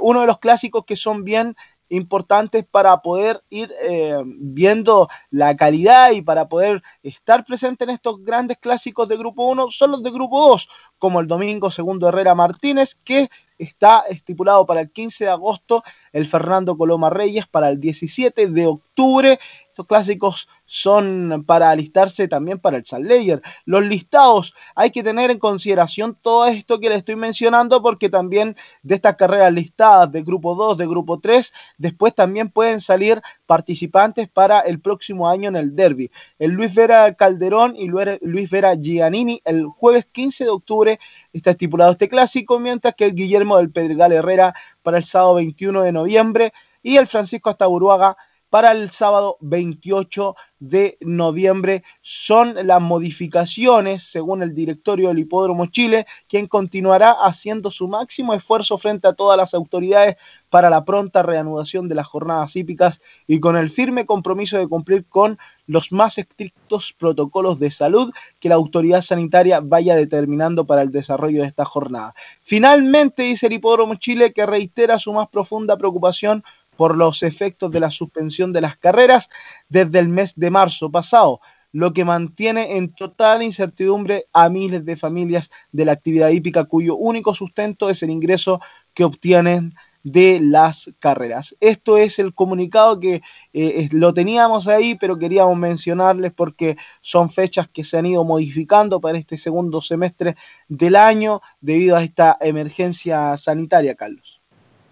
uno 0.00 0.20
de 0.20 0.26
los 0.26 0.38
clásicos 0.38 0.84
que 0.84 0.96
son 0.96 1.24
bien 1.24 1.56
importantes 1.88 2.64
para 2.70 3.00
poder 3.00 3.42
ir 3.50 3.72
eh, 3.82 4.22
viendo 4.26 5.08
la 5.30 5.56
calidad 5.56 6.12
y 6.12 6.22
para 6.22 6.48
poder 6.48 6.82
estar 7.02 7.44
presente 7.44 7.84
en 7.84 7.90
estos 7.90 8.22
grandes 8.22 8.58
clásicos 8.58 9.08
de 9.08 9.16
Grupo 9.16 9.46
1 9.46 9.70
son 9.70 9.92
los 9.92 10.02
de 10.02 10.10
Grupo 10.10 10.48
2, 10.48 10.68
como 10.98 11.20
el 11.20 11.26
domingo 11.26 11.70
segundo 11.70 12.08
Herrera 12.08 12.34
Martínez, 12.34 12.94
que 13.04 13.28
está 13.58 14.04
estipulado 14.08 14.66
para 14.66 14.80
el 14.80 14.90
15 14.90 15.24
de 15.24 15.30
agosto, 15.30 15.82
el 16.12 16.26
Fernando 16.26 16.76
Coloma 16.76 17.10
Reyes 17.10 17.46
para 17.46 17.70
el 17.70 17.80
17 17.80 18.48
de 18.48 18.66
octubre. 18.66 19.38
Estos 19.78 19.86
clásicos 19.86 20.48
son 20.66 21.44
para 21.46 21.70
alistarse 21.70 22.26
también 22.26 22.58
para 22.58 22.78
el 22.78 22.84
Layer. 23.06 23.40
Los 23.64 23.84
listados, 23.84 24.52
hay 24.74 24.90
que 24.90 25.04
tener 25.04 25.30
en 25.30 25.38
consideración 25.38 26.18
todo 26.20 26.48
esto 26.48 26.80
que 26.80 26.88
le 26.88 26.96
estoy 26.96 27.14
mencionando 27.14 27.80
porque 27.80 28.08
también 28.08 28.56
de 28.82 28.96
estas 28.96 29.14
carreras 29.14 29.52
listadas 29.52 30.10
de 30.10 30.22
grupo 30.22 30.56
2, 30.56 30.78
de 30.78 30.86
grupo 30.88 31.20
3, 31.20 31.52
después 31.76 32.12
también 32.12 32.48
pueden 32.48 32.80
salir 32.80 33.22
participantes 33.46 34.28
para 34.28 34.58
el 34.58 34.80
próximo 34.80 35.28
año 35.28 35.48
en 35.48 35.54
el 35.54 35.76
derby. 35.76 36.10
El 36.40 36.50
Luis 36.50 36.74
Vera 36.74 37.14
Calderón 37.14 37.76
y 37.76 37.86
Luis 37.86 38.50
Vera 38.50 38.74
Giannini 38.74 39.40
el 39.44 39.66
jueves 39.66 40.06
15 40.10 40.42
de 40.42 40.50
octubre 40.50 40.98
está 41.32 41.52
estipulado 41.52 41.92
este 41.92 42.08
clásico, 42.08 42.58
mientras 42.58 42.96
que 42.96 43.04
el 43.04 43.14
Guillermo 43.14 43.58
del 43.58 43.70
Pedregal 43.70 44.10
Herrera 44.10 44.56
para 44.82 44.98
el 44.98 45.04
sábado 45.04 45.34
21 45.34 45.82
de 45.82 45.92
noviembre 45.92 46.52
y 46.82 46.96
el 46.96 47.06
Francisco 47.06 47.50
Astaburuaga 47.50 48.16
para 48.50 48.72
el 48.72 48.90
sábado 48.90 49.36
28 49.40 50.34
de 50.60 50.98
noviembre. 51.00 51.84
Son 52.00 52.54
las 52.66 52.80
modificaciones, 52.80 54.02
según 54.04 54.42
el 54.42 54.54
directorio 54.54 55.08
del 55.08 55.20
Hipódromo 55.20 55.66
Chile, 55.66 56.06
quien 56.28 56.46
continuará 56.46 57.12
haciendo 57.12 57.70
su 57.70 57.88
máximo 57.88 58.34
esfuerzo 58.34 58.78
frente 58.78 59.08
a 59.08 59.12
todas 59.12 59.36
las 59.36 59.54
autoridades 59.54 60.16
para 60.50 60.70
la 60.70 60.84
pronta 60.84 61.22
reanudación 61.22 61.88
de 61.88 61.94
las 61.94 62.06
jornadas 62.06 62.56
hípicas 62.56 63.00
y 63.26 63.40
con 63.40 63.56
el 63.56 63.70
firme 63.70 64.06
compromiso 64.06 64.56
de 64.58 64.66
cumplir 64.66 65.04
con 65.06 65.38
los 65.66 65.92
más 65.92 66.16
estrictos 66.16 66.94
protocolos 66.98 67.58
de 67.58 67.70
salud 67.70 68.10
que 68.40 68.48
la 68.48 68.54
autoridad 68.54 69.02
sanitaria 69.02 69.60
vaya 69.60 69.94
determinando 69.94 70.66
para 70.66 70.80
el 70.82 70.90
desarrollo 70.90 71.42
de 71.42 71.48
esta 71.48 71.66
jornada. 71.66 72.14
Finalmente, 72.42 73.24
dice 73.24 73.46
el 73.46 73.52
Hipódromo 73.52 73.96
Chile 73.96 74.32
que 74.32 74.46
reitera 74.46 74.98
su 74.98 75.12
más 75.12 75.28
profunda 75.28 75.76
preocupación 75.76 76.42
por 76.78 76.96
los 76.96 77.24
efectos 77.24 77.72
de 77.72 77.80
la 77.80 77.90
suspensión 77.90 78.52
de 78.52 78.60
las 78.60 78.76
carreras 78.76 79.30
desde 79.68 79.98
el 79.98 80.08
mes 80.08 80.34
de 80.36 80.48
marzo 80.48 80.92
pasado, 80.92 81.40
lo 81.72 81.92
que 81.92 82.04
mantiene 82.04 82.76
en 82.76 82.94
total 82.94 83.42
incertidumbre 83.42 84.26
a 84.32 84.48
miles 84.48 84.84
de 84.84 84.96
familias 84.96 85.50
de 85.72 85.84
la 85.84 85.92
actividad 85.92 86.28
hípica 86.28 86.66
cuyo 86.66 86.94
único 86.94 87.34
sustento 87.34 87.90
es 87.90 88.04
el 88.04 88.10
ingreso 88.10 88.60
que 88.94 89.02
obtienen 89.02 89.74
de 90.04 90.38
las 90.40 90.92
carreras. 91.00 91.56
Esto 91.58 91.98
es 91.98 92.20
el 92.20 92.32
comunicado 92.32 93.00
que 93.00 93.22
eh, 93.52 93.88
lo 93.90 94.14
teníamos 94.14 94.68
ahí, 94.68 94.94
pero 94.94 95.18
queríamos 95.18 95.58
mencionarles 95.58 96.32
porque 96.32 96.76
son 97.00 97.28
fechas 97.28 97.66
que 97.66 97.82
se 97.82 97.98
han 97.98 98.06
ido 98.06 98.22
modificando 98.24 99.00
para 99.00 99.18
este 99.18 99.36
segundo 99.36 99.82
semestre 99.82 100.36
del 100.68 100.94
año 100.94 101.40
debido 101.60 101.96
a 101.96 102.04
esta 102.04 102.36
emergencia 102.40 103.36
sanitaria, 103.36 103.96
Carlos. 103.96 104.37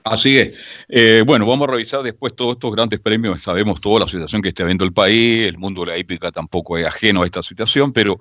Así 0.07 0.39
es. 0.39 0.55
Eh, 0.89 1.25
bueno, 1.27 1.47
vamos 1.47 1.69
a 1.69 1.73
revisar 1.73 2.01
después 2.01 2.37
todos 2.37 2.53
estos 2.53 2.73
grandes 2.73 3.01
premios. 3.01 3.43
Sabemos 3.43 3.81
toda 3.81 4.01
la 4.01 4.09
situación 4.09 4.41
que 4.41 4.51
está 4.51 4.63
viendo 4.63 4.85
el 4.85 4.93
país, 4.93 5.49
el 5.49 5.59
mundo 5.59 5.85
de 5.85 5.91
la 5.91 5.99
hípica 5.99 6.31
tampoco 6.31 6.79
es 6.79 6.87
ajeno 6.87 7.23
a 7.23 7.27
esta 7.27 7.43
situación, 7.43 7.93
pero 7.93 8.21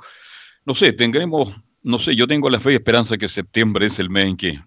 no 0.66 0.74
sé, 0.74 0.94
tendremos, 0.94 1.54
no 1.84 2.00
sé, 2.00 2.16
yo 2.16 2.26
tengo 2.26 2.50
la 2.50 2.60
fe 2.60 2.72
y 2.72 2.76
esperanza 2.76 3.18
que 3.18 3.30
septiembre 3.30 3.86
es 3.86 4.00
el 4.00 4.10
mes 4.10 4.26
en 4.26 4.38
que 4.38 4.60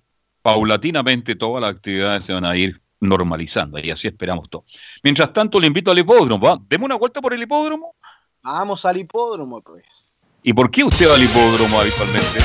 paulatinamente 0.43 1.35
todas 1.35 1.61
las 1.61 1.73
actividades 1.73 2.25
se 2.25 2.33
van 2.33 2.45
a 2.45 2.57
ir 2.57 2.81
normalizando 3.01 3.81
y 3.83 3.91
así 3.91 4.07
esperamos 4.07 4.49
todo. 4.49 4.65
Mientras 5.03 5.33
tanto, 5.33 5.59
le 5.59 5.67
invito 5.67 5.91
al 5.91 5.99
hipódromo. 5.99 6.47
¿va? 6.47 6.57
Deme 6.69 6.85
una 6.85 6.95
vuelta 6.95 7.21
por 7.21 7.35
el 7.35 7.43
hipódromo. 7.43 7.97
Vamos 8.45 8.85
al 8.85 8.97
hipódromo, 8.97 9.61
pues. 9.61 10.15
¿Y 10.45 10.53
por 10.53 10.71
qué 10.71 10.85
usted 10.85 11.09
va 11.09 11.17
al 11.17 11.25
hipódromo 11.25 11.81
habitualmente? 11.81 12.39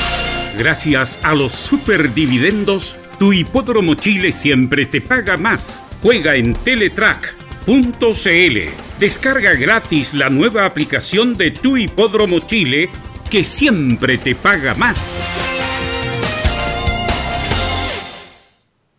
Gracias 0.57 1.23
a 1.23 1.35
los 1.35 1.51
superdividendos 1.51 2.97
tu 3.17 3.33
hipódromo 3.33 3.95
Chile 3.95 4.31
siempre 4.31 4.85
te 4.85 5.01
paga 5.01 5.37
más. 5.37 5.81
Juega 6.01 6.35
en 6.35 6.53
teletrack.cl. 6.53 8.57
Descarga 8.99 9.53
gratis 9.53 10.13
la 10.13 10.29
nueva 10.29 10.65
aplicación 10.65 11.35
de 11.35 11.51
tu 11.51 11.77
hipódromo 11.77 12.39
Chile 12.39 12.89
que 13.29 13.43
siempre 13.43 14.17
te 14.17 14.35
paga 14.35 14.75
más. 14.75 15.19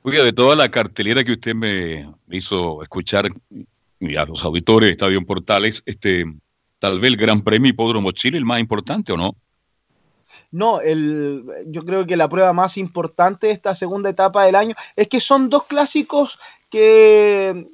Oiga, 0.03 0.23
de 0.23 0.32
toda 0.32 0.57
la 0.57 0.70
cartelera 0.70 1.24
que 1.24 1.32
usted 1.32 1.55
me 1.55 2.11
hizo 2.31 2.82
escuchar 2.82 3.31
y 4.01 4.16
a 4.16 4.24
los 4.24 4.45
auditores 4.45 4.89
de 4.89 4.93
Estadio 4.93 5.24
Portales, 5.24 5.82
este, 5.86 6.24
tal 6.78 7.01
vez 7.01 7.11
el 7.11 7.16
Gran 7.16 7.43
Premio 7.43 7.70
Hipódromo 7.70 8.12
Chile, 8.12 8.39
el 8.39 8.45
más 8.45 8.61
importante 8.61 9.12
o 9.12 9.16
no? 9.16 9.36
No, 10.55 10.81
el, 10.81 11.44
yo 11.66 11.85
creo 11.85 12.06
que 12.06 12.16
la 12.16 12.28
prueba 12.28 12.52
más 12.52 12.78
importante 12.78 13.48
de 13.48 13.52
esta 13.52 13.74
segunda 13.74 14.09
etapa 14.09 14.44
del 14.44 14.55
año 14.55 14.76
es 14.94 15.09
que 15.09 15.18
son 15.18 15.51
dos 15.51 15.64
clásicos 15.64 16.39
que 16.70 17.66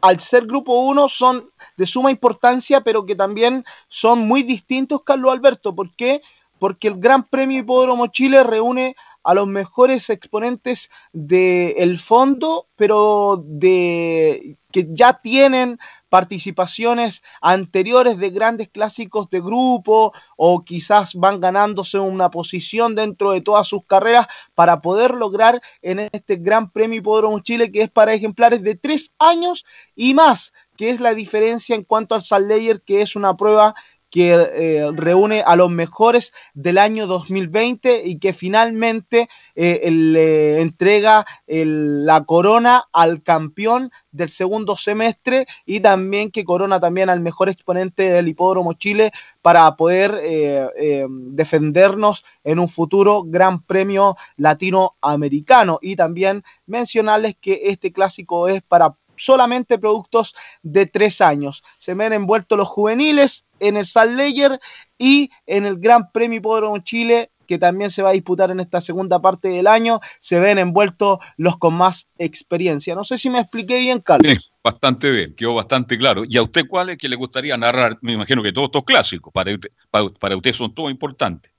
al 0.00 0.20
ser 0.20 0.46
grupo 0.46 0.72
1 0.72 1.10
son 1.10 1.50
de 1.76 1.84
suma 1.84 2.10
importancia, 2.10 2.80
pero 2.80 3.04
que 3.04 3.14
también 3.14 3.62
son 3.88 4.20
muy 4.20 4.42
distintos, 4.42 5.02
Carlos 5.02 5.34
Alberto. 5.34 5.74
¿Por 5.74 5.94
qué? 5.94 6.22
Porque 6.58 6.88
el 6.88 6.98
Gran 6.98 7.24
Premio 7.24 7.58
Hipódromo 7.58 8.06
Chile 8.06 8.42
reúne 8.42 8.96
a 9.24 9.34
los 9.34 9.46
mejores 9.46 10.10
exponentes 10.10 10.90
del 11.12 11.98
fondo, 11.98 12.68
pero 12.76 13.42
de 13.44 14.56
que 14.70 14.88
ya 14.90 15.20
tienen 15.20 15.78
participaciones 16.08 17.22
anteriores 17.40 18.18
de 18.18 18.30
grandes 18.30 18.68
clásicos 18.68 19.30
de 19.30 19.40
grupo 19.40 20.12
o 20.36 20.64
quizás 20.64 21.14
van 21.14 21.40
ganándose 21.40 21.98
una 22.00 22.28
posición 22.30 22.96
dentro 22.96 23.30
de 23.30 23.40
todas 23.40 23.68
sus 23.68 23.84
carreras 23.84 24.26
para 24.56 24.80
poder 24.80 25.12
lograr 25.12 25.62
en 25.80 26.00
este 26.12 26.36
Gran 26.36 26.70
Premio 26.70 26.98
Hipódromo 26.98 27.38
Chile 27.38 27.70
que 27.70 27.82
es 27.82 27.90
para 27.90 28.14
ejemplares 28.14 28.62
de 28.62 28.74
tres 28.74 29.12
años 29.20 29.64
y 29.94 30.12
más, 30.14 30.52
que 30.76 30.90
es 30.90 31.00
la 31.00 31.14
diferencia 31.14 31.76
en 31.76 31.84
cuanto 31.84 32.16
al 32.16 32.24
Salt 32.24 32.50
que 32.84 33.00
es 33.00 33.14
una 33.14 33.36
prueba 33.36 33.76
que 34.14 34.32
eh, 34.32 34.92
reúne 34.94 35.42
a 35.44 35.56
los 35.56 35.72
mejores 35.72 36.32
del 36.54 36.78
año 36.78 37.08
2020 37.08 38.02
y 38.04 38.20
que 38.20 38.32
finalmente 38.32 39.28
eh, 39.56 39.90
le 39.90 40.60
entrega 40.60 41.26
la 41.48 42.22
corona 42.22 42.84
al 42.92 43.24
campeón 43.24 43.90
del 44.12 44.28
segundo 44.28 44.76
semestre 44.76 45.48
y 45.66 45.80
también 45.80 46.30
que 46.30 46.44
corona 46.44 46.78
también 46.78 47.10
al 47.10 47.18
mejor 47.18 47.48
exponente 47.48 48.08
del 48.08 48.28
Hipódromo 48.28 48.74
Chile 48.74 49.10
para 49.42 49.74
poder 49.74 50.20
eh, 50.22 51.08
defendernos 51.08 52.24
en 52.44 52.60
un 52.60 52.68
futuro 52.68 53.24
Gran 53.26 53.62
Premio 53.62 54.16
Latinoamericano. 54.36 55.80
Y 55.82 55.96
también 55.96 56.44
mencionarles 56.66 57.34
que 57.40 57.62
este 57.64 57.90
clásico 57.90 58.46
es 58.46 58.62
para 58.62 58.94
solamente 59.16 59.78
productos 59.78 60.34
de 60.62 60.86
tres 60.86 61.20
años. 61.20 61.62
Se 61.78 61.94
ven 61.94 62.12
envueltos 62.12 62.58
los 62.58 62.68
juveniles 62.68 63.44
en 63.60 63.76
el 63.76 63.86
Salt 63.86 64.12
Layer 64.12 64.60
y 64.98 65.30
en 65.46 65.66
el 65.66 65.78
Gran 65.78 66.10
Premio 66.10 66.38
Hipódromo 66.38 66.78
Chile 66.78 67.30
que 67.46 67.58
también 67.58 67.90
se 67.90 68.02
va 68.02 68.10
a 68.10 68.12
disputar 68.12 68.50
en 68.50 68.60
esta 68.60 68.80
segunda 68.80 69.20
parte 69.20 69.48
del 69.48 69.66
año, 69.66 70.00
se 70.20 70.40
ven 70.40 70.58
envueltos 70.58 71.18
los 71.36 71.56
con 71.56 71.74
más 71.74 72.08
experiencia. 72.18 72.94
No 72.94 73.04
sé 73.04 73.18
si 73.18 73.30
me 73.30 73.40
expliqué 73.40 73.78
bien, 73.80 74.00
Carlos. 74.00 74.32
Sí, 74.32 74.50
bastante 74.62 75.10
bien, 75.10 75.34
quedó 75.34 75.54
bastante 75.54 75.98
claro. 75.98 76.22
¿Y 76.28 76.36
a 76.38 76.42
usted 76.42 76.62
cuál 76.68 76.90
es 76.90 76.98
que 76.98 77.08
le 77.08 77.16
gustaría 77.16 77.56
narrar? 77.56 77.98
Me 78.00 78.12
imagino 78.12 78.42
que 78.42 78.52
todos 78.52 78.66
estos 78.66 78.84
clásicos, 78.84 79.32
para 79.32 79.56
para, 79.90 80.08
para 80.10 80.36
usted 80.36 80.54
son 80.54 80.74
todos 80.74 80.90
importantes. 80.90 81.53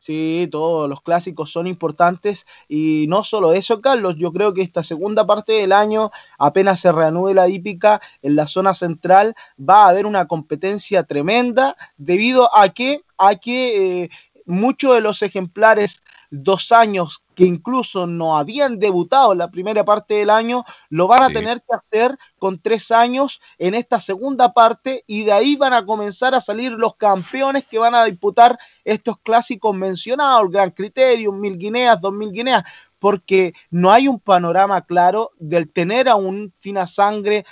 Sí, 0.00 0.48
todos 0.50 0.88
los 0.88 1.02
clásicos 1.02 1.52
son 1.52 1.66
importantes 1.66 2.46
y 2.68 3.04
no 3.08 3.22
solo 3.22 3.52
eso, 3.52 3.82
Carlos, 3.82 4.16
yo 4.16 4.32
creo 4.32 4.54
que 4.54 4.62
esta 4.62 4.82
segunda 4.82 5.26
parte 5.26 5.52
del 5.52 5.72
año, 5.72 6.10
apenas 6.38 6.80
se 6.80 6.90
reanude 6.90 7.34
la 7.34 7.50
hípica 7.50 8.00
en 8.22 8.34
la 8.34 8.46
zona 8.46 8.72
central, 8.72 9.34
va 9.58 9.84
a 9.84 9.88
haber 9.90 10.06
una 10.06 10.26
competencia 10.26 11.02
tremenda 11.02 11.76
debido 11.98 12.48
a 12.56 12.70
que, 12.70 13.02
a 13.18 13.34
que 13.34 14.04
eh, 14.04 14.10
muchos 14.46 14.94
de 14.94 15.02
los 15.02 15.20
ejemplares 15.20 16.02
dos 16.30 16.72
años 16.72 17.22
que 17.34 17.44
incluso 17.44 18.06
no 18.06 18.36
habían 18.38 18.78
debutado 18.78 19.32
en 19.32 19.38
la 19.38 19.50
primera 19.50 19.84
parte 19.84 20.14
del 20.14 20.30
año, 20.30 20.64
lo 20.90 21.06
van 21.08 21.22
a 21.22 21.28
Sí. 21.28 21.34
tener 21.34 21.62
que 21.62 21.74
hacer 21.74 22.16
con 22.38 22.60
tres 22.60 22.90
años 22.90 23.40
en 23.58 23.74
esta 23.74 23.98
segunda 23.98 24.52
parte 24.52 25.04
y 25.06 25.24
de 25.24 25.32
ahí 25.32 25.56
van 25.56 25.72
a 25.72 25.84
comenzar 25.84 26.34
a 26.34 26.40
salir 26.40 26.72
los 26.72 26.96
campeones 26.96 27.66
que 27.66 27.78
van 27.78 27.94
a 27.94 28.04
disputar 28.04 28.58
estos 28.84 29.18
clásicos 29.20 29.74
mencionados, 29.74 30.42
el 30.42 30.50
Gran 30.50 30.70
Criterio, 30.70 31.32
Mil 31.32 31.56
Guineas, 31.58 32.00
Dos 32.00 32.12
Mil 32.12 32.30
Guineas, 32.30 32.62
porque 32.98 33.54
no 33.70 33.90
hay 33.90 34.06
un 34.06 34.20
panorama 34.20 34.82
claro 34.82 35.30
del 35.38 35.70
tener 35.72 36.08
a 36.08 36.14
un 36.16 36.52
fina 36.58 36.86
sangre 36.86 37.44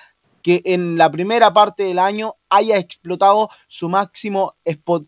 que 0.42 0.62
en 0.64 0.96
la 0.96 1.10
primera 1.10 1.52
parte 1.52 1.82
del 1.82 1.98
año 1.98 2.36
haya 2.50 2.76
explotado 2.78 3.50
su 3.66 3.88
máximo, 3.88 4.54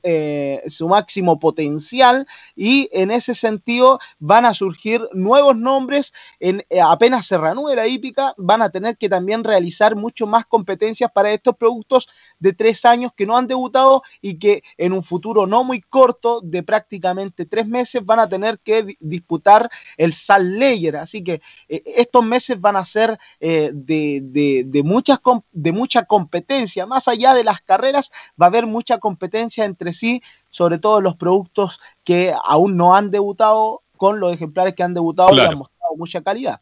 eh, 0.03 0.63
su 0.69 0.89
máximo 0.89 1.39
potencial 1.39 2.27
y 2.57 2.89
en 2.93 3.11
ese 3.11 3.35
sentido 3.35 3.99
van 4.19 4.45
a 4.45 4.55
surgir 4.55 5.03
nuevos 5.13 5.57
nombres, 5.57 6.13
en, 6.39 6.65
eh, 6.71 6.81
apenas 6.81 7.27
se 7.27 7.39
reanude 7.39 7.77
la 7.77 7.87
hípica, 7.87 8.35
van 8.37 8.63
a 8.63 8.71
tener 8.71 8.97
que 8.97 9.09
también 9.09 9.45
realizar 9.45 9.97
mucho 9.97 10.27
más 10.27 10.47
competencias 10.47 11.11
para 11.13 11.31
estos 11.33 11.57
productos 11.57 12.09
de 12.39 12.53
tres 12.53 12.85
años 12.85 13.13
que 13.17 13.27
no 13.27 13.37
han 13.37 13.47
debutado 13.47 14.03
y 14.21 14.39
que 14.39 14.63
en 14.77 14.93
un 14.93 15.03
futuro 15.03 15.47
no 15.47 15.65
muy 15.65 15.81
corto, 15.81 16.41
de 16.43 16.63
prácticamente 16.63 17.47
tres 17.47 17.67
meses, 17.67 18.05
van 18.05 18.21
a 18.21 18.29
tener 18.29 18.59
que 18.61 18.83
di- 18.83 18.97
disputar 19.01 19.71
el 19.97 20.13
Salt 20.13 20.59
Layer. 20.59 20.97
Así 20.97 21.23
que 21.23 21.41
eh, 21.69 21.83
estos 21.87 22.25
meses 22.25 22.61
van 22.61 22.77
a 22.77 22.85
ser 22.85 23.19
de, 23.41 24.21
de- 24.23 24.65
de 24.67 24.83
muchas 24.83 25.19
de 25.53 25.73
mucha 25.73 26.05
competencia. 26.05 26.87
Más 26.87 27.09
allá 27.09 27.30
de 27.35 27.45
las 27.45 27.61
carreras, 27.61 28.11
va 28.41 28.47
a 28.47 28.49
haber 28.49 28.67
mucha 28.67 28.99
competencia 28.99 29.65
entre 29.65 29.93
sí, 29.93 30.23
sobre 30.49 30.79
todo 30.79 31.01
los 31.01 31.17
productos 31.17 31.81
que 32.05 32.35
aún 32.45 32.77
no 32.77 32.95
han 32.95 33.11
debutado 33.11 33.83
con 33.97 34.21
los 34.21 34.33
ejemplares 34.33 34.75
que 34.75 34.83
han 34.83 34.95
debutado 34.95 35.35
y 35.35 35.41
han 35.41 35.59
mostrado 35.59 35.95
mucha 35.97 36.23
calidad. 36.23 36.61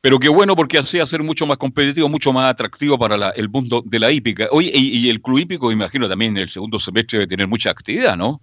Pero 0.00 0.18
qué 0.18 0.28
bueno 0.28 0.56
porque 0.56 0.78
así 0.78 0.98
ser 1.06 1.22
mucho 1.22 1.46
más 1.46 1.58
competitivo, 1.58 2.08
mucho 2.08 2.32
más 2.32 2.50
atractivo 2.50 2.98
para 2.98 3.16
la- 3.16 3.30
el 3.30 3.48
mundo 3.48 3.82
de 3.84 3.98
la 4.00 4.10
hípica. 4.10 4.48
Oye, 4.50 4.72
y, 4.74 4.98
y 4.98 5.10
el 5.10 5.22
club 5.22 5.38
hípico, 5.38 5.70
imagino 5.70 6.08
también 6.08 6.36
en 6.36 6.42
el 6.44 6.50
segundo 6.50 6.80
semestre 6.80 7.18
debe 7.20 7.28
tener 7.28 7.46
mucha 7.46 7.70
actividad, 7.70 8.16
¿no? 8.16 8.40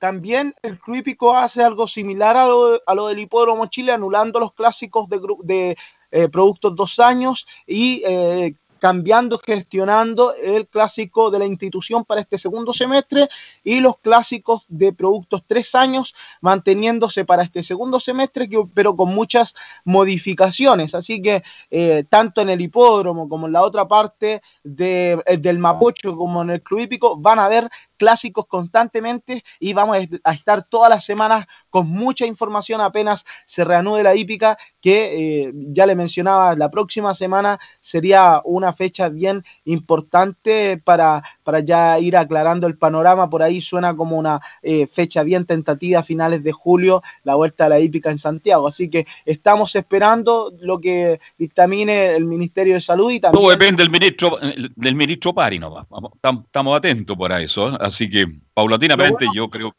También 0.00 0.54
el 0.62 0.78
Club 0.78 0.96
Hípico 0.96 1.36
hace 1.36 1.62
algo 1.62 1.86
similar 1.86 2.34
a 2.34 2.46
lo, 2.46 2.80
a 2.86 2.94
lo 2.94 3.08
del 3.08 3.18
Hipódromo 3.18 3.66
Chile, 3.66 3.92
anulando 3.92 4.40
los 4.40 4.54
clásicos 4.54 5.08
de 5.10 5.76
eh, 6.10 6.28
productos 6.28 6.74
dos 6.74 6.98
años 6.98 7.46
y 7.66 8.02
eh, 8.06 8.54
cambiando, 8.80 9.38
gestionando 9.38 10.34
el 10.34 10.66
clásico 10.66 11.30
de 11.30 11.38
la 11.38 11.46
institución 11.46 12.04
para 12.04 12.20
este 12.20 12.38
segundo 12.38 12.72
semestre 12.72 13.28
y 13.62 13.80
los 13.80 13.98
clásicos 13.98 14.64
de 14.68 14.92
productos 14.92 15.44
tres 15.46 15.74
años 15.74 16.14
manteniéndose 16.40 17.24
para 17.24 17.42
este 17.42 17.62
segundo 17.62 18.00
semestre, 18.00 18.48
pero 18.74 18.96
con 18.96 19.14
muchas 19.14 19.54
modificaciones. 19.84 20.94
Así 20.94 21.22
que 21.22 21.42
eh, 21.70 22.04
tanto 22.08 22.40
en 22.40 22.50
el 22.50 22.60
hipódromo 22.60 23.28
como 23.28 23.46
en 23.46 23.52
la 23.52 23.62
otra 23.62 23.86
parte 23.86 24.42
eh, 24.64 25.18
del 25.38 25.58
Mapocho 25.58 26.16
como 26.16 26.42
en 26.42 26.50
el 26.50 26.62
Club 26.62 26.80
Hípico 26.80 27.16
van 27.16 27.38
a 27.38 27.44
haber 27.44 27.68
clásicos 28.00 28.46
constantemente 28.46 29.44
y 29.58 29.74
vamos 29.74 29.98
a 30.24 30.32
estar 30.32 30.64
todas 30.64 30.88
las 30.88 31.04
semanas 31.04 31.44
con 31.68 31.86
mucha 31.86 32.24
información 32.24 32.80
apenas 32.80 33.26
se 33.44 33.62
reanude 33.62 34.02
la 34.02 34.14
hípica 34.14 34.56
que 34.80 35.48
eh, 35.48 35.52
ya 35.54 35.84
le 35.84 35.94
mencionaba 35.94 36.56
la 36.56 36.70
próxima 36.70 37.12
semana 37.12 37.58
sería 37.78 38.40
una 38.44 38.69
fecha 38.72 39.08
bien 39.08 39.42
importante 39.64 40.80
para, 40.82 41.22
para 41.42 41.60
ya 41.60 41.98
ir 41.98 42.16
aclarando 42.16 42.66
el 42.66 42.76
panorama 42.76 43.28
por 43.28 43.42
ahí 43.42 43.60
suena 43.60 43.94
como 43.94 44.18
una 44.18 44.40
eh, 44.62 44.86
fecha 44.86 45.22
bien 45.22 45.44
tentativa 45.44 46.00
a 46.00 46.02
finales 46.02 46.42
de 46.42 46.52
julio 46.52 47.02
la 47.24 47.34
vuelta 47.34 47.66
a 47.66 47.68
la 47.68 47.80
hípica 47.80 48.10
en 48.10 48.18
Santiago 48.18 48.68
así 48.68 48.88
que 48.88 49.06
estamos 49.24 49.74
esperando 49.76 50.52
lo 50.60 50.80
que 50.80 51.20
dictamine 51.38 52.14
el 52.14 52.24
Ministerio 52.24 52.74
de 52.74 52.80
Salud 52.80 53.10
y 53.10 53.20
también 53.20 53.42
Todo 53.42 53.50
depende 53.50 53.82
del 53.82 53.90
ministro, 53.90 54.38
del 54.76 54.94
ministro 54.94 55.32
Pari 55.32 55.58
tam- 55.58 56.44
Estamos 56.44 56.76
atentos 56.76 57.16
para 57.16 57.40
eso. 57.40 57.68
¿eh? 57.70 57.78
Así 57.80 58.08
que 58.08 58.26
paulatinamente 58.54 59.26
yo 59.34 59.48
creo 59.48 59.74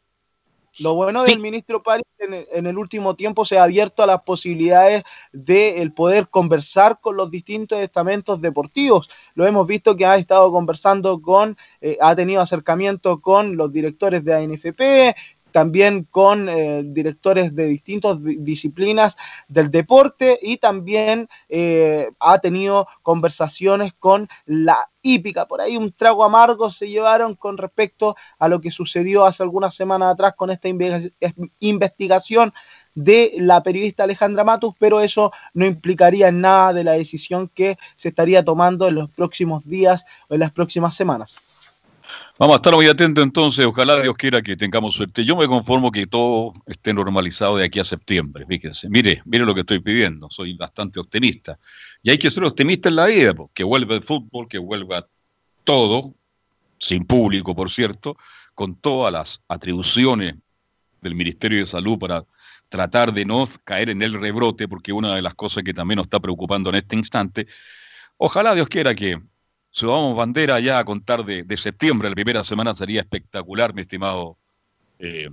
Lo 0.79 0.95
bueno 0.95 1.23
del 1.23 1.39
ministro 1.39 1.83
París 1.83 2.05
en 2.17 2.33
el, 2.33 2.47
en 2.51 2.65
el 2.65 2.77
último 2.77 3.15
tiempo 3.15 3.43
se 3.43 3.57
ha 3.57 3.63
abierto 3.63 4.03
a 4.03 4.07
las 4.07 4.21
posibilidades 4.21 5.03
de 5.33 5.81
el 5.81 5.93
poder 5.93 6.29
conversar 6.29 6.99
con 7.01 7.17
los 7.17 7.29
distintos 7.29 7.79
estamentos 7.79 8.41
deportivos. 8.41 9.09
Lo 9.33 9.45
hemos 9.45 9.67
visto 9.67 9.95
que 9.95 10.05
ha 10.05 10.15
estado 10.15 10.51
conversando 10.51 11.21
con, 11.21 11.57
eh, 11.81 11.97
ha 11.99 12.15
tenido 12.15 12.41
acercamiento 12.41 13.19
con 13.19 13.57
los 13.57 13.71
directores 13.73 14.23
de 14.23 14.33
ANFP, 14.33 15.15
también 15.51 16.05
con 16.09 16.49
eh, 16.49 16.83
directores 16.85 17.55
de 17.55 17.65
distintas 17.65 18.23
di- 18.23 18.37
disciplinas 18.39 19.17
del 19.47 19.69
deporte 19.71 20.39
y 20.41 20.57
también 20.57 21.27
eh, 21.49 22.09
ha 22.19 22.39
tenido 22.39 22.87
conversaciones 23.03 23.93
con 23.93 24.27
la 24.45 24.89
hípica. 25.01 25.45
Por 25.47 25.61
ahí 25.61 25.77
un 25.77 25.91
trago 25.91 26.23
amargo 26.23 26.69
se 26.69 26.89
llevaron 26.89 27.35
con 27.35 27.57
respecto 27.57 28.15
a 28.39 28.47
lo 28.47 28.61
que 28.61 28.71
sucedió 28.71 29.25
hace 29.25 29.43
algunas 29.43 29.73
semanas 29.75 30.13
atrás 30.13 30.33
con 30.35 30.49
esta 30.51 30.69
inve- 30.69 31.11
es- 31.19 31.33
investigación 31.59 32.53
de 32.93 33.33
la 33.37 33.63
periodista 33.63 34.03
Alejandra 34.03 34.43
Matus, 34.43 34.75
pero 34.77 34.99
eso 34.99 35.31
no 35.53 35.65
implicaría 35.65 36.31
nada 36.31 36.73
de 36.73 36.83
la 36.83 36.93
decisión 36.93 37.49
que 37.53 37.77
se 37.95 38.09
estaría 38.09 38.43
tomando 38.43 38.87
en 38.87 38.95
los 38.95 39.09
próximos 39.09 39.65
días 39.65 40.05
o 40.27 40.33
en 40.33 40.41
las 40.41 40.51
próximas 40.51 40.95
semanas. 40.95 41.37
Vamos 42.41 42.55
a 42.55 42.57
estar 42.57 42.73
muy 42.73 42.87
atentos 42.87 43.23
entonces, 43.23 43.63
ojalá 43.67 44.01
Dios 44.01 44.15
quiera 44.17 44.41
que 44.41 44.57
tengamos 44.57 44.95
suerte. 44.95 45.23
Yo 45.23 45.35
me 45.35 45.45
conformo 45.45 45.91
que 45.91 46.07
todo 46.07 46.53
esté 46.65 46.91
normalizado 46.91 47.57
de 47.57 47.65
aquí 47.65 47.79
a 47.79 47.85
septiembre, 47.85 48.47
fíjense. 48.47 48.89
Mire, 48.89 49.21
mire 49.25 49.45
lo 49.45 49.53
que 49.53 49.59
estoy 49.59 49.77
pidiendo, 49.77 50.27
soy 50.31 50.55
bastante 50.55 50.99
optimista. 50.99 51.59
Y 52.01 52.09
hay 52.09 52.17
que 52.17 52.31
ser 52.31 52.43
optimista 52.43 52.89
en 52.89 52.95
la 52.95 53.05
vida, 53.05 53.35
que 53.53 53.63
vuelva 53.63 53.93
el 53.93 54.01
fútbol, 54.01 54.47
que 54.49 54.57
vuelva 54.57 55.07
todo, 55.63 56.15
sin 56.79 57.05
público, 57.05 57.53
por 57.53 57.69
cierto, 57.69 58.17
con 58.55 58.73
todas 58.73 59.13
las 59.13 59.39
atribuciones 59.47 60.33
del 60.99 61.13
Ministerio 61.13 61.59
de 61.59 61.67
Salud 61.67 61.99
para 61.99 62.25
tratar 62.69 63.13
de 63.13 63.23
no 63.23 63.47
caer 63.63 63.91
en 63.91 64.01
el 64.01 64.19
rebrote, 64.19 64.67
porque 64.67 64.91
una 64.91 65.13
de 65.13 65.21
las 65.21 65.35
cosas 65.35 65.61
que 65.61 65.75
también 65.75 65.97
nos 65.97 66.07
está 66.07 66.19
preocupando 66.19 66.71
en 66.71 66.77
este 66.77 66.95
instante, 66.95 67.45
ojalá 68.17 68.55
Dios 68.55 68.67
quiera 68.67 68.95
que 68.95 69.21
subamos 69.71 70.15
bandera 70.15 70.59
ya 70.59 70.79
a 70.79 70.85
contar 70.85 71.25
de, 71.25 71.57
septiembre, 71.57 72.09
la 72.09 72.15
primera 72.15 72.43
semana 72.43 72.75
sería 72.75 73.01
espectacular, 73.01 73.73
mi 73.73 73.81
estimado 73.81 74.37
eh, 74.99 75.29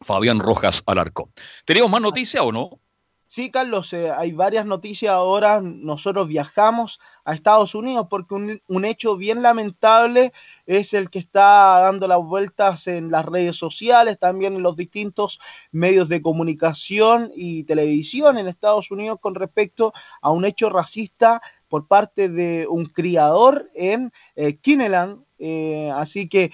Fabián 0.00 0.38
Rojas 0.38 0.82
Alarcón. 0.86 1.30
¿Teníamos 1.64 1.90
más 1.90 2.00
noticias 2.00 2.42
o 2.42 2.52
no? 2.52 2.80
Sí, 3.26 3.48
Carlos, 3.48 3.92
eh, 3.92 4.10
hay 4.10 4.32
varias 4.32 4.66
noticias 4.66 5.12
ahora. 5.12 5.60
Nosotros 5.60 6.26
viajamos 6.26 6.98
a 7.24 7.32
Estados 7.32 7.76
Unidos 7.76 8.08
porque 8.10 8.34
un, 8.34 8.60
un, 8.66 8.84
hecho 8.84 9.16
bien 9.16 9.40
lamentable 9.40 10.32
es 10.66 10.94
el 10.94 11.10
que 11.10 11.20
está 11.20 11.80
dando 11.80 12.08
las 12.08 12.18
vueltas 12.18 12.88
en 12.88 13.12
las 13.12 13.24
redes 13.24 13.54
sociales, 13.54 14.18
también 14.18 14.56
en 14.56 14.64
los 14.64 14.74
distintos 14.74 15.38
medios 15.70 16.08
de 16.08 16.22
comunicación 16.22 17.30
y 17.36 17.62
televisión 17.62 18.36
en 18.36 18.48
Estados 18.48 18.90
Unidos 18.90 19.18
con 19.20 19.36
respecto 19.36 19.92
a 20.22 20.32
un 20.32 20.44
hecho 20.44 20.68
racista 20.68 21.40
por 21.70 21.86
parte 21.86 22.28
de 22.28 22.66
un 22.68 22.84
criador 22.84 23.70
en 23.74 24.12
eh, 24.36 24.56
Kineland. 24.56 25.24
Eh, 25.38 25.90
así 25.94 26.28
que 26.28 26.52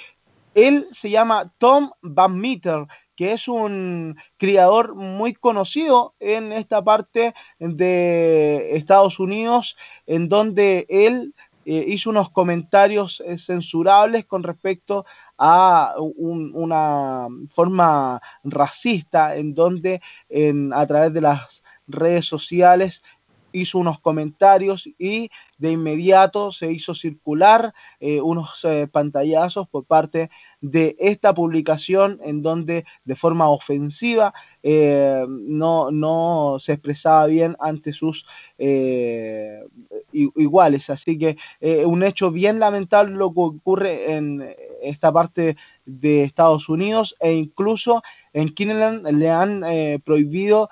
él 0.54 0.86
se 0.92 1.10
llama 1.10 1.52
Tom 1.58 1.90
Van 2.02 2.38
Meter 2.38 2.86
que 3.16 3.32
es 3.32 3.48
un 3.48 4.14
criador 4.36 4.94
muy 4.94 5.32
conocido 5.32 6.14
en 6.20 6.52
esta 6.52 6.84
parte 6.84 7.32
de 7.58 8.76
Estados 8.76 9.18
Unidos, 9.18 9.74
en 10.04 10.28
donde 10.28 10.84
él 10.90 11.34
eh, 11.64 11.82
hizo 11.88 12.10
unos 12.10 12.28
comentarios 12.28 13.22
censurables 13.38 14.26
con 14.26 14.42
respecto 14.42 15.06
a 15.38 15.94
un, 15.98 16.50
una 16.54 17.28
forma 17.48 18.20
racista, 18.44 19.34
en 19.34 19.54
donde 19.54 20.02
a 20.74 20.86
través 20.86 21.14
de 21.14 21.22
las 21.22 21.62
redes 21.88 22.26
sociales 22.26 23.02
hizo 23.56 23.78
unos 23.78 23.98
comentarios 24.00 24.86
y 24.98 25.30
de 25.58 25.72
inmediato 25.72 26.52
se 26.52 26.70
hizo 26.72 26.94
circular 26.94 27.72
eh, 28.00 28.20
unos 28.20 28.64
eh, 28.64 28.86
pantallazos 28.90 29.66
por 29.68 29.84
parte 29.84 30.30
de 30.60 30.96
esta 30.98 31.32
publicación 31.32 32.18
en 32.22 32.42
donde 32.42 32.84
de 33.04 33.16
forma 33.16 33.48
ofensiva 33.48 34.34
eh, 34.62 35.24
no, 35.28 35.90
no, 35.90 36.56
se 36.58 36.74
expresaba 36.74 37.26
bien 37.26 37.56
ante 37.60 37.92
sus 37.92 38.26
iguales. 40.12 40.90
Así 40.90 41.18
que 41.18 41.36
un 41.84 42.02
hecho 42.02 42.30
bien 42.30 42.58
lamentable 42.58 43.14
lo 43.14 43.32
que 43.32 43.40
ocurre 43.40 44.14
en 44.14 44.44
esta 44.82 45.12
parte 45.12 45.56
de 45.84 46.24
Estados 46.24 46.68
Unidos 46.68 47.14
e 47.20 47.32
incluso 47.32 48.02
en 48.32 48.48
Kineland 48.48 49.08
le 49.08 49.30
han 49.30 49.62
prohibido 50.04 50.68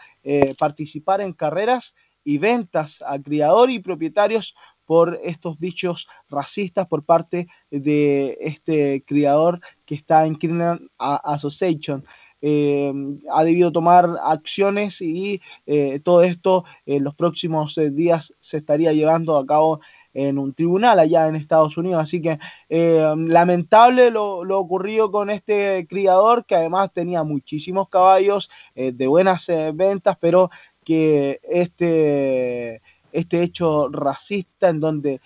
participar 0.58 1.20
en 1.20 1.32
carreras 1.32 1.94
y 2.24 2.38
ventas 2.38 3.02
a 3.06 3.18
criadores 3.18 3.76
y 3.76 3.80
propietarios 3.80 4.54
por 4.84 5.18
estos 5.22 5.58
dichos 5.58 6.08
racistas 6.28 6.86
por 6.86 7.04
parte 7.04 7.48
de 7.70 8.36
este 8.40 9.04
criador 9.06 9.60
que 9.84 9.94
está 9.94 10.26
en 10.26 10.34
Criminal 10.34 10.90
Association. 10.98 12.04
Eh, 12.46 12.92
ha 13.32 13.42
debido 13.42 13.72
tomar 13.72 14.06
acciones 14.22 15.00
y 15.00 15.40
eh, 15.64 15.98
todo 16.00 16.22
esto 16.22 16.64
en 16.84 17.02
los 17.02 17.14
próximos 17.14 17.78
eh, 17.78 17.90
días 17.90 18.34
se 18.38 18.58
estaría 18.58 18.92
llevando 18.92 19.38
a 19.38 19.46
cabo 19.46 19.80
en 20.12 20.38
un 20.38 20.52
tribunal 20.52 20.98
allá 20.98 21.26
en 21.26 21.36
Estados 21.36 21.76
Unidos. 21.78 22.02
Así 22.02 22.20
que 22.20 22.38
eh, 22.68 23.14
lamentable 23.16 24.10
lo, 24.10 24.44
lo, 24.44 24.58
ocurrido 24.58 25.10
con 25.10 25.30
este 25.30 25.86
criador 25.88 26.44
que 26.44 26.54
además 26.54 26.92
tenía 26.92 27.24
muchísimos 27.24 27.88
caballos 27.88 28.50
eh, 28.74 28.92
de 28.92 29.06
buenas 29.06 29.50
ventas, 29.74 30.16
pero 30.20 30.50
que 30.84 31.40
este, 31.42 32.82
este 33.12 33.42
hecho 33.42 33.88
racista 33.88 34.68
en 34.68 34.80
donde 34.80 35.20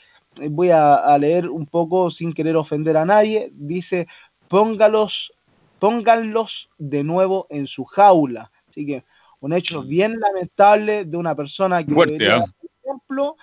voy 0.51 0.71
a, 0.71 0.95
a, 0.95 1.19
leer 1.19 1.49
un 1.49 1.67
poco 1.67 2.11
sin 2.11 2.33
querer 2.33 2.57
ofender 2.57 2.97
a 2.97 3.05
nadie, 3.05 3.51
dice, 3.53 4.07
póngalos, 4.49 5.33
pónganlos 5.79 6.71
de 6.79 7.05
nuevo 7.05 7.47
en 7.51 7.67
su 7.67 7.85
jaula. 7.85 8.51
Así 8.69 8.87
que 8.87 9.05
un 9.41 9.53
hecho 9.53 9.83
bien 9.83 10.19
lamentable 10.19 11.05
de 11.05 11.17
una 11.17 11.35
persona 11.35 11.85
que 11.85 11.95
Fuerte, 11.95 12.13
debería 12.13 12.37
¿eh? 12.37 12.41
dar 12.41 12.55
ejemplo 12.85 13.37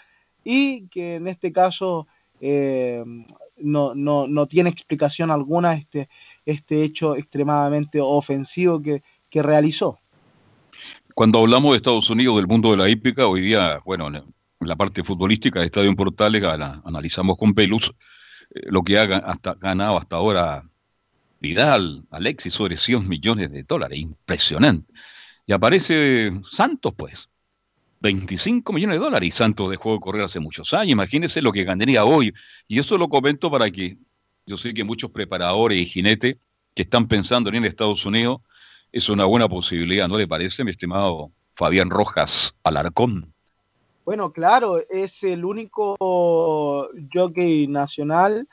y 0.44 0.88
que 0.88 1.16
en 1.16 1.28
este 1.28 1.52
caso 1.52 2.08
eh, 2.42 3.04
no, 3.58 3.96
no, 3.96 4.28
no, 4.28 4.48
tiene 4.48 4.70
explicación 4.70 5.32
alguna 5.32 5.74
este, 5.74 6.10
este 6.46 6.84
hecho 6.84 7.16
extremadamente 7.16 8.00
ofensivo 8.02 8.82
que, 8.82 9.04
que 9.30 9.42
realizó. 9.42 10.00
Cuando 11.16 11.40
hablamos 11.40 11.72
de 11.72 11.78
Estados 11.78 12.10
Unidos, 12.10 12.36
del 12.36 12.46
mundo 12.46 12.72
de 12.72 12.78
la 12.78 12.90
hípica, 12.90 13.26
hoy 13.26 13.40
día, 13.40 13.80
bueno, 13.86 14.08
en 14.08 14.26
la 14.60 14.76
parte 14.76 15.02
futbolística 15.02 15.62
de 15.62 15.68
Estadio 15.68 15.90
en 15.90 15.96
Portales, 15.96 16.44
analizamos 16.44 17.38
con 17.38 17.54
Pelus 17.54 17.90
eh, 18.54 18.64
lo 18.66 18.84
que 18.84 19.00
ha 19.00 19.04
hasta, 19.04 19.54
ganado 19.54 19.98
hasta 19.98 20.18
ahora 20.18 20.70
Vidal, 21.40 22.04
Alexis, 22.12 22.54
sobre 22.54 22.76
100 22.76 23.08
millones 23.08 23.50
de 23.50 23.64
dólares. 23.64 23.98
Impresionante. 23.98 24.92
Y 25.48 25.54
aparece 25.54 26.34
Santos, 26.44 26.94
pues. 26.98 27.30
25 28.02 28.74
millones 28.74 28.98
de 28.98 29.06
dólares 29.06 29.30
y 29.30 29.32
Santos 29.32 29.72
dejó 29.72 29.94
de 29.94 30.02
correr 30.02 30.24
hace 30.24 30.42
muchos 30.42 30.74
años. 30.74 30.92
Imagínense 30.92 31.42
lo 31.42 31.54
que 31.54 31.64
ganaría 31.64 32.04
hoy. 32.04 32.34
Y 32.68 32.78
eso 32.78 32.98
lo 32.98 33.08
comento 33.08 33.50
para 33.50 33.72
que 33.72 33.98
yo 34.46 34.58
sé 34.58 34.74
que 34.74 34.84
muchos 34.84 35.12
preparadores 35.12 35.80
y 35.80 35.86
jinetes 35.86 36.36
que 36.74 36.82
están 36.82 37.08
pensando 37.08 37.50
en 37.50 37.56
ir 37.56 37.64
a 37.64 37.68
Estados 37.68 38.06
Unidos 38.06 38.42
es 38.96 39.10
una 39.10 39.26
buena 39.26 39.50
posibilidad, 39.50 40.08
¿no 40.08 40.18
le 40.18 40.26
parece, 40.26 40.64
mi 40.64 40.72
estimado 40.72 41.30
Fabián 41.56 41.90
Rojas 41.90 42.56
Alarcón? 42.64 43.34
Bueno, 44.06 44.32
claro, 44.32 44.80
es 44.90 45.22
el 45.24 45.44
único 45.44 45.98
jockey 47.14 47.68
nacional 47.68 48.48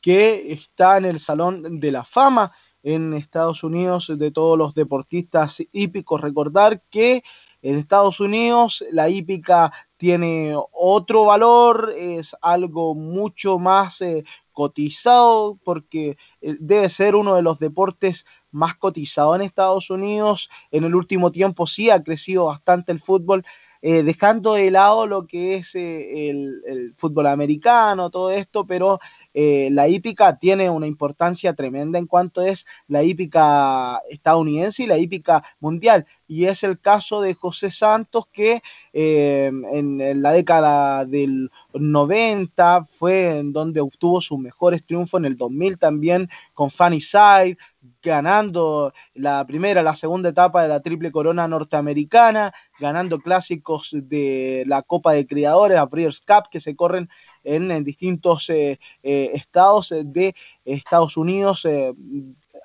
que 0.00 0.52
está 0.52 0.98
en 0.98 1.06
el 1.06 1.18
Salón 1.18 1.80
de 1.80 1.90
la 1.90 2.04
Fama 2.04 2.52
en 2.84 3.12
Estados 3.12 3.64
Unidos 3.64 4.12
de 4.16 4.30
todos 4.30 4.56
los 4.56 4.72
deportistas 4.72 5.60
hípicos. 5.72 6.20
Recordar 6.20 6.80
que 6.90 7.24
en 7.60 7.76
Estados 7.76 8.20
Unidos 8.20 8.84
la 8.92 9.08
hípica 9.08 9.72
tiene 9.96 10.54
otro 10.72 11.24
valor, 11.24 11.92
es 11.96 12.36
algo 12.40 12.94
mucho 12.94 13.58
más 13.58 14.00
eh, 14.00 14.24
cotizado 14.52 15.58
porque 15.64 16.16
eh, 16.40 16.56
debe 16.60 16.88
ser 16.88 17.16
uno 17.16 17.34
de 17.34 17.42
los 17.42 17.58
deportes 17.58 18.26
más 18.50 18.74
cotizados 18.74 19.36
en 19.36 19.42
Estados 19.42 19.90
Unidos. 19.90 20.50
En 20.70 20.84
el 20.84 20.94
último 20.94 21.30
tiempo 21.32 21.66
sí 21.66 21.90
ha 21.90 22.02
crecido 22.02 22.46
bastante 22.46 22.92
el 22.92 23.00
fútbol, 23.00 23.44
eh, 23.80 24.02
dejando 24.02 24.54
de 24.54 24.70
lado 24.70 25.06
lo 25.06 25.26
que 25.26 25.56
es 25.56 25.74
eh, 25.76 26.30
el, 26.30 26.62
el, 26.66 26.94
fútbol 26.94 27.28
americano, 27.28 28.10
todo 28.10 28.32
esto, 28.32 28.66
pero 28.66 28.98
eh, 29.34 29.68
la 29.70 29.86
hípica 29.88 30.36
tiene 30.36 30.68
una 30.68 30.88
importancia 30.88 31.54
tremenda 31.54 31.98
en 31.98 32.06
cuanto 32.06 32.42
es 32.42 32.66
la 32.88 33.04
hípica 33.04 34.00
estadounidense 34.10 34.82
y 34.82 34.86
la 34.86 34.98
hípica 34.98 35.44
mundial. 35.60 36.06
Y 36.28 36.44
es 36.44 36.62
el 36.62 36.78
caso 36.78 37.22
de 37.22 37.34
José 37.34 37.70
Santos 37.70 38.26
que 38.30 38.62
eh, 38.92 39.50
en, 39.72 40.22
la 40.22 40.32
década 40.32 41.06
del 41.06 41.50
90 41.72 42.84
fue 42.84 43.38
en 43.38 43.52
donde 43.52 43.80
obtuvo 43.80 44.20
sus 44.20 44.38
mejores 44.38 44.84
triunfos 44.84 45.18
en 45.18 45.24
el 45.24 45.36
2000 45.38 45.78
también 45.78 46.28
con 46.52 46.70
Funny 46.70 47.00
Side, 47.00 47.56
ganando 48.02 48.92
la 49.14 49.46
primera, 49.46 49.82
la 49.82 49.94
segunda 49.94 50.28
etapa 50.28 50.62
de 50.62 50.68
la 50.68 50.80
triple 50.80 51.10
corona 51.10 51.48
norteamericana, 51.48 52.52
ganando 52.78 53.20
clásicos 53.20 53.90
de 53.94 54.64
la 54.66 54.82
Copa 54.82 55.12
de 55.12 55.26
Criadores, 55.26 55.76
la 55.76 55.86
Breeders' 55.86 56.20
Cup, 56.20 56.48
que 56.50 56.60
se 56.60 56.76
corren 56.76 57.08
en, 57.44 57.70
en 57.70 57.84
distintos 57.84 58.50
eh, 58.50 58.78
eh, 59.02 59.30
estados 59.34 59.94
de 60.04 60.34
Estados 60.64 61.16
Unidos 61.16 61.64
eh, 61.64 61.94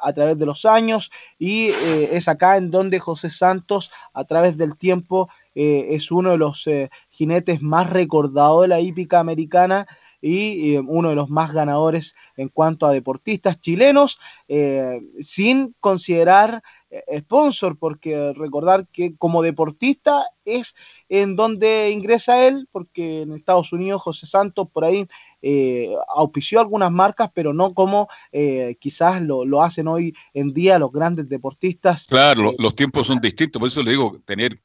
a 0.03 0.13
través 0.13 0.37
de 0.37 0.45
los 0.45 0.65
años 0.65 1.11
y 1.39 1.69
es 1.69 2.27
acá 2.27 2.57
en 2.57 2.71
donde 2.71 2.99
José 2.99 3.29
Santos 3.29 3.91
a 4.13 4.25
través 4.25 4.57
del 4.57 4.77
tiempo 4.77 5.29
es 5.55 6.11
uno 6.11 6.31
de 6.31 6.37
los 6.37 6.67
jinetes 7.09 7.61
más 7.61 7.89
recordados 7.89 8.63
de 8.63 8.67
la 8.67 8.79
hípica 8.79 9.19
americana 9.19 9.87
y 10.23 10.75
eh, 10.75 10.79
uno 10.79 11.09
de 11.09 11.15
los 11.15 11.29
más 11.29 11.51
ganadores 11.51 12.15
en 12.37 12.47
cuanto 12.47 12.87
a 12.87 12.93
deportistas 12.93 13.59
chilenos, 13.59 14.19
eh, 14.47 15.01
sin 15.19 15.75
considerar 15.81 16.63
eh, 16.82 16.82
sponsor, 17.17 17.77
porque 17.77 18.33
recordar 18.33 18.87
que 18.87 19.15
como 19.17 19.41
deportista 19.41 20.25
es 20.45 20.75
en 21.09 21.35
donde 21.35 21.91
ingresa 21.91 22.47
él, 22.47 22.67
porque 22.71 23.21
en 23.21 23.33
Estados 23.33 23.73
Unidos 23.73 24.01
José 24.01 24.25
Santos 24.25 24.67
por 24.71 24.85
ahí 24.85 25.07
eh, 25.41 25.93
auspició 26.15 26.59
algunas 26.59 26.91
marcas, 26.91 27.29
pero 27.33 27.53
no 27.53 27.73
como 27.73 28.07
eh, 28.31 28.77
quizás 28.79 29.21
lo, 29.21 29.45
lo, 29.45 29.61
hacen 29.61 29.87
hoy 29.87 30.15
en 30.33 30.53
día 30.53 30.79
los 30.79 30.91
grandes 30.91 31.27
deportistas. 31.27 32.07
Claro, 32.07 32.51
eh, 32.51 32.55
los 32.59 32.75
tiempos 32.75 33.07
son 33.07 33.19
distintos, 33.19 33.59
por 33.59 33.69
eso 33.69 33.83
le 33.83 33.91
digo, 33.91 34.21
tener 34.25 34.61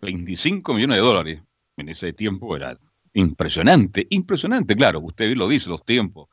25 0.00 0.74
millones 0.74 0.96
de 0.96 1.02
dólares 1.02 1.42
en 1.76 1.88
ese 1.88 2.12
tiempo 2.12 2.56
era 2.56 2.78
impresionante, 3.14 4.06
impresionante, 4.10 4.74
claro, 4.76 5.00
usted 5.00 5.34
lo 5.36 5.48
dice, 5.48 5.68
los 5.68 5.84
tiempos, 5.84 6.28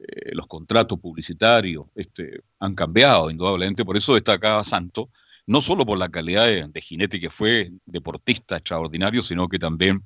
eh, 0.00 0.30
los 0.32 0.46
contratos 0.46 0.98
publicitarios 0.98 1.86
este, 1.94 2.40
han 2.58 2.74
cambiado 2.74 3.30
indudablemente, 3.30 3.84
por 3.84 3.96
eso 3.96 4.14
destacaba 4.14 4.64
Santo, 4.64 5.10
no 5.46 5.60
solo 5.60 5.84
por 5.84 5.98
la 5.98 6.08
calidad 6.08 6.46
de, 6.46 6.66
de, 6.68 6.80
jinete 6.80 7.20
que 7.20 7.30
fue 7.30 7.70
deportista 7.84 8.56
extraordinario, 8.56 9.22
sino 9.22 9.48
que 9.48 9.58
también 9.58 10.02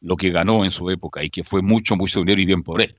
lo 0.00 0.16
que 0.16 0.30
ganó 0.30 0.64
en 0.64 0.70
su 0.70 0.90
época 0.90 1.22
y 1.24 1.30
que 1.30 1.44
fue 1.44 1.62
mucho, 1.62 1.96
mucho 1.96 2.20
dinero 2.20 2.40
y 2.40 2.46
bien 2.46 2.62
por 2.62 2.80
él. 2.80 2.96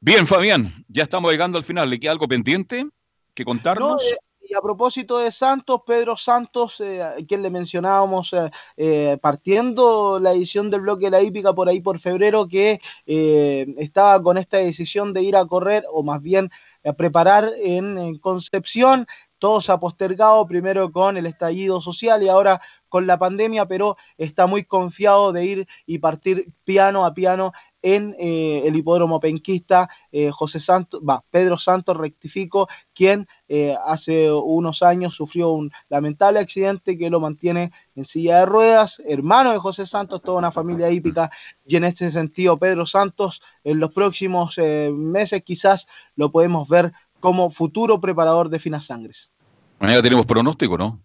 Bien, 0.00 0.26
Fabián, 0.26 0.84
ya 0.88 1.04
estamos 1.04 1.30
llegando 1.30 1.58
al 1.58 1.64
final, 1.64 1.90
¿le 1.90 2.00
queda 2.00 2.12
algo 2.12 2.28
pendiente 2.28 2.86
que 3.34 3.44
contarnos? 3.44 3.90
No, 3.90 3.96
eh, 3.98 4.18
Y 4.50 4.54
a 4.56 4.60
propósito 4.60 5.18
de 5.18 5.30
Santos, 5.30 5.82
Pedro 5.86 6.16
Santos, 6.16 6.80
eh, 6.80 7.24
quien 7.28 7.40
le 7.40 7.50
mencionábamos 7.50 8.32
eh, 8.32 8.50
eh, 8.76 9.16
partiendo 9.22 10.18
la 10.18 10.32
edición 10.32 10.70
del 10.70 10.80
bloque 10.80 11.04
de 11.04 11.12
la 11.12 11.22
hípica 11.22 11.54
por 11.54 11.68
ahí 11.68 11.80
por 11.80 12.00
febrero, 12.00 12.48
que 12.48 12.80
estaba 13.06 14.20
con 14.20 14.38
esta 14.38 14.56
decisión 14.56 15.12
de 15.12 15.22
ir 15.22 15.36
a 15.36 15.46
correr, 15.46 15.84
o 15.92 16.02
más 16.02 16.20
bien 16.20 16.50
a 16.84 16.92
preparar 16.94 17.48
en, 17.62 18.18
Concepción. 18.18 19.06
Todo 19.38 19.60
se 19.60 19.70
ha 19.70 19.78
postergado 19.78 20.44
primero 20.46 20.90
con 20.90 21.16
el 21.16 21.26
estallido 21.26 21.80
social 21.80 22.22
y 22.22 22.28
ahora 22.28 22.60
con 22.88 23.06
la 23.06 23.18
pandemia, 23.18 23.66
pero 23.66 23.96
está 24.18 24.46
muy 24.46 24.64
confiado 24.64 25.32
de 25.32 25.44
ir 25.44 25.68
y 25.86 25.98
partir 25.98 26.52
piano 26.64 27.06
a 27.06 27.14
piano 27.14 27.52
en 27.82 28.14
eh, 28.18 28.62
el 28.66 28.76
hipódromo 28.76 29.20
penquista 29.20 29.88
eh, 30.12 30.30
José 30.30 30.60
Santos, 30.60 31.00
va, 31.08 31.22
Pedro 31.30 31.56
Santos 31.56 31.96
rectifico, 31.96 32.68
quien 32.94 33.26
eh, 33.48 33.76
hace 33.84 34.30
unos 34.30 34.82
años 34.82 35.14
sufrió 35.14 35.50
un 35.50 35.70
lamentable 35.88 36.38
accidente 36.38 36.98
que 36.98 37.10
lo 37.10 37.20
mantiene 37.20 37.72
en 37.94 38.04
silla 38.04 38.40
de 38.40 38.46
ruedas, 38.46 39.02
hermano 39.06 39.52
de 39.52 39.58
José 39.58 39.86
Santos, 39.86 40.22
toda 40.22 40.38
una 40.38 40.50
familia 40.50 40.90
hípica, 40.90 41.30
y 41.66 41.76
en 41.76 41.84
este 41.84 42.10
sentido 42.10 42.58
Pedro 42.58 42.86
Santos 42.86 43.42
en 43.64 43.78
los 43.80 43.92
próximos 43.92 44.58
meses 44.58 45.42
quizás 45.42 45.86
lo 46.16 46.30
podemos 46.30 46.68
ver 46.68 46.92
como 47.20 47.50
futuro 47.50 48.00
preparador 48.00 48.48
de 48.48 48.58
finas 48.58 48.86
sangres. 48.86 49.30
Tenemos 49.78 50.26
pronóstico, 50.26 50.76
¿no? 50.76 51.00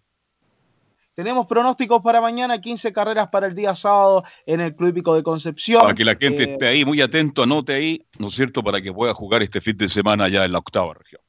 Tenemos 1.16 1.46
pronósticos 1.46 2.02
para 2.02 2.20
mañana, 2.20 2.60
15 2.60 2.92
carreras 2.92 3.28
para 3.28 3.46
el 3.46 3.54
día 3.54 3.74
sábado 3.74 4.22
en 4.44 4.60
el 4.60 4.76
Club 4.76 4.90
Hípico 4.90 5.14
de 5.14 5.22
Concepción. 5.22 5.80
Para 5.80 5.94
que 5.94 6.04
la 6.04 6.14
gente 6.14 6.42
eh, 6.42 6.52
esté 6.52 6.68
ahí 6.68 6.84
muy 6.84 7.00
atento, 7.00 7.42
anote 7.42 7.72
ahí, 7.72 8.06
¿no 8.18 8.28
es 8.28 8.34
cierto?, 8.34 8.62
para 8.62 8.82
que 8.82 8.92
pueda 8.92 9.14
jugar 9.14 9.42
este 9.42 9.62
fin 9.62 9.78
de 9.78 9.88
semana 9.88 10.28
ya 10.28 10.44
en 10.44 10.52
la 10.52 10.58
octava 10.58 10.92
región. 10.92 11.22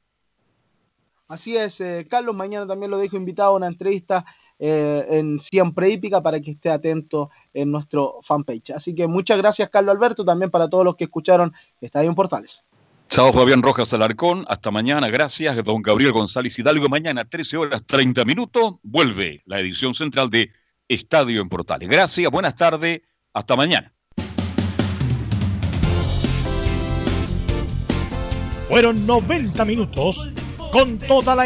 Así 1.26 1.56
es, 1.56 1.80
eh, 1.80 2.06
Carlos, 2.06 2.36
mañana 2.36 2.66
también 2.66 2.90
lo 2.90 2.98
dejo 2.98 3.16
invitado 3.16 3.52
a 3.52 3.56
una 3.56 3.66
entrevista 3.66 4.26
eh, 4.58 5.06
en 5.08 5.40
Siempre 5.40 5.88
Hípica 5.88 6.22
para 6.22 6.38
que 6.38 6.50
esté 6.50 6.68
atento 6.68 7.30
en 7.54 7.70
nuestro 7.70 8.18
fanpage. 8.20 8.72
Así 8.72 8.94
que 8.94 9.06
muchas 9.06 9.38
gracias, 9.38 9.70
Carlos 9.70 9.96
Alberto, 9.96 10.22
también 10.22 10.50
para 10.50 10.68
todos 10.68 10.84
los 10.84 10.96
que 10.96 11.04
escucharon 11.04 11.54
Estadio 11.80 12.10
en 12.10 12.14
Portales. 12.14 12.67
Chao 13.08 13.32
Fabián 13.32 13.62
Rojas 13.62 13.94
Alarcón, 13.94 14.44
hasta 14.48 14.70
mañana, 14.70 15.08
gracias. 15.08 15.64
Don 15.64 15.80
Gabriel 15.80 16.12
González 16.12 16.58
Hidalgo, 16.58 16.90
mañana 16.90 17.24
13 17.24 17.56
horas 17.56 17.82
30 17.86 18.26
minutos, 18.26 18.74
vuelve 18.82 19.42
la 19.46 19.58
edición 19.60 19.94
central 19.94 20.28
de 20.28 20.52
Estadio 20.88 21.40
en 21.40 21.48
Portales. 21.48 21.88
Gracias, 21.88 22.30
buenas 22.30 22.54
tardes, 22.54 23.00
hasta 23.32 23.56
mañana. 23.56 23.94
Fueron 28.68 29.06
90 29.06 29.64
minutos 29.64 30.30
con 30.70 30.98
toda 30.98 31.34
la 31.34 31.36